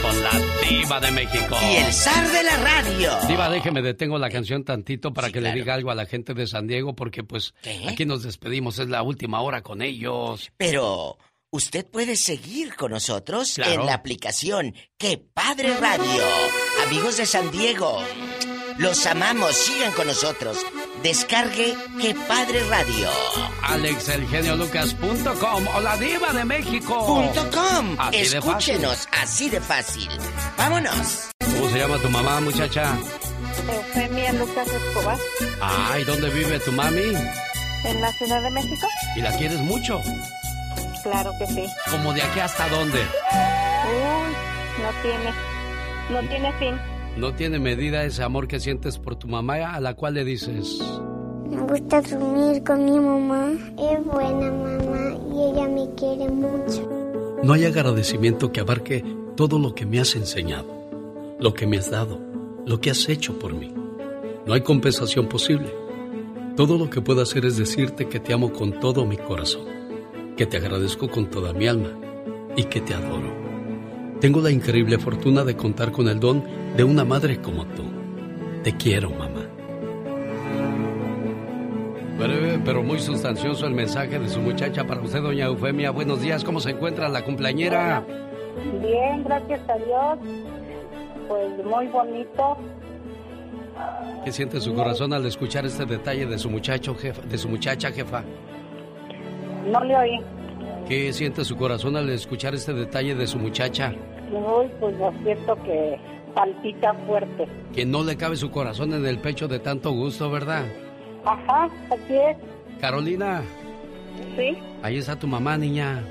Con 0.02 0.23
la 0.23 0.31
diva 0.69 0.99
de 0.99 1.11
México. 1.11 1.56
Y 1.61 1.76
el 1.77 1.94
zar 1.94 2.27
de 2.30 2.44
la 2.44 2.57
radio. 2.57 3.18
Diva, 3.27 3.49
déjeme, 3.49 3.81
detengo 3.81 4.18
la 4.18 4.30
canción 4.30 4.64
tantito 4.64 5.14
para 5.14 5.30
que 5.31 5.40
le 5.41 5.53
diga 5.53 5.73
algo 5.73 5.91
a 5.91 5.95
la 5.95 6.06
gente 6.06 6.34
de 6.34 6.45
San 6.48 6.68
Diego, 6.68 6.94
porque 6.95 7.23
pues 7.23 7.53
aquí 7.88 8.06
nos 8.06 8.23
despedimos, 8.23 8.80
es 8.80 8.90
la 8.90 9.02
última 9.02 9.41
hora 9.41 9.61
con 9.61 9.81
ellos. 9.81 10.52
Pero 10.57 11.18
usted 11.52 11.85
puede 11.90 12.15
seguir 12.18 12.76
con 12.76 12.91
nosotros 12.91 13.53
Claro. 13.56 13.72
en 13.81 13.85
la 13.85 13.94
aplicación 13.94 14.76
¡Qué 14.98 15.18
Padre 15.34 15.76
Radio! 15.77 16.23
Amigos 16.85 17.18
de 17.18 17.26
San 17.26 17.49
Diego, 17.52 18.02
los 18.77 19.06
amamos, 19.06 19.53
sigan 19.56 19.94
con 19.94 20.07
nosotros. 20.07 20.57
Descargue 21.03 21.75
¡Qué 22.01 22.15
Padre 22.27 22.63
Radio! 22.69 23.09
AlexElgeniolucas.com 23.63 25.67
o 25.75 25.80
la 25.81 25.95
diva 25.97 26.31
de 26.34 26.45
México. 26.45 27.05
Punto 27.05 27.49
com. 27.51 27.95
Así 27.99 28.17
de 28.30 28.41
fácil. 28.41 28.75
Escúchenos, 28.75 29.07
así 29.21 29.49
de 29.49 29.59
fácil. 29.61 30.09
¡Vámonos! 30.57 31.30
¿Cómo 31.39 31.69
se 31.69 31.80
llama 31.80 31.97
tu 31.99 32.09
mamá, 32.09 32.39
muchacha? 32.39 32.95
Eufemia 33.71 34.34
Lucas 34.34 34.67
Escobar, 34.67 35.17
Ay, 35.61 36.03
¿dónde 36.05 36.30
vive 36.30 36.59
tu 36.59 36.71
mami? 36.71 37.13
en 37.85 38.01
la 38.01 38.11
Ciudad 38.13 38.41
de 38.41 38.49
México. 38.51 38.88
¿Y 39.17 39.21
la 39.21 39.31
quieres 39.38 39.59
mucho? 39.59 40.01
Claro 41.03 41.34
que 41.38 41.45
sí. 41.47 41.65
¿Como 41.91 42.13
de 42.13 42.21
aquí 42.21 42.39
hasta 42.39 42.69
dónde? 42.69 42.99
Uy, 43.01 44.34
no 44.81 44.89
tiene, 45.01 45.34
no 46.09 46.21
tiene 46.30 46.53
fin. 46.59 46.80
No 47.18 47.34
tiene 47.34 47.60
medida 47.60 48.03
ese 48.03 48.23
amor 48.23 48.48
que 48.48 48.60
sientes 48.60 48.98
por 48.98 49.15
tu 49.15 49.27
mamá 49.27 49.73
a 49.73 49.80
la 49.80 49.94
cual 49.94 50.15
le 50.15 50.26
dices... 50.26 50.80
Me 51.49 51.61
gusta 51.61 52.02
dormir 52.02 52.64
con 52.64 52.85
mi 52.85 52.99
mamá. 52.99 53.52
Es 53.77 54.03
buena 54.06 54.52
mamá 54.52 55.15
y 55.31 55.52
ella 55.52 55.68
me 55.68 55.88
quiere 55.95 56.27
mucho. 56.30 56.90
No 57.44 57.53
hay 57.53 57.65
agradecimiento 57.65 58.52
que 58.52 58.61
abarque 58.61 59.03
todo 59.35 59.60
lo 59.60 59.76
que 59.76 59.85
me 59.85 59.99
has 59.99 60.15
enseñado, 60.15 60.65
lo 61.40 61.53
que 61.53 61.68
me 61.68 61.77
has 61.77 61.91
dado, 61.91 62.19
lo 62.65 62.81
que 62.81 62.90
has 62.90 63.07
hecho 63.10 63.38
por 63.38 63.53
mí. 63.53 63.72
No 64.48 64.53
hay 64.53 64.61
compensación 64.61 65.27
posible. 65.27 65.72
Todo 66.56 66.77
lo 66.77 66.90
que 66.90 67.02
puedo 67.02 67.22
hacer 67.22 67.45
es 67.45 67.57
decirte 67.57 68.07
que 68.07 68.19
te 68.19 68.34
amo 68.34 68.52
con 68.52 68.80
todo 68.80 69.06
mi 69.06 69.18
corazón, 69.18 69.65
que 70.35 70.45
te 70.45 70.57
agradezco 70.57 71.10
con 71.10 71.30
toda 71.30 71.53
mi 71.53 71.68
alma 71.68 71.91
y 72.56 72.64
que 72.64 72.81
te 72.81 72.94
adoro. 72.94 73.42
Tengo 74.23 74.39
la 74.39 74.51
increíble 74.51 74.97
fortuna 74.99 75.43
de 75.43 75.57
contar 75.57 75.91
con 75.91 76.07
el 76.07 76.17
don 76.17 76.45
de 76.77 76.85
una 76.85 77.03
madre 77.03 77.41
como 77.41 77.65
tú. 77.65 77.83
Te 78.63 78.71
quiero, 78.77 79.09
mamá. 79.09 79.41
Breve, 82.17 82.57
pero 82.63 82.83
muy 82.83 82.99
sustancioso 82.99 83.67
el 83.67 83.73
mensaje 83.73 84.17
de 84.17 84.29
su 84.29 84.39
muchacha 84.39 84.87
para 84.87 85.01
usted, 85.01 85.21
doña 85.21 85.47
Eufemia. 85.47 85.91
Buenos 85.91 86.21
días, 86.21 86.45
¿cómo 86.45 86.61
se 86.61 86.69
encuentra 86.69 87.09
la 87.09 87.25
cumpleañera? 87.25 88.01
Bien, 88.81 89.25
gracias 89.25 89.59
a 89.69 89.75
Dios. 89.75 90.19
Pues 91.27 91.65
muy 91.65 91.87
bonito. 91.87 92.57
¿Qué 94.23 94.31
siente 94.31 94.61
su 94.61 94.73
corazón 94.73 95.11
al 95.11 95.25
escuchar 95.25 95.65
este 95.65 95.85
detalle 95.85 96.27
de 96.27 96.39
su 96.39 96.49
muchacho, 96.49 96.95
jefa, 96.95 97.23
de 97.23 97.37
su 97.37 97.49
muchacha, 97.49 97.91
jefa? 97.91 98.23
No 99.69 99.83
le 99.83 99.97
oí. 99.97 100.19
¿Qué 100.87 101.11
siente 101.11 101.43
su 101.43 101.57
corazón 101.57 101.97
al 101.97 102.09
escuchar 102.09 102.55
este 102.55 102.73
detalle 102.73 103.15
de 103.15 103.27
su 103.27 103.37
muchacha? 103.37 103.93
Uy, 104.34 104.68
pues 104.80 104.97
lo 104.97 105.11
siento 105.23 105.55
que 105.64 105.97
palpita 106.34 106.93
fuerte. 107.05 107.47
Que 107.73 107.85
no 107.85 108.03
le 108.03 108.18
cabe 108.18 108.35
su 108.35 108.49
corazón 108.51 108.93
en 108.93 109.05
el 109.05 109.19
pecho 109.19 109.47
de 109.47 109.60
tanto 109.60 109.91
gusto, 109.91 110.30
¿verdad? 110.31 110.65
Ajá, 111.26 111.69
así 111.91 112.15
es. 112.15 112.38
Carolina, 112.81 113.41
Sí, 114.38 114.57
ahí 114.84 114.97
está 114.97 115.18
tu 115.18 115.27
mamá, 115.27 115.57
niña. 115.57 116.03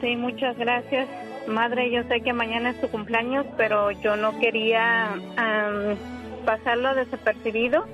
sí, 0.00 0.16
muchas 0.16 0.56
gracias. 0.58 1.08
Madre, 1.48 1.90
yo 1.92 2.02
sé 2.08 2.20
que 2.22 2.32
mañana 2.32 2.70
es 2.70 2.80
tu 2.80 2.88
cumpleaños, 2.88 3.46
pero 3.56 3.90
yo 3.92 4.16
no 4.16 4.38
quería 4.40 5.12
am, 5.36 5.96
pasarlo 6.44 6.94
desapercibido. 6.94 7.84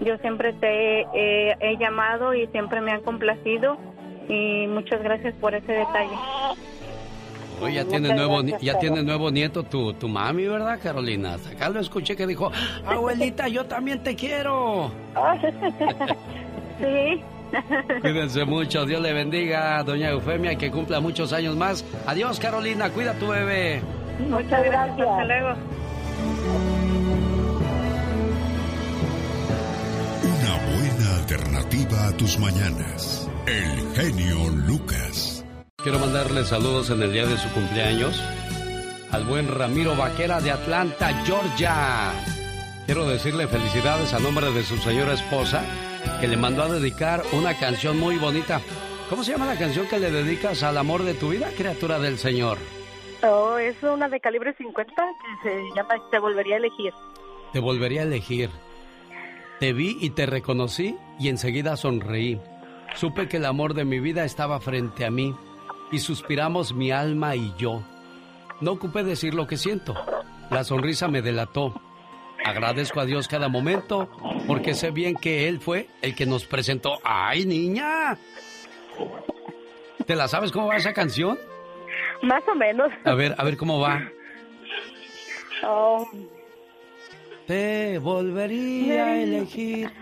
Yo 0.00 0.16
siempre 0.18 0.52
te 0.54 1.00
he, 1.14 1.56
he 1.60 1.76
llamado 1.78 2.34
y 2.34 2.46
siempre 2.48 2.80
me 2.80 2.90
han 2.92 3.02
complacido 3.02 3.76
y 4.28 4.66
muchas 4.66 5.02
gracias 5.02 5.34
por 5.36 5.54
ese 5.54 5.72
detalle. 5.72 6.16
Oye, 7.62 7.74
ya 7.74 7.84
tiene 7.84 8.14
nuevo, 8.14 8.42
gracias, 8.42 8.62
ya 8.62 8.78
tiene 8.78 9.02
nuevo 9.02 9.30
nieto 9.30 9.62
tu, 9.62 9.92
tu 9.94 10.08
mami, 10.08 10.46
¿verdad, 10.46 10.78
Carolina? 10.82 11.34
Acá 11.34 11.68
lo 11.68 11.80
escuché 11.80 12.16
que 12.16 12.26
dijo, 12.26 12.50
abuelita, 12.84 13.48
yo 13.48 13.64
también 13.66 14.02
te 14.02 14.14
quiero. 14.14 14.90
sí. 16.78 17.22
Cuídense 18.00 18.44
mucho, 18.44 18.86
Dios 18.86 19.00
le 19.02 19.12
bendiga, 19.12 19.82
doña 19.82 20.10
Eufemia, 20.10 20.56
que 20.56 20.70
cumpla 20.70 21.00
muchos 21.00 21.32
años 21.32 21.56
más. 21.56 21.84
Adiós, 22.06 22.40
Carolina, 22.40 22.90
cuida 22.90 23.12
a 23.12 23.14
tu 23.14 23.28
bebé. 23.28 23.82
Muchas 24.28 24.64
gracias. 24.64 25.08
Hasta 25.08 25.24
luego. 25.24 25.54
Una 30.24 30.52
buena 30.66 31.16
alternativa 31.16 32.08
a 32.08 32.12
tus 32.16 32.38
mañanas. 32.38 33.28
El 33.46 33.94
genio 33.94 34.48
Lucas. 34.66 35.31
Quiero 35.82 35.98
mandarle 35.98 36.44
saludos 36.44 36.90
en 36.90 37.02
el 37.02 37.12
día 37.12 37.26
de 37.26 37.36
su 37.36 37.50
cumpleaños 37.50 38.22
al 39.10 39.24
buen 39.24 39.48
Ramiro 39.48 39.96
Vaquera 39.96 40.40
de 40.40 40.52
Atlanta, 40.52 41.08
Georgia. 41.24 42.12
Quiero 42.86 43.04
decirle 43.08 43.48
felicidades 43.48 44.14
a 44.14 44.20
nombre 44.20 44.52
de 44.52 44.62
su 44.62 44.76
señora 44.76 45.14
esposa, 45.14 45.64
que 46.20 46.28
le 46.28 46.36
mandó 46.36 46.62
a 46.62 46.68
dedicar 46.68 47.24
una 47.32 47.58
canción 47.58 47.98
muy 47.98 48.16
bonita. 48.16 48.60
¿Cómo 49.10 49.24
se 49.24 49.32
llama 49.32 49.46
la 49.46 49.58
canción 49.58 49.88
que 49.88 49.98
le 49.98 50.12
dedicas 50.12 50.62
al 50.62 50.78
amor 50.78 51.02
de 51.02 51.14
tu 51.14 51.30
vida, 51.30 51.48
criatura 51.56 51.98
del 51.98 52.16
Señor? 52.16 52.58
Oh, 53.24 53.58
es 53.58 53.82
una 53.82 54.08
de 54.08 54.20
calibre 54.20 54.54
50 54.54 54.94
que 54.94 55.50
se 55.50 55.74
llama 55.74 55.94
Te 56.12 56.20
volvería 56.20 56.54
a 56.54 56.58
elegir. 56.58 56.92
Te 57.52 57.58
volvería 57.58 58.02
a 58.02 58.04
elegir. 58.04 58.50
Te 59.58 59.72
vi 59.72 59.98
y 60.00 60.10
te 60.10 60.26
reconocí 60.26 60.96
y 61.18 61.28
enseguida 61.28 61.76
sonreí. 61.76 62.40
Supe 62.94 63.26
que 63.26 63.38
el 63.38 63.46
amor 63.46 63.74
de 63.74 63.84
mi 63.84 63.98
vida 63.98 64.24
estaba 64.24 64.60
frente 64.60 65.04
a 65.04 65.10
mí 65.10 65.34
y 65.92 65.98
suspiramos 66.00 66.74
mi 66.74 66.90
alma 66.90 67.36
y 67.36 67.52
yo. 67.56 67.82
No 68.60 68.72
ocupé 68.72 69.04
decir 69.04 69.34
lo 69.34 69.46
que 69.46 69.56
siento. 69.56 69.94
La 70.50 70.64
sonrisa 70.64 71.06
me 71.06 71.22
delató. 71.22 71.80
Agradezco 72.44 72.98
a 73.00 73.04
Dios 73.04 73.28
cada 73.28 73.48
momento 73.48 74.08
porque 74.48 74.74
sé 74.74 74.90
bien 74.90 75.14
que 75.14 75.46
Él 75.46 75.60
fue 75.60 75.88
el 76.00 76.14
que 76.16 76.26
nos 76.26 76.44
presentó. 76.44 76.98
¡Ay, 77.04 77.46
niña! 77.46 78.18
¿Te 80.06 80.16
la 80.16 80.26
sabes 80.26 80.50
cómo 80.50 80.66
va 80.66 80.76
esa 80.76 80.92
canción? 80.92 81.38
Más 82.22 82.42
o 82.48 82.54
menos. 82.56 82.90
A 83.04 83.14
ver, 83.14 83.34
a 83.38 83.44
ver 83.44 83.56
cómo 83.56 83.78
va. 83.78 84.02
Oh, 85.64 86.08
Te 87.46 87.98
volvería 87.98 89.04
a 89.06 89.16
elegir 89.20 89.92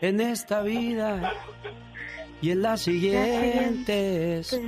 en 0.00 0.20
esta 0.20 0.62
vida 0.62 1.34
y 2.42 2.50
en 2.50 2.60
las 2.62 2.82
siguientes. 2.82 4.60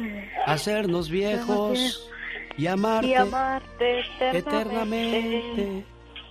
Hacernos 0.46 1.10
viejos 1.10 2.10
y 2.56 2.66
amarte, 2.68 3.08
y 3.08 3.14
amarte 3.14 4.00
eternamente. 4.00 4.38
eternamente. 4.38 5.84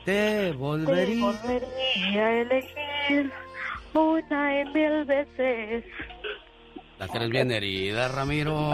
Te 0.05 0.11
Te 0.11 0.51
volvería. 0.53 1.29
a 1.29 2.41
elegir 2.41 3.31
una 3.93 4.61
y 4.61 4.65
mil 4.65 5.05
veces. 5.05 5.83
La 6.99 7.07
tienes 7.07 7.29
bien 7.29 7.51
herida, 7.51 8.07
Ramiro. 8.07 8.71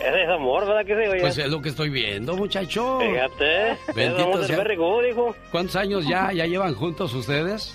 Ese 0.00 0.22
es 0.24 0.28
amor, 0.28 0.66
¿verdad 0.66 0.84
que 0.84 0.94
sí, 1.02 1.08
oye? 1.08 1.20
Pues 1.20 1.38
es 1.38 1.48
lo 1.48 1.62
que 1.62 1.68
estoy 1.70 1.88
viendo, 1.88 2.36
muchacho. 2.36 2.98
Fíjate. 3.00 3.76
Bendito 3.94 4.44
sea. 4.44 4.64
¿Cuántos 5.50 5.76
años 5.76 6.06
ya, 6.06 6.32
ya 6.32 6.46
llevan 6.46 6.74
juntos 6.74 7.14
ustedes? 7.14 7.74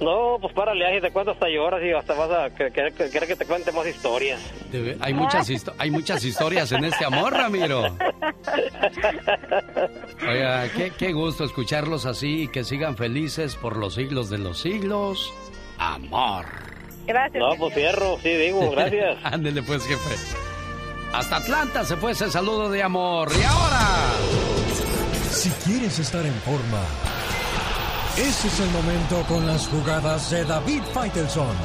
No, 0.00 0.38
pues 0.40 0.54
párale, 0.54 0.86
ahí 0.86 1.00
te 1.00 1.10
cuento 1.10 1.32
hasta 1.32 1.46
lloras 1.48 1.82
y 1.84 1.92
hasta 1.92 2.14
vas 2.14 2.30
a 2.30 2.50
que- 2.54 2.70
que- 2.72 2.90
que- 2.96 3.10
querer 3.10 3.28
que 3.28 3.36
te 3.36 3.44
cuente 3.44 3.70
más 3.70 3.86
historias. 3.86 4.40
Hay 5.00 5.12
muchas, 5.12 5.48
histo- 5.50 5.74
hay 5.78 5.90
muchas 5.90 6.24
historias 6.24 6.72
en 6.72 6.84
este 6.84 7.04
amor, 7.04 7.32
Ramiro. 7.34 7.82
Oiga, 10.28 10.68
qué, 10.74 10.92
qué 10.98 11.12
gusto 11.12 11.44
escucharlos 11.44 12.06
así 12.06 12.42
y 12.44 12.48
que 12.48 12.64
sigan 12.64 12.96
felices 12.96 13.56
por 13.56 13.76
los 13.76 13.94
siglos 13.94 14.30
de 14.30 14.38
los 14.38 14.58
siglos. 14.58 15.32
Amor. 15.78 16.46
Gracias. 17.06 17.42
No, 17.42 17.56
pues 17.56 17.74
fierro, 17.74 18.18
sí, 18.22 18.30
digo, 18.30 18.70
gracias. 18.70 19.18
Ándele 19.24 19.62
pues, 19.62 19.86
jefe. 19.86 20.14
Hasta 21.12 21.36
Atlanta 21.36 21.84
se 21.84 21.96
fue 21.96 22.12
ese 22.12 22.30
saludo 22.30 22.70
de 22.70 22.82
amor. 22.82 23.30
Y 23.38 23.42
ahora... 23.42 23.80
Si 25.30 25.48
quieres 25.64 25.98
estar 25.98 26.24
en 26.26 26.34
forma, 26.34 26.82
ese 28.16 28.48
es 28.48 28.60
el 28.60 28.70
momento 28.70 29.24
con 29.28 29.46
las 29.46 29.68
jugadas 29.68 30.30
de 30.30 30.44
David 30.44 30.82
Faitelson. 30.92 31.56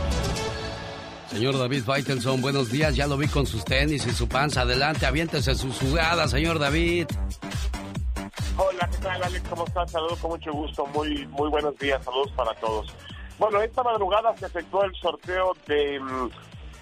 Señor 1.30 1.58
David 1.58 1.84
Faitelson, 1.84 2.42
buenos 2.42 2.70
días. 2.72 2.96
Ya 2.96 3.08
lo 3.08 3.18
vi 3.18 3.28
con 3.28 3.46
sus 3.46 3.66
tenis 3.66 4.06
y 4.06 4.12
su 4.12 4.28
panza. 4.28 4.62
Adelante, 4.62 5.06
aviéntese 5.06 5.56
su 5.56 5.72
jugada, 5.74 6.28
señor 6.28 6.60
David. 6.60 7.08
Hola, 8.58 8.90
¿qué 8.90 8.98
tal, 8.98 9.24
Alex? 9.24 9.50
¿Cómo 9.50 9.66
estás? 9.66 9.92
Saludos 9.92 10.20
con 10.20 10.32
mucho 10.32 10.52
gusto. 10.54 10.86
Muy, 10.88 11.28
muy 11.28 11.50
buenos 11.50 11.78
días. 11.78 12.04
Saludos 12.06 12.32
para 12.36 12.54
todos. 12.56 12.94
Bueno, 13.38 13.62
esta 13.62 13.84
madrugada 13.84 14.36
se 14.38 14.46
efectuó 14.46 14.84
el 14.86 14.96
sorteo 14.96 15.54
de, 15.68 16.00
mm, 16.00 16.30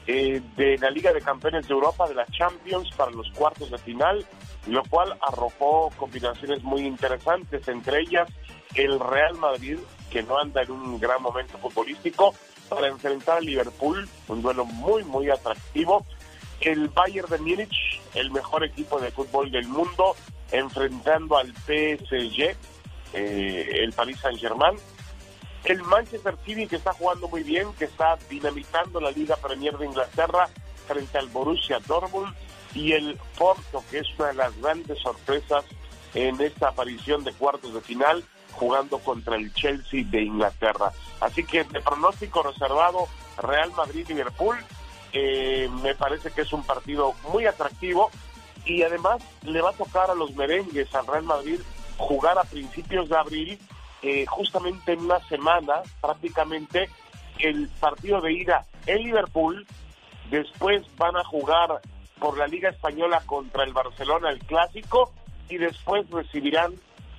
eh, 0.08 0.42
de 0.56 0.78
la 0.78 0.92
Liga 0.92 1.12
de 1.14 1.22
Campeones 1.22 1.68
de 1.68 1.74
Europa, 1.74 2.08
de 2.08 2.16
la 2.16 2.26
Champions, 2.28 2.90
para 2.96 3.12
los 3.12 3.32
cuartos 3.32 3.72
de 3.72 3.78
final, 3.80 4.24
lo 4.68 4.84
cual 4.84 5.18
arrojó 5.28 5.90
combinaciones 5.98 6.62
muy 6.64 6.82
interesantes, 6.82 7.68
entre 7.68 8.02
ellas 8.02 8.30
el 8.76 9.00
Real 9.00 9.36
Madrid, 9.38 9.80
que 10.10 10.24
no 10.24 10.40
anda 10.40 10.62
en 10.62 10.72
un 10.72 11.00
gran 11.00 11.22
momento 11.22 11.58
futbolístico, 11.58 12.34
para 12.70 12.88
enfrentar 12.88 13.38
al 13.38 13.46
Liverpool, 13.46 14.08
un 14.28 14.42
duelo 14.42 14.66
muy, 14.66 15.04
muy 15.04 15.30
atractivo. 15.30 16.06
El 16.60 16.90
Bayern 16.90 17.30
de 17.30 17.38
Múnich, 17.40 18.02
el 18.14 18.32
mejor 18.32 18.64
equipo 18.64 19.00
de 19.00 19.12
fútbol 19.12 19.52
del 19.52 19.68
mundo, 19.68 20.16
enfrentando 20.52 21.38
al 21.38 21.54
PSG, 21.54 22.56
eh, 23.14 23.80
el 23.84 23.94
Paris 23.94 24.20
Saint-Germain. 24.20 24.78
El 25.66 25.82
Manchester 25.84 26.38
City, 26.46 26.68
que 26.68 26.76
está 26.76 26.94
jugando 26.94 27.28
muy 27.28 27.44
bien, 27.44 27.74
que 27.74 27.86
está 27.86 28.18
dinamitando 28.30 29.00
la 29.00 29.12
Liga 29.12 29.36
Premier 29.38 29.78
de 29.78 29.86
Inglaterra 29.86 30.50
frente 30.88 31.18
al 31.18 31.28
Borussia 31.28 31.80
Dortmund. 31.80 32.34
Y 32.74 32.94
el 32.94 33.18
Porto, 33.38 33.84
que 33.90 34.00
es 34.00 34.08
una 34.18 34.30
de 34.30 34.34
las 34.34 34.58
grandes 34.60 35.00
sorpresas 35.00 35.64
en 36.16 36.40
esta 36.42 36.70
aparición 36.70 37.24
de 37.24 37.34
cuartos 37.34 37.74
de 37.74 37.82
final, 37.82 38.24
jugando 38.54 39.00
contra 39.00 39.36
el 39.36 39.54
Chelsea 39.54 40.04
de 40.06 40.24
Inglaterra. 40.24 40.92
Así 41.20 41.44
que 41.44 41.64
de 41.64 41.82
pronóstico 41.82 42.44
reservado, 42.44 43.08
Real 43.38 43.72
Madrid-Liverpool, 43.72 44.58
eh, 45.12 45.70
me 45.82 45.94
parece 45.96 46.32
que 46.32 46.42
es 46.42 46.54
un 46.54 46.64
partido 46.64 47.14
muy 47.32 47.46
atractivo 47.46 48.10
y 48.66 48.84
además 48.84 49.22
le 49.44 49.62
va 49.62 49.72
a 49.72 49.74
tocar 49.74 50.10
a 50.10 50.16
los 50.16 50.36
merengues, 50.36 50.94
al 50.96 51.06
Real 51.08 51.24
Madrid, 51.24 51.60
jugar 51.98 52.38
a 52.38 52.44
principios 52.44 53.10
de 53.10 53.18
abril, 53.18 53.60
eh, 54.02 54.26
justamente 54.26 54.94
en 54.94 55.02
una 55.02 55.20
semana, 55.28 55.82
prácticamente 56.02 56.90
el 57.40 57.68
partido 57.80 58.22
de 58.22 58.34
ida 58.34 58.66
en 58.86 59.04
Liverpool, 59.04 59.66
después 60.30 60.84
van 60.98 61.16
a 61.16 61.24
jugar 61.24 61.82
por 62.20 62.38
la 62.38 62.48
Liga 62.48 62.70
Española 62.70 63.22
contra 63.26 63.64
el 63.64 63.74
Barcelona 63.74 64.30
el 64.30 64.40
clásico 64.40 65.12
y 65.50 65.58
después 65.58 66.10
recibirán 66.10 66.74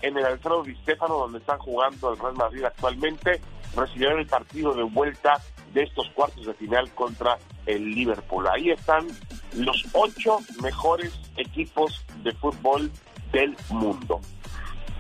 en 0.04 0.18
el 0.18 0.26
Alfredo 0.26 0.62
Di 0.62 0.74
Stéfano, 0.76 1.16
donde 1.16 1.38
están 1.38 1.58
jugando 1.58 2.12
el 2.12 2.18
Real 2.18 2.34
Madrid 2.34 2.64
actualmente, 2.64 3.40
recibirán 3.74 4.18
el 4.18 4.26
partido 4.26 4.74
de 4.74 4.82
vuelta 4.82 5.40
de 5.72 5.82
estos 5.82 6.10
cuartos 6.10 6.44
de 6.44 6.52
final 6.54 6.90
contra 6.94 7.38
el 7.64 7.90
Liverpool. 7.90 8.46
Ahí 8.48 8.70
están 8.70 9.08
los 9.54 9.82
ocho 9.94 10.40
mejores 10.62 11.18
equipos 11.38 12.04
de 12.22 12.32
fútbol 12.32 12.90
del 13.32 13.56
mundo. 13.70 14.20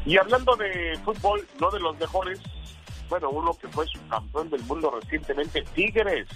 Y 0.06 0.16
hablando 0.16 0.56
de 0.56 0.98
fútbol, 1.04 1.46
no 1.60 1.70
de 1.70 1.80
los 1.80 1.98
mejores, 1.98 2.40
bueno, 3.10 3.28
uno 3.28 3.52
que 3.60 3.68
fue 3.68 3.86
subcampeón 3.86 4.48
del 4.48 4.62
mundo 4.64 4.90
recientemente, 4.90 5.62
Tigres. 5.74 6.26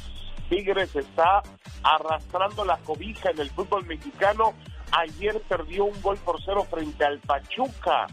Tigres 0.51 0.95
está 0.95 1.43
arrastrando 1.83 2.67
la 2.67 2.77
cobija 2.79 3.31
en 3.31 3.41
el 3.41 3.51
fútbol 3.51 3.87
mexicano. 3.87 4.53
Ayer 4.93 5.41
perdió 5.49 5.87
un 5.87 6.01
gol 6.03 6.19
por 6.19 6.41
cero 6.43 6.67
frente 6.71 7.05
al 7.05 7.19
Pachuca 7.21 8.07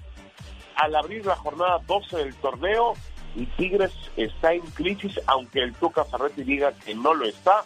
al 0.76 0.96
abrir 0.96 1.26
la 1.26 1.36
jornada 1.36 1.80
12 1.88 2.18
del 2.18 2.36
torneo 2.36 2.94
y 3.36 3.46
Tigres 3.46 3.92
está 4.16 4.54
en 4.54 4.62
crisis, 4.62 5.20
aunque 5.28 5.62
el 5.62 5.74
Tuca 5.74 6.06
Ferretti 6.06 6.44
diga 6.44 6.72
que 6.74 6.96
no 6.96 7.14
lo 7.14 7.26
está. 7.26 7.64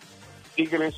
Tigres, 0.55 0.95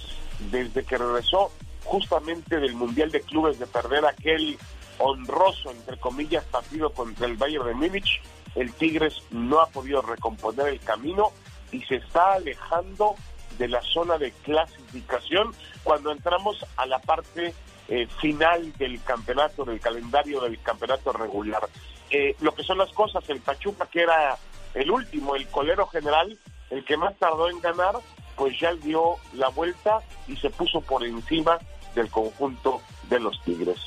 desde 0.49 0.83
que 0.83 0.97
regresó 0.97 1.51
justamente 1.83 2.59
del 2.59 2.73
Mundial 2.73 3.11
de 3.11 3.21
Clubes 3.21 3.59
de 3.59 3.67
perder 3.67 4.05
aquel 4.05 4.57
honroso, 4.97 5.71
entre 5.71 5.97
comillas, 5.97 6.43
partido 6.45 6.91
contra 6.91 7.27
el 7.27 7.35
Bayern 7.35 7.67
de 7.67 7.73
Múnich, 7.73 8.21
el 8.55 8.71
Tigres 8.73 9.21
no 9.31 9.59
ha 9.59 9.67
podido 9.67 10.01
recomponer 10.01 10.67
el 10.67 10.79
camino 10.79 11.31
y 11.71 11.81
se 11.83 11.95
está 11.95 12.33
alejando 12.33 13.15
de 13.57 13.67
la 13.67 13.81
zona 13.81 14.17
de 14.17 14.31
clasificación 14.31 15.53
cuando 15.83 16.11
entramos 16.11 16.65
a 16.77 16.85
la 16.85 16.99
parte 16.99 17.53
eh, 17.87 18.07
final 18.19 18.71
del 18.77 19.01
campeonato, 19.03 19.65
del 19.65 19.79
calendario 19.79 20.41
del 20.41 20.61
campeonato 20.61 21.11
regular. 21.11 21.67
Lo 22.41 22.53
que 22.53 22.63
son 22.63 22.77
las 22.77 22.91
cosas, 22.91 23.27
el 23.29 23.39
Pachuca, 23.39 23.85
que 23.85 24.01
era 24.01 24.37
el 24.73 24.91
último, 24.91 25.35
el 25.35 25.47
colero 25.47 25.87
general, 25.87 26.37
el 26.69 26.83
que 26.85 26.97
más 26.97 27.17
tardó 27.17 27.49
en 27.49 27.59
ganar, 27.61 27.95
pues 28.35 28.59
ya 28.59 28.73
dio 28.73 29.15
la 29.33 29.49
vuelta 29.49 29.99
y 30.27 30.35
se 30.35 30.49
puso 30.49 30.81
por 30.81 31.03
encima 31.03 31.59
del 31.95 32.09
conjunto 32.09 32.81
de 33.09 33.19
los 33.19 33.41
Tigres. 33.43 33.79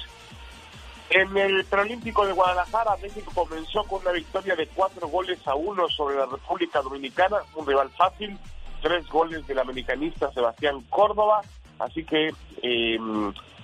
En 1.11 1.37
el 1.37 1.65
preolímpico 1.65 2.27
de 2.27 2.33
Guadalajara, 2.33 2.97
México 3.01 3.31
comenzó 3.35 3.85
con 3.85 4.03
una 4.03 4.13
victoria 4.13 4.57
de 4.57 4.67
cuatro 4.69 5.07
goles 5.09 5.39
a 5.47 5.55
uno 5.55 5.89
sobre 5.89 6.17
la 6.17 6.27
República 6.27 6.81
Dominicana, 6.83 7.39
un 7.55 7.67
rival 7.67 7.91
fácil, 7.91 8.39
tres 8.83 9.07
goles 9.09 9.47
del 9.47 9.59
americanista 9.59 10.33
Sebastián 10.33 10.83
Córdoba, 10.91 11.43
así 11.79 12.05
que 12.05 12.33
eh, 12.63 12.99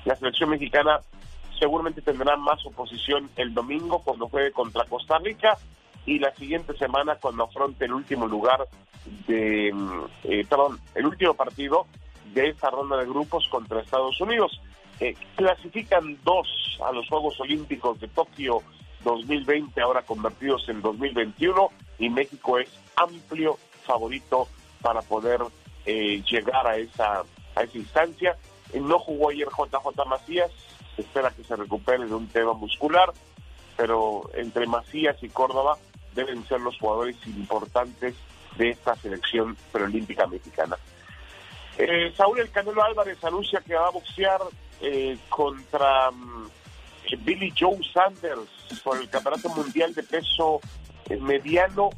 la 0.04 0.16
selección 0.16 0.50
mexicana 0.50 1.00
seguramente 1.60 2.00
tendrá 2.00 2.36
más 2.36 2.64
oposición 2.66 3.30
el 3.36 3.54
domingo 3.54 4.00
cuando 4.02 4.28
juegue 4.28 4.50
contra 4.50 4.86
Costa 4.86 5.18
Rica 5.18 5.56
y 6.06 6.18
la 6.18 6.34
siguiente 6.34 6.76
semana 6.76 7.16
cuando 7.16 7.44
afronte 7.44 7.84
el 7.84 7.92
último 7.92 8.26
lugar 8.26 8.66
de, 9.28 9.70
mm, 9.72 10.04
eh, 10.24 10.46
perdón, 10.48 10.80
el 10.94 11.06
último 11.06 11.34
partido 11.34 11.86
de 12.32 12.48
esta 12.48 12.70
ronda 12.70 12.96
de 12.96 13.04
grupos 13.04 13.46
contra 13.48 13.80
Estados 13.80 14.20
Unidos. 14.20 14.60
Eh, 15.00 15.14
clasifican 15.36 16.18
dos 16.24 16.48
a 16.84 16.92
los 16.92 17.08
Juegos 17.08 17.38
Olímpicos 17.40 18.00
de 18.00 18.08
Tokio 18.08 18.62
2020, 19.04 19.80
ahora 19.80 20.02
convertidos 20.02 20.68
en 20.68 20.80
2021, 20.80 21.70
y 21.98 22.08
México 22.08 22.58
es 22.58 22.68
amplio 22.96 23.58
favorito 23.84 24.48
para 24.80 25.02
poder 25.02 25.40
eh, 25.84 26.22
llegar 26.30 26.66
a 26.66 26.76
esa, 26.76 27.22
a 27.54 27.62
esa 27.62 27.78
instancia. 27.78 28.36
no 28.74 28.98
jugó 28.98 29.30
ayer 29.30 29.48
JJ 29.48 30.06
Macías, 30.06 30.50
espera 31.00 31.30
que 31.30 31.44
se 31.44 31.56
recupere 31.56 32.06
de 32.06 32.14
un 32.14 32.28
tema 32.28 32.52
muscular, 32.54 33.12
pero 33.76 34.30
entre 34.34 34.66
Macías 34.66 35.16
y 35.22 35.28
Córdoba 35.28 35.76
deben 36.14 36.46
ser 36.46 36.60
los 36.60 36.78
jugadores 36.78 37.16
importantes 37.26 38.14
de 38.56 38.70
esta 38.70 38.94
selección 38.96 39.56
preolímpica 39.72 40.26
mexicana. 40.26 40.76
Eh, 41.78 42.12
Saúl 42.16 42.40
El 42.40 42.50
Canelo 42.50 42.82
Álvarez 42.82 43.22
anuncia 43.24 43.60
que 43.60 43.74
va 43.74 43.86
a 43.86 43.90
boxear 43.90 44.40
eh, 44.80 45.16
contra 45.28 46.10
mm, 46.10 46.50
Billy 47.20 47.52
Joe 47.58 47.78
Sanders 47.92 48.50
por 48.82 48.98
el 48.98 49.08
Campeonato 49.08 49.48
Mundial 49.50 49.94
de 49.94 50.02
Peso 50.02 50.60
eh, 51.08 51.16
Mediano 51.16 51.90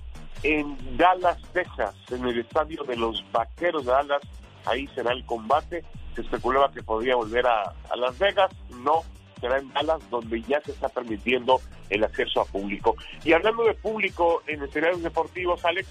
en 0.42 0.96
Dallas, 0.96 1.40
Texas, 1.52 1.94
en 2.10 2.26
el 2.26 2.40
estadio 2.40 2.82
de 2.84 2.96
los 2.96 3.24
Vaqueros 3.32 3.84
de 3.84 3.92
Dallas. 3.92 4.22
Ahí 4.64 4.86
será 4.94 5.12
el 5.12 5.24
combate 5.24 5.84
se 6.14 6.22
especulaba 6.22 6.72
que 6.72 6.82
podría 6.82 7.16
volver 7.16 7.46
a, 7.46 7.72
Las 7.96 8.18
Vegas, 8.18 8.50
no, 8.82 9.02
será 9.40 9.58
en 9.58 9.72
Dallas 9.72 10.00
donde 10.10 10.42
ya 10.42 10.60
se 10.60 10.72
está 10.72 10.88
permitiendo 10.88 11.60
el 11.90 12.04
acceso 12.04 12.40
a 12.40 12.44
público. 12.44 12.96
Y 13.24 13.32
hablando 13.32 13.64
de 13.64 13.74
público 13.74 14.42
en 14.46 14.62
escenarios 14.62 15.02
deportivos, 15.02 15.64
Alex, 15.64 15.88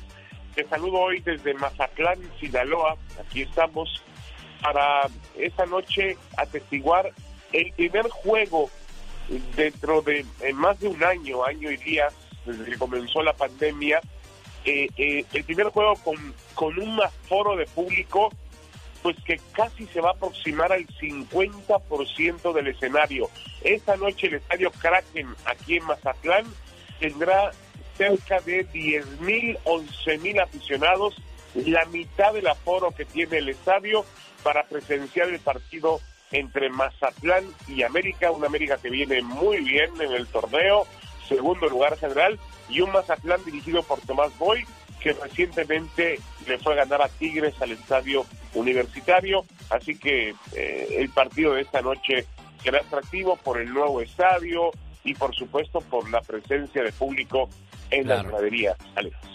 te 0.56 0.68
saludo 0.68 1.00
hoy 1.00 1.22
desde 1.22 1.54
Mazatlán, 1.54 2.20
Sinaloa, 2.40 2.98
aquí 3.20 3.42
estamos 3.42 4.02
para 4.62 5.08
esta 5.38 5.66
noche 5.66 6.18
atestiguar 6.38 7.12
el 7.52 7.72
primer 7.74 8.08
juego 8.10 8.70
dentro 9.56 10.02
de 10.02 10.26
más 10.54 10.80
de 10.80 10.88
un 10.88 11.04
año, 11.04 11.44
año 11.44 11.72
y 11.72 11.78
días, 11.78 12.14
desde 12.46 12.66
que 12.66 12.78
comenzó 12.78 13.22
la 13.22 13.34
pandemia, 13.34 14.02
eh, 14.66 14.88
eh, 14.98 15.26
el 15.34 15.44
primer 15.44 15.68
juego 15.68 15.96
con, 16.04 16.16
con 16.54 16.78
un 16.78 17.02
aforo 17.02 17.56
de 17.56 17.66
público 17.66 18.30
pues 19.02 19.16
que 19.26 19.40
casi 19.54 19.88
se 19.88 20.02
va 20.02 20.10
a 20.10 20.14
aproximar 20.14 20.72
al 20.72 20.86
50% 20.88 22.54
del 22.54 22.68
escenario. 22.68 23.30
Esta 23.64 23.96
noche 23.96 24.28
el 24.28 24.36
estadio 24.36 24.72
Kraken 24.72 25.28
aquí 25.46 25.78
en 25.78 25.86
Mazatlán 25.86 26.46
tendrá 27.00 27.52
cerca 27.98 28.40
de 28.42 28.68
10.000, 28.68 29.60
11.000 29.64 30.42
aficionados, 30.42 31.16
la 31.56 31.86
mitad 31.86 32.34
del 32.34 32.48
aforo 32.48 32.92
que 32.92 33.06
tiene 33.06 33.38
el 33.38 33.50
estadio 33.50 34.06
para 34.44 34.64
presenciar 34.64 35.30
el 35.30 35.40
partido 35.40 36.00
entre 36.32 36.70
Mazatlán 36.70 37.44
y 37.68 37.84
América, 37.84 38.32
una 38.32 38.48
América 38.48 38.78
que 38.78 38.90
viene 38.90 39.22
muy 39.22 39.58
bien 39.58 39.90
en 40.00 40.12
el 40.14 40.28
torneo, 40.28 40.88
segundo 41.28 41.68
lugar 41.68 41.98
general, 41.98 42.40
y 42.70 42.82
un 42.82 42.92
Mazatlán 42.92 43.44
dirigido 43.44 43.84
por 43.84 44.00
Tomás 44.02 44.38
Boy, 44.38 44.66
que 45.02 45.14
recientemente 45.14 46.20
le 46.48 46.58
fue 46.60 46.74
a 46.74 46.78
ganar 46.78 47.02
a 47.02 47.10
Tigres 47.10 47.54
al 47.62 47.72
estadio 47.72 48.26
universitario, 48.54 49.46
así 49.70 49.98
que 49.98 50.34
eh, 50.56 50.96
el 50.98 51.10
partido 51.10 51.54
de 51.54 51.62
esta 51.62 51.82
noche 51.82 52.26
será 52.64 52.80
atractivo 52.80 53.36
por 53.38 53.60
el 53.60 53.74
nuevo 53.74 54.02
estadio 54.02 54.72
y 55.04 55.14
por 55.16 55.36
supuesto 55.36 55.82
por 55.82 56.10
la 56.10 56.22
presencia 56.22 56.84
de 56.84 56.92
público 56.92 57.50
en 57.90 58.08
la 58.08 58.24
gradería. 58.24 58.76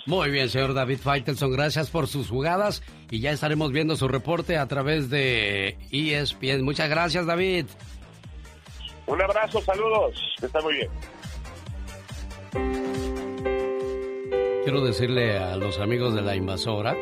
Muy 0.06 0.30
bien, 0.30 0.48
señor 0.48 0.72
David 0.72 0.98
Faitelson, 0.98 1.52
gracias 1.52 1.90
por 1.90 2.06
sus 2.06 2.28
jugadas 2.28 2.82
y 3.10 3.20
ya 3.20 3.32
estaremos 3.32 3.72
viendo 3.72 3.96
su 3.96 4.08
reporte 4.08 4.56
a 4.56 4.66
través 4.66 5.10
de 5.10 5.76
ESPN. 5.90 6.62
Muchas 6.62 6.88
gracias, 6.88 7.26
David. 7.26 7.66
Un 9.06 9.22
abrazo, 9.22 9.60
saludos, 9.60 10.36
está 10.40 10.60
muy 10.62 10.74
bien. 10.74 10.90
Quiero 14.66 14.84
decirle 14.84 15.38
a 15.38 15.56
los 15.56 15.78
amigos 15.78 16.12
de 16.12 16.22
la 16.22 16.34
invasora, 16.34 16.96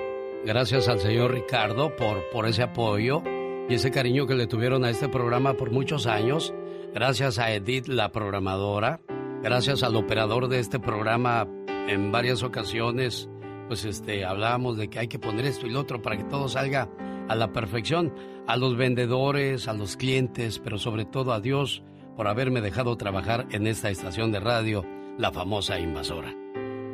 gracias 0.45 0.86
al 0.86 1.01
señor 1.01 1.32
Ricardo 1.32 1.97
por, 1.97 2.28
por 2.28 2.47
ese 2.47 2.62
apoyo 2.62 3.23
y 3.70 3.73
ese 3.77 3.91
cariño 3.91 4.27
que 4.27 4.35
le 4.35 4.47
tuvieron 4.47 4.85
a 4.85 4.91
este 4.91 5.09
programa 5.09 5.55
por 5.55 5.70
muchos 5.70 6.07
años. 6.07 6.53
Gracias 6.93 7.39
a 7.39 7.55
Edith, 7.55 7.86
la 7.86 8.12
programadora. 8.12 9.01
Gracias 9.43 9.82
al 9.82 9.97
operador 9.97 10.49
de 10.49 10.59
este 10.59 10.78
programa 10.78 11.49
en 11.89 12.12
varias 12.12 12.43
ocasiones. 12.43 13.31
Pues 13.69 13.86
este, 13.86 14.27
hablábamos 14.27 14.77
de 14.77 14.91
que 14.91 14.99
hay 14.99 15.09
que 15.09 15.19
poner 15.19 15.47
esto 15.47 15.66
y 15.66 15.70
lo 15.70 15.81
otro 15.81 16.03
para 16.03 16.19
que 16.19 16.24
todo 16.24 16.51
salga 16.51 16.91
a 17.31 17.35
la 17.35 17.51
perfección. 17.51 18.15
A 18.47 18.59
los 18.59 18.77
vendedores, 18.77 19.69
a 19.69 19.73
los 19.73 19.97
clientes, 19.97 20.59
pero 20.59 20.77
sobre 20.77 21.07
todo 21.07 21.32
a 21.32 21.41
Dios 21.41 21.82
por 22.15 22.28
haberme 22.28 22.61
dejado 22.61 22.99
trabajar 22.99 23.47
en 23.53 23.66
esta 23.66 23.89
estación 23.89 24.32
de 24.32 24.41
radio, 24.41 24.85
la 25.16 25.32
famosa 25.32 25.81
invasora. 25.81 26.44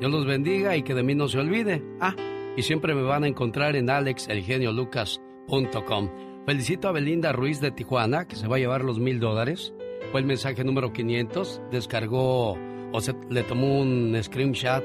Dios 0.01 0.11
los 0.11 0.27
bendiga 0.27 0.77
y 0.77 0.83
que 0.83 0.95
de 0.95 1.03
mí 1.03 1.15
no 1.15 1.29
se 1.29 1.39
olvide. 1.39 1.83
Ah, 2.01 2.15
y 2.57 2.63
siempre 2.63 2.95
me 2.95 3.03
van 3.03 3.25
a 3.25 3.29
encontrar 3.29 3.77
en 3.77 3.91
alexelgeniolucas.com. 3.91 6.09
Felicito 6.47 6.89
a 6.89 6.93
Belinda 6.93 7.33
Ruiz 7.33 7.61
de 7.61 7.71
Tijuana, 7.71 8.27
que 8.27 8.37
se 8.37 8.49
va 8.49 8.57
a 8.57 8.59
llevar 8.59 8.83
los 8.83 8.99
mil 8.99 9.21
dólares. 9.21 9.75
Fue 10.11 10.21
el 10.21 10.27
mensaje 10.27 10.65
número 10.65 10.95
500. 10.95 11.61
Descargó 11.71 12.57
o 12.93 13.01
se, 13.01 13.15
le 13.29 13.43
tomó 13.43 13.79
un 13.79 14.19
screenshot 14.23 14.83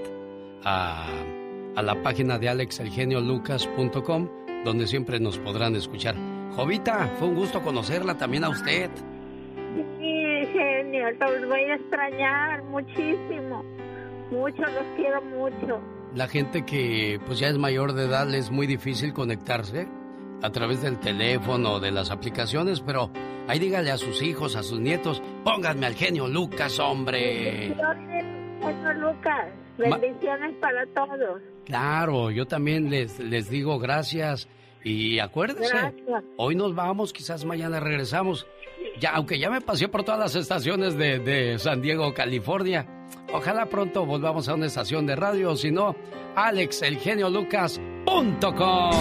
a, 0.66 1.08
a 1.76 1.82
la 1.82 2.04
página 2.04 2.38
de 2.38 2.50
alexelgeniolucas.com, 2.50 4.30
donde 4.66 4.86
siempre 4.86 5.22
nos 5.22 5.40
podrán 5.40 5.78
escuchar. 5.78 6.18
Jovita, 6.58 7.08
fue 7.18 7.30
un 7.30 7.36
gusto 7.36 7.62
conocerla 7.62 8.18
también 8.18 8.44
a 8.44 8.50
usted. 8.50 8.90
Sí, 10.00 10.46
genio, 10.52 11.10
los 11.12 11.48
voy 11.48 11.62
a 11.62 11.76
extrañar 11.76 12.66
muchísimo. 12.66 13.64
Mucho, 14.32 14.62
los 14.62 14.86
quiero 14.96 15.22
mucho. 15.22 15.82
La 16.14 16.28
gente 16.28 16.66
que 16.66 17.20
pues 17.26 17.40
ya 17.40 17.50
es 17.50 17.58
mayor 17.58 17.94
de 17.94 18.06
edad 18.06 18.28
le 18.28 18.38
es 18.38 18.50
muy 18.50 18.68
difícil 18.68 19.14
conectarse 19.14 19.88
a 20.42 20.50
través 20.50 20.82
del 20.82 21.00
teléfono, 21.00 21.80
de 21.80 21.92
las 21.92 22.12
aplicaciones, 22.12 22.82
pero 22.82 23.10
ahí 23.48 23.60
dígale 23.60 23.92
a 23.92 23.98
sus 23.98 24.22
hijos, 24.22 24.56
a 24.56 24.64
sus 24.64 24.80
nietos, 24.80 25.22
pónganme 25.44 25.86
al 25.86 25.96
genio 25.96 26.28
Lucas, 26.28 26.80
hombre. 26.80 27.76
Genio 28.62 28.94
Lucas, 28.94 29.48
bendiciones 29.78 30.56
para 30.62 30.86
todos. 30.88 31.42
Claro, 31.66 32.32
yo 32.32 32.46
también 32.46 32.90
les, 32.90 33.20
les 33.20 33.50
digo 33.50 33.80
gracias 33.80 34.48
y 34.84 35.20
acuérdense, 35.20 35.96
hoy 36.38 36.56
nos 36.56 36.76
vamos, 36.76 37.12
quizás 37.12 37.44
mañana 37.44 37.80
regresamos. 37.80 38.46
Ya, 39.00 39.12
aunque 39.12 39.40
ya 39.40 39.50
me 39.50 39.60
pasé 39.60 39.88
por 39.88 40.04
todas 40.04 40.20
las 40.20 40.36
estaciones 40.36 40.96
de, 40.96 41.20
de 41.20 41.58
San 41.60 41.82
Diego, 41.82 42.14
California, 42.14 42.88
ojalá 43.36 43.68
pronto 43.68 44.06
volvamos 44.06 44.48
a 44.48 44.54
una 44.54 44.68
estación 44.68 45.06
de 45.06 45.16
radio, 45.16 45.56
si 45.56 45.72
no, 45.72 45.96
alexelgeniolucas.com. 46.36 48.92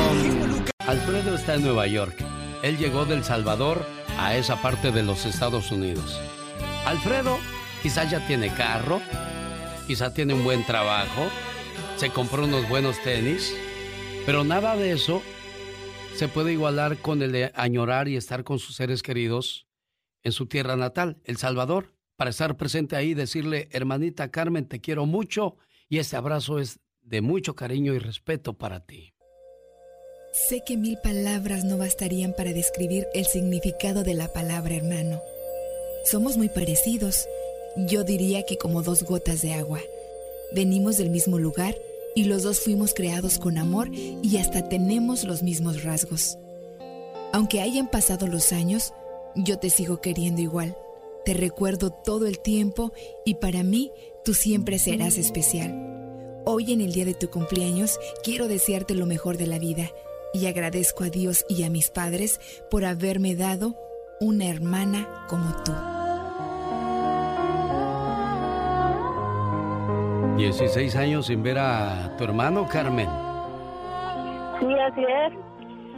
Alfredo 0.81 1.35
está 1.35 1.55
en 1.55 1.63
Nueva 1.63 1.87
York. 1.87 2.17
Él 2.63 2.79
llegó 2.79 3.05
del 3.05 3.25
Salvador 3.25 3.85
a 4.19 4.37
esa 4.37 4.61
parte 4.61 4.91
de 4.91 5.03
los 5.03 5.27
Estados 5.27 5.71
Unidos. 5.71 6.21
Alfredo 6.87 7.39
quizás 7.83 8.11
ya 8.11 8.27
tiene 8.27 8.53
carro, 8.53 9.01
quizás 9.87 10.15
tiene 10.15 10.35
un 10.35 10.45
buen 10.45 10.65
trabajo, 10.65 11.29
se 11.97 12.11
compró 12.11 12.45
unos 12.45 12.69
buenos 12.69 13.01
tenis, 13.03 13.55
pero 14.27 14.45
nada 14.45 14.77
de 14.77 14.93
eso 14.93 15.23
se 16.15 16.29
puede 16.29 16.53
igualar 16.53 16.99
con 16.99 17.23
el 17.23 17.51
añorar 17.55 18.09
y 18.09 18.17
estar 18.17 18.45
con 18.45 18.59
sus 18.59 18.77
seres 18.77 19.03
queridos 19.03 19.67
en 20.23 20.33
su 20.33 20.47
tierra 20.47 20.77
natal, 20.77 21.21
El 21.25 21.37
Salvador, 21.37 21.94
para 22.17 22.31
estar 22.31 22.57
presente 22.57 22.97
ahí 22.97 23.11
y 23.11 23.15
decirle, 23.15 23.69
hermanita 23.73 24.31
Carmen, 24.31 24.67
te 24.67 24.81
quiero 24.81 25.07
mucho 25.07 25.57
y 25.89 25.99
este 25.99 26.17
abrazo 26.17 26.59
es 26.59 26.81
de 27.03 27.21
mucho 27.21 27.55
cariño 27.55 27.95
y 27.95 27.99
respeto 27.99 28.55
para 28.55 28.81
ti. 28.81 29.15
Sé 30.49 30.63
que 30.67 30.77
mil 30.77 30.99
palabras 30.99 31.65
no 31.65 31.79
bastarían 31.79 32.35
para 32.35 32.53
describir 32.53 33.07
el 33.15 33.25
significado 33.25 34.03
de 34.03 34.15
la 34.15 34.33
palabra 34.33 34.75
hermano. 34.75 35.21
Somos 36.05 36.37
muy 36.37 36.49
parecidos, 36.49 37.27
yo 37.77 38.05
diría 38.05 38.45
que 38.45 38.59
como 38.59 38.83
dos 38.83 39.05
gotas 39.05 39.43
de 39.43 39.55
agua. 39.55 39.81
Venimos 40.53 40.97
del 40.97 41.11
mismo 41.11 41.39
lugar 41.39 41.77
y 42.15 42.25
los 42.25 42.43
dos 42.43 42.61
fuimos 42.61 42.95
creados 42.95 43.39
con 43.39 43.59
amor 43.59 43.89
y 43.93 44.39
hasta 44.39 44.69
tenemos 44.69 45.25
los 45.25 45.43
mismos 45.43 45.83
rasgos. 45.83 46.37
Aunque 47.33 47.61
hayan 47.61 47.89
pasado 47.89 48.27
los 48.27 48.53
años, 48.53 48.93
yo 49.35 49.59
te 49.59 49.71
sigo 49.71 50.01
queriendo 50.01 50.41
igual. 50.41 50.77
Te 51.25 51.33
recuerdo 51.33 51.91
todo 51.91 52.27
el 52.27 52.39
tiempo 52.39 52.93
y 53.25 53.37
para 53.37 53.63
mí 53.63 53.93
tú 54.25 54.35
siempre 54.35 54.79
serás 54.79 55.17
especial. 55.17 56.43
Hoy 56.45 56.73
en 56.73 56.83
el 56.83 56.93
día 56.93 57.07
de 57.07 57.15
tu 57.15 57.31
cumpleaños 57.31 57.99
quiero 58.23 58.47
desearte 58.47 58.95
lo 58.95 59.07
mejor 59.07 59.39
de 59.39 59.47
la 59.47 59.59
vida 59.59 59.91
y 60.35 60.47
agradezco 60.47 61.05
a 61.05 61.09
Dios 61.09 61.47
y 61.49 61.63
a 61.63 61.71
mis 61.71 61.89
padres 61.89 62.41
por 62.71 62.85
haberme 62.85 63.35
dado 63.37 63.75
una 64.21 64.49
hermana 64.49 65.27
como 65.29 65.51
tú. 65.65 65.73
16 70.37 70.97
años 70.97 71.27
sin 71.27 71.43
ver 71.43 71.59
a 71.59 72.15
tu 72.19 72.25
hermano, 72.25 72.69
Carmen. 72.71 73.09
Sí, 74.61 74.67
así 74.79 75.01
es. 75.01 75.44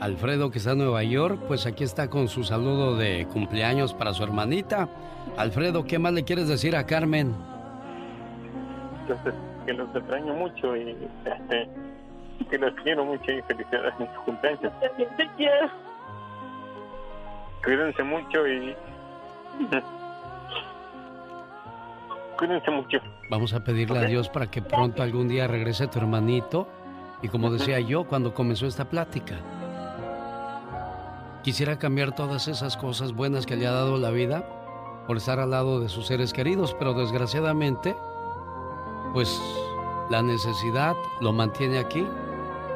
Alfredo, 0.01 0.51
que 0.51 0.59
está 0.59 0.73
en 0.73 0.79
Nueva 0.79 1.03
York, 1.03 1.41
pues 1.49 1.67
aquí 1.67 1.83
está 1.83 2.11
con 2.11 2.29
su 2.29 2.45
saludo 2.45 2.97
de 2.97 3.27
cumpleaños 3.33 3.95
para 3.95 4.13
su 4.13 4.23
hermanita. 4.23 4.89
Alfredo, 5.37 5.85
¿qué 5.85 5.99
más 5.99 6.13
le 6.13 6.25
quieres 6.25 6.49
decir 6.49 6.77
a 6.77 6.85
Carmen? 6.85 7.35
Que 9.65 9.73
los 9.73 9.89
extraño 9.95 10.35
mucho 10.35 10.77
y 10.77 10.97
este, 11.25 11.69
que 12.51 12.59
los 12.59 12.75
quiero 12.83 13.05
mucho 13.05 13.33
y 13.33 13.41
felicidades 13.43 13.95
en 13.99 14.07
su 14.15 14.21
cumpleaños. 14.23 14.73
También 14.81 15.09
te 15.17 15.29
quiero. 15.37 15.71
Cuídense 17.65 18.03
mucho 18.03 18.47
y... 18.47 18.77
Cuídense 22.39 22.71
mucho. 22.71 22.99
Vamos 23.31 23.55
a 23.55 23.65
pedirle 23.65 23.99
a 23.99 24.03
Dios 24.03 24.29
para 24.29 24.51
que 24.51 24.61
pronto 24.61 25.03
algún 25.03 25.27
día 25.27 25.47
regrese 25.47 25.87
tu 25.87 25.99
hermanito. 25.99 26.69
Y 27.23 27.29
como 27.29 27.51
decía 27.51 27.81
yo 27.81 28.05
cuando 28.05 28.35
comenzó 28.35 28.67
esta 28.67 28.85
plática, 28.85 29.37
quisiera 31.47 31.79
cambiar 31.79 32.13
todas 32.13 32.49
esas 32.49 32.77
cosas 32.77 33.13
buenas 33.13 33.47
que 33.47 33.55
le 33.55 33.69
ha 33.69 33.71
dado 33.71 33.99
la 33.99 34.11
vida 34.11 34.45
por 35.07 35.17
estar 35.17 35.39
al 35.39 35.53
lado 35.53 35.79
de 35.79 35.89
sus 35.89 36.09
seres 36.09 36.33
queridos, 36.33 36.75
pero 36.77 36.93
desgraciadamente, 36.93 37.95
pues 39.13 39.41
la 40.11 40.23
necesidad 40.23 40.97
lo 41.21 41.33
mantiene 41.33 41.79
aquí 41.79 42.05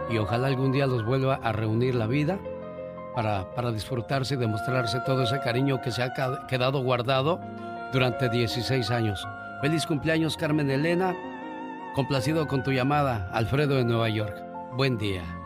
y 0.09 0.18
ojalá 0.18 0.47
algún 0.47 0.70
día 0.70 0.86
los 0.86 1.05
vuelva 1.05 1.40
a 1.42 1.51
reunir 1.51 1.97
la 1.97 2.06
vida 2.06 2.38
para, 3.16 3.52
para 3.56 3.72
disfrutarse 3.72 4.34
y 4.34 4.36
demostrarse 4.38 5.01
todo 5.05 5.24
ese 5.24 5.40
cariño 5.40 5.80
que 5.82 5.90
se 5.90 6.05
ha 6.05 6.12
quedado 6.47 6.80
guardado 6.80 7.40
durante 7.92 8.28
16 8.28 8.88
años. 8.92 9.26
Feliz 9.62 9.84
cumpleaños 9.84 10.36
Carmen 10.36 10.70
Elena, 10.70 11.16
complacido 11.97 12.47
con 12.47 12.62
tu 12.62 12.70
llamada, 12.70 13.28
Alfredo 13.32 13.74
de 13.74 13.84
Nueva 13.84 14.09
York. 14.10 14.40
Buen 14.76 14.97
día. 14.97 15.40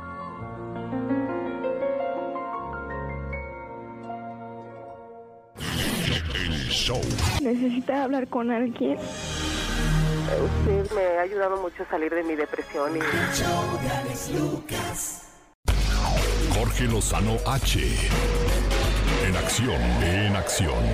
Necesita 7.40 8.04
hablar 8.04 8.28
con 8.28 8.50
alguien. 8.50 8.98
Usted 8.98 10.90
me 10.94 11.18
ha 11.18 11.22
ayudado 11.22 11.56
mucho 11.62 11.82
a 11.82 11.88
salir 11.88 12.12
de 12.12 12.22
mi 12.24 12.34
depresión 12.34 12.96
y... 12.96 13.00
Jorge 16.54 16.84
Lozano 16.84 17.36
H. 17.46 17.80
En 19.26 19.36
acción, 19.36 19.80
en 20.02 20.36
acción. 20.36 20.84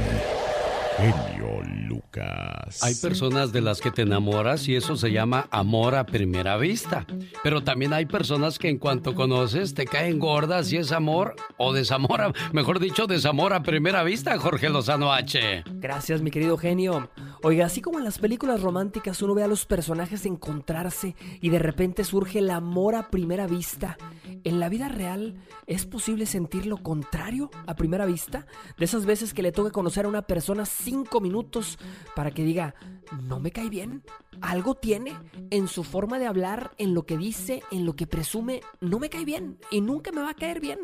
Genio 0.96 1.59
Lucas. 1.90 2.82
Hay 2.82 2.94
personas 2.94 3.52
de 3.52 3.60
las 3.60 3.80
que 3.80 3.90
te 3.90 4.02
enamoras 4.02 4.68
y 4.68 4.76
eso 4.76 4.96
se 4.96 5.10
llama 5.10 5.48
amor 5.50 5.96
a 5.96 6.06
primera 6.06 6.56
vista. 6.56 7.04
Pero 7.42 7.64
también 7.64 7.92
hay 7.92 8.06
personas 8.06 8.58
que 8.60 8.68
en 8.68 8.78
cuanto 8.78 9.16
conoces 9.16 9.74
te 9.74 9.86
caen 9.86 10.20
gordas 10.20 10.72
y 10.72 10.76
es 10.76 10.92
amor 10.92 11.34
o 11.58 11.72
desamor, 11.72 12.32
mejor 12.52 12.78
dicho, 12.78 13.08
desamor 13.08 13.52
a 13.52 13.64
primera 13.64 14.04
vista, 14.04 14.38
Jorge 14.38 14.70
Lozano 14.70 15.12
H. 15.12 15.64
Gracias, 15.74 16.22
mi 16.22 16.30
querido 16.30 16.56
genio. 16.56 17.10
Oiga, 17.42 17.66
así 17.66 17.80
como 17.80 17.98
en 17.98 18.04
las 18.04 18.18
películas 18.18 18.60
románticas 18.60 19.20
uno 19.22 19.34
ve 19.34 19.42
a 19.42 19.48
los 19.48 19.66
personajes 19.66 20.26
encontrarse 20.26 21.16
y 21.40 21.50
de 21.50 21.58
repente 21.58 22.04
surge 22.04 22.38
el 22.38 22.50
amor 22.50 22.94
a 22.94 23.10
primera 23.10 23.48
vista, 23.48 23.98
¿en 24.44 24.60
la 24.60 24.68
vida 24.68 24.88
real 24.88 25.34
es 25.66 25.86
posible 25.86 26.26
sentir 26.26 26.66
lo 26.66 26.76
contrario 26.76 27.50
a 27.66 27.74
primera 27.74 28.06
vista? 28.06 28.46
De 28.78 28.84
esas 28.84 29.06
veces 29.06 29.34
que 29.34 29.42
le 29.42 29.50
toca 29.50 29.70
conocer 29.70 30.04
a 30.04 30.08
una 30.08 30.22
persona 30.22 30.66
cinco 30.66 31.20
minutos 31.20 31.78
para 32.14 32.30
que 32.30 32.44
diga, 32.44 32.74
no 33.22 33.40
me 33.40 33.50
cae 33.50 33.68
bien, 33.68 34.02
algo 34.40 34.74
tiene 34.74 35.16
en 35.50 35.68
su 35.68 35.84
forma 35.84 36.18
de 36.18 36.26
hablar, 36.26 36.72
en 36.78 36.94
lo 36.94 37.04
que 37.04 37.18
dice, 37.18 37.62
en 37.70 37.84
lo 37.84 37.94
que 37.94 38.06
presume, 38.06 38.60
no 38.80 38.98
me 38.98 39.10
cae 39.10 39.24
bien 39.24 39.58
y 39.70 39.80
nunca 39.80 40.12
me 40.12 40.22
va 40.22 40.30
a 40.30 40.34
caer 40.34 40.60
bien. 40.60 40.78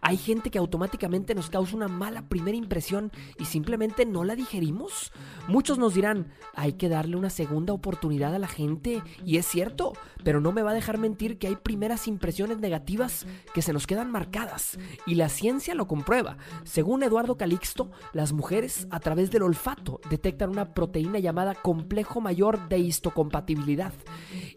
Hay 0.00 0.16
gente 0.16 0.50
que 0.50 0.58
automáticamente 0.58 1.34
nos 1.34 1.50
causa 1.50 1.76
una 1.76 1.88
mala 1.88 2.28
primera 2.28 2.56
impresión 2.56 3.12
y 3.38 3.44
simplemente 3.44 4.06
no 4.06 4.24
la 4.24 4.34
digerimos. 4.34 5.12
Muchos 5.48 5.78
nos 5.78 5.94
dirán, 5.94 6.32
hay 6.54 6.74
que 6.74 6.88
darle 6.88 7.16
una 7.16 7.30
segunda 7.30 7.72
oportunidad 7.72 8.34
a 8.34 8.38
la 8.38 8.48
gente 8.48 9.02
y 9.24 9.36
es 9.36 9.46
cierto, 9.46 9.92
pero 10.24 10.40
no 10.40 10.52
me 10.52 10.62
va 10.62 10.70
a 10.70 10.74
dejar 10.74 10.98
mentir 10.98 11.38
que 11.38 11.48
hay 11.48 11.56
primeras 11.56 12.08
impresiones 12.08 12.58
negativas 12.58 13.26
que 13.52 13.62
se 13.62 13.72
nos 13.72 13.86
quedan 13.86 14.10
marcadas 14.10 14.78
y 15.06 15.16
la 15.16 15.28
ciencia 15.28 15.74
lo 15.74 15.86
comprueba. 15.86 16.38
Según 16.64 17.02
Eduardo 17.02 17.36
Calixto, 17.36 17.90
las 18.12 18.32
mujeres 18.32 18.86
a 18.90 19.00
través 19.00 19.30
del 19.30 19.42
olfato 19.42 20.00
detectan 20.08 20.41
una 20.48 20.74
proteína 20.74 21.18
llamada 21.18 21.54
complejo 21.54 22.20
mayor 22.20 22.68
de 22.68 22.78
histocompatibilidad 22.78 23.92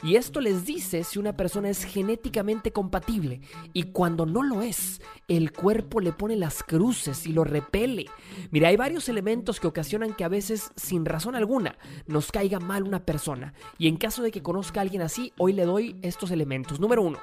y 0.03 0.15
esto 0.17 0.41
les 0.41 0.65
dice 0.65 1.03
si 1.03 1.19
una 1.19 1.35
persona 1.35 1.69
es 1.69 1.83
genéticamente 1.83 2.71
compatible 2.71 3.41
y 3.73 3.83
cuando 3.83 4.25
no 4.25 4.43
lo 4.43 4.61
es, 4.61 5.01
el 5.27 5.51
cuerpo 5.51 5.99
le 5.99 6.11
pone 6.11 6.35
las 6.35 6.63
cruces 6.63 7.25
y 7.25 7.33
lo 7.33 7.43
repele. 7.43 8.05
Mira, 8.51 8.69
hay 8.69 8.75
varios 8.75 9.09
elementos 9.09 9.59
que 9.59 9.67
ocasionan 9.67 10.13
que 10.13 10.23
a 10.23 10.29
veces, 10.29 10.71
sin 10.75 11.05
razón 11.05 11.35
alguna, 11.35 11.77
nos 12.07 12.31
caiga 12.31 12.59
mal 12.59 12.83
una 12.83 13.05
persona. 13.05 13.53
Y 13.77 13.87
en 13.87 13.97
caso 13.97 14.21
de 14.21 14.31
que 14.31 14.43
conozca 14.43 14.79
a 14.79 14.83
alguien 14.83 15.01
así, 15.01 15.33
hoy 15.37 15.53
le 15.53 15.65
doy 15.65 15.97
estos 16.01 16.31
elementos. 16.31 16.79
Número 16.79 17.01
uno, 17.01 17.19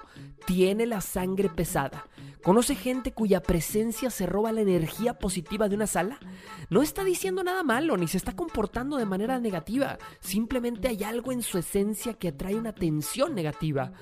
tiene 0.47 0.87
la 0.87 1.01
sangre 1.01 1.49
pesada. 1.49 2.07
¿Conoce 2.43 2.75
gente 2.75 3.13
cuya 3.13 3.41
presencia 3.41 4.11
se 4.11 4.27
roba 4.27 4.51
la 4.51 4.63
energía 4.63 5.15
positiva 5.15 5.69
de 5.69 5.77
una 5.77 5.87
sala? 5.87 6.19
No 6.71 6.83
está 6.83 7.05
diciendo 7.05 7.45
nada 7.45 7.63
malo 7.63 7.97
ni 7.97 8.09
se 8.09 8.17
está 8.17 8.35
comportando 8.35 8.52
de 8.97 9.07
manera 9.07 9.39
negativa. 9.39 9.99
Simplemente 10.21 10.89
hay 10.89 11.03
algo 11.05 11.33
en 11.33 11.43
su 11.43 11.59
esencia 11.59 12.15
que 12.15 12.29
atrae 12.29 12.55
una 12.55 12.73
tensión 12.73 13.35
negativa. 13.35 13.93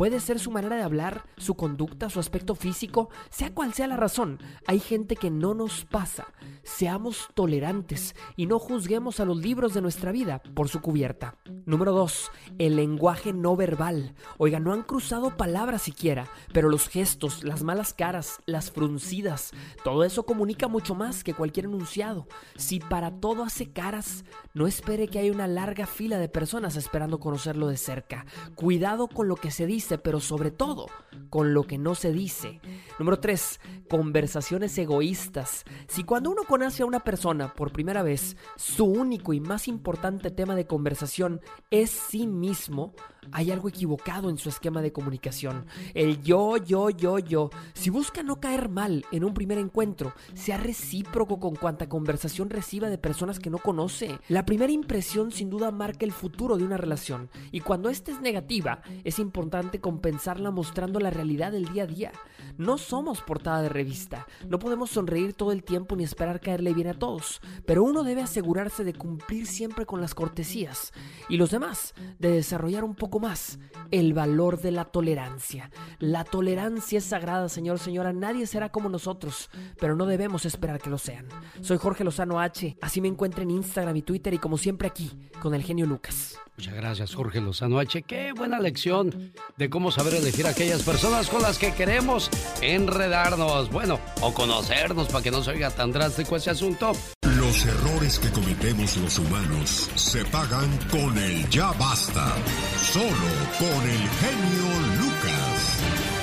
Puede 0.00 0.18
ser 0.20 0.38
su 0.38 0.50
manera 0.50 0.76
de 0.76 0.82
hablar, 0.82 1.24
su 1.36 1.56
conducta, 1.56 2.08
su 2.08 2.20
aspecto 2.20 2.54
físico, 2.54 3.10
sea 3.28 3.52
cual 3.52 3.74
sea 3.74 3.86
la 3.86 3.98
razón. 3.98 4.38
Hay 4.66 4.80
gente 4.80 5.14
que 5.14 5.28
no 5.28 5.52
nos 5.52 5.84
pasa. 5.84 6.28
Seamos 6.62 7.28
tolerantes 7.34 8.14
y 8.34 8.46
no 8.46 8.58
juzguemos 8.58 9.20
a 9.20 9.26
los 9.26 9.36
libros 9.36 9.74
de 9.74 9.82
nuestra 9.82 10.10
vida 10.10 10.40
por 10.54 10.70
su 10.70 10.80
cubierta. 10.80 11.36
Número 11.66 11.92
2. 11.92 12.30
El 12.58 12.76
lenguaje 12.76 13.34
no 13.34 13.56
verbal. 13.56 14.14
Oiga, 14.38 14.58
no 14.58 14.72
han 14.72 14.84
cruzado 14.84 15.36
palabras 15.36 15.82
siquiera, 15.82 16.28
pero 16.54 16.70
los 16.70 16.88
gestos, 16.88 17.44
las 17.44 17.62
malas 17.62 17.92
caras, 17.92 18.40
las 18.46 18.70
fruncidas, 18.70 19.50
todo 19.84 20.04
eso 20.04 20.24
comunica 20.24 20.66
mucho 20.66 20.94
más 20.94 21.22
que 21.22 21.34
cualquier 21.34 21.66
enunciado. 21.66 22.26
Si 22.56 22.80
para 22.80 23.10
todo 23.20 23.44
hace 23.44 23.70
caras, 23.70 24.24
no 24.54 24.66
espere 24.66 25.08
que 25.08 25.18
haya 25.18 25.30
una 25.30 25.46
larga 25.46 25.86
fila 25.86 26.18
de 26.18 26.30
personas 26.30 26.76
esperando 26.76 27.20
conocerlo 27.20 27.68
de 27.68 27.76
cerca. 27.76 28.24
Cuidado 28.54 29.06
con 29.06 29.28
lo 29.28 29.36
que 29.36 29.50
se 29.50 29.66
dice, 29.66 29.89
pero 29.98 30.20
sobre 30.20 30.50
todo 30.50 30.86
con 31.28 31.54
lo 31.54 31.64
que 31.64 31.78
no 31.78 31.94
se 31.94 32.12
dice. 32.12 32.60
Número 32.98 33.20
3. 33.20 33.60
Conversaciones 33.88 34.76
egoístas. 34.78 35.64
Si 35.88 36.04
cuando 36.04 36.30
uno 36.30 36.42
conoce 36.44 36.82
a 36.82 36.86
una 36.86 37.00
persona 37.00 37.54
por 37.54 37.72
primera 37.72 38.02
vez, 38.02 38.36
su 38.56 38.84
único 38.84 39.32
y 39.32 39.40
más 39.40 39.68
importante 39.68 40.30
tema 40.30 40.54
de 40.54 40.66
conversación 40.66 41.40
es 41.70 41.90
sí 41.90 42.26
mismo, 42.26 42.94
hay 43.32 43.50
algo 43.50 43.68
equivocado 43.68 44.30
en 44.30 44.38
su 44.38 44.48
esquema 44.48 44.82
de 44.82 44.92
comunicación. 44.92 45.66
El 45.94 46.22
yo, 46.22 46.56
yo, 46.56 46.90
yo, 46.90 47.18
yo. 47.18 47.50
Si 47.74 47.90
busca 47.90 48.22
no 48.22 48.40
caer 48.40 48.68
mal 48.68 49.04
en 49.12 49.24
un 49.24 49.34
primer 49.34 49.58
encuentro, 49.58 50.14
sea 50.34 50.56
recíproco 50.56 51.38
con 51.38 51.54
cuanta 51.54 51.88
conversación 51.88 52.50
reciba 52.50 52.88
de 52.88 52.98
personas 52.98 53.38
que 53.38 53.50
no 53.50 53.58
conoce. 53.58 54.18
La 54.28 54.44
primera 54.44 54.72
impresión 54.72 55.32
sin 55.32 55.50
duda 55.50 55.70
marca 55.70 56.04
el 56.04 56.12
futuro 56.12 56.56
de 56.56 56.64
una 56.64 56.76
relación 56.76 57.30
y 57.52 57.60
cuando 57.60 57.88
esta 57.88 58.10
es 58.12 58.20
negativa, 58.20 58.82
es 59.04 59.18
importante 59.18 59.80
compensarla 59.80 60.50
mostrando 60.50 61.00
la 61.00 61.10
realidad 61.10 61.52
del 61.52 61.66
día 61.66 61.84
a 61.84 61.86
día. 61.86 62.12
No 62.56 62.78
somos 62.78 63.20
portada 63.20 63.62
de 63.62 63.68
revista, 63.68 64.26
no 64.48 64.58
podemos 64.58 64.90
sonreír 64.90 65.32
todo 65.34 65.52
el 65.52 65.64
tiempo 65.64 65.96
ni 65.96 66.04
esperar 66.04 66.40
caerle 66.40 66.74
bien 66.74 66.88
a 66.88 66.94
todos, 66.94 67.40
pero 67.66 67.82
uno 67.82 68.02
debe 68.02 68.22
asegurarse 68.22 68.84
de 68.84 68.94
cumplir 68.94 69.46
siempre 69.46 69.86
con 69.86 70.00
las 70.00 70.14
cortesías 70.14 70.92
y 71.28 71.36
los 71.36 71.50
demás 71.50 71.94
de 72.18 72.30
desarrollar 72.30 72.84
un 72.84 72.94
poco 72.94 73.20
más 73.20 73.58
el 73.90 74.12
valor 74.12 74.60
de 74.60 74.70
la 74.70 74.84
tolerancia. 74.84 75.70
La 75.98 76.24
tolerancia 76.24 76.98
es 76.98 77.04
sagrada, 77.04 77.48
señor, 77.48 77.78
señora, 77.78 78.12
nadie 78.12 78.46
será 78.46 78.70
como 78.70 78.88
nosotros, 78.88 79.50
pero 79.78 79.96
no 79.96 80.06
debemos 80.06 80.44
esperar 80.44 80.80
que 80.80 80.90
lo 80.90 80.98
sean. 80.98 81.26
Soy 81.60 81.78
Jorge 81.78 82.04
Lozano 82.04 82.40
H, 82.40 82.76
así 82.80 83.00
me 83.00 83.08
encuentro 83.08 83.42
en 83.42 83.50
Instagram 83.50 83.96
y 83.96 84.02
Twitter 84.02 84.34
y 84.34 84.38
como 84.38 84.58
siempre 84.58 84.88
aquí, 84.88 85.10
con 85.40 85.54
el 85.54 85.62
genio 85.62 85.86
Lucas. 85.86 86.38
Muchas 86.56 86.74
gracias, 86.74 87.14
Jorge 87.14 87.40
Lozano 87.40 87.78
H. 87.78 88.02
Qué 88.02 88.32
buena 88.32 88.60
lección 88.60 89.32
de 89.56 89.70
cómo 89.70 89.90
saber 89.90 90.14
elegir 90.14 90.46
a 90.46 90.50
aquellas 90.50 90.82
personas 90.82 91.28
con 91.28 91.40
las 91.40 91.58
que 91.58 91.72
queremos 91.72 92.29
enredarnos, 92.62 93.70
bueno, 93.70 93.98
o 94.20 94.32
conocernos 94.32 95.08
para 95.08 95.22
que 95.22 95.30
no 95.30 95.42
se 95.42 95.50
oiga 95.50 95.70
tan 95.70 95.92
drástico 95.92 96.36
ese 96.36 96.50
asunto. 96.50 96.92
Los 97.22 97.64
errores 97.64 98.18
que 98.18 98.30
cometemos 98.30 98.96
los 98.98 99.18
humanos 99.18 99.90
se 99.94 100.24
pagan 100.26 100.70
con 100.90 101.16
el 101.16 101.48
ya 101.48 101.72
basta. 101.72 102.34
Solo 102.76 103.30
con 103.58 103.88
el 103.88 104.08
genio 104.20 104.80
Lucas. 105.00 105.80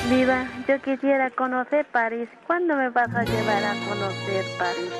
Viva, 0.09 0.47
yo 0.67 0.81
quisiera 0.81 1.29
conocer 1.31 1.85
París. 1.91 2.29
¿Cuándo 2.45 2.75
me 2.75 2.89
vas 2.89 3.09
a 3.13 3.23
llevar 3.23 3.63
a 3.63 3.73
conocer 3.89 4.45
París? 4.57 4.91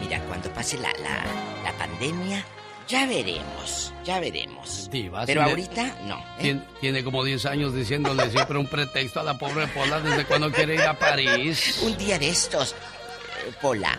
Mira, 0.00 0.20
cuando 0.28 0.50
pase 0.50 0.78
la, 0.78 0.92
la, 1.02 1.24
la 1.64 1.72
pandemia, 1.78 2.44
ya 2.92 3.06
veremos, 3.06 3.94
ya 4.04 4.20
veremos. 4.20 4.90
Diva, 4.90 5.24
Pero 5.24 5.42
ahorita 5.42 5.96
no. 6.04 6.18
¿eh? 6.18 6.42
Tiene, 6.42 6.62
tiene 6.78 7.02
como 7.02 7.24
10 7.24 7.46
años 7.46 7.74
diciéndole 7.74 8.30
siempre 8.30 8.58
un 8.58 8.66
pretexto 8.66 9.20
a 9.20 9.22
la 9.22 9.38
pobre 9.38 9.66
Pola 9.68 9.98
desde 10.00 10.26
cuando 10.26 10.52
quiere 10.52 10.74
ir 10.74 10.82
a 10.82 10.98
París. 10.98 11.80
Un 11.82 11.96
día 11.96 12.18
de 12.18 12.28
estos, 12.28 12.72
eh, 12.72 13.52
Pola. 13.62 13.98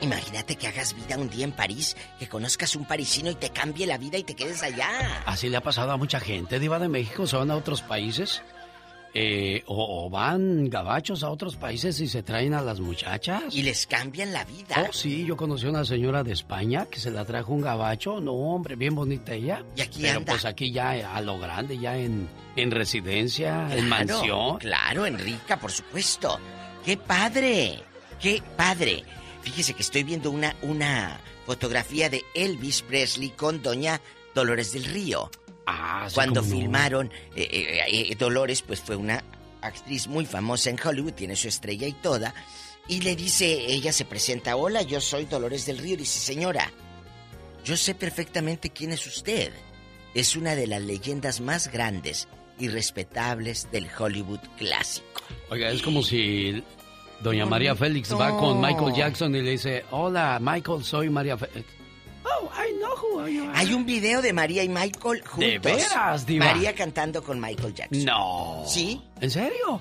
Imagínate 0.00 0.56
que 0.56 0.66
hagas 0.66 0.92
vida 0.94 1.16
un 1.16 1.30
día 1.30 1.44
en 1.44 1.52
París, 1.52 1.96
que 2.18 2.28
conozcas 2.28 2.74
un 2.74 2.84
parisino 2.84 3.30
y 3.30 3.36
te 3.36 3.50
cambie 3.50 3.86
la 3.86 3.96
vida 3.96 4.18
y 4.18 4.24
te 4.24 4.34
quedes 4.34 4.64
allá. 4.64 5.22
Así 5.24 5.48
le 5.48 5.56
ha 5.56 5.62
pasado 5.62 5.92
a 5.92 5.96
mucha 5.96 6.18
gente, 6.18 6.58
Diva 6.58 6.80
de 6.80 6.88
México, 6.88 7.28
se 7.28 7.36
van 7.36 7.52
a 7.52 7.56
otros 7.56 7.80
países. 7.82 8.42
Eh, 9.14 9.62
o, 9.66 10.04
o 10.06 10.10
van 10.10 10.68
gabachos 10.68 11.22
a 11.22 11.30
otros 11.30 11.56
países 11.56 12.00
y 12.00 12.08
se 12.08 12.22
traen 12.24 12.52
a 12.52 12.60
las 12.60 12.80
muchachas. 12.80 13.54
Y 13.54 13.62
les 13.62 13.86
cambian 13.86 14.32
la 14.32 14.44
vida. 14.44 14.86
Oh, 14.88 14.92
sí, 14.92 15.24
yo 15.24 15.36
conocí 15.36 15.66
a 15.66 15.70
una 15.70 15.84
señora 15.84 16.24
de 16.24 16.32
España 16.32 16.86
que 16.90 16.98
se 16.98 17.10
la 17.12 17.24
trajo 17.24 17.52
un 17.52 17.60
gabacho. 17.60 18.20
No, 18.20 18.32
hombre, 18.32 18.74
bien 18.76 18.94
bonita 18.94 19.32
ella. 19.34 19.64
Y 19.76 19.80
aquí 19.82 20.02
Pero 20.02 20.18
anda. 20.18 20.32
pues 20.32 20.44
aquí 20.44 20.72
ya 20.72 21.14
a 21.14 21.20
lo 21.20 21.38
grande, 21.38 21.78
ya 21.78 21.96
en, 21.96 22.28
en 22.56 22.70
residencia, 22.70 23.68
en 23.76 23.88
mansión. 23.88 24.58
Claro, 24.58 25.06
en 25.06 25.18
rica, 25.18 25.58
por 25.58 25.70
supuesto. 25.70 26.38
¡Qué 26.84 26.96
padre! 26.96 27.78
¡Qué 28.20 28.42
padre! 28.56 29.04
Fíjese 29.42 29.74
que 29.74 29.82
estoy 29.82 30.02
viendo 30.04 30.30
una, 30.30 30.54
una 30.62 31.20
fotografía 31.46 32.08
de 32.10 32.22
Elvis 32.34 32.82
Presley 32.82 33.30
con 33.30 33.62
doña 33.62 34.00
Dolores 34.34 34.72
del 34.72 34.84
Río. 34.86 35.30
Ah, 35.66 36.06
sí, 36.08 36.14
Cuando 36.14 36.42
no. 36.42 36.46
filmaron, 36.48 37.10
eh, 37.34 37.48
eh, 37.50 38.08
eh, 38.10 38.14
Dolores 38.16 38.62
pues 38.62 38.80
fue 38.80 38.96
una 38.96 39.22
actriz 39.62 40.06
muy 40.08 40.26
famosa 40.26 40.70
en 40.70 40.78
Hollywood, 40.82 41.12
tiene 41.14 41.36
su 41.36 41.48
estrella 41.48 41.86
y 41.86 41.92
toda. 41.92 42.34
Y 42.86 43.00
le 43.00 43.16
dice, 43.16 43.46
ella 43.72 43.92
se 43.92 44.04
presenta, 44.04 44.56
hola, 44.56 44.82
yo 44.82 45.00
soy 45.00 45.24
Dolores 45.24 45.64
del 45.64 45.78
Río. 45.78 45.96
Dice, 45.96 46.18
señora, 46.20 46.70
yo 47.64 47.76
sé 47.76 47.94
perfectamente 47.94 48.70
quién 48.70 48.92
es 48.92 49.06
usted. 49.06 49.52
Es 50.12 50.36
una 50.36 50.54
de 50.54 50.66
las 50.66 50.82
leyendas 50.82 51.40
más 51.40 51.72
grandes 51.72 52.28
y 52.58 52.68
respetables 52.68 53.68
del 53.72 53.88
Hollywood 53.98 54.40
clásico. 54.58 55.22
Oiga, 55.48 55.70
es 55.70 55.82
como 55.82 56.02
si 56.02 56.62
doña 57.20 57.46
María 57.46 57.74
Félix 57.74 58.12
va 58.12 58.36
con 58.38 58.60
Michael 58.60 58.94
Jackson 58.94 59.34
y 59.34 59.40
le 59.40 59.52
dice, 59.52 59.84
hola, 59.90 60.38
Michael, 60.40 60.84
soy 60.84 61.08
María 61.08 61.38
Félix. 61.38 61.66
Oh, 62.24 62.50
I 62.56 62.72
know 62.78 62.94
who 62.96 63.26
you 63.28 63.44
are. 63.44 63.52
Hay 63.58 63.72
un 63.74 63.84
video 63.84 64.22
de 64.22 64.32
María 64.32 64.62
y 64.64 64.68
Michael 64.68 65.20
juntos. 65.26 65.38
¿De 65.38 65.58
veras, 65.58 66.24
diva? 66.26 66.46
María 66.46 66.74
cantando 66.74 67.22
con 67.22 67.38
Michael 67.40 67.74
Jackson. 67.74 68.04
No. 68.04 68.64
¿Sí? 68.66 69.00
¿En 69.20 69.30
serio? 69.30 69.80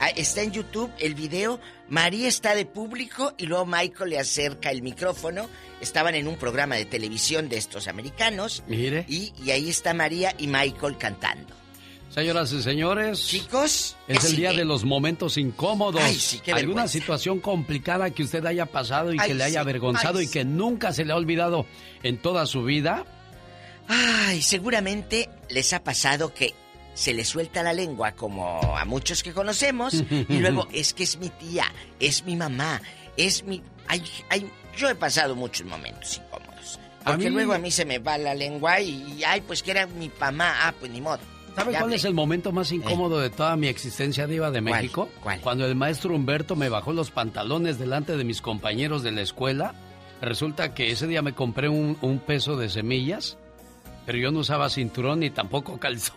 Ah, 0.00 0.08
Está 0.08 0.42
en 0.42 0.50
YouTube 0.52 0.90
el 0.98 1.14
video. 1.14 1.60
María 1.88 2.26
está 2.28 2.54
de 2.54 2.64
público 2.66 3.34
y 3.36 3.46
luego 3.46 3.66
Michael 3.66 4.10
le 4.10 4.18
acerca 4.18 4.70
el 4.70 4.82
micrófono. 4.82 5.48
Estaban 5.80 6.14
en 6.14 6.26
un 6.28 6.36
programa 6.36 6.76
de 6.76 6.86
televisión 6.86 7.48
de 7.48 7.58
estos 7.58 7.86
americanos. 7.88 8.62
Mire. 8.66 9.04
Y, 9.08 9.32
y 9.44 9.50
ahí 9.50 9.68
está 9.68 9.92
María 9.94 10.34
y 10.38 10.46
Michael 10.48 10.96
cantando. 10.98 11.54
Señoras 12.14 12.52
y 12.52 12.62
señores. 12.62 13.26
Chicos. 13.26 13.96
Es 14.06 14.24
el 14.24 14.36
día 14.36 14.52
de 14.52 14.66
los 14.66 14.84
momentos 14.84 15.38
incómodos. 15.38 16.02
Ay, 16.02 16.14
sí, 16.14 16.42
¿Alguna 16.52 16.86
situación 16.86 17.40
complicada 17.40 18.10
que 18.10 18.22
usted 18.22 18.44
haya 18.44 18.66
pasado 18.66 19.14
y 19.14 19.18
Ay, 19.18 19.28
que 19.28 19.34
le 19.34 19.44
haya 19.44 19.52
sí, 19.54 19.58
avergonzado 19.58 20.18
ay, 20.18 20.26
y 20.26 20.28
que 20.28 20.44
nunca 20.44 20.92
se 20.92 21.06
le 21.06 21.12
ha 21.14 21.16
olvidado 21.16 21.64
en 22.02 22.18
toda 22.18 22.44
su 22.44 22.64
vida? 22.64 23.06
Ay, 23.88 24.42
seguramente 24.42 25.30
les 25.48 25.72
ha 25.72 25.82
pasado 25.82 26.34
que 26.34 26.54
se 26.94 27.14
les 27.14 27.28
suelta 27.28 27.62
la 27.62 27.72
lengua 27.72 28.12
como 28.12 28.60
a 28.76 28.84
muchos 28.84 29.22
que 29.22 29.32
conocemos 29.32 29.94
y 30.10 30.24
luego 30.38 30.68
es 30.70 30.92
que 30.92 31.04
es 31.04 31.16
mi 31.16 31.30
tía, 31.30 31.64
es 31.98 32.24
mi 32.24 32.36
mamá, 32.36 32.82
es 33.16 33.42
mi... 33.44 33.62
Ay, 33.88 34.02
ay, 34.28 34.50
yo 34.76 34.90
he 34.90 34.94
pasado 34.94 35.34
muchos 35.34 35.66
momentos 35.66 36.18
incómodos. 36.18 36.78
A 37.04 37.12
Porque 37.12 37.30
mí- 37.30 37.34
luego 37.36 37.54
a 37.54 37.58
mí 37.58 37.70
se 37.70 37.86
me 37.86 37.98
va 37.98 38.18
la 38.18 38.34
lengua 38.34 38.80
y, 38.80 39.14
y, 39.18 39.24
ay, 39.24 39.40
pues 39.40 39.62
que 39.62 39.70
era 39.70 39.86
mi 39.86 40.10
mamá, 40.20 40.54
ah, 40.68 40.74
pues 40.78 40.92
ni 40.92 41.00
modo. 41.00 41.20
¿Sabe 41.54 41.72
cuál 41.78 41.92
es 41.92 42.04
el 42.04 42.14
momento 42.14 42.50
más 42.52 42.72
incómodo 42.72 43.20
de 43.20 43.30
toda 43.30 43.56
mi 43.56 43.66
existencia 43.68 44.26
diva 44.26 44.50
de. 44.50 44.60
México? 44.60 45.08
¿Cuál? 45.22 45.40
Cuando 45.40 45.66
el 45.66 45.74
maestro 45.74 46.14
Humberto 46.14 46.56
me 46.56 46.68
bajó 46.68 46.92
los 46.92 47.10
pantalones 47.10 47.78
delante 47.78 48.16
de 48.16 48.24
mis 48.24 48.40
compañeros 48.40 49.02
de 49.02 49.12
la 49.12 49.20
escuela. 49.22 49.74
Resulta 50.20 50.72
que 50.72 50.90
ese 50.92 51.06
día 51.08 51.20
me 51.20 51.34
compré 51.34 51.68
un, 51.68 51.98
un 52.00 52.18
peso 52.20 52.56
de 52.56 52.68
semillas, 52.70 53.36
pero 54.06 54.18
yo 54.18 54.30
no 54.30 54.38
usaba 54.40 54.70
cinturón 54.70 55.20
ni 55.20 55.30
tampoco 55.30 55.78
calzón. 55.78 56.16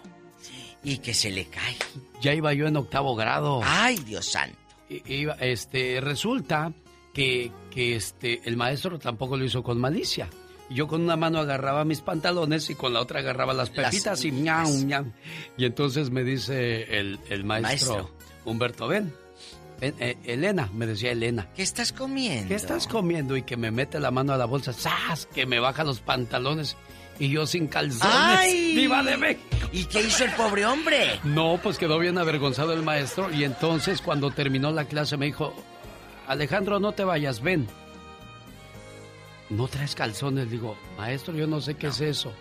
Y 0.84 1.00
que 1.00 1.14
se 1.16 1.32
le 1.32 1.46
cae. 1.48 1.76
Ya 2.22 2.34
iba 2.36 2.54
yo 2.54 2.68
en 2.68 2.78
octavo 2.78 3.16
grado. 3.16 3.62
Ay, 3.64 3.98
Dios 3.98 4.26
santo. 4.28 4.56
Iba- 4.90 5.34
este, 5.40 6.00
resulta 6.00 6.72
que, 7.14 7.52
que 7.72 7.96
este, 7.96 8.42
el 8.46 8.56
maestro 8.56 9.00
tampoco 9.00 9.36
lo 9.36 9.44
hizo 9.44 9.64
con 9.64 9.80
malicia. 9.80 10.30
Yo 10.70 10.88
con 10.88 11.02
una 11.02 11.16
mano 11.16 11.40
agarraba 11.40 11.86
mis 11.86 12.02
pantalones 12.02 12.70
y 12.70 12.76
con 12.76 12.94
la 12.94 13.02
otra 13.02 13.20
agarraba 13.20 13.54
las 13.54 13.76
Las 13.76 13.92
pepitas 13.92 14.26
y 14.26 14.32
miau, 14.32 14.72
miau. 14.86 15.06
Y 15.58 15.66
entonces 15.66 16.10
me 16.10 16.24
dice 16.24 16.98
el, 17.00 17.20
el 17.30 17.44
maestro, 17.44 17.94
Maestro. 17.94 18.12
Humberto, 18.46 18.88
ven. 18.88 19.14
ven, 19.80 19.96
eh, 20.00 20.18
Elena, 20.26 20.70
me 20.74 20.88
decía 20.88 21.12
Elena. 21.12 21.50
¿Qué 21.56 21.62
estás 21.62 21.94
comiendo? 21.94 22.48
¿Qué 22.48 22.56
estás 22.56 22.88
comiendo? 22.88 23.38
Y 23.38 23.44
que 23.44 23.58
me 23.58 23.70
mete 23.72 24.00
la 24.00 24.10
mano 24.12 24.34
a 24.34 24.38
la 24.38 24.46
bolsa, 24.46 24.74
¡zas! 24.74 25.28
Que 25.34 25.46
me 25.46 25.60
baja 25.60 25.84
los 25.84 26.00
pantalones 26.00 26.76
y 27.20 27.30
yo 27.30 27.46
sin 27.46 27.68
calzones. 27.68 28.04
¡Ay! 28.12 28.76
¡Viva 28.76 29.04
de 29.04 29.18
México! 29.18 29.70
¿Y 29.72 29.86
qué 29.86 30.02
hizo 30.02 30.26
el 30.26 30.32
pobre 30.32 30.66
hombre? 30.66 31.20
No, 31.24 31.60
pues 31.62 31.78
quedó 31.78 32.00
bien 32.00 32.18
avergonzado 32.18 32.74
el 32.74 32.82
maestro 32.82 33.32
y 33.32 33.44
entonces 33.44 34.02
cuando 34.02 34.32
terminó 34.32 34.72
la 34.72 34.86
clase 34.86 35.16
me 35.18 35.28
dijo, 35.28 35.54
Alejandro, 36.28 36.80
no 36.80 36.92
te 36.94 37.04
vayas, 37.04 37.42
ven. 37.42 37.68
No 39.50 39.68
traes 39.68 39.94
calzones, 39.96 40.50
digo, 40.50 40.76
maestro, 40.98 41.34
yo 41.36 41.46
no 41.48 41.62
sé 41.62 41.76
qué 41.76 41.88
es 41.88 42.02
eso. 42.02 42.34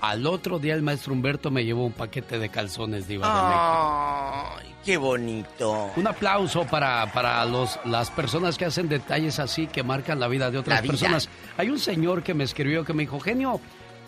Al 0.00 0.26
otro 0.26 0.58
día 0.58 0.74
el 0.74 0.82
maestro 0.82 1.14
Humberto 1.14 1.50
me 1.50 1.64
llevó 1.64 1.86
un 1.86 1.92
paquete 1.92 2.38
de 2.38 2.50
calzones, 2.50 3.08
Diva 3.08 3.26
de 3.26 3.32
México. 3.32 4.56
Ay, 4.58 4.74
qué 4.84 4.96
bonito. 4.98 5.90
Un 5.96 6.06
aplauso 6.06 6.66
para, 6.66 7.10
para 7.14 7.42
los, 7.46 7.78
las 7.86 8.10
personas 8.10 8.58
que 8.58 8.66
hacen 8.66 8.88
detalles 8.90 9.38
así 9.38 9.66
que 9.66 9.82
marcan 9.82 10.20
la 10.20 10.28
vida 10.28 10.50
de 10.50 10.58
otras 10.58 10.82
vida. 10.82 10.92
personas. 10.92 11.30
Hay 11.56 11.70
un 11.70 11.78
señor 11.78 12.22
que 12.22 12.34
me 12.34 12.44
escribió 12.44 12.84
que 12.84 12.92
me 12.92 13.04
dijo, 13.04 13.18
genio, 13.18 13.58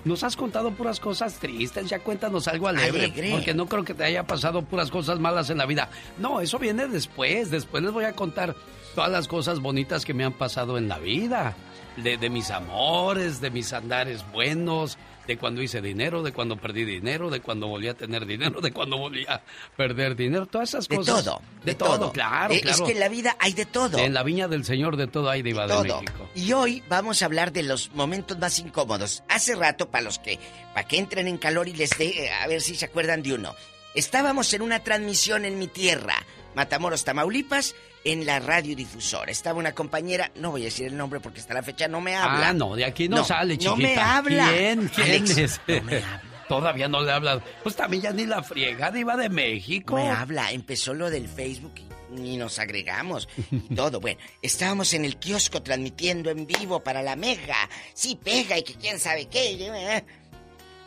nos 0.05 0.23
has 0.23 0.37
contado 0.37 0.71
puras 0.73 1.01
cosas 1.01 1.39
tristes, 1.39 1.89
ya 1.89 1.99
cuéntanos 2.01 2.47
algo 2.49 2.69
alegre, 2.69 3.05
Alegre. 3.05 3.31
porque 3.33 3.55
no 3.55 3.67
creo 3.67 3.83
que 3.85 3.95
te 3.95 4.05
haya 4.05 4.27
pasado 4.27 4.61
puras 4.63 4.91
cosas 4.91 5.19
malas 5.19 5.49
en 5.49 5.57
la 5.57 5.65
vida. 5.65 5.89
No, 6.19 6.41
eso 6.43 6.59
viene 6.59 6.87
después, 6.87 7.51
después 7.51 7.83
les 7.83 7.93
voy 7.93 8.05
a 8.05 8.13
contar 8.13 8.55
todas 8.95 9.11
las 9.11 9.27
cosas 9.27 9.59
bonitas 9.61 10.05
que 10.05 10.13
me 10.13 10.25
han 10.25 10.35
pasado 10.35 10.77
en 10.77 10.87
la 10.89 10.99
vida. 10.99 11.57
De, 12.03 12.17
de 12.17 12.31
mis 12.31 12.51
amores, 12.51 13.41
de 13.41 13.51
mis 13.51 13.73
andares 13.73 14.25
buenos, 14.33 14.99
de 15.27 15.37
cuando 15.37 15.61
hice 15.63 15.83
dinero, 15.83 16.23
de 16.23 16.33
cuando 16.33 16.57
perdí 16.57 16.85
dinero, 16.85 17.29
de 17.29 17.41
cuando 17.41 17.67
volví 17.69 17.89
a 17.89 17.95
tener 17.95 18.25
dinero, 18.25 18.61
de 18.61 18.73
cuando 18.73 18.97
volví 18.97 19.27
a 19.27 19.43
perder 19.77 20.17
dinero, 20.17 20.47
todas 20.47 20.71
esas 20.71 20.89
De 20.89 20.97
cosas. 20.97 21.25
todo. 21.25 21.43
De, 21.65 21.75
todo, 21.75 22.13
claro, 22.13 22.55
Eh, 22.55 22.61
claro. 22.63 22.77
Es 22.77 22.83
que 22.83 22.93
en 22.93 23.01
la 23.01 23.09
vida 23.09 23.37
hay 23.39 23.53
de 23.53 23.67
todo. 23.67 23.99
En 23.99 24.15
la 24.15 24.23
viña 24.23 24.49
del 24.49 24.65
Señor 24.65 24.97
de 24.97 25.07
todo 25.07 25.29
hay 25.29 25.43
de 25.43 25.53
todo. 25.53 25.83
México. 26.01 26.29
Y 26.35 26.53
hoy 26.53 26.83
vamos 26.89 27.21
a 27.21 27.27
hablar 27.27 27.53
de 27.53 27.63
los 27.63 27.93
momentos 27.95 28.39
más 28.39 28.59
incómodos. 28.59 29.23
Hace 29.29 29.55
rato, 29.55 29.91
para 29.91 30.05
los 30.05 30.19
que, 30.19 30.39
para 30.73 30.89
que 30.89 30.97
entren 30.99 31.29
en 31.29 31.37
calor 31.37 31.69
y 31.69 31.75
les 31.75 31.91
dé, 31.99 32.27
eh, 32.27 32.31
a 32.33 32.47
ver 32.47 32.63
si 32.63 32.75
se 32.75 32.87
acuerdan 32.87 33.23
de 33.23 33.35
uno. 33.35 33.55
Estábamos 33.95 34.53
en 34.55 34.63
una 34.63 34.79
transmisión 34.83 35.45
en 35.45 35.59
mi 35.59 35.67
tierra, 35.67 36.15
Matamoros, 36.55 37.05
Tamaulipas, 37.05 37.75
en 38.13 38.25
la 38.27 38.41
radiodifusora. 38.41 39.31
Estaba 39.31 39.59
una 39.59 39.73
compañera, 39.73 40.31
no 40.37 40.51
voy 40.51 40.63
a 40.63 40.65
decir 40.67 40.87
el 40.87 40.97
nombre 40.97 41.21
porque 41.21 41.41
hasta 41.41 41.55
la 41.55 41.63
fecha 41.63 41.89
no 41.89 42.01
me 42.01 42.17
habla. 42.17 42.49
Ah, 42.49 42.53
no, 42.53 42.75
de 42.75 42.85
aquí 42.85 43.09
no, 43.09 43.25
sale, 43.25 43.59
chiquita. 43.59 43.71
No 43.71 43.77
me 43.77 43.97
habla. 43.97 44.49
¿Quién? 44.51 44.89
¿Quién 44.95 45.07
Alex, 45.09 45.37
es? 45.39 45.61
no 45.69 45.83
me 45.83 45.97
habla. 45.97 46.23
Todavía 46.49 46.89
no 46.89 47.03
le 47.03 47.13
habla. 47.13 47.45
Pues 47.63 47.77
también 47.77 48.03
ya 48.03 48.13
ni 48.13 48.25
la 48.25 48.43
friega, 48.43 48.91
diva 48.91 49.17
de 49.17 49.29
México. 49.29 49.97
Me 49.97 50.09
habla, 50.09 50.51
empezó 50.51 50.95
lo 50.95 51.11
del 51.11 51.29
Facebook 51.29 51.75
y 52.17 52.39
nos 52.39 52.59
agregamos 52.59 53.29
y 53.51 53.59
todo. 53.75 54.01
Bueno, 54.01 54.19
estábamos 54.41 54.95
en 54.95 55.05
el 55.05 55.19
kiosco 55.19 55.63
transmitiendo 55.63 56.31
en 56.31 56.47
vivo 56.47 56.81
para 56.81 57.03
la 57.03 57.17
mega. 57.17 57.69
Sí, 57.93 58.19
pega 58.23 58.57
y 58.57 58.63
que 58.63 58.75
quién 58.75 58.99
sabe 58.99 59.27
qué. 59.27 60.03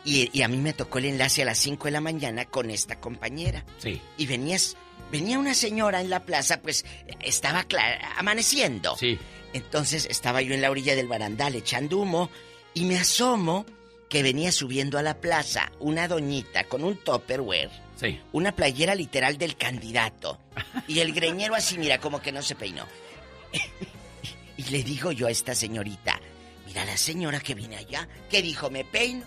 Y, 0.04 0.28
y 0.32 0.42
a 0.42 0.48
mí 0.48 0.56
me 0.56 0.72
tocó 0.72 0.98
el 0.98 1.04
enlace 1.04 1.42
a 1.42 1.44
las 1.44 1.58
5 1.58 1.84
de 1.84 1.90
la 1.92 2.00
mañana 2.00 2.44
con 2.44 2.68
esta 2.68 2.98
compañera. 2.98 3.64
Sí. 3.78 4.00
Y 4.18 4.26
venías, 4.26 4.76
venía 5.12 5.38
una 5.38 5.54
señora 5.54 6.00
en 6.00 6.10
la 6.10 6.24
plaza, 6.24 6.60
pues 6.60 6.84
estaba 7.20 7.64
amaneciendo. 8.16 8.96
Sí. 8.96 9.18
Entonces 9.52 10.06
estaba 10.10 10.42
yo 10.42 10.54
en 10.54 10.62
la 10.62 10.70
orilla 10.70 10.96
del 10.96 11.06
barandal 11.06 11.54
echando 11.54 11.98
humo 11.98 12.30
y 12.74 12.86
me 12.86 12.98
asomo 12.98 13.66
que 14.08 14.22
venía 14.22 14.50
subiendo 14.50 14.98
a 14.98 15.02
la 15.02 15.20
plaza 15.20 15.70
una 15.78 16.08
doñita 16.08 16.64
con 16.64 16.82
un 16.82 16.96
topperware 16.96 17.70
Sí. 17.96 18.18
una 18.32 18.50
playera 18.56 18.94
literal 18.96 19.38
del 19.38 19.56
candidato. 19.56 20.40
Y 20.88 20.98
el 21.00 21.12
greñero 21.12 21.54
así, 21.54 21.78
mira, 21.78 21.98
como 21.98 22.20
que 22.20 22.32
no 22.32 22.42
se 22.42 22.56
peinó. 22.56 22.84
y 24.56 24.64
le 24.64 24.82
digo 24.82 25.12
yo 25.12 25.28
a 25.28 25.30
esta 25.30 25.54
señorita, 25.54 26.20
mira 26.66 26.84
la 26.84 26.96
señora 26.96 27.38
que 27.38 27.54
viene 27.54 27.76
allá, 27.76 28.08
que 28.28 28.42
dijo, 28.42 28.70
me 28.70 28.84
peino, 28.84 29.24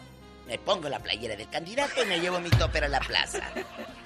me 0.47 0.57
pongo 0.57 0.89
la 0.89 0.99
playera 0.99 1.35
del 1.35 1.49
candidato 1.49 2.03
y 2.03 2.05
me 2.05 2.19
llevo 2.19 2.39
mi 2.39 2.49
topper 2.49 2.83
a 2.85 2.87
la 2.87 2.99
plaza. 2.99 3.51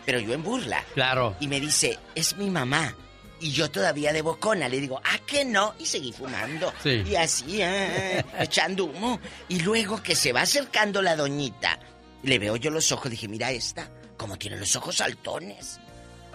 Pero 0.06 0.20
yo 0.20 0.34
en 0.34 0.44
burla. 0.44 0.84
Claro. 0.94 1.36
Y 1.40 1.48
me 1.48 1.60
dice, 1.60 1.98
es 2.16 2.38
mi 2.38 2.50
mamá. 2.50 2.96
Y 3.42 3.52
yo 3.52 3.72
todavía 3.72 4.12
de 4.12 4.22
bocona 4.22 4.68
le 4.68 4.80
digo, 4.82 5.00
¿a 5.04 5.20
qué 5.26 5.46
no? 5.46 5.74
Y 5.80 5.86
seguí 5.86 6.12
fumando. 6.12 6.74
Sí. 6.84 7.04
Y 7.06 7.16
así, 7.16 7.62
ah, 7.62 8.24
echando 8.40 8.86
humo. 8.86 9.20
Y 9.48 9.60
luego 9.62 10.02
que 10.04 10.16
se 10.16 10.34
va 10.34 10.42
acercando 10.42 11.02
la 11.02 11.16
doñita, 11.16 11.80
le 12.24 12.40
veo 12.40 12.58
yo 12.58 12.70
los 12.70 12.92
ojos, 12.92 13.10
dije, 13.10 13.28
mira 13.28 13.52
esta, 13.52 13.90
como 14.18 14.38
tiene 14.38 14.58
los 14.58 14.76
ojos 14.76 14.98
saltones. 14.98 15.80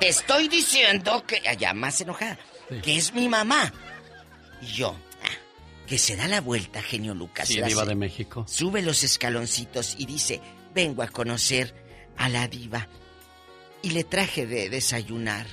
Te 0.01 0.09
estoy 0.09 0.49
diciendo 0.49 1.25
que, 1.27 1.47
allá 1.47 1.75
más 1.75 2.01
enojada, 2.01 2.39
que 2.83 2.97
es 2.97 3.13
mi 3.13 3.29
mamá. 3.29 3.73
Y 4.63 4.67
yo, 4.67 4.97
ah, 5.14 5.14
que 5.87 5.99
se 5.99 6.17
da 6.17 6.27
la 6.29 6.41
vuelta, 6.41 6.83
genio 6.83 7.15
Lucas. 7.15 7.49
Sí, 7.49 7.59
la 7.59 7.67
diva 7.67 7.85
de 7.85 7.95
México. 7.95 8.45
Sube 8.49 8.83
los 8.83 9.05
escaloncitos 9.05 9.95
y 9.99 10.07
dice, 10.07 10.41
vengo 10.75 11.03
a 11.03 11.09
conocer 11.09 11.75
a 12.17 12.29
la 12.29 12.49
diva. 12.49 12.89
Y 13.83 13.91
le 13.91 14.05
traje 14.05 14.47
de 14.47 14.71
desayunar. 14.71 15.47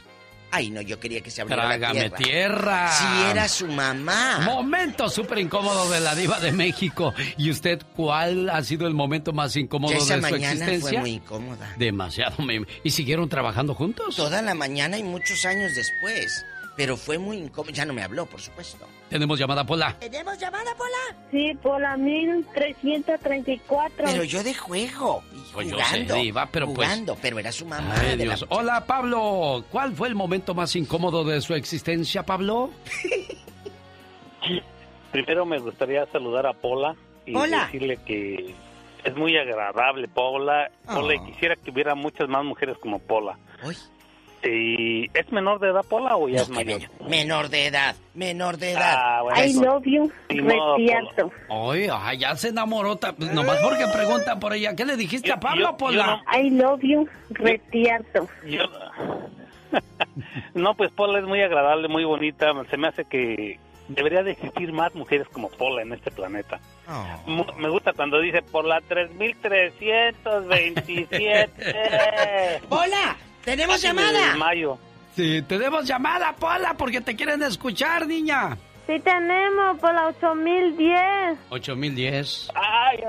Ay, 0.54 0.70
no, 0.70 0.82
yo 0.82 1.00
quería 1.00 1.22
que 1.22 1.32
se 1.32 1.42
abriera 1.42 1.64
la 1.64 1.78
Trágame 1.78 2.10
tierra. 2.10 2.18
tierra. 2.18 2.92
Si 2.92 3.32
era 3.32 3.48
su 3.48 3.68
mamá. 3.68 4.40
Momento 4.44 5.10
súper 5.10 5.40
incómodo 5.40 5.90
de 5.90 6.02
la 6.02 6.14
diva 6.14 6.42
de 6.42 6.52
México. 6.52 7.14
¿Y 7.38 7.50
usted 7.50 7.82
cuál 7.96 8.50
ha 8.50 8.62
sido 8.62 8.86
el 8.86 8.94
momento 8.94 9.32
más 9.32 9.56
incómodo 9.56 9.94
esa 9.94 10.18
de 10.18 10.22
su 10.24 10.30
mañana 10.30 10.52
existencia? 10.54 10.90
fue 10.90 11.00
muy 11.00 11.12
incómoda. 11.12 11.74
Demasiado. 11.78 12.36
¿Y 12.84 12.92
siguieron 12.92 13.30
trabajando 13.30 13.74
juntos? 13.76 14.16
Toda 14.18 14.42
la 14.42 14.54
mañana 14.54 14.98
y 14.98 15.04
muchos 15.04 15.46
años 15.46 15.74
después. 15.74 16.46
Pero 16.82 16.98
fue 16.98 17.20
muy 17.20 17.38
incómodo. 17.38 17.72
Ya 17.72 17.86
no 17.86 17.94
me 17.94 18.02
habló, 18.02 18.26
por 18.26 18.42
supuesto. 18.42 18.88
Tenemos 19.08 19.38
llamada 19.38 19.64
Pola. 19.64 19.96
¿Tenemos 20.00 20.36
llamada, 20.40 20.74
Pola? 20.76 21.16
Sí, 21.30 21.52
por 21.62 21.80
la 21.80 21.96
1334. 21.96 24.06
Pero 24.06 24.24
yo 24.24 24.42
de 24.44 24.56
juego. 24.56 25.22
Y 25.32 25.38
Pues 25.54 25.70
yo 25.70 25.78
sé, 25.78 25.84
jugando. 25.84 26.16
diva, 26.16 26.50
pero 26.52 26.66
pues- 26.66 26.76
jugando, 26.88 27.16
pero 27.22 27.38
era 27.38 27.52
su 27.52 27.68
mamá. 27.68 27.94
Ay, 28.00 28.18
de 28.18 28.26
la 28.26 28.34
Dios. 28.36 28.48
Hola, 28.50 28.84
Pablo. 28.88 29.64
¿Cuál 29.70 29.94
fue 29.96 30.08
el 30.08 30.16
momento 30.16 30.56
más 30.56 30.76
incómodo 30.76 31.24
de 31.24 31.40
su 31.42 31.54
existencia, 31.54 32.24
Pablo? 32.24 32.72
Primero 35.12 35.46
me 35.46 35.60
gustaría 35.60 36.06
saludar 36.08 36.48
a 36.48 36.54
Pola 36.54 36.96
y 37.28 37.36
Hola. 37.36 37.66
decirle 37.66 37.98
que 38.06 38.56
es 39.04 39.16
muy 39.16 39.38
agradable 39.38 40.08
Pola. 40.08 40.72
Pola, 40.86 41.14
y 41.14 41.18
Oh. 41.20 41.26
quisiera 41.28 41.56
que 41.58 41.70
hubiera 41.70 41.94
muchas 41.94 42.28
más 42.28 42.44
mujeres 42.44 42.76
como 42.80 42.98
Pola. 43.00 43.38
Uy. 44.44 44.50
¿Y 44.50 45.10
¿Es 45.18 45.32
menor 45.32 45.60
de 45.60 45.70
edad 45.70 45.84
Pola 45.88 46.16
o 46.18 46.28
ya 46.28 46.38
No, 46.38 46.42
es 46.44 46.50
mayor? 46.50 46.80
menor, 46.82 47.10
menor 47.10 47.50
de 47.50 47.66
edad, 47.68 47.96
menor 48.14 48.58
de 48.58 48.72
edad. 48.72 48.96
Ah, 48.98 49.22
bueno. 49.24 49.44
I 49.44 49.54
love 49.54 49.84
you. 49.86 50.12
Ay, 51.50 51.88
ay, 51.92 52.18
ya 52.18 52.36
se 52.36 52.50
enamoró. 52.50 52.96
ta- 52.96 53.14
Nomás 53.18 53.58
porque 53.64 53.86
preguntan 53.94 54.40
por 54.40 54.54
ella. 54.54 54.76
¿Qué 54.76 54.86
le 54.86 54.98
dijiste 54.98 55.28
Yo- 55.30 55.36
a 55.36 55.40
Pablo, 55.40 55.72
yo- 55.72 55.78
Pola? 55.78 56.24
I 56.34 56.50
love 56.50 56.82
you, 56.82 57.08
Retiarto. 57.30 58.28
Yo- 58.48 58.66
no, 60.54 60.74
pues 60.76 60.92
Pola 60.92 61.20
es 61.20 61.26
muy 61.26 61.42
agradable, 61.42 61.88
muy 61.88 62.04
bonita. 62.04 62.52
Se 62.70 62.76
me 62.78 62.88
hace 62.90 63.06
que 63.06 63.58
debería 63.88 64.22
de 64.24 64.32
existir 64.32 64.72
más 64.74 64.94
mujeres 64.96 65.28
como 65.30 65.50
Pola 65.50 65.82
en 65.84 65.94
este 65.94 66.12
planeta. 66.12 66.60
Mu- 67.26 67.46
Me 67.58 67.70
gusta 67.70 67.94
cuando 67.94 68.20
dice 68.20 68.42
por 68.42 68.66
la 68.66 68.82
3327. 68.82 71.50
¡Hola! 72.70 73.16
¿Tenemos 73.44 73.82
llamada? 73.82 74.28
desmayo. 74.28 74.78
Sí, 75.16 75.42
tenemos 75.44 75.86
llamada, 75.86 76.34
Pola, 76.34 76.74
porque 76.78 77.02
te 77.02 77.16
quieren 77.16 77.42
escuchar, 77.44 78.08
niña. 78.08 78.58
Sí 78.88 79.00
tenemos 79.00 79.78
por 79.80 79.94
la 79.94 80.08
8010. 80.08 81.38
8010. 81.50 82.52
Ay, 82.56 83.00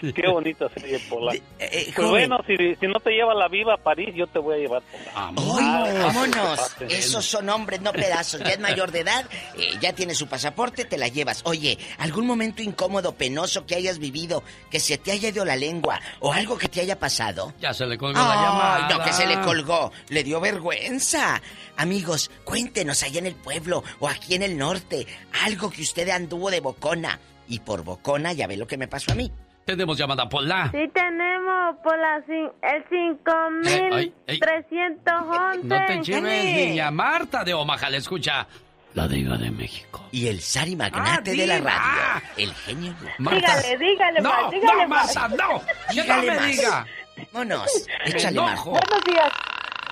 qué 0.14 0.28
bonito 0.28 0.68
sería 0.70 0.98
Pola. 1.08 1.34
eh, 1.34 1.42
pues 1.58 1.94
joven. 1.96 2.28
bueno, 2.28 2.38
si, 2.46 2.56
si 2.76 2.86
no 2.86 3.00
te 3.00 3.10
lleva 3.10 3.34
la 3.34 3.48
viva 3.48 3.74
a 3.74 3.76
París, 3.78 4.10
yo 4.14 4.26
te 4.26 4.38
voy 4.38 4.54
a 4.56 4.58
llevar 4.58 4.82
Pola. 4.82 5.32
¡Ay, 5.36 5.98
vámonos! 5.98 6.76
Esos 6.88 7.24
son 7.24 7.48
hombres, 7.48 7.80
no 7.80 7.92
pedazos. 7.92 8.40
Ya 8.40 8.50
es 8.50 8.60
mayor 8.60 8.90
de 8.92 9.00
edad, 9.00 9.24
eh, 9.58 9.70
ya 9.80 9.92
tiene 9.92 10.14
su 10.14 10.26
pasaporte, 10.28 10.84
te 10.84 10.98
la 10.98 11.08
llevas. 11.08 11.42
Oye, 11.44 11.78
¿algún 11.98 12.26
momento 12.26 12.62
incómodo, 12.62 13.14
penoso 13.16 13.66
que 13.66 13.74
hayas 13.76 13.98
vivido, 13.98 14.42
que 14.70 14.80
se 14.80 14.98
te 14.98 15.12
haya 15.12 15.28
ido 15.30 15.44
la 15.44 15.56
lengua 15.56 16.00
o 16.20 16.32
algo 16.32 16.58
que 16.58 16.68
te 16.68 16.80
haya 16.80 16.98
pasado? 16.98 17.52
Ya 17.60 17.72
se 17.74 17.86
le 17.86 17.96
colgó 17.98 18.18
la 18.18 18.32
Ay, 18.32 18.38
llamada. 18.38 18.88
no, 18.98 19.04
que 19.04 19.12
se 19.12 19.26
le 19.26 19.40
colgó. 19.40 19.92
Le 20.08 20.22
dio 20.24 20.40
vergüenza. 20.40 21.40
Amigos, 21.76 22.30
cuéntenos 22.44 23.02
allá 23.02 23.18
en 23.18 23.26
el 23.26 23.34
pueblo 23.34 23.82
o 24.00 24.08
aquí 24.08 24.34
en 24.34 24.42
el 24.42 24.56
norte 24.56 25.06
algo 25.44 25.70
que 25.70 25.82
usted 25.82 26.08
anduvo 26.08 26.50
de 26.50 26.60
bocona. 26.60 27.18
Y 27.48 27.60
por 27.60 27.84
bocona 27.84 28.32
ya 28.32 28.46
ve 28.46 28.56
lo 28.56 28.66
que 28.66 28.76
me 28.76 28.88
pasó 28.88 29.12
a 29.12 29.14
mí. 29.14 29.30
Tenemos 29.66 29.98
llamada, 29.98 30.28
Pola. 30.28 30.70
Sí 30.70 30.88
tenemos 30.94 31.74
por 31.82 31.98
la 31.98 32.20
cin- 32.24 32.52
el 32.62 33.92
Ay, 33.92 34.14
ay. 34.28 34.38
5311. 34.38 35.64
No 35.64 35.86
te 35.86 36.00
chives, 36.02 36.44
niña. 36.44 36.90
Marta 36.92 37.42
de 37.42 37.52
Omaha 37.52 37.90
le 37.90 37.96
escucha. 37.96 38.46
La 38.94 39.08
diva 39.08 39.36
de 39.36 39.50
México. 39.50 40.06
Y 40.12 40.28
el 40.28 40.40
Sari 40.40 40.76
Magnate 40.76 41.32
Ah, 41.32 41.34
de 41.34 41.46
la 41.48 41.58
radio. 41.58 42.22
El 42.36 42.54
genio. 42.54 42.94
Marta. 43.18 43.40
Dígale, 43.60 43.76
dígale 43.78 44.20
No, 44.20 44.30
más, 44.30 44.50
dígale 44.52 44.82
no, 44.82 44.88
más. 44.88 45.16
Marta, 45.16 45.36
no. 45.36 45.60
Que 45.60 45.96
no 45.96 46.02
Dígale 46.02 46.30
me 46.30 46.36
más. 46.36 46.46
diga. 46.46 46.86
Vámonos, 47.32 47.86
échale 48.04 48.40
más. 48.40 48.50
enojo. 48.52 48.70
Buenos 48.70 49.04
días, 49.04 49.32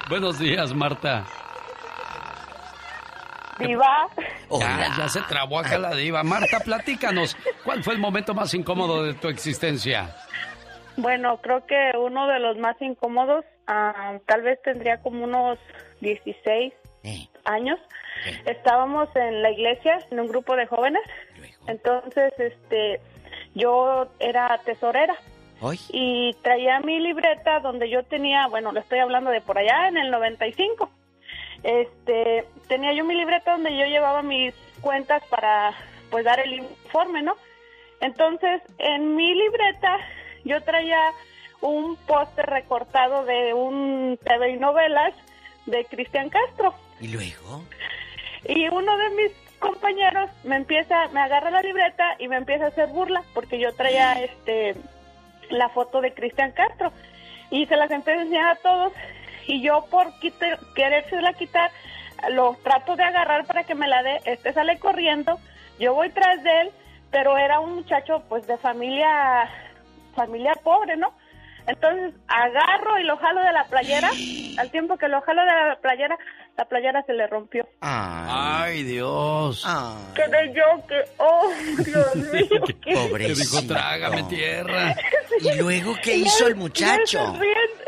Buenos 0.09 0.39
días, 0.39 0.75
Marta. 0.75 1.25
Diva. 3.59 4.09
Ya, 4.51 4.95
ya 4.97 5.09
se 5.09 5.21
trabó 5.23 5.59
acá 5.59 5.79
la 5.79 5.95
diva. 5.95 6.23
Marta, 6.23 6.61
platícanos. 6.61 7.37
¿Cuál 7.65 7.83
fue 7.83 7.95
el 7.95 8.01
momento 8.01 8.35
más 8.35 8.55
incómodo 8.55 9.05
de 9.05 9.15
tu 9.15 9.29
existencia? 9.29 10.15
Bueno, 10.97 11.39
creo 11.43 11.67
que 11.67 11.93
uno 11.99 12.27
de 12.29 12.39
los 12.39 12.57
más 12.59 12.81
incómodos, 12.81 13.45
ah, 13.67 14.19
tal 14.27 14.43
vez 14.43 14.61
tendría 14.63 14.99
como 14.99 15.25
unos 15.25 15.59
16 16.01 16.73
años. 17.45 17.79
Estábamos 18.47 19.09
en 19.17 19.43
la 19.43 19.51
iglesia, 19.51 19.99
en 20.11 20.21
un 20.21 20.29
grupo 20.29 20.57
de 20.57 20.67
jóvenes. 20.67 21.03
Entonces, 21.67 22.33
este, 22.39 23.01
yo 23.55 24.09
era 24.19 24.61
tesorera. 24.65 25.17
Y 25.89 26.35
traía 26.43 26.81
mi 26.81 27.01
libreta 27.01 27.61
donde 27.61 27.89
yo 27.89 28.03
tenía, 28.03 28.49
bueno, 28.49 28.73
le 28.73 28.81
estoy 28.81 28.99
hablando 28.99 29.31
de 29.31 29.41
por 29.41 29.57
allá 29.57 29.89
en 29.89 29.97
el 29.97 30.11
95. 30.11 30.91
Este, 31.63 32.45
tenía 32.69 32.93
yo 32.93 33.05
mi 33.05 33.15
libreta 33.15 33.53
donde 33.53 33.77
yo 33.77 33.85
llevaba 33.87 34.23
mis 34.23 34.55
cuentas 34.81 35.23
para 35.31 35.73
pues 36.11 36.25
dar 36.25 36.41
el 36.41 36.55
informe, 36.55 37.23
¿no? 37.23 37.37
Entonces, 38.01 38.63
en 38.79 39.15
mi 39.17 39.35
libreta 39.35 39.99
yo 40.45 40.63
traía 40.63 41.01
un 41.61 41.97
póster 41.97 42.47
recortado 42.47 43.25
de 43.25 43.55
un 43.55 44.19
TV 44.23 44.51
y 44.51 44.57
novelas 44.59 45.15
de 45.67 45.85
Cristian 45.87 46.29
Castro. 46.29 46.75
¿Y 47.01 47.09
luego? 47.09 47.65
Y 48.47 48.69
uno 48.69 48.97
de 48.99 49.11
mis 49.11 49.33
compañeros 49.59 50.31
me 50.45 50.57
empieza, 50.57 51.09
me 51.09 51.21
agarra 51.21 51.51
la 51.51 51.63
libreta 51.63 52.17
y 52.19 52.29
me 52.29 52.37
empieza 52.37 52.67
a 52.67 52.69
hacer 52.69 52.89
burla 52.89 53.23
porque 53.33 53.59
yo 53.59 53.75
traía 53.75 54.13
este 54.23 54.75
la 55.51 55.69
foto 55.71 56.01
de 56.03 56.13
Cristian 56.13 56.53
Castro 56.53 56.93
y 57.51 57.65
se 57.67 57.77
las 57.77 57.91
empecé 57.91 58.19
a 58.19 58.23
enseñar 58.23 58.49
a 58.51 58.57
todos 58.57 58.93
y 59.47 59.63
yo 59.63 59.87
por 59.91 60.09
quite- 60.21 60.59
querérsela 60.75 61.33
quitar 61.35 61.71
lo 62.31 62.57
trato 62.63 62.97
de 62.97 63.05
agarrar 63.05 63.47
para 63.47 63.65
que 63.65 63.75
me 63.75 63.89
la 63.89 64.03
dé, 64.03 64.21
este 64.25 64.53
sale 64.53 64.79
corriendo, 64.79 65.39
yo 65.79 65.95
voy 65.95 66.11
tras 66.11 66.43
de 66.43 66.61
él, 66.63 66.71
pero 67.11 67.37
era 67.37 67.61
un 67.61 67.75
muchacho 67.75 68.23
pues 68.29 68.47
de 68.47 68.57
familia 68.59 69.49
familia 70.15 70.55
pobre, 70.63 70.97
¿no? 70.97 71.13
Entonces 71.67 72.15
agarro 72.29 72.99
y 72.99 73.05
lo 73.05 73.17
jalo 73.17 73.41
de 73.41 73.53
la 73.53 73.65
playera, 73.65 74.11
al 74.59 74.71
tiempo 74.71 74.97
que 74.97 75.09
lo 75.09 75.21
jalo 75.23 75.43
de 75.43 75.47
la 75.47 75.79
playera, 75.81 76.17
la 76.57 76.65
playera 76.67 77.03
se 77.03 77.15
le 77.15 77.27
rompió. 77.27 77.67
Ay, 77.81 78.83
Dios. 78.85 79.67
Quedé 80.15 80.53
yo 80.55 80.87
que, 80.87 81.03
oh, 81.19 81.51
Dios 81.85 82.17
mío, 82.17 82.63
qué 82.83 82.95
Que 83.19 83.35
dijo, 83.35 83.67
trágame 83.67 84.23
tierra. 84.25 84.95
¿Y 85.41 85.59
luego 85.59 85.95
qué 86.03 86.17
hizo 86.17 86.47
el 86.47 86.55
muchacho? 86.55 87.35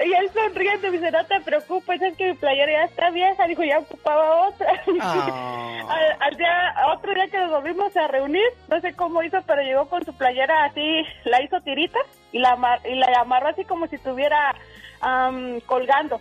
Y 0.05 0.13
él 0.13 0.31
sonriendo, 0.33 0.87
y 0.87 0.89
él 0.89 0.93
me 0.93 0.99
dice, 0.99 1.11
no 1.11 1.25
te 1.27 1.41
preocupes, 1.41 2.03
es 2.03 2.17
que 2.17 2.29
mi 2.29 2.35
playera 2.35 2.73
ya 2.73 2.85
está 2.85 3.11
vieja, 3.11 3.47
dijo, 3.47 3.63
ya 3.63 3.79
ocupaba 3.79 4.49
otra. 4.49 4.67
Ah. 4.99 5.83
al, 5.89 6.23
al 6.23 6.37
día, 6.37 6.75
otro 6.95 7.13
día 7.15 7.29
que 7.29 7.39
nos 7.39 7.51
volvimos 7.51 7.95
a 7.97 8.09
reunir, 8.09 8.43
no 8.69 8.81
sé 8.81 8.95
cómo 8.95 9.23
hizo, 9.23 9.39
pero 9.47 9.63
llegó 9.63 9.89
con 9.89 10.05
su 10.05 10.13
playera 10.17 10.65
así, 10.65 11.03
la 11.25 11.43
hizo 11.43 11.61
tirita 11.61 11.99
y 12.33 12.39
la, 12.39 12.81
y 12.85 12.95
la 12.95 13.07
amarró 13.21 13.49
así 13.49 13.65
como 13.65 13.87
si 13.87 13.97
estuviera 13.97 14.55
am, 15.01 15.61
colgando. 15.61 16.21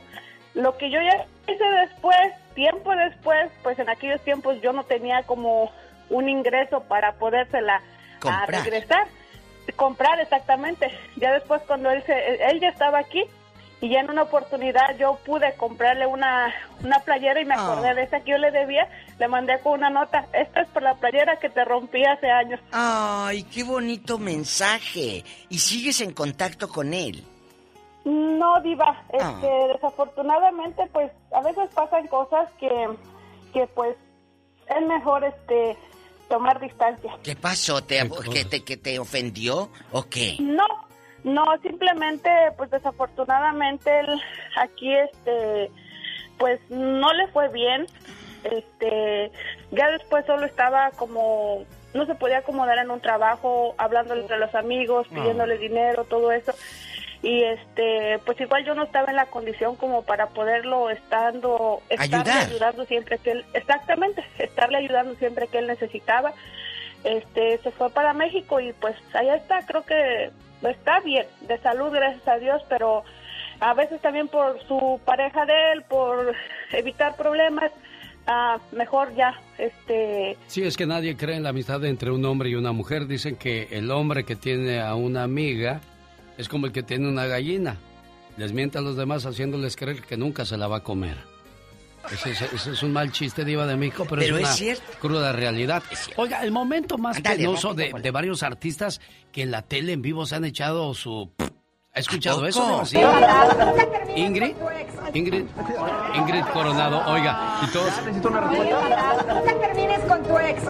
Lo 0.53 0.77
que 0.77 0.89
yo 0.89 0.99
ya 1.01 1.25
hice 1.51 1.63
después, 1.81 2.33
tiempo 2.53 2.95
después, 2.95 3.51
pues 3.63 3.77
en 3.79 3.89
aquellos 3.89 4.21
tiempos 4.21 4.61
yo 4.61 4.71
no 4.73 4.83
tenía 4.83 5.23
como 5.23 5.71
un 6.09 6.29
ingreso 6.29 6.81
para 6.83 7.13
podérsela 7.13 7.75
a 7.77 8.19
Comprar. 8.19 8.63
regresar. 8.63 9.07
Comprar, 9.75 10.19
exactamente. 10.19 10.91
Ya 11.17 11.33
después 11.33 11.61
cuando 11.67 11.89
él, 11.89 12.03
se, 12.03 12.45
él 12.49 12.59
ya 12.59 12.69
estaba 12.69 12.99
aquí 12.99 13.25
y 13.81 13.89
ya 13.89 13.99
en 13.99 14.09
una 14.09 14.23
oportunidad 14.23 14.97
yo 14.97 15.19
pude 15.25 15.53
comprarle 15.55 16.07
una, 16.07 16.53
una 16.83 16.99
playera 16.99 17.41
y 17.41 17.45
me 17.45 17.55
acordé 17.55 17.93
de 17.93 18.03
esa 18.03 18.21
que 18.21 18.31
yo 18.31 18.37
le 18.37 18.51
debía, 18.51 18.89
le 19.19 19.27
mandé 19.27 19.59
con 19.59 19.73
una 19.73 19.89
nota, 19.89 20.27
esta 20.33 20.61
es 20.61 20.67
por 20.69 20.81
la 20.81 20.95
playera 20.95 21.37
que 21.39 21.49
te 21.49 21.65
rompí 21.65 22.03
hace 22.05 22.29
años. 22.29 22.59
Ay, 22.71 23.43
qué 23.43 23.63
bonito 23.63 24.17
mensaje. 24.17 25.23
¿Y 25.49 25.59
sigues 25.59 26.01
en 26.01 26.13
contacto 26.13 26.69
con 26.69 26.93
él? 26.93 27.23
No, 28.05 28.61
Diva, 28.61 29.03
este, 29.11 29.47
desafortunadamente, 29.73 30.83
pues 30.93 31.11
a 31.31 31.41
veces 31.41 31.69
pasan 31.73 32.07
cosas 32.07 32.49
que, 32.59 32.69
que 33.51 33.67
pues 33.67 33.95
es 34.67 34.87
mejor 34.87 35.23
este 35.23 35.75
tomar 36.29 36.59
distancia. 36.59 37.17
¿Qué 37.23 37.35
pasó? 37.35 37.83
¿Te, 37.83 38.07
que 38.31 38.45
te, 38.45 38.63
que 38.63 38.77
te 38.77 38.99
ofendió 38.99 39.69
o 39.91 40.03
qué? 40.03 40.37
No, 40.39 40.65
no, 41.25 41.43
simplemente, 41.63 42.29
pues 42.55 42.69
desafortunadamente 42.69 43.99
él 43.99 44.21
aquí, 44.57 44.93
este, 44.93 45.71
pues 46.37 46.59
no 46.69 47.11
le 47.13 47.27
fue 47.29 47.49
bien. 47.49 47.87
Este, 48.43 49.31
ya 49.71 49.89
después 49.89 50.23
solo 50.27 50.45
estaba 50.45 50.91
como, 50.91 51.65
no 51.95 52.05
se 52.05 52.13
podía 52.13 52.37
acomodar 52.37 52.77
en 52.77 52.91
un 52.91 53.01
trabajo, 53.01 53.73
hablando 53.79 54.13
entre 54.13 54.37
los 54.37 54.53
amigos, 54.53 55.07
pidiéndole 55.07 55.57
dinero, 55.57 56.03
todo 56.03 56.31
eso. 56.31 56.53
Y 57.23 57.41
este, 57.43 58.19
pues 58.23 58.39
igual 58.39 58.63
yo 58.63 58.75
no 58.75 58.83
estaba 58.83 59.09
en 59.09 59.15
la 59.15 59.25
condición 59.25 59.75
como 59.77 60.03
para 60.03 60.27
poderlo 60.27 60.91
estando, 60.91 61.81
estarle 61.89 62.17
Ayudar. 62.17 62.45
ayudando 62.45 62.85
siempre 62.85 63.17
que 63.17 63.31
él, 63.31 63.45
exactamente, 63.53 64.23
estarle 64.37 64.77
ayudando 64.77 65.15
siempre 65.15 65.47
que 65.47 65.57
él 65.57 65.65
necesitaba 65.65 66.35
este 67.05 67.59
se 67.59 67.71
fue 67.71 67.89
para 67.91 68.13
México 68.13 68.59
y 68.59 68.73
pues 68.73 68.95
allá 69.13 69.35
está, 69.35 69.59
creo 69.65 69.85
que 69.85 70.31
está 70.63 70.99
bien, 71.01 71.25
de 71.41 71.57
salud, 71.59 71.91
gracias 71.91 72.27
a 72.27 72.37
Dios, 72.37 72.61
pero 72.69 73.03
a 73.59 73.73
veces 73.73 74.01
también 74.01 74.27
por 74.27 74.61
su 74.67 74.99
pareja 75.05 75.45
de 75.45 75.73
él, 75.73 75.83
por 75.83 76.33
evitar 76.71 77.15
problemas, 77.15 77.71
ah, 78.27 78.59
mejor 78.71 79.13
ya, 79.15 79.39
este, 79.57 80.37
Sí, 80.47 80.63
es 80.63 80.77
que 80.77 80.85
nadie 80.85 81.15
cree 81.15 81.35
en 81.35 81.43
la 81.43 81.49
amistad 81.49 81.83
entre 81.85 82.11
un 82.11 82.25
hombre 82.25 82.49
y 82.49 82.55
una 82.55 82.71
mujer. 82.71 83.07
Dicen 83.07 83.35
que 83.35 83.67
el 83.71 83.91
hombre 83.91 84.23
que 84.23 84.35
tiene 84.35 84.81
a 84.81 84.95
una 84.95 85.23
amiga 85.23 85.81
es 86.37 86.49
como 86.49 86.65
el 86.65 86.71
que 86.71 86.83
tiene 86.83 87.07
una 87.07 87.25
gallina. 87.25 87.77
Les 88.37 88.51
miente 88.51 88.77
a 88.77 88.81
los 88.81 88.97
demás 88.97 89.25
haciéndoles 89.25 89.75
creer 89.75 90.01
que 90.01 90.17
nunca 90.17 90.45
se 90.45 90.57
la 90.57 90.67
va 90.67 90.77
a 90.77 90.83
comer. 90.83 91.34
Ese 92.11 92.31
es, 92.31 92.41
ese 92.41 92.71
es 92.71 92.83
un 92.83 92.93
mal 92.93 93.11
chiste, 93.11 93.43
Diva 93.45 93.65
de 93.65 93.75
México, 93.75 94.05
pero, 94.09 94.21
Pero 94.21 94.35
es 94.37 94.43
es 94.43 94.47
una 94.47 94.55
cierto. 94.55 94.83
cruda 94.99 95.31
realidad. 95.31 95.83
Oiga, 96.17 96.43
el 96.43 96.51
momento 96.51 96.97
más 96.97 97.17
Ándale, 97.17 97.37
penoso 97.37 97.69
rápido, 97.69 97.97
de, 97.97 98.03
de 98.03 98.11
varios 98.11 98.43
artistas 98.43 99.01
que 99.31 99.41
en 99.43 99.51
la 99.51 99.61
tele 99.63 99.93
en 99.93 100.01
vivo 100.01 100.25
se 100.25 100.35
han 100.35 100.45
echado 100.45 100.93
su... 100.93 101.31
¿Ha 101.93 101.99
escuchado 101.99 102.43
¿A 102.43 102.49
eso? 102.49 102.85
Sí. 102.85 102.97
Ingrid, 104.17 104.53
Ingrid, 105.13 105.45
Ingrid 106.13 106.43
Coronado, 106.51 107.01
oiga, 107.09 107.59
y 107.63 107.67
todos... 107.71 107.91
Nunca 108.05 109.59
termines 109.61 109.99
con 110.01 110.21
tu 110.23 110.37
ex. 110.37 110.61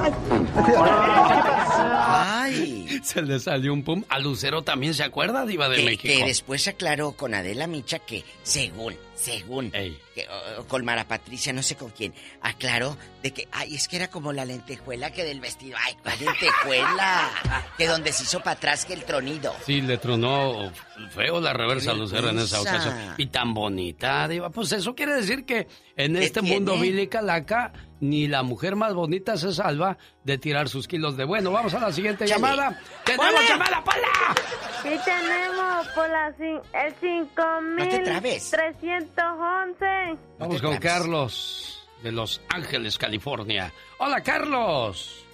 Ay. 1.77 2.99
Se 3.03 3.21
le 3.21 3.39
salió 3.39 3.73
un 3.73 3.83
pum. 3.83 4.03
A 4.09 4.19
Lucero 4.19 4.61
también 4.63 4.93
se 4.93 5.03
acuerda, 5.03 5.45
Diva 5.45 5.67
de 5.69 5.77
Que, 5.77 5.85
México. 5.85 6.13
que 6.13 6.25
después 6.25 6.67
aclaró 6.67 7.13
con 7.13 7.33
Adela 7.33 7.67
Micha 7.67 7.99
que, 7.99 8.23
según 8.43 8.95
según 9.25 9.71
que, 9.71 10.27
o- 10.29 10.61
o 10.61 10.67
con 10.67 10.85
Mara 10.85 11.07
Patricia, 11.07 11.51
no 11.53 11.63
sé 11.63 11.75
con 11.75 11.89
quién, 11.91 12.13
aclaró 12.41 12.97
de 13.23 13.31
que, 13.33 13.47
ay, 13.51 13.75
es 13.75 13.87
que 13.87 13.95
era 13.97 14.09
como 14.09 14.31
la 14.33 14.45
lentejuela 14.45 15.11
que 15.11 15.23
del 15.23 15.39
vestido. 15.41 15.77
Ay, 15.83 15.95
¿cuál 16.03 16.17
lentejuela? 16.19 17.29
que 17.77 17.87
donde 17.87 18.11
se 18.11 18.23
hizo 18.23 18.39
para 18.39 18.51
atrás 18.51 18.85
que 18.85 18.93
el 18.93 19.03
tronido. 19.03 19.53
Sí, 19.65 19.81
le 19.81 19.97
tronó 19.97 20.71
feo 21.11 21.39
la 21.41 21.53
reversa 21.53 21.93
Lucero 21.93 22.29
en 22.29 22.39
esa 22.39 22.61
ocasión. 22.61 22.95
Y 23.17 23.27
tan 23.27 23.53
bonita, 23.53 24.27
Diva. 24.27 24.49
Pues 24.49 24.71
eso 24.71 24.95
quiere 24.95 25.15
decir 25.15 25.45
que 25.45 25.67
en 25.97 26.13
¿Qué 26.15 26.25
este 26.25 26.41
mundo 26.41 26.77
Billy 26.77 27.07
Calaca, 27.07 27.73
ni 27.99 28.27
la 28.27 28.43
mujer 28.43 28.75
más 28.75 28.93
bonita 28.93 29.37
se 29.37 29.53
salva 29.53 29.97
de 30.23 30.37
tirar 30.37 30.69
sus 30.69 30.87
kilos 30.87 31.15
de 31.17 31.23
bueno. 31.25 31.51
Vamos 31.51 31.73
a 31.73 31.79
la 31.79 31.91
siguiente 31.91 32.25
Chale. 32.25 32.41
llamada. 32.41 32.79
¡Tenemos 33.05 33.27
Hola. 33.29 33.41
llamada, 33.47 33.83
Pola! 33.83 34.95
Y 34.95 34.97
tenemos 35.03 35.87
por 35.89 36.09
la, 36.09 36.31
cin- 36.37 36.61
el 36.73 37.89
te 37.89 37.99
trabes. 37.99 38.43
5311. 38.43 40.19
Vamos 40.39 40.61
con 40.61 40.77
Carlos 40.77 41.87
de 42.03 42.11
Los 42.11 42.41
Ángeles, 42.49 42.97
California. 42.97 43.71
Hola, 43.99 44.21
Carlos. 44.21 45.25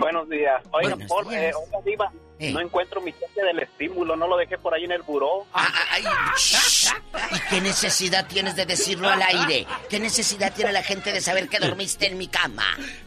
Buenos 0.00 0.28
días. 0.28 0.62
Oiga, 0.72 0.90
Buenos 0.96 1.08
por, 1.08 1.28
días. 1.28 1.42
eh, 1.42 1.52
oiga, 1.54 1.78
Diva, 1.84 2.12
Eh. 2.40 2.52
no 2.52 2.60
encuentro 2.60 3.00
mi 3.00 3.12
cheque 3.12 3.42
del 3.46 3.60
estímulo, 3.60 4.16
no 4.16 4.26
lo 4.26 4.36
dejé 4.36 4.58
por 4.58 4.74
ahí 4.74 4.84
en 4.84 4.90
el 4.92 5.02
buró. 5.02 5.46
Ay, 5.52 6.02
shh. 6.36 6.88
¿Y 7.32 7.38
qué 7.48 7.60
necesidad 7.60 8.26
tienes 8.26 8.56
de 8.56 8.66
decirlo 8.66 9.08
al 9.08 9.22
aire? 9.22 9.66
¿Qué 9.88 10.00
necesidad 10.00 10.52
tiene 10.52 10.72
la 10.72 10.82
gente 10.82 11.12
de 11.12 11.20
saber 11.20 11.48
que 11.48 11.60
dormiste 11.60 12.08
en 12.08 12.18
mi 12.18 12.26
cama? 12.26 12.64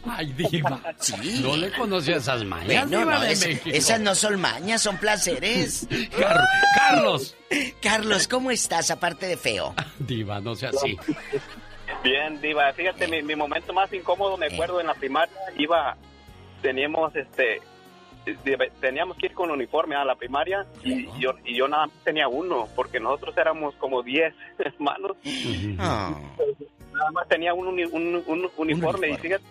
Ay, 0.08 0.32
Diva. 0.32 0.80
Sí. 0.98 1.40
No 1.42 1.56
le 1.58 1.70
conocía 1.72 2.16
esas 2.16 2.42
mañas, 2.44 2.88
Bueno, 2.88 3.04
no, 3.04 3.22
es- 3.22 3.46
esas 3.66 4.00
no 4.00 4.14
son 4.14 4.40
mañas, 4.40 4.80
son 4.80 4.96
placeres. 4.96 5.86
Car- 6.18 6.40
Carlos. 6.74 7.36
Carlos, 7.82 8.28
¿cómo 8.28 8.50
estás 8.50 8.90
aparte 8.90 9.26
de 9.26 9.36
feo? 9.36 9.74
Diva, 9.98 10.40
no 10.40 10.54
sea 10.54 10.70
así. 10.70 10.96
Bien, 12.02 12.40
Diva, 12.40 12.72
fíjate, 12.72 13.08
mi, 13.08 13.22
mi 13.22 13.34
momento 13.36 13.72
más 13.72 13.92
incómodo, 13.92 14.36
me 14.36 14.46
acuerdo, 14.46 14.80
en 14.80 14.86
la 14.86 14.94
primaria, 14.94 15.34
iba, 15.56 15.96
teníamos, 16.62 17.14
este, 17.16 17.60
teníamos 18.80 19.16
que 19.16 19.26
ir 19.26 19.34
con 19.34 19.50
uniforme 19.50 19.94
a 19.96 20.04
la 20.04 20.14
primaria 20.14 20.66
y 20.84 21.06
yo, 21.18 21.32
y 21.44 21.54
yo 21.56 21.68
nada 21.68 21.86
más 21.86 21.94
tenía 22.04 22.28
uno, 22.28 22.68
porque 22.74 23.00
nosotros 23.00 23.36
éramos 23.36 23.74
como 23.76 24.02
10 24.02 24.34
hermanos. 24.58 25.16
Ah. 25.78 26.14
Nada 26.92 27.10
más 27.12 27.28
tenía 27.28 27.54
un, 27.54 27.68
uni- 27.68 27.84
un- 27.84 28.22
un 28.26 28.50
uniforme 28.56 29.08
y 29.10 29.16
fíjate, 29.16 29.44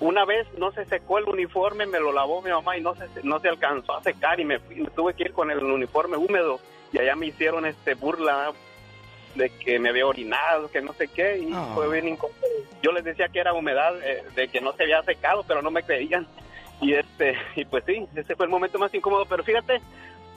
una 0.00 0.24
vez 0.24 0.46
no 0.58 0.70
se 0.72 0.84
secó 0.84 1.18
el 1.18 1.24
uniforme, 1.24 1.86
me 1.86 1.98
lo 1.98 2.12
lavó 2.12 2.42
mi 2.42 2.50
mamá 2.50 2.76
y 2.76 2.80
no 2.80 2.94
se, 2.94 3.06
no 3.22 3.40
se 3.40 3.48
alcanzó 3.48 3.94
a 3.96 4.02
secar 4.02 4.38
y 4.40 4.44
me, 4.44 4.58
fui- 4.60 4.76
me 4.76 4.90
tuve 4.90 5.14
que 5.14 5.24
ir 5.24 5.32
con 5.32 5.50
el 5.50 5.58
uniforme 5.64 6.16
húmedo 6.16 6.60
y 6.92 6.98
allá 6.98 7.16
me 7.16 7.26
hicieron 7.26 7.66
este 7.66 7.94
burla 7.94 8.52
de 9.34 9.50
que 9.50 9.80
me 9.80 9.88
había 9.88 10.06
orinado, 10.06 10.70
que 10.70 10.80
no 10.80 10.92
sé 10.92 11.08
qué, 11.08 11.38
y 11.38 11.50
Ah. 11.52 11.72
fue 11.74 11.90
bien 11.90 12.06
incómodo. 12.06 12.36
Yo 12.82 12.92
les 12.92 13.02
decía 13.02 13.28
que 13.28 13.40
era 13.40 13.52
humedad, 13.52 13.94
eh, 14.04 14.22
de 14.36 14.46
que 14.46 14.60
no 14.60 14.72
se 14.74 14.84
había 14.84 15.02
secado, 15.02 15.42
pero 15.48 15.60
no 15.60 15.72
me 15.72 15.82
creían. 15.82 16.28
Y 16.80 16.94
este 16.94 17.36
y 17.56 17.64
pues 17.64 17.84
sí, 17.86 18.06
ese 18.14 18.34
fue 18.36 18.46
el 18.46 18.50
momento 18.50 18.78
más 18.78 18.94
incómodo, 18.94 19.26
pero 19.26 19.44
fíjate, 19.44 19.80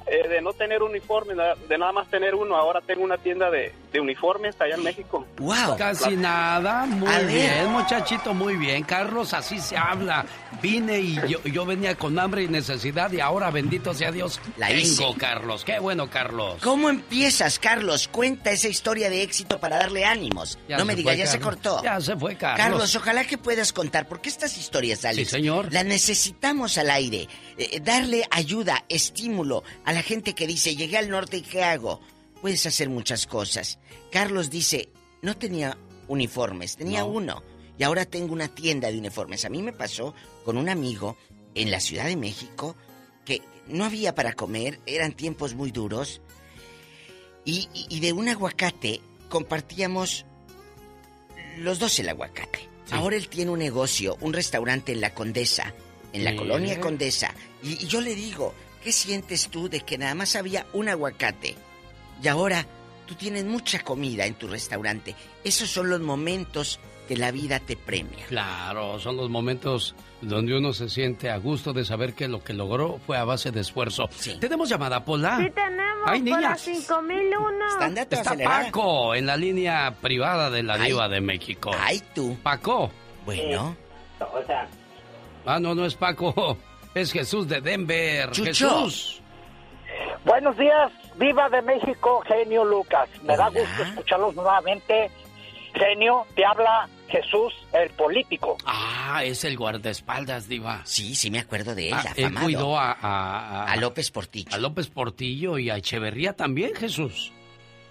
eh, 0.07 0.27
de 0.27 0.41
no 0.41 0.53
tener 0.53 0.83
uniforme, 0.83 1.33
de 1.33 1.77
nada 1.77 1.91
más 1.91 2.07
tener 2.09 2.35
uno, 2.35 2.55
ahora 2.55 2.81
tengo 2.81 3.03
una 3.03 3.17
tienda 3.17 3.51
de, 3.51 3.73
de 3.97 4.01
uniformes 4.01 4.55
allá 4.59 4.75
en 4.75 4.83
México. 4.83 5.25
¡Wow! 5.39 5.75
Casi 5.77 6.15
nada, 6.15 6.85
muy 6.85 7.07
A 7.11 7.17
ver. 7.19 7.27
bien, 7.27 7.71
muchachito, 7.71 8.33
muy 8.33 8.55
bien. 8.55 8.83
Carlos, 8.83 9.33
así 9.33 9.59
se 9.59 9.75
habla. 9.75 10.25
Vine 10.61 10.99
y 10.99 11.15
yo, 11.27 11.43
yo 11.43 11.65
venía 11.65 11.95
con 11.95 12.17
hambre 12.19 12.43
y 12.43 12.47
necesidad 12.47 13.11
y 13.11 13.19
ahora, 13.19 13.49
bendito 13.51 13.93
sea 13.93 14.11
Dios, 14.11 14.39
La 14.57 14.67
tengo, 14.67 14.79
hice. 14.81 15.03
Carlos. 15.17 15.63
Qué 15.63 15.79
bueno, 15.79 16.09
Carlos. 16.09 16.59
¿Cómo 16.63 16.89
empiezas, 16.89 17.57
Carlos? 17.59 18.07
Cuenta 18.07 18.51
esa 18.51 18.67
historia 18.67 19.09
de 19.09 19.23
éxito 19.23 19.59
para 19.59 19.77
darle 19.77 20.05
ánimos. 20.05 20.59
Ya 20.69 20.77
no 20.77 20.85
me 20.85 20.95
digas, 20.95 21.17
ya 21.17 21.25
se 21.27 21.39
cortó. 21.39 21.81
Ya 21.83 21.99
se 21.99 22.15
fue, 22.15 22.35
Carlos. 22.35 22.57
Carlos, 22.65 22.95
ojalá 22.95 23.25
que 23.25 23.37
puedas 23.37 23.73
contar, 23.73 24.07
porque 24.07 24.29
estas 24.29 24.57
historias, 24.57 25.03
Alex, 25.05 25.29
Sí, 25.29 25.35
señor. 25.37 25.73
las 25.73 25.85
necesitamos 25.85 26.77
al 26.77 26.89
aire. 26.91 27.27
Eh, 27.57 27.79
darle 27.81 28.23
ayuda, 28.31 28.83
estímulo 28.89 29.63
a 29.85 29.91
la 29.93 30.03
gente 30.03 30.35
que 30.35 30.45
dice, 30.47 30.75
llegué 30.75 30.97
al 30.97 31.09
norte 31.09 31.37
y 31.37 31.41
¿qué 31.41 31.63
hago? 31.63 31.99
Puedes 32.41 32.65
hacer 32.65 32.89
muchas 32.89 33.25
cosas. 33.27 33.79
Carlos 34.11 34.49
dice, 34.49 34.89
no 35.21 35.37
tenía 35.37 35.77
uniformes, 36.07 36.75
tenía 36.77 36.99
No. 36.99 37.07
uno. 37.07 37.43
Y 37.77 37.83
ahora 37.83 38.05
tengo 38.05 38.33
una 38.33 38.47
tienda 38.47 38.91
de 38.91 38.97
uniformes. 38.97 39.45
A 39.45 39.49
mí 39.49 39.61
me 39.61 39.73
pasó 39.73 40.13
con 40.45 40.57
un 40.57 40.69
amigo 40.69 41.17
en 41.55 41.69
la 41.71 41.79
Ciudad 41.79 42.05
de 42.05 42.15
México 42.15 42.75
que 43.25 43.41
no 43.67 43.83
había 43.85 44.15
para 44.15 44.33
comer, 44.33 44.79
eran 44.85 45.11
tiempos 45.13 45.53
muy 45.53 45.71
duros. 45.71 46.21
Y, 47.45 47.99
de 47.99 48.13
un 48.13 48.27
aguacate 48.29 48.99
compartíamos 49.29 50.25
los 51.57 51.79
dos 51.79 51.97
el 51.99 52.09
aguacate. 52.09 52.67
Ahora 52.91 53.15
él 53.15 53.27
tiene 53.29 53.51
un 53.51 53.59
negocio, 53.59 54.17
un 54.21 54.33
restaurante 54.33 54.91
en 54.93 55.01
la 55.01 55.13
Condesa, 55.13 55.73
en 56.13 56.23
la 56.23 56.31
Sí. 56.31 56.37
colonia 56.37 56.79
Condesa. 56.79 57.33
Y, 57.63 57.73
y 57.83 57.87
yo 57.87 57.99
le 58.01 58.15
digo, 58.15 58.53
¿qué 58.83 58.91
sientes 58.91 59.49
tú 59.49 59.67
de 59.69 59.81
que 59.81 59.97
nada 59.97 60.15
más 60.15 60.35
había 60.35 60.65
un 60.73 60.87
aguacate? 60.89 61.55
Y 62.21 62.27
ahora 62.27 62.65
tú 63.05 63.15
tienes 63.15 63.45
mucha 63.45 63.83
comida 63.83 64.25
en 64.25 64.35
tu 64.35 64.47
restaurante. 64.47 65.15
Esos 65.43 65.69
son 65.69 65.89
los 65.89 65.99
momentos 66.01 66.79
que 67.07 67.15
la 67.15 67.31
vida 67.31 67.59
te 67.59 67.77
premia. 67.77 68.25
Claro, 68.27 68.99
son 68.99 69.15
los 69.17 69.29
momentos 69.29 69.95
donde 70.21 70.57
uno 70.57 70.73
se 70.73 70.89
siente 70.89 71.29
a 71.29 71.37
gusto 71.37 71.71
de 71.73 71.85
saber 71.85 72.13
que 72.13 72.27
lo 72.27 72.43
que 72.43 72.53
logró 72.53 72.99
fue 73.05 73.17
a 73.17 73.23
base 73.23 73.51
de 73.51 73.61
esfuerzo. 73.61 74.09
¿Tenemos 74.39 74.67
llamada, 74.67 75.05
Pola? 75.05 75.37
Sí 75.37 75.49
tenemos 75.51 76.03
Ay, 76.05 76.19
por 76.21 76.29
la 76.31 76.37
niña. 76.37 76.55
5001. 76.57 77.65
Está 78.11 78.35
Paco 78.43 79.15
en 79.15 79.25
la 79.25 79.37
línea 79.37 79.95
privada 80.01 80.49
de 80.49 80.63
la 80.63 80.77
Diva 80.77 81.07
de 81.07 81.21
México. 81.21 81.71
Ay, 81.79 82.01
tú. 82.13 82.35
Paco. 82.43 82.91
Bueno. 83.25 83.75
O 84.19 84.43
sea, 84.45 84.67
Ah, 85.45 85.59
no, 85.61 85.73
no 85.73 85.85
es 85.85 85.95
Paco. 85.95 86.57
Es 86.93 87.11
Jesús 87.11 87.47
de 87.47 87.61
Denver. 87.61 88.31
Jesús. 88.33 89.21
Buenos 90.25 90.57
días, 90.57 90.91
viva 91.17 91.49
de 91.49 91.61
México, 91.61 92.21
genio 92.27 92.63
Lucas. 92.65 93.09
Me 93.23 93.35
da 93.37 93.49
gusto 93.49 93.83
escucharlos 93.83 94.35
nuevamente. 94.35 95.09
Genio, 95.73 96.25
te 96.35 96.43
habla 96.43 96.89
Jesús, 97.07 97.53
el 97.73 97.89
político. 97.91 98.57
Ah, 98.65 99.21
es 99.23 99.43
el 99.43 99.55
guardaespaldas, 99.55 100.47
Diva. 100.49 100.81
Sí, 100.85 101.13
sí 101.13 101.29
me 101.29 101.39
acuerdo 101.39 101.75
de 101.75 101.89
él, 101.89 101.93
Ah, 101.95 102.03
él 102.15 102.25
afamado. 102.25 102.45
cuidó 102.45 102.77
a, 102.79 102.91
a, 102.93 103.65
A 103.71 103.75
López 103.75 104.09
Portillo. 104.09 104.49
A 104.51 104.57
López 104.57 104.87
Portillo 104.89 105.57
y 105.59 105.69
a 105.69 105.77
Echeverría 105.77 106.33
también, 106.33 106.73
Jesús. 106.73 107.31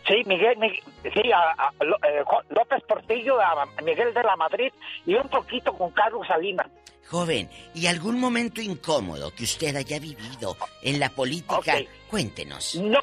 Sí, 0.07 0.23
Miguel, 0.27 0.57
Miguel- 0.59 0.83
sí, 1.03 1.33
a, 1.33 1.73
eh, 1.81 2.23
López 2.51 2.83
Portillo, 2.89 3.41
a 3.41 3.67
Miguel 3.83 4.15
de 4.15 4.23
la 4.23 4.37
Madrid 4.37 4.73
y 5.05 5.15
un 5.15 5.29
poquito 5.29 5.73
con 5.77 5.91
Carlos 5.91 6.27
Salinas. 6.27 6.67
Joven, 7.09 7.49
¿y 7.75 7.87
algún 7.87 8.19
momento 8.21 8.61
incómodo 8.61 9.33
que 9.35 9.45
usted 9.45 9.75
haya 9.77 9.99
vivido 10.01 10.57
en 10.83 10.99
la 11.01 11.09
política? 11.11 11.57
Cuéntenos. 12.11 12.75
No, 12.77 12.99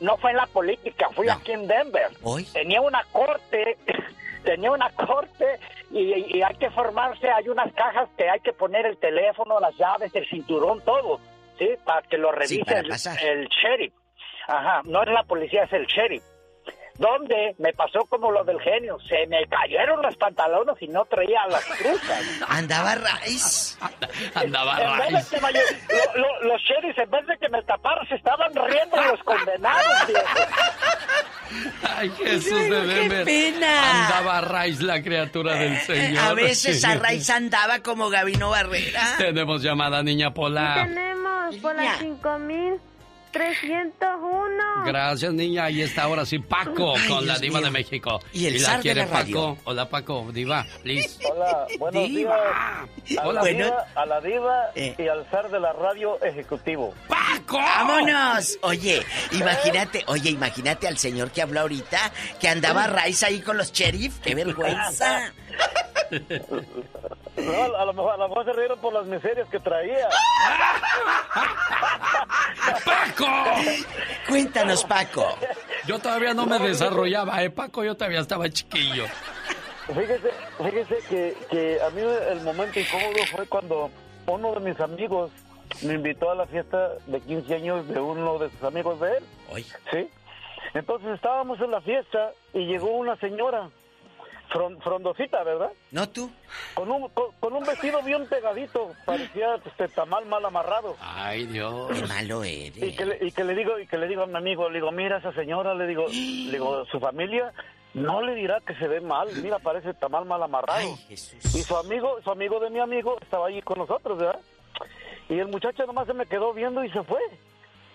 no 0.00 0.16
fue 0.18 0.30
en 0.32 0.36
la 0.38 0.46
política, 0.46 1.08
fui 1.14 1.26
aquí 1.28 1.52
en 1.52 1.66
Denver. 1.66 2.08
Tenía 2.52 2.80
una 2.82 3.02
corte, 3.12 3.76
tenía 4.44 4.70
una 4.70 4.90
corte 4.90 5.58
y, 5.90 6.36
y 6.36 6.42
hay 6.42 6.54
que 6.56 6.70
formarse, 6.70 7.30
hay 7.30 7.48
unas 7.48 7.72
cajas 7.72 8.08
que 8.16 8.28
hay 8.28 8.40
que 8.40 8.52
poner 8.52 8.84
el 8.86 8.98
teléfono, 8.98 9.58
las 9.58 9.74
llaves, 9.76 10.14
el 10.14 10.28
cinturón, 10.28 10.82
todo, 10.82 11.18
¿sí? 11.58 11.70
Para 11.84 12.02
que 12.02 12.18
lo 12.18 12.32
revise 12.32 12.62
el, 12.80 12.90
el 13.22 13.48
sheriff. 13.48 13.94
Ajá, 14.48 14.82
no 14.84 15.02
es 15.02 15.08
la 15.08 15.22
policía, 15.24 15.64
es 15.64 15.72
el 15.72 15.86
sheriff 15.86 16.22
donde 16.98 17.54
me 17.58 17.72
pasó 17.72 18.04
como 18.08 18.30
lo 18.30 18.44
del 18.44 18.60
genio. 18.60 18.98
Se 19.08 19.26
me 19.26 19.46
cayeron 19.46 20.02
los 20.02 20.16
pantalones 20.16 20.76
y 20.80 20.88
no 20.88 21.04
traía 21.04 21.46
las 21.48 21.64
cruzas. 21.64 22.22
Andaba 22.48 22.94
raíz. 22.94 23.78
Andaba 24.34 24.78
raíz. 24.78 25.32
Los 26.42 26.62
sheriffs, 26.62 26.98
en 26.98 27.10
vez 27.10 27.26
de 27.26 27.38
que 27.38 27.48
me 27.48 27.62
taparan, 27.62 28.06
se 28.08 28.14
estaban 28.14 28.52
riendo 28.54 28.96
los 28.96 29.22
condenados. 29.22 29.86
Ay, 31.96 32.10
Jesús 32.10 32.50
de 32.50 33.08
¡Qué 33.08 33.24
pena! 33.24 34.06
Andaba 34.06 34.40
raíz 34.40 34.80
la 34.82 35.02
criatura 35.02 35.54
del 35.54 35.74
eh, 35.74 35.76
eh, 35.76 35.86
Señor. 35.86 36.24
A 36.24 36.34
veces 36.34 36.84
a 36.84 36.96
raíz 36.96 37.30
andaba 37.30 37.80
como 37.80 38.10
Gabino 38.10 38.50
Barrera. 38.50 39.14
Tenemos 39.18 39.62
llamada, 39.62 40.02
niña 40.02 40.34
Pola. 40.34 40.86
Tenemos, 40.86 41.56
Pola 41.56 41.96
5000. 41.98 42.80
301. 43.36 44.84
Gracias, 44.86 45.32
niña. 45.34 45.64
Ahí 45.64 45.82
está 45.82 46.04
ahora 46.04 46.24
sí 46.24 46.38
Paco 46.38 46.94
con 47.06 47.26
la 47.26 47.38
Diva 47.38 47.60
de 47.60 47.70
México. 47.70 48.18
Y 48.32 48.46
el 48.46 48.56
y 48.56 48.58
la 48.60 48.80
quiere 48.80 49.02
de 49.02 49.06
la 49.06 49.12
Paco. 49.12 49.58
Hola, 49.64 49.88
Paco. 49.90 50.30
Diva, 50.32 50.64
please. 50.82 51.18
Hola, 51.30 51.66
diva. 51.92 52.06
días. 53.04 53.18
A 53.18 53.32
la 53.32 53.40
bueno. 53.40 53.64
Diva, 53.64 53.86
a 53.94 54.06
la 54.06 54.20
diva 54.22 54.70
eh. 54.74 54.94
y 54.96 55.08
al 55.08 55.26
zar 55.30 55.50
de 55.50 55.60
la 55.60 55.74
radio 55.74 56.18
ejecutivo. 56.22 56.94
¡Paco! 57.08 57.58
¡Vámonos! 57.58 58.58
Oye, 58.62 59.02
imagínate, 59.32 60.02
oye, 60.06 60.30
imagínate 60.30 60.88
al 60.88 60.96
señor 60.96 61.30
que 61.30 61.42
habló 61.42 61.60
ahorita 61.60 62.12
que 62.40 62.48
andaba 62.48 62.86
raíz 62.86 63.22
ahí 63.22 63.40
con 63.40 63.58
los 63.58 63.70
sheriff. 63.70 64.18
¡Qué 64.20 64.34
vergüenza! 64.34 65.34
No, 67.36 67.76
a 67.76 67.84
lo 67.84 67.92
mejor, 67.92 68.14
a 68.14 68.16
lo 68.16 68.28
mejor 68.28 68.44
se 68.46 68.52
rieron 68.52 68.78
por 68.78 68.92
las 68.92 69.06
miserias 69.06 69.48
que 69.48 69.60
traía. 69.60 70.08
¡Paco! 72.84 73.26
Cuéntanos, 74.28 74.84
Paco. 74.84 75.26
Yo 75.86 75.98
todavía 75.98 76.32
no 76.34 76.46
me 76.46 76.58
desarrollaba, 76.58 77.42
¿eh, 77.42 77.50
Paco? 77.50 77.84
Yo 77.84 77.94
todavía 77.94 78.20
estaba 78.20 78.48
chiquillo. 78.48 79.04
Fíjese, 79.86 80.30
fíjese 80.58 80.96
que, 81.08 81.36
que 81.50 81.78
a 81.80 81.90
mí 81.90 82.00
el 82.02 82.40
momento 82.40 82.80
incómodo 82.80 83.18
fue 83.30 83.46
cuando 83.46 83.90
uno 84.26 84.52
de 84.54 84.60
mis 84.60 84.80
amigos 84.80 85.30
me 85.82 85.94
invitó 85.94 86.30
a 86.30 86.34
la 86.34 86.46
fiesta 86.46 86.92
de 87.06 87.20
15 87.20 87.54
años 87.54 87.88
de 87.88 88.00
uno 88.00 88.38
de 88.38 88.50
sus 88.50 88.62
amigos 88.64 89.00
de 89.00 89.18
él. 89.18 89.24
Sí. 89.92 90.08
Entonces 90.74 91.10
estábamos 91.14 91.60
en 91.60 91.70
la 91.70 91.80
fiesta 91.80 92.32
y 92.52 92.66
llegó 92.66 92.90
una 92.90 93.16
señora, 93.16 93.70
frondosita, 94.48 95.42
¿verdad? 95.44 95.70
¿No 95.90 96.08
tú? 96.08 96.30
Con 96.74 96.90
un, 96.90 97.08
con, 97.10 97.32
con 97.40 97.52
un 97.52 97.64
vestido 97.64 98.02
bien 98.02 98.26
pegadito, 98.26 98.92
parecía 99.04 99.56
este 99.64 99.88
tamal 99.88 100.26
mal 100.26 100.44
amarrado. 100.44 100.96
Ay, 101.00 101.46
Dios. 101.46 101.90
Qué 101.92 102.06
malo 102.06 102.44
eres. 102.44 102.82
Y 102.82 102.96
que, 102.96 103.06
le, 103.06 103.18
y 103.20 103.32
que 103.32 103.44
le 103.44 103.54
digo 103.54 103.78
y 103.78 103.86
que 103.86 103.98
le 103.98 104.08
digo 104.08 104.22
a 104.22 104.26
mi 104.26 104.36
amigo, 104.36 104.68
le 104.68 104.78
digo, 104.78 104.92
mira 104.92 105.18
esa 105.18 105.32
señora, 105.32 105.74
le 105.74 105.86
digo, 105.86 106.06
le 106.08 106.12
digo, 106.52 106.84
su 106.86 107.00
familia 107.00 107.52
no 107.94 108.20
le 108.20 108.34
dirá 108.34 108.60
que 108.60 108.74
se 108.74 108.88
ve 108.88 109.00
mal, 109.00 109.28
mira, 109.42 109.58
parece 109.58 109.94
tamal 109.94 110.26
mal 110.26 110.42
amarrado. 110.42 110.86
Y 111.08 111.16
su 111.16 111.76
amigo, 111.76 112.20
su 112.22 112.30
amigo 112.30 112.60
de 112.60 112.70
mi 112.70 112.78
amigo 112.78 113.16
estaba 113.22 113.46
allí 113.46 113.62
con 113.62 113.78
nosotros, 113.78 114.18
¿verdad? 114.18 114.40
Y 115.28 115.38
el 115.38 115.48
muchacho 115.48 115.86
nomás 115.86 116.06
se 116.06 116.14
me 116.14 116.26
quedó 116.26 116.52
viendo 116.52 116.84
y 116.84 116.90
se 116.90 117.02
fue. 117.02 117.20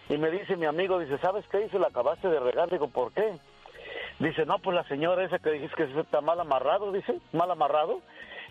Y 0.09 0.17
me 0.17 0.29
dice 0.29 0.57
mi 0.57 0.65
amigo, 0.65 0.99
dice, 0.99 1.17
¿sabes 1.19 1.45
qué? 1.49 1.59
Dice, 1.59 1.79
la 1.79 1.87
acabaste 1.87 2.27
de 2.27 2.39
regar. 2.39 2.69
Digo, 2.69 2.89
¿por 2.89 3.13
qué? 3.13 3.37
Dice, 4.21 4.45
no, 4.45 4.59
pues 4.59 4.75
la 4.75 4.83
señora 4.87 5.23
esa 5.25 5.39
que 5.39 5.51
dijiste 5.51 5.75
que 5.87 5.99
está 5.99 6.21
mal 6.21 6.39
amarrado, 6.39 6.91
dice, 6.91 7.13
mal 7.33 7.49
amarrado. 7.51 8.01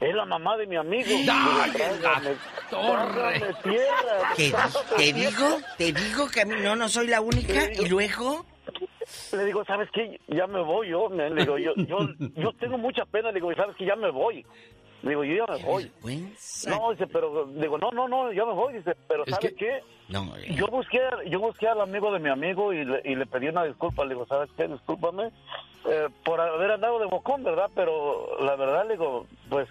Es 0.00 0.14
la 0.14 0.24
mamá 0.24 0.56
de 0.56 0.66
mi 0.66 0.76
amigo. 0.76 1.04
Digo, 1.08 1.30
"Tráigame- 1.30 2.36
tráigame 2.70 3.54
tierra, 3.62 4.32
¿Qué, 4.34 4.50
tráigame 4.50 4.72
te 4.96 5.12
tierra". 5.12 5.30
digo, 5.30 5.58
te 5.76 5.92
digo 5.92 6.28
que 6.30 6.40
a 6.40 6.44
mí 6.46 6.54
no, 6.62 6.74
no 6.74 6.88
soy 6.88 7.06
la 7.08 7.20
única. 7.20 7.70
Y 7.72 7.86
luego, 7.88 8.46
Le 9.32 9.44
digo, 9.44 9.64
¿sabes 9.64 9.88
qué? 9.92 10.18
Ya 10.28 10.46
me 10.46 10.62
voy 10.62 10.88
yo. 10.90 11.08
Le 11.10 11.34
digo, 11.34 11.58
yo, 11.58 11.72
yo, 11.76 11.98
yo 12.36 12.52
tengo 12.60 12.78
mucha 12.78 13.04
pena. 13.06 13.28
Le 13.28 13.34
digo, 13.40 13.52
¿sabes 13.54 13.74
qué? 13.76 13.84
Ya 13.84 13.96
me 13.96 14.10
voy. 14.10 14.46
Digo, 15.02 15.24
yo 15.24 15.46
ya 15.46 15.52
me 15.52 15.64
voy. 15.64 15.92
No, 16.66 16.90
dice, 16.90 17.06
pero, 17.06 17.46
digo, 17.46 17.78
no, 17.78 17.90
no, 17.90 18.06
no, 18.06 18.32
ya 18.32 18.44
me 18.44 18.52
voy. 18.52 18.74
Dice, 18.74 18.94
pero 19.08 19.24
¿sabes 19.26 19.54
qué? 19.56 19.82
no, 20.08 20.36
Yo 20.38 20.66
busqué, 20.66 21.00
yo 21.26 21.40
busqué 21.40 21.68
al 21.68 21.80
amigo 21.80 22.12
de 22.12 22.18
mi 22.18 22.28
amigo 22.28 22.72
y 22.72 22.84
le, 22.84 23.00
y 23.04 23.14
le 23.14 23.26
pedí 23.26 23.48
una 23.48 23.64
disculpa. 23.64 24.04
Le 24.04 24.14
digo, 24.14 24.26
¿sabes 24.26 24.50
qué? 24.56 24.68
Discúlpame 24.68 25.30
eh, 25.88 26.08
por 26.24 26.40
haber 26.40 26.72
andado 26.72 26.98
de 26.98 27.06
bocón, 27.06 27.42
¿verdad? 27.42 27.70
Pero 27.74 28.38
la 28.44 28.56
verdad, 28.56 28.86
le 28.86 28.94
digo, 28.94 29.26
pues 29.48 29.68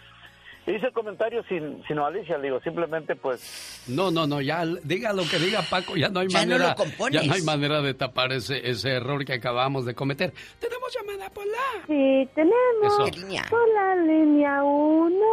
hice 0.76 0.88
el 0.88 0.94
comentario 0.94 1.44
sin, 1.44 1.84
sin 1.88 1.98
malicia. 1.98 2.38
Le 2.38 2.46
digo, 2.48 2.60
simplemente, 2.62 3.16
pues, 3.16 3.84
No, 3.88 4.12
no, 4.12 4.28
no, 4.28 4.42
ya 4.42 4.66
diga 4.84 5.14
lo 5.14 5.24
que 5.24 5.40
diga 5.40 5.62
Paco, 5.70 5.96
ya 5.96 6.10
no 6.10 6.20
hay 6.20 6.28
Ya 6.28 6.46
no 6.46 6.52
manera. 6.54 6.70
lo 6.70 6.76
compones. 6.76 7.22
ya 7.22 7.28
no 7.28 7.34
hay 7.34 7.42
manera 7.42 7.82
de 7.82 7.94
tapar 7.94 8.32
ese, 8.34 8.70
ese 8.70 8.92
error 8.92 9.24
que 9.26 9.34
acabamos 9.34 9.86
de 9.86 9.96
cometer. 9.96 10.34
Tenemos 10.60 10.94
llamada 10.94 11.30
por 11.32 11.46
la. 11.46 11.58
Sí, 11.88 12.30
tenemos 12.36 13.10
Eso. 13.12 13.50
por 13.50 13.70
la 13.74 13.96
línea 13.96 14.64
1. 14.64 15.26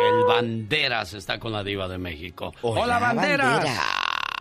El 0.00 0.24
Banderas 0.26 1.14
está 1.14 1.38
con 1.38 1.52
la 1.52 1.62
diva 1.64 1.88
de 1.88 1.98
México. 1.98 2.52
Hola, 2.62 2.98
Banderas. 2.98 3.64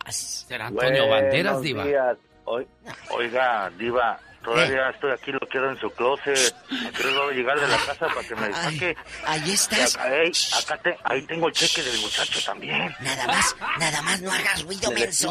¿Será 0.09 0.67
Antonio 0.67 1.05
Buenos 1.07 1.21
Banderas, 1.23 1.61
diva? 1.61 1.83
días. 1.85 2.17
Oi- 2.45 2.67
Oiga, 3.11 3.69
Diva, 3.77 4.17
todavía 4.53 4.89
estoy 4.89 5.11
aquí, 5.11 5.31
lo 5.31 5.39
quiero 5.39 5.71
en 5.71 5.79
su 5.79 5.89
closet. 5.91 6.55
Quiero 6.95 7.31
llegar 7.31 7.59
de 7.59 7.67
la 7.67 7.77
casa 7.77 8.07
para 8.07 8.27
que 8.27 8.35
me 8.35 8.53
saque. 8.53 8.95
ahí 9.25 9.51
estás. 9.51 9.97
Acá, 10.63 10.77
te- 10.81 10.97
ahí 11.03 11.21
tengo 11.23 11.47
el 11.47 11.53
cheque 11.53 11.83
del 11.83 11.99
muchacho 11.99 12.39
también. 12.45 12.95
Nada 13.01 13.27
más, 13.27 13.55
nada 13.79 14.01
más 14.01 14.21
no 14.21 14.31
hagas 14.31 14.63
ruido, 14.63 14.89
menso. 15.05 15.27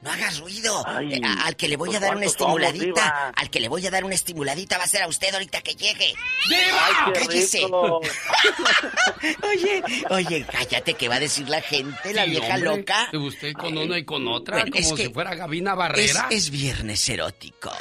No 0.00 0.10
hagas 0.12 0.38
ruido. 0.38 0.82
Ay, 0.86 1.14
Eh, 1.14 1.20
a- 1.24 1.46
al 1.46 1.56
que 1.56 1.66
le 1.68 1.76
voy 1.76 1.88
a 1.88 1.92
pues, 1.92 2.00
dar 2.00 2.10
una 2.16 2.20
¿cuántos 2.26 2.38
somos, 2.38 2.60
estimuladita, 2.62 3.02
diva? 3.02 3.32
al 3.34 3.50
que 3.50 3.58
le 3.60 3.68
voy 3.68 3.84
a 3.86 3.90
dar 3.90 4.04
una 4.04 4.14
estimuladita 4.14 4.78
va 4.78 4.84
a 4.84 4.86
ser 4.86 5.02
a 5.02 5.08
usted 5.08 5.32
ahorita 5.34 5.60
que 5.60 5.74
llegue. 5.74 6.14
¡Ay, 6.50 7.12
qué 7.12 7.20
¡Cállese! 7.26 7.64
oye, 9.42 9.82
oye, 10.10 10.46
cállate, 10.50 10.94
¿qué 10.94 11.08
va 11.08 11.16
a 11.16 11.20
decir 11.20 11.48
la 11.48 11.60
gente, 11.60 12.14
la 12.14 12.24
Sí, 12.24 12.30
vieja 12.30 12.54
hombre, 12.54 12.76
loca? 12.76 13.08
Usted 13.12 13.52
con 13.54 13.76
una 13.76 13.98
y 13.98 14.04
con 14.04 14.28
otra, 14.28 14.58
Bueno, 14.58 14.70
es 14.76 14.84
como 14.86 14.96
que 14.96 15.06
si 15.06 15.12
fuera 15.12 15.34
Gabina 15.34 15.74
Barrera. 15.74 16.28
es 16.30 16.50
viernes 16.50 17.08
erótico. 17.08 17.72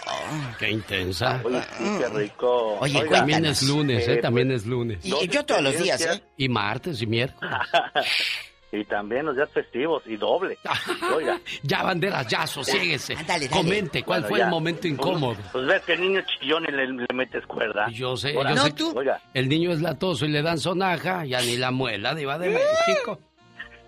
Qué 0.57 0.72
intensa. 0.72 1.39
Oye, 1.44 1.61
sí, 1.77 1.84
qué 1.99 2.10
rico. 2.10 2.77
Oye, 2.80 2.99
Oiga, 2.99 3.18
también 3.19 3.45
es 3.45 3.61
lunes, 3.61 4.07
eh, 4.07 4.14
¿eh? 4.14 4.18
También 4.18 4.52
es 4.52 4.65
lunes. 4.65 4.99
Y- 5.03 5.14
y 5.14 5.27
yo 5.27 5.45
todos 5.45 5.61
los 5.61 5.77
días, 5.77 6.02
¿eh? 6.02 6.22
Y 6.38 6.49
martes 6.49 6.99
y 7.02 7.06
miércoles. 7.06 7.53
Y 8.69 8.84
también 8.84 9.26
los 9.26 9.35
días 9.35 9.49
festivos, 9.52 10.03
y 10.06 10.18
doble. 10.18 10.57
Oiga. 11.15 11.39
Ya, 11.64 11.84
Banderas, 11.84 12.27
ya, 12.27 12.45
sosiéguese. 12.45 13.14
Ándale, 13.15 13.48
dale. 13.48 13.61
Comente, 13.64 14.03
¿cuál 14.03 14.22
Bueno, 14.22 14.30
fue 14.30 14.39
ya. 14.39 14.45
el 14.45 14.52
momento 14.52 14.88
incómodo? 14.88 15.35
Pues, 15.35 15.48
pues 15.53 15.65
ves 15.68 15.81
que 15.84 15.94
el 15.94 16.02
niño 16.02 16.22
chillón 16.22 16.65
y 16.68 16.72
le, 16.73 16.88
le 16.88 17.07
metes 17.14 17.45
cuerda. 17.45 17.88
Yo 17.91 18.18
sé, 18.18 18.35
Ahora, 18.35 18.56
yo 18.56 18.64
sé. 18.64 18.73
Oiga, 18.98 19.22
El 19.34 19.48
niño 19.48 19.72
es 19.72 19.81
latoso 19.81 20.26
y 20.26 20.30
le 20.30 20.41
dan 20.41 20.57
sonaja, 20.57 21.23
ya 21.26 21.39
ni 21.41 21.56
la 21.56 21.72
muela, 21.72 22.14
diva 22.14 22.38
de 22.38 22.49
México. 22.88 23.19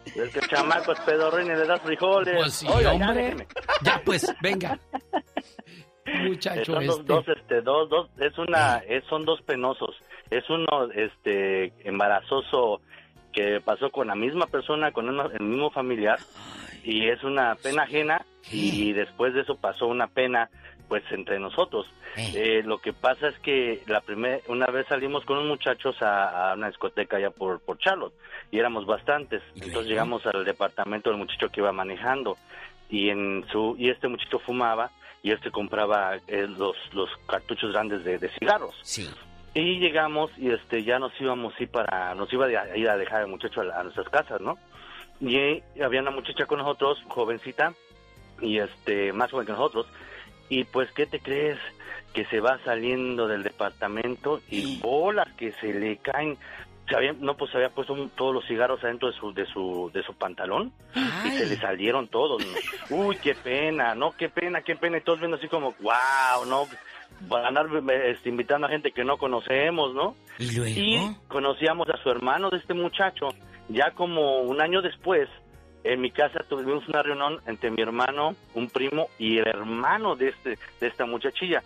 es 0.05 0.29
que 0.33 0.39
el 0.39 0.47
chamaco 0.47 0.93
es 0.93 0.99
pedorrín 1.01 1.47
y 1.47 1.55
le 1.55 1.67
das 1.67 1.81
frijoles. 1.81 2.35
Pues 2.37 2.53
sí, 2.53 2.67
Oiga, 2.73 2.93
hombre. 2.93 3.47
Ya, 3.81 4.01
pues, 4.05 4.33
venga. 4.41 4.79
Muchacho 6.27 6.73
Son 6.73 6.85
dos, 6.85 6.99
este. 6.99 7.13
dos, 7.13 7.25
este, 7.27 7.61
dos, 7.61 7.89
dos, 7.89 8.09
es 8.19 8.37
una, 8.37 8.77
es, 8.87 9.03
son 9.09 9.25
dos 9.25 9.41
penosos. 9.43 9.95
Es 10.31 10.43
uno, 10.49 10.89
este, 10.95 11.73
embarazoso 11.87 12.81
que 13.39 13.61
pasó 13.61 13.89
con 13.89 14.07
la 14.07 14.15
misma 14.15 14.47
persona, 14.47 14.91
con 14.91 15.07
el 15.07 15.39
mismo 15.39 15.71
familiar, 15.71 16.19
y 16.83 17.07
es 17.07 17.23
una 17.23 17.55
pena 17.55 17.83
ajena, 17.83 18.25
y 18.51 18.91
después 18.91 19.33
de 19.33 19.41
eso 19.41 19.55
pasó 19.55 19.87
una 19.87 20.07
pena, 20.07 20.49
pues, 20.89 21.03
entre 21.11 21.39
nosotros. 21.39 21.89
Eh, 22.17 22.63
lo 22.65 22.79
que 22.79 22.91
pasa 22.91 23.29
es 23.29 23.39
que 23.39 23.81
la 23.87 24.01
primera, 24.01 24.39
una 24.47 24.65
vez 24.65 24.87
salimos 24.87 25.23
con 25.23 25.37
unos 25.37 25.49
muchachos 25.49 26.01
a, 26.01 26.51
a 26.51 26.55
una 26.55 26.67
discoteca 26.67 27.15
allá 27.15 27.29
por, 27.29 27.61
por 27.61 27.77
Charlotte, 27.77 28.13
y 28.51 28.59
éramos 28.59 28.85
bastantes. 28.85 29.41
Entonces 29.55 29.87
llegamos 29.87 30.25
al 30.25 30.43
departamento 30.43 31.09
del 31.09 31.19
muchacho 31.19 31.47
que 31.49 31.61
iba 31.61 31.71
manejando, 31.71 32.35
y 32.89 33.09
en 33.09 33.45
su, 33.51 33.75
y 33.79 33.89
este 33.89 34.09
muchacho 34.09 34.39
fumaba, 34.39 34.91
y 35.23 35.31
este 35.31 35.49
compraba 35.49 36.17
eh, 36.27 36.45
los, 36.45 36.75
los 36.93 37.09
cartuchos 37.25 37.71
grandes 37.71 38.03
de, 38.03 38.17
de 38.17 38.29
cigarros. 38.37 38.75
Sí. 38.83 39.09
Y 39.53 39.79
llegamos 39.79 40.31
y 40.37 40.51
este 40.51 40.83
ya 40.83 40.99
nos 40.99 41.11
íbamos 41.19 41.59
ir 41.59 41.69
para, 41.69 42.13
nos 42.15 42.31
iba 42.31 42.45
a 42.45 42.77
ir 42.77 42.87
a 42.89 42.97
dejar 42.97 43.21
el 43.21 43.27
muchacho 43.27 43.61
a, 43.61 43.63
la- 43.65 43.79
a 43.79 43.83
nuestras 43.83 44.07
casas, 44.09 44.39
¿no? 44.41 44.57
Y 45.19 45.35
eh, 45.37 45.63
había 45.83 46.01
una 46.01 46.11
muchacha 46.11 46.45
con 46.45 46.59
nosotros, 46.59 47.01
jovencita, 47.07 47.73
y 48.41 48.59
este, 48.59 49.11
más 49.11 49.31
joven 49.31 49.45
que 49.47 49.51
nosotros, 49.53 49.87
y 50.49 50.63
pues, 50.65 50.91
¿qué 50.93 51.05
te 51.05 51.19
crees? 51.19 51.57
Que 52.13 52.25
se 52.25 52.39
va 52.39 52.57
saliendo 52.63 53.27
del 53.27 53.43
departamento 53.43 54.39
y 54.49 54.79
bolas 54.79 55.27
que 55.33 55.51
se 55.53 55.73
le 55.73 55.97
caen. 55.97 56.37
Se 56.87 56.95
había, 56.95 57.13
no, 57.13 57.35
pues 57.35 57.51
se 57.51 57.57
había 57.57 57.69
puesto 57.69 57.93
un- 57.93 58.09
todos 58.11 58.33
los 58.33 58.45
cigarros 58.47 58.83
adentro 58.83 59.11
de 59.11 59.17
su, 59.17 59.31
de 59.33 59.45
su, 59.45 59.91
de 59.93 60.01
su 60.03 60.13
pantalón 60.15 60.71
y 61.25 61.29
se 61.31 61.45
le 61.45 61.57
salieron 61.57 62.07
todos. 62.07 62.41
¿no? 62.43 62.53
Uy, 63.07 63.17
qué 63.17 63.35
pena, 63.35 63.93
no, 63.93 64.11
qué 64.13 64.29
pena, 64.29 64.61
qué 64.61 64.75
pena. 64.75 64.97
Y 64.97 65.01
todos 65.01 65.19
viendo 65.19 65.37
así 65.37 65.47
como, 65.47 65.75
wow, 65.81 66.45
no, 66.47 66.67
van 67.27 67.45
a 67.45 67.47
andar 67.49 67.67
este, 68.05 68.29
invitando 68.29 68.67
a 68.67 68.69
gente 68.69 68.91
que 68.91 69.03
no 69.03 69.17
conocemos, 69.17 69.93
¿no? 69.93 70.15
¿Y 70.37 70.55
luego? 70.55 70.79
Y 70.79 71.15
conocíamos 71.27 71.87
a 71.89 72.01
su 72.01 72.09
hermano 72.09 72.49
de 72.49 72.57
este 72.57 72.73
muchacho. 72.73 73.29
Ya 73.69 73.91
como 73.91 74.41
un 74.41 74.61
año 74.61 74.81
después, 74.81 75.29
en 75.83 76.01
mi 76.01 76.11
casa 76.11 76.39
tuvimos 76.47 76.87
una 76.87 77.03
reunión 77.03 77.39
entre 77.45 77.71
mi 77.71 77.81
hermano, 77.81 78.35
un 78.53 78.69
primo 78.69 79.07
y 79.17 79.37
el 79.37 79.47
hermano 79.47 80.15
de 80.15 80.29
este 80.29 80.57
de 80.79 80.87
esta 80.87 81.05
muchachilla. 81.05 81.63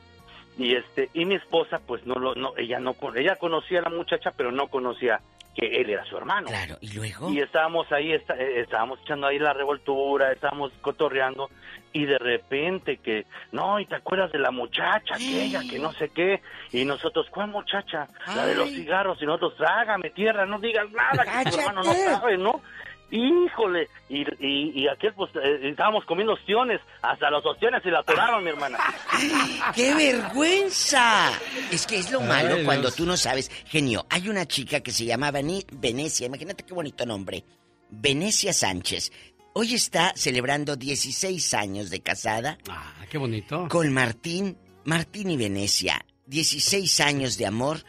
Y 0.58 0.76
este 0.76 1.10
y 1.14 1.26
mi 1.26 1.36
esposa 1.36 1.80
pues 1.86 2.06
no 2.06 2.16
lo 2.16 2.36
no 2.36 2.54
ella 2.58 2.80
no 2.80 2.96
ella 3.16 3.36
conocía 3.38 3.80
a 3.80 3.84
la 3.84 3.90
muchacha, 3.90 4.32
pero 4.38 4.52
no 4.52 4.68
conocía 4.68 5.20
que 5.56 5.68
él 5.82 5.90
era 5.92 6.04
su 6.06 6.18
hermano. 6.18 6.48
Claro, 6.48 6.78
¿y 6.82 6.94
luego? 6.94 7.30
Y 7.32 7.40
estábamos 7.40 7.92
ahí, 7.92 8.12
está- 8.12 8.36
eh, 8.36 8.62
estábamos 8.62 9.00
echando 9.02 9.28
ahí 9.28 9.38
la 9.38 9.54
revoltura, 9.54 10.32
estábamos 10.32 10.72
cotorreando 10.82 11.48
y 11.92 12.06
de 12.06 12.18
repente 12.18 12.98
que, 12.98 13.26
no, 13.52 13.80
y 13.80 13.86
te 13.86 13.96
acuerdas 13.96 14.32
de 14.32 14.40
la 14.40 14.50
muchacha 14.50 15.14
aquella, 15.14 15.62
que 15.70 15.78
no 15.78 15.94
sé 15.94 16.10
qué, 16.10 16.42
y 16.72 16.86
nosotros, 16.86 17.28
¿cuál 17.30 17.50
muchacha? 17.50 18.08
La 18.36 18.48
de 18.48 18.56
los 18.56 18.72
cigarros, 18.72 19.22
y 19.22 19.26
nosotros, 19.28 19.56
trágame 19.58 20.10
tierra, 20.10 20.48
no 20.48 20.58
digas 20.60 20.90
nada, 20.92 21.24
que 21.44 21.52
tu 21.52 21.60
hermano 21.60 21.84
no 21.84 21.94
sabe, 21.94 22.36
¿no? 22.36 22.60
Híjole, 23.12 23.90
y, 24.10 24.22
y, 24.40 24.72
y 24.84 24.88
aquel, 24.88 25.14
pues, 25.14 25.30
eh, 25.36 25.70
estábamos 25.70 26.04
comiendo 26.06 26.34
ostiones, 26.34 26.82
hasta 27.02 27.30
los 27.30 27.46
ostiones 27.46 27.84
se 27.84 27.92
la 27.92 28.00
atoraron, 28.00 28.44
mi 28.44 28.50
hermana. 28.50 28.80
¡Qué 29.76 29.94
vergüenza! 29.94 31.32
Es 31.72 31.86
que 31.86 31.98
es 32.00 32.12
lo 32.12 32.22
malo 32.22 32.58
cuando 32.66 32.92
tú 32.92 33.06
no 33.06 33.16
sabes. 33.18 33.50
Genio, 33.68 34.06
hay 34.10 34.30
una 34.30 34.48
chica 34.48 34.80
que 34.82 34.92
se 34.92 35.06
llama 35.06 35.32
Vani- 35.32 35.66
Venecia, 35.72 36.26
imagínate 36.28 36.64
qué 36.66 36.74
bonito 36.74 37.06
nombre. 37.06 37.44
Venecia 37.90 38.54
Sánchez. 38.54 39.12
Hoy 39.54 39.76
está 39.76 40.14
celebrando 40.16 40.76
16 40.76 41.54
años 41.54 41.92
de 41.92 42.02
casada 42.02 42.58
Ah, 42.68 42.94
qué 43.12 43.20
bonito. 43.20 43.68
con 43.70 43.94
Martín, 43.94 44.58
Martín 44.86 45.30
y 45.30 45.38
Venecia. 45.38 46.04
16 46.26 47.00
años 47.02 47.38
de 47.38 47.46
amor. 47.46 47.84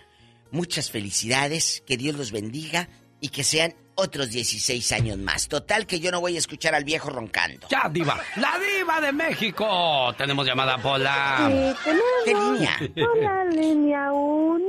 Muchas 0.51 0.91
felicidades, 0.91 1.83
que 1.87 1.97
Dios 1.97 2.15
los 2.17 2.31
bendiga 2.31 2.89
y 3.21 3.31
que 3.31 3.43
sean 3.45 3.75
otros 3.97 4.31
16 4.31 4.93
años 4.93 5.19
más. 5.19 5.49
Total 5.49 5.87
que 5.87 6.01
yo 6.01 6.11
no 6.11 6.21
voy 6.21 6.37
a 6.37 6.39
escuchar 6.39 6.75
al 6.75 6.85
viejo 6.85 7.11
roncando. 7.11 7.67
Ya, 7.69 7.89
diva. 7.91 8.19
La 8.37 8.53
diva 8.59 9.01
de 9.01 9.13
México. 9.13 10.13
Tenemos 10.17 10.47
llamada 10.47 10.79
Pola. 10.79 11.49
Sí, 11.49 11.75
tenemos 12.25 12.59
línea? 12.59 12.77
Hola, 13.13 13.45
línea 13.45 14.13
1. 14.13 14.65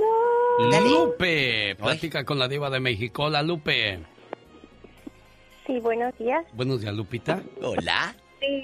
Lupe. 0.82 1.76
Plática 1.76 2.24
con 2.24 2.40
la 2.40 2.48
diva 2.48 2.70
de 2.70 2.80
México. 2.80 3.30
La 3.30 3.42
Lupe. 3.42 4.00
Sí, 5.68 5.80
buenos 5.80 6.16
días. 6.18 6.46
Buenos 6.54 6.82
días, 6.82 6.94
Lupita. 6.94 7.42
Hola. 7.62 8.16
Sí, 8.40 8.62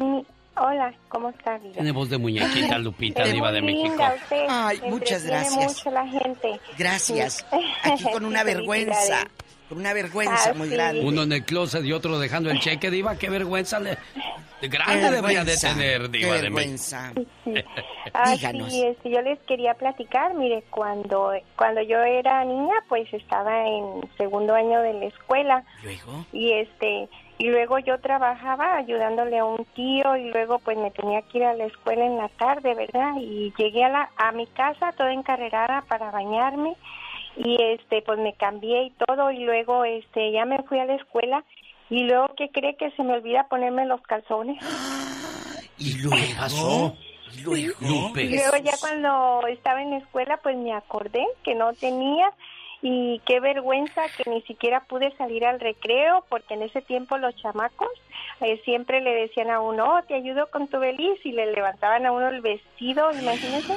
hola, 0.56 0.94
¿cómo 1.10 1.30
está, 1.32 1.58
Diva? 1.58 1.74
Tiene 1.74 1.92
voz 1.92 2.10
de 2.12 2.20
muñequita, 2.20 2.78
Lupita, 2.78 3.24
diva 3.24 3.52
de 3.52 3.62
México. 3.64 4.04
usted. 4.22 4.46
Ay, 4.48 4.80
muchas 4.88 5.24
gracias. 5.26 5.78
mucho 5.78 5.90
la 5.92 6.08
gente. 6.08 6.60
Gracias. 6.78 7.44
Aquí 7.84 8.04
con 8.04 8.26
una 8.26 8.44
vergüenza. 8.44 9.28
Con 9.72 9.80
una 9.80 9.94
vergüenza 9.94 10.50
Ah, 10.50 10.54
muy 10.54 10.68
sí. 10.68 10.74
grande. 10.74 11.00
Uno 11.02 11.24
en 11.24 11.32
el 11.32 11.46
closet 11.46 11.86
y 11.86 11.94
otro 11.94 12.20
dejando 12.20 12.50
el 12.52 12.60
cheque, 12.60 12.92
diva. 12.92 13.16
Qué 13.16 13.30
vergüenza 13.30 13.80
le... 13.80 13.98
de 14.60 14.68
Grande 14.68 15.02
Qué 15.08 15.12
debería 15.12 15.46
de 15.46 15.56
tener, 15.56 16.02
qué 16.12 16.18
diva 16.18 16.36
de 16.36 16.42
vergüenza. 16.42 17.14
México. 17.46 17.70
Ah, 18.14 18.32
Díganos. 18.34 18.70
sí, 18.70 18.84
este, 18.86 19.10
yo 19.12 19.22
les 19.22 19.40
quería 19.42 19.76
platicar, 19.76 20.34
mire, 20.34 20.64
cuando, 20.72 21.32
cuando 21.56 21.82
yo 21.82 22.00
era 22.02 22.44
niña, 22.44 22.74
pues 22.90 23.08
estaba 23.14 23.66
en 23.66 24.02
segundo 24.18 24.54
año 24.54 24.82
de 24.82 24.94
la 24.94 25.06
escuela 25.06 25.64
Luego. 25.84 26.26
y 26.34 26.52
este 26.52 27.08
y 27.38 27.46
luego 27.48 27.80
yo 27.80 27.98
trabajaba 28.00 28.76
ayudándole 28.76 29.38
a 29.40 29.46
un 29.46 29.64
tío 29.76 30.18
y 30.18 30.30
luego 30.32 30.60
pues 30.60 30.78
me 30.78 30.92
tenía 30.92 31.22
que 31.22 31.38
ir 31.38 31.44
a 31.46 31.54
la 31.54 31.66
escuela 31.66 32.06
en 32.06 32.18
la 32.18 32.28
tarde, 32.30 32.76
¿verdad? 32.76 33.14
Y 33.22 33.54
llegué 33.58 33.84
a 33.86 33.90
la 33.90 34.10
a 34.18 34.32
mi 34.34 34.46
casa 34.48 34.92
toda 34.98 35.14
encarrerada 35.14 35.82
para 35.88 36.12
bañarme 36.12 36.76
y 37.44 37.58
este 37.62 38.02
pues 38.04 38.20
me 38.20 38.34
cambié 38.34 38.84
y 38.84 38.92
todo 38.92 39.32
y 39.32 39.40
luego 39.40 39.84
este 39.84 40.32
ya 40.32 40.46
me 40.46 40.62
fui 40.64 40.80
a 40.80 40.86
la 40.86 40.96
escuela 40.96 41.44
y 41.90 42.04
luego 42.04 42.34
qué 42.38 42.50
cree 42.50 42.76
que 42.78 42.92
se 42.92 43.04
me 43.04 43.14
olvida 43.14 43.48
ponerme 43.50 43.86
los 43.86 44.02
calzones. 44.02 44.58
¿Y 45.78 45.98
luego? 46.02 46.18
pasó? 46.38 46.96
¿Y 47.36 47.42
luego? 47.42 47.74
Lupe. 47.82 48.24
Y 48.24 48.36
luego 48.36 48.58
ya 48.64 48.74
cuando 48.80 49.42
estaba 49.48 49.82
en 49.82 49.92
la 49.92 49.98
escuela, 49.98 50.40
pues 50.44 50.56
me 50.58 50.74
acordé 50.74 51.26
que 51.44 51.56
no 51.56 51.74
tenía 51.74 52.32
y 52.82 53.20
qué 53.26 53.40
vergüenza 53.40 54.04
que 54.18 54.30
ni 54.30 54.42
siquiera 54.44 54.86
pude 54.86 55.16
salir 55.18 55.46
al 55.46 55.60
recreo 55.60 56.26
porque 56.30 56.54
en 56.54 56.64
ese 56.64 56.82
tiempo 56.82 57.18
los 57.18 57.36
chamacos 57.36 57.90
eh, 58.42 58.62
siempre 58.66 59.02
le 59.02 59.12
decían 59.12 59.50
a 59.50 59.60
uno, 59.60 59.98
oh, 59.98 60.02
te 60.08 60.16
ayudo 60.16 60.50
con 60.52 60.68
tu 60.68 60.80
beliz 60.80 61.20
y 61.24 61.32
le 61.32 61.52
levantaban 61.52 62.06
a 62.06 62.12
uno 62.12 62.30
el 62.30 62.42
vestido, 62.42 63.12
imagínense. 63.12 63.76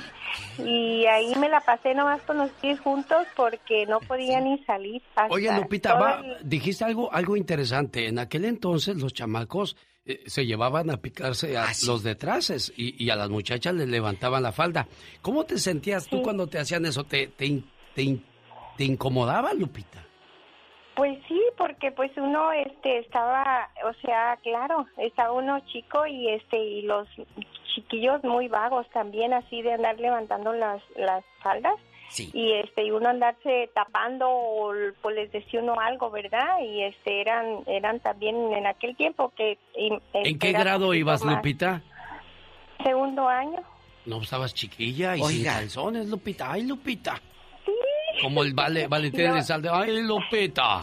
Y 0.58 1.04
ahí 1.06 1.34
me 1.36 1.48
la 1.48 1.60
pasé 1.60 1.94
nomás 1.94 2.22
con 2.22 2.38
los 2.38 2.50
pies 2.60 2.78
juntos 2.80 3.26
porque 3.36 3.86
no 3.86 4.00
podía 4.00 4.40
ni 4.40 4.58
salir. 4.64 5.02
Oye, 5.30 5.52
Lupita, 5.54 5.90
todo 5.94 6.00
va, 6.00 6.20
el- 6.24 6.48
dijiste 6.48 6.84
algo, 6.84 7.12
algo 7.12 7.36
interesante. 7.36 8.06
En 8.06 8.18
aquel 8.18 8.44
entonces 8.44 8.96
los 8.96 9.12
chamacos 9.12 9.76
eh, 10.06 10.22
se 10.26 10.46
llevaban 10.46 10.90
a 10.90 10.98
picarse 10.98 11.56
a 11.56 11.66
los 11.86 12.02
detraces 12.02 12.72
y, 12.76 13.02
y 13.02 13.10
a 13.10 13.16
las 13.16 13.30
muchachas 13.30 13.74
les 13.74 13.88
levantaban 13.88 14.42
la 14.42 14.52
falda. 14.52 14.86
¿Cómo 15.22 15.44
te 15.44 15.58
sentías 15.58 16.06
tú 16.08 16.22
cuando 16.22 16.46
te 16.46 16.58
hacían 16.58 16.84
eso? 16.86 17.04
¿Te, 17.04 17.26
te, 17.28 17.62
te, 17.94 18.02
in- 18.02 18.24
te 18.76 18.84
incomodaba, 18.84 19.52
Lupita? 19.54 20.03
Pues 20.94 21.18
sí, 21.26 21.40
porque 21.58 21.90
pues 21.90 22.12
uno 22.16 22.52
este 22.52 22.98
estaba, 22.98 23.68
o 23.84 23.92
sea, 23.94 24.38
claro, 24.42 24.86
estaba 24.96 25.32
uno 25.32 25.58
chico 25.66 26.06
y 26.06 26.28
este 26.30 26.56
y 26.56 26.82
los 26.82 27.08
chiquillos 27.74 28.22
muy 28.22 28.46
vagos 28.46 28.88
también 28.90 29.32
así 29.32 29.60
de 29.62 29.72
andar 29.72 29.98
levantando 29.98 30.52
las 30.52 30.80
las 30.96 31.24
faldas. 31.42 31.74
Sí. 32.10 32.30
Y 32.32 32.52
este 32.52 32.84
y 32.84 32.92
uno 32.92 33.08
andarse 33.08 33.70
tapando 33.74 34.28
o 34.30 34.72
pues 35.02 35.16
les 35.16 35.32
decía 35.32 35.60
uno 35.60 35.80
algo, 35.80 36.10
¿verdad? 36.10 36.60
Y 36.62 36.82
este 36.84 37.20
eran 37.20 37.64
eran 37.66 37.98
también 37.98 38.52
en 38.52 38.66
aquel 38.66 38.94
tiempo 38.94 39.32
que 39.36 39.58
y, 39.76 39.92
¿En 40.12 40.38
qué 40.38 40.52
grado 40.52 40.94
ibas, 40.94 41.24
más. 41.24 41.36
Lupita? 41.36 41.82
Segundo 42.84 43.28
año. 43.28 43.58
No 44.06 44.20
estabas 44.20 44.54
chiquilla 44.54 45.16
y 45.16 45.22
sin 45.22 45.38
Oiga. 45.40 45.54
calzones, 45.54 46.06
Lupita. 46.08 46.52
Ay, 46.52 46.62
Lupita. 46.66 47.20
Como 48.22 48.42
el 48.42 48.54
vale, 48.54 48.86
Valentín 48.86 49.26
No. 49.28 49.34
Elizalde. 49.34 49.68
Ay, 49.72 50.02
Lupita. 50.02 50.82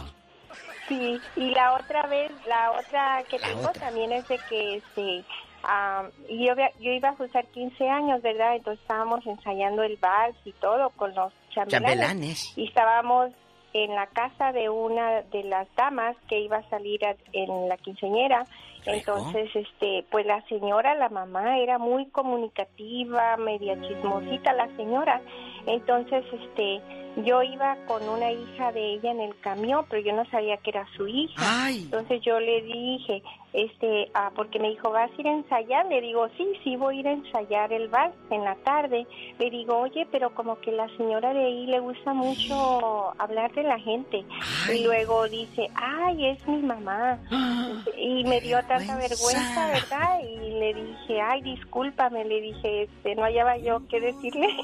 Sí, 0.88 1.18
y 1.36 1.50
la 1.50 1.74
otra 1.74 2.06
vez, 2.06 2.30
la 2.46 2.72
otra 2.72 3.22
que 3.28 3.38
tengo 3.38 3.68
también 3.72 4.12
es 4.12 4.26
de 4.28 4.38
que 4.48 4.76
este, 4.76 5.24
ah, 5.62 6.04
yo, 6.28 6.54
yo 6.80 6.92
iba 6.92 7.10
a 7.10 7.22
usar 7.22 7.46
15 7.46 7.88
años, 7.88 8.20
¿verdad? 8.20 8.56
Entonces 8.56 8.82
estábamos 8.82 9.24
ensayando 9.26 9.82
el 9.84 9.96
vals 9.96 10.36
y 10.44 10.52
todo 10.52 10.90
con 10.90 11.14
los 11.14 11.32
chambelanes. 11.54 11.88
Chambelanes. 11.88 12.58
Y 12.58 12.66
estábamos 12.66 13.30
en 13.72 13.94
la 13.94 14.06
casa 14.08 14.52
de 14.52 14.68
una 14.68 15.22
de 15.22 15.44
las 15.44 15.66
damas 15.76 16.14
que 16.28 16.40
iba 16.40 16.58
a 16.58 16.68
salir 16.68 17.02
a- 17.06 17.16
en 17.32 17.68
la 17.68 17.76
quinceñera. 17.78 18.44
Entonces, 18.84 19.48
este, 19.54 20.04
pues 20.10 20.26
la 20.26 20.42
señora, 20.48 20.94
la 20.96 21.08
mamá, 21.08 21.58
era 21.58 21.78
muy 21.78 22.06
comunicativa, 22.10 23.36
media 23.36 23.80
chismosita 23.80 24.52
la 24.52 24.66
señora. 24.76 25.22
Entonces, 25.66 26.24
este, 26.32 26.82
yo 27.16 27.42
iba 27.42 27.76
con 27.86 28.08
una 28.08 28.32
hija 28.32 28.72
de 28.72 28.94
ella 28.94 29.10
en 29.10 29.20
el 29.20 29.38
camión, 29.40 29.84
pero 29.88 30.02
yo 30.02 30.12
no 30.14 30.24
sabía 30.30 30.56
que 30.58 30.70
era 30.70 30.86
su 30.96 31.06
hija. 31.06 31.70
Entonces 31.70 32.22
yo 32.22 32.40
le 32.40 32.62
dije, 32.62 33.22
este, 33.52 34.10
ah, 34.14 34.30
porque 34.34 34.58
me 34.58 34.70
dijo, 34.70 34.90
¿vas 34.90 35.10
a 35.10 35.20
ir 35.20 35.28
a 35.28 35.32
ensayar? 35.32 35.86
Le 35.86 36.00
digo, 36.00 36.26
sí, 36.38 36.46
sí 36.64 36.76
voy 36.76 36.96
a 36.96 37.00
ir 37.00 37.08
a 37.08 37.12
ensayar 37.12 37.72
el 37.72 37.88
vals 37.88 38.14
en 38.30 38.44
la 38.44 38.54
tarde. 38.56 39.06
Le 39.38 39.50
digo, 39.50 39.78
oye, 39.78 40.06
pero 40.10 40.34
como 40.34 40.58
que 40.60 40.72
la 40.72 40.88
señora 40.96 41.34
de 41.34 41.44
ahí 41.44 41.66
le 41.66 41.80
gusta 41.80 42.14
mucho 42.14 43.12
hablar 43.20 43.52
de 43.52 43.62
la 43.62 43.78
gente. 43.78 44.24
Y 44.72 44.84
luego 44.84 45.28
dice, 45.28 45.68
ay, 45.74 46.28
es 46.28 46.48
mi 46.48 46.62
mamá. 46.62 47.18
Y 47.96 48.24
me 48.24 48.40
dio 48.40 48.58
tanta 48.64 48.96
vergüenza, 48.96 49.68
¿verdad? 49.68 50.20
Y 50.22 50.50
le 50.58 50.74
dije, 50.74 51.20
ay, 51.20 51.40
discúlpame, 51.42 52.24
le 52.24 52.40
dije, 52.40 52.82
este, 52.82 53.14
no 53.14 53.22
hallaba 53.22 53.56
yo 53.58 53.80
qué 53.88 54.00
decirle. 54.00 54.48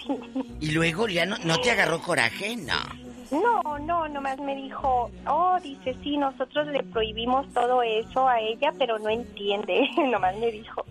Sí. 0.00 0.18
¿Y 0.60 0.70
luego 0.72 1.08
ya 1.08 1.26
no, 1.26 1.36
no 1.44 1.58
te 1.60 1.70
agarró 1.80 2.02
coraje? 2.02 2.56
No. 2.56 2.78
No, 3.30 3.78
no, 3.78 4.08
nomás 4.08 4.38
me 4.40 4.56
dijo, 4.56 5.10
oh, 5.26 5.56
dice, 5.62 5.96
sí, 6.02 6.16
nosotros 6.16 6.66
le 6.66 6.82
prohibimos 6.82 7.46
todo 7.54 7.80
eso 7.82 8.28
a 8.28 8.40
ella, 8.40 8.72
pero 8.76 8.98
no 8.98 9.08
entiende, 9.08 9.88
nomás 10.10 10.36
me 10.36 10.50
dijo. 10.50 10.84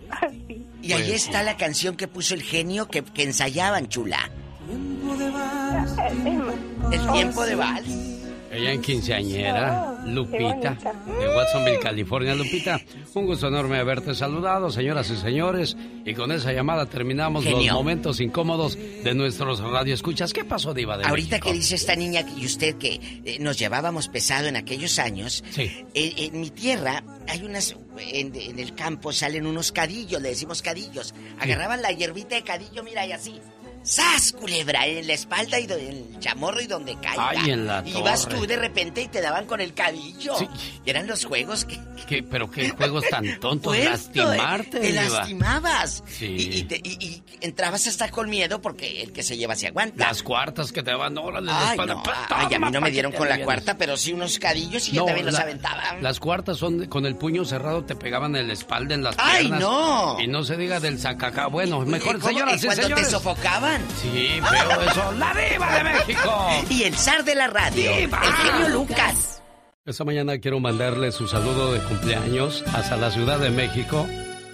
Sí. 0.48 0.66
Y 0.82 0.94
ahí 0.94 1.12
está 1.12 1.44
la 1.44 1.58
canción 1.58 1.98
que 1.98 2.08
puso 2.08 2.34
el 2.34 2.42
genio 2.42 2.88
que, 2.88 3.04
que 3.04 3.24
ensayaban, 3.24 3.90
chula. 3.90 4.32
El 6.92 7.12
tiempo 7.12 7.44
de 7.44 7.56
vals. 7.56 8.19
Ella 8.52 8.72
en 8.74 8.82
quinceañera, 8.82 9.96
Oh, 10.04 10.08
Lupita, 10.08 10.76
de 11.20 11.28
Watsonville, 11.36 11.80
California. 11.80 12.34
Lupita, 12.34 12.80
un 13.14 13.26
gusto 13.26 13.48
enorme 13.48 13.78
haberte 13.78 14.16
saludado, 14.16 14.72
señoras 14.72 15.10
y 15.12 15.18
señores. 15.18 15.78
Y 16.06 16.14
con 16.16 16.32
esa 16.32 16.52
llamada 16.52 16.86
terminamos 16.88 17.46
los 17.46 17.66
momentos 17.72 18.20
incómodos 18.20 18.76
de 18.76 19.14
nuestros 19.14 19.60
radioescuchas. 19.60 20.34
¿Qué 20.34 20.44
pasó, 20.46 20.74
Diva 20.74 20.98
de 20.98 21.06
Ahorita 21.06 21.36
México? 21.38 21.48
que 21.48 21.54
dice 21.54 21.76
esta 21.76 21.96
niña 21.96 22.22
y 22.38 22.46
usted 22.46 22.76
que 22.78 23.00
eh, 23.26 23.38
nos 23.40 23.60
llevábamos 23.60 24.08
pesado 24.08 24.48
en 24.48 24.56
aquellos 24.56 24.98
años, 25.00 25.44
Sí. 25.52 25.64
eh, 25.94 26.14
en 26.18 26.40
mi 26.42 26.50
tierra 26.50 27.04
hay 27.28 27.44
unas, 27.44 27.76
en, 28.00 28.34
en 28.36 28.58
el 28.58 28.74
campo 28.74 29.12
salen 29.14 29.46
unos 29.46 29.72
cadillos, 29.72 30.22
le 30.22 30.30
decimos 30.30 30.62
cadillos. 30.64 31.14
Agarraban 31.40 31.82
la 31.84 31.92
hierbita 31.92 32.36
de 32.36 32.44
cadillo, 32.44 32.84
mira, 32.84 33.06
y 33.06 33.12
así. 33.12 33.40
¡Sas, 33.84 34.34
culebra! 34.34 34.86
En 34.86 35.08
la 35.08 35.14
espalda 35.14 35.60
y 35.60 35.64
en 35.64 35.72
el 35.72 36.20
chamorro 36.20 36.62
y 36.62 36.68
donde 36.68 36.96
caiga. 37.00 37.30
Ay, 37.30 37.50
en 37.52 37.66
la 37.66 37.84
Ibas 37.88 38.28
tú 38.28 38.46
de 38.46 38.56
repente 38.58 39.02
y 39.02 39.08
te 39.08 39.22
daban 39.22 39.46
con 39.46 39.62
el 39.62 39.74
cadillo. 39.74 40.36
Sí. 40.38 40.48
Y 40.86 40.90
eran 40.90 41.08
los 41.08 41.26
juegos 41.26 41.66
que... 41.66 41.80
¿Qué, 42.08 42.22
pero 42.24 42.50
qué 42.52 42.70
juegos 42.70 43.06
tan 43.10 43.40
tontos, 43.40 43.76
Puesto, 43.76 43.90
lastimarte, 44.24 44.78
eh, 44.78 44.82
Te 44.82 44.94
lastimabas. 44.94 46.04
Sí. 46.08 46.26
Y, 46.26 46.58
y 46.60 46.64
te- 46.64 46.82
y- 46.84 46.98
y 47.06 47.24
entrabas 47.42 47.88
hasta 47.88 48.10
con 48.10 48.30
miedo 48.30 48.62
porque 48.62 49.02
el 49.04 49.12
que 49.12 49.24
se 49.24 49.38
lleva 49.38 49.56
se 49.56 49.68
aguanta. 49.68 50.08
Las 50.08 50.24
cuartas 50.24 50.72
que 50.72 50.84
te 50.84 50.94
van, 50.94 51.18
órale, 51.18 51.48
la 51.48 51.60
Ay, 51.60 51.70
espalda. 51.72 51.94
no, 51.96 52.04
ay, 52.30 52.54
a 52.54 52.60
mí 52.60 52.72
no 52.72 52.82
me 52.82 52.92
dieron 52.92 53.12
con 53.12 53.28
la 53.28 53.36
vienes. 53.36 53.46
cuarta, 53.46 53.78
pero 53.78 53.96
sí 53.98 54.14
unos 54.14 54.38
cadillos 54.40 54.88
y 54.90 54.94
yo 54.94 55.06
también 55.06 55.26
los 55.26 55.36
la- 55.36 55.42
aventaba. 55.42 55.96
Las 56.02 56.20
cuartas 56.20 56.58
son 56.58 56.86
con 56.88 57.06
el 57.06 57.16
puño 57.16 57.46
cerrado, 57.46 57.84
te 57.86 57.96
pegaban 57.96 58.36
en 58.36 58.48
la 58.48 58.54
espalda, 58.54 58.94
en 58.96 59.04
las 59.04 59.16
¡Ay, 59.18 59.42
piernas. 59.48 59.60
no! 59.62 60.18
Y 60.20 60.28
no 60.28 60.44
se 60.44 60.58
diga 60.58 60.80
del 60.80 61.00
sacaca. 61.00 61.48
Bueno, 61.48 61.80
mejor, 61.86 62.16
¿Y 62.16 62.18
y 62.18 62.22
cuando 62.22 62.60
señores. 62.60 62.96
te 62.96 63.06
sofocaban? 63.12 63.69
Sí, 63.98 64.40
veo 64.40 64.82
eso. 64.82 65.12
¡La 65.18 65.34
diva 65.34 65.78
de 65.78 65.84
México! 65.84 66.48
Y 66.70 66.84
el 66.84 66.96
zar 66.96 67.24
de 67.24 67.36
la 67.36 67.48
radio, 67.48 67.96
¡Diva! 67.96 68.22
el 68.24 68.34
genio 68.34 68.70
Lucas. 68.70 69.42
Esta 69.86 70.04
mañana 70.04 70.38
quiero 70.40 70.60
mandarle 70.60 71.12
su 71.12 71.28
saludo 71.28 71.74
de 71.74 71.80
cumpleaños 71.80 72.64
hasta 72.74 72.96
la 72.96 73.10
Ciudad 73.12 73.40
de 73.40 73.50
México 73.50 74.08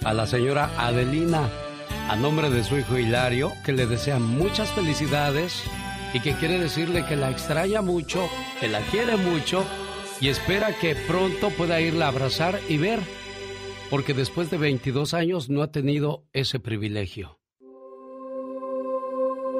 a 0.04 0.14
la 0.14 0.26
señora 0.26 0.70
Adelina, 0.78 1.48
a 2.08 2.16
nombre 2.16 2.48
de 2.48 2.64
su 2.64 2.78
hijo 2.78 2.96
Hilario, 2.96 3.52
que 3.64 3.72
le 3.72 3.86
desea 3.86 4.18
muchas 4.18 4.70
felicidades 4.72 5.62
y 6.14 6.20
que 6.20 6.34
quiere 6.34 6.58
decirle 6.58 7.04
que 7.06 7.16
la 7.16 7.30
extraña 7.30 7.82
mucho, 7.82 8.28
que 8.60 8.68
la 8.68 8.80
quiere 8.82 9.16
mucho 9.16 9.64
y 10.20 10.28
espera 10.28 10.72
que 10.78 10.94
pronto 10.94 11.50
pueda 11.50 11.80
irla 11.80 12.06
a 12.06 12.08
abrazar 12.08 12.60
y 12.68 12.78
ver, 12.78 13.00
porque 13.90 14.14
después 14.14 14.48
de 14.50 14.58
22 14.58 15.12
años 15.12 15.50
no 15.50 15.62
ha 15.62 15.70
tenido 15.70 16.24
ese 16.32 16.60
privilegio. 16.60 17.35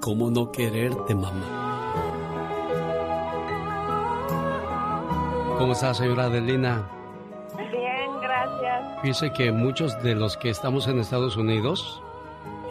¿Cómo 0.00 0.30
no 0.30 0.50
quererte, 0.50 1.14
mamá? 1.14 1.44
¿Cómo 5.58 5.72
está, 5.72 5.92
señora 5.92 6.24
Adelina? 6.24 6.88
Bien, 7.70 8.10
gracias. 8.22 9.02
Dice 9.02 9.30
que 9.34 9.52
muchos 9.52 10.02
de 10.02 10.14
los 10.14 10.38
que 10.38 10.48
estamos 10.48 10.88
en 10.88 11.00
Estados 11.00 11.36
Unidos 11.36 12.02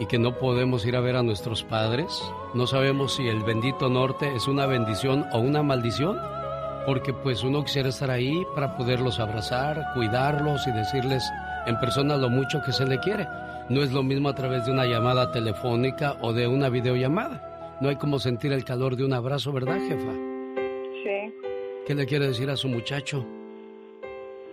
y 0.00 0.06
que 0.06 0.18
no 0.18 0.38
podemos 0.38 0.84
ir 0.84 0.96
a 0.96 1.00
ver 1.00 1.14
a 1.14 1.22
nuestros 1.22 1.62
padres, 1.62 2.20
no 2.52 2.66
sabemos 2.66 3.14
si 3.14 3.28
el 3.28 3.44
bendito 3.44 3.88
norte 3.88 4.34
es 4.34 4.48
una 4.48 4.66
bendición 4.66 5.24
o 5.32 5.38
una 5.38 5.62
maldición, 5.62 6.18
porque 6.84 7.12
pues 7.12 7.44
uno 7.44 7.62
quisiera 7.62 7.90
estar 7.90 8.10
ahí 8.10 8.44
para 8.56 8.76
poderlos 8.76 9.20
abrazar, 9.20 9.92
cuidarlos 9.94 10.66
y 10.66 10.72
decirles 10.72 11.22
en 11.66 11.78
persona 11.78 12.16
lo 12.16 12.28
mucho 12.28 12.60
que 12.66 12.72
se 12.72 12.86
le 12.86 12.98
quiere. 12.98 13.28
No 13.70 13.84
es 13.84 13.92
lo 13.92 14.02
mismo 14.02 14.28
a 14.28 14.34
través 14.34 14.66
de 14.66 14.72
una 14.72 14.84
llamada 14.84 15.30
telefónica 15.30 16.16
o 16.22 16.32
de 16.32 16.48
una 16.48 16.68
videollamada. 16.68 17.78
No 17.80 17.88
hay 17.88 17.94
como 17.94 18.18
sentir 18.18 18.52
el 18.52 18.64
calor 18.64 18.96
de 18.96 19.04
un 19.04 19.12
abrazo, 19.12 19.52
¿verdad, 19.52 19.78
jefa? 19.86 20.12
Sí. 21.04 21.32
¿Qué 21.86 21.94
le 21.94 22.04
quiere 22.04 22.26
decir 22.26 22.50
a 22.50 22.56
su 22.56 22.66
muchacho? 22.66 23.24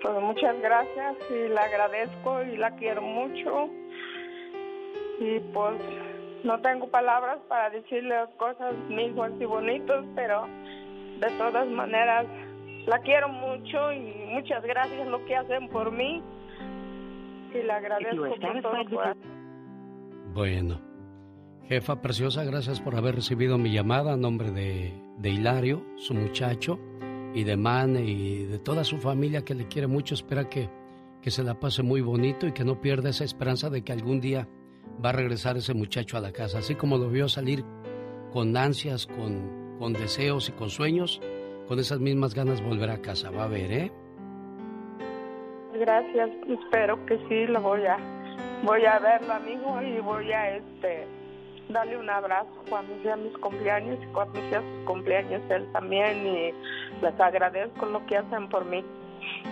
Pues 0.04 0.22
muchas 0.22 0.56
gracias 0.62 1.16
y 1.32 1.50
le 1.50 1.58
agradezco 1.58 2.44
y 2.44 2.58
la 2.58 2.76
quiero 2.76 3.02
mucho. 3.02 3.72
Y 5.20 5.40
pues 5.52 5.82
no 6.44 6.62
tengo 6.62 6.88
palabras 6.88 7.40
para 7.50 7.72
decirle 7.72 8.14
cosas 8.38 8.76
mismas 8.88 9.32
y 9.40 9.46
bonitas, 9.46 10.06
pero 10.14 10.46
de 11.20 11.32
todas 11.40 11.68
maneras 11.70 12.28
la 12.86 13.00
quiero 13.00 13.30
mucho 13.30 13.92
y 13.92 14.28
muchas 14.30 14.62
gracias 14.62 15.08
lo 15.08 15.26
que 15.26 15.36
hacen 15.36 15.70
por 15.70 15.92
mí. 15.92 16.22
Y 17.58 17.64
le 17.64 17.72
agradezco 17.72 18.22
por 18.22 18.40
todo. 18.92 19.14
Bueno. 20.34 20.82
Jefa 21.68 22.02
preciosa, 22.02 22.46
gracias 22.46 22.80
por 22.80 22.96
haber 22.96 23.16
recibido 23.16 23.58
mi 23.58 23.74
llamada 23.74 24.14
a 24.14 24.18
nombre 24.18 24.52
de, 24.52 24.94
de 25.18 25.30
Hilario, 25.30 25.84
su 25.98 26.14
muchacho 26.14 26.80
y 27.34 27.44
de 27.44 27.58
Mane 27.58 28.06
y 28.06 28.46
de 28.46 28.58
toda 28.58 28.86
su 28.86 29.00
familia 29.00 29.44
que 29.44 29.54
le 29.54 29.68
quiere 29.68 29.88
mucho. 29.88 30.14
Espera 30.14 30.48
que, 30.48 30.70
que 31.22 31.30
se 31.30 31.44
la 31.44 31.60
pase 31.60 31.84
muy 31.84 32.00
bonito 32.00 32.48
y 32.48 32.54
que 32.54 32.64
no 32.64 32.80
pierda 32.80 33.10
esa 33.10 33.26
esperanza 33.26 33.70
de 33.70 33.82
que 33.84 33.92
algún 33.92 34.22
día 34.22 34.48
va 35.04 35.10
a 35.10 35.14
regresar 35.14 35.58
ese 35.58 35.74
muchacho 35.74 36.16
a 36.16 36.22
la 36.22 36.32
casa. 36.32 36.60
Así 36.60 36.76
como 36.76 36.98
lo 36.98 37.10
vio 37.10 37.28
salir 37.28 37.66
con 38.32 38.56
ansias, 38.56 39.06
con, 39.06 39.76
con 39.78 39.92
deseos 39.92 40.48
y 40.48 40.54
con 40.54 40.70
sueños, 40.70 41.22
con 41.68 41.80
esas 41.80 42.00
mismas 42.00 42.34
ganas 42.34 42.64
volver 42.64 42.92
a 42.92 43.02
casa. 43.02 43.30
Va 43.30 43.44
a 43.44 43.48
ver, 43.48 43.72
¿eh? 43.74 43.92
Gracias, 45.80 46.30
espero 46.50 47.06
que 47.06 47.20
sí, 47.30 47.46
lo 47.46 47.62
voy 47.62 47.86
a, 47.86 47.98
voy 48.64 48.84
a 48.86 48.98
verlo, 48.98 49.34
amigo, 49.34 49.80
y 49.82 50.00
voy 50.00 50.32
a 50.32 50.56
este 50.56 51.06
darle 51.70 51.98
un 51.98 52.10
abrazo 52.10 52.50
cuando 52.70 52.94
sea 53.04 53.16
mis 53.16 53.38
cumpleaños 53.38 54.00
y 54.02 54.08
cuando 54.08 54.40
sea 54.50 54.62
sus 54.62 54.86
cumpleaños 54.86 55.42
él 55.50 55.68
también 55.74 56.26
y 56.26 56.54
les 57.02 57.20
agradezco 57.20 57.86
lo 57.86 58.04
que 58.08 58.18
hacen 58.18 58.50
por 58.50 58.66
mí. 58.66 58.84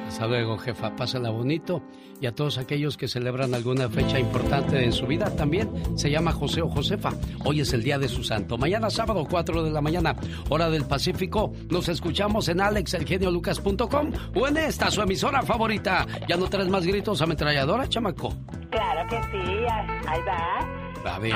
Hasta 0.07 0.27
luego, 0.27 0.57
jefa. 0.57 0.95
Pásala 0.95 1.29
bonito. 1.29 1.81
Y 2.21 2.27
a 2.27 2.31
todos 2.33 2.57
aquellos 2.57 2.95
que 2.95 3.07
celebran 3.07 3.53
alguna 3.53 3.89
fecha 3.89 4.19
importante 4.19 4.83
en 4.83 4.93
su 4.93 5.05
vida 5.05 5.35
también. 5.35 5.69
Se 5.97 6.09
llama 6.09 6.31
José 6.31 6.61
o 6.61 6.69
Josefa. 6.69 7.11
Hoy 7.43 7.59
es 7.61 7.73
el 7.73 7.83
día 7.83 7.97
de 7.99 8.07
su 8.07 8.23
santo. 8.23 8.57
Mañana 8.57 8.89
sábado, 8.89 9.27
4 9.29 9.63
de 9.63 9.71
la 9.71 9.81
mañana, 9.81 10.15
hora 10.49 10.69
del 10.69 10.85
Pacífico. 10.85 11.51
Nos 11.69 11.89
escuchamos 11.89 12.47
en 12.47 12.61
alexelgeniolucas.com 12.61 14.11
o 14.35 14.47
en 14.47 14.57
esta, 14.57 14.89
su 14.89 15.01
emisora 15.01 15.41
favorita. 15.41 16.05
¿Ya 16.27 16.37
no 16.37 16.47
traes 16.47 16.69
más 16.69 16.85
gritos 16.85 17.21
ametralladora, 17.21 17.89
chamaco? 17.89 18.33
Claro 18.69 19.09
que 19.09 19.21
sí. 19.23 19.65
Ahí 20.07 20.21
va. 20.25 21.13
A 21.15 21.19
ver. 21.19 21.35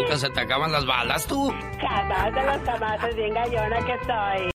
Nunca 0.00 0.16
se 0.16 0.30
te 0.30 0.40
acaban 0.40 0.72
las 0.72 0.86
balas, 0.86 1.26
tú. 1.26 1.52
Jamás 1.78 2.34
de 2.34 2.42
los 2.42 2.58
jamás, 2.64 3.14
bien 3.14 3.34
gallona 3.34 3.78
que 3.84 3.98
soy. 4.06 4.48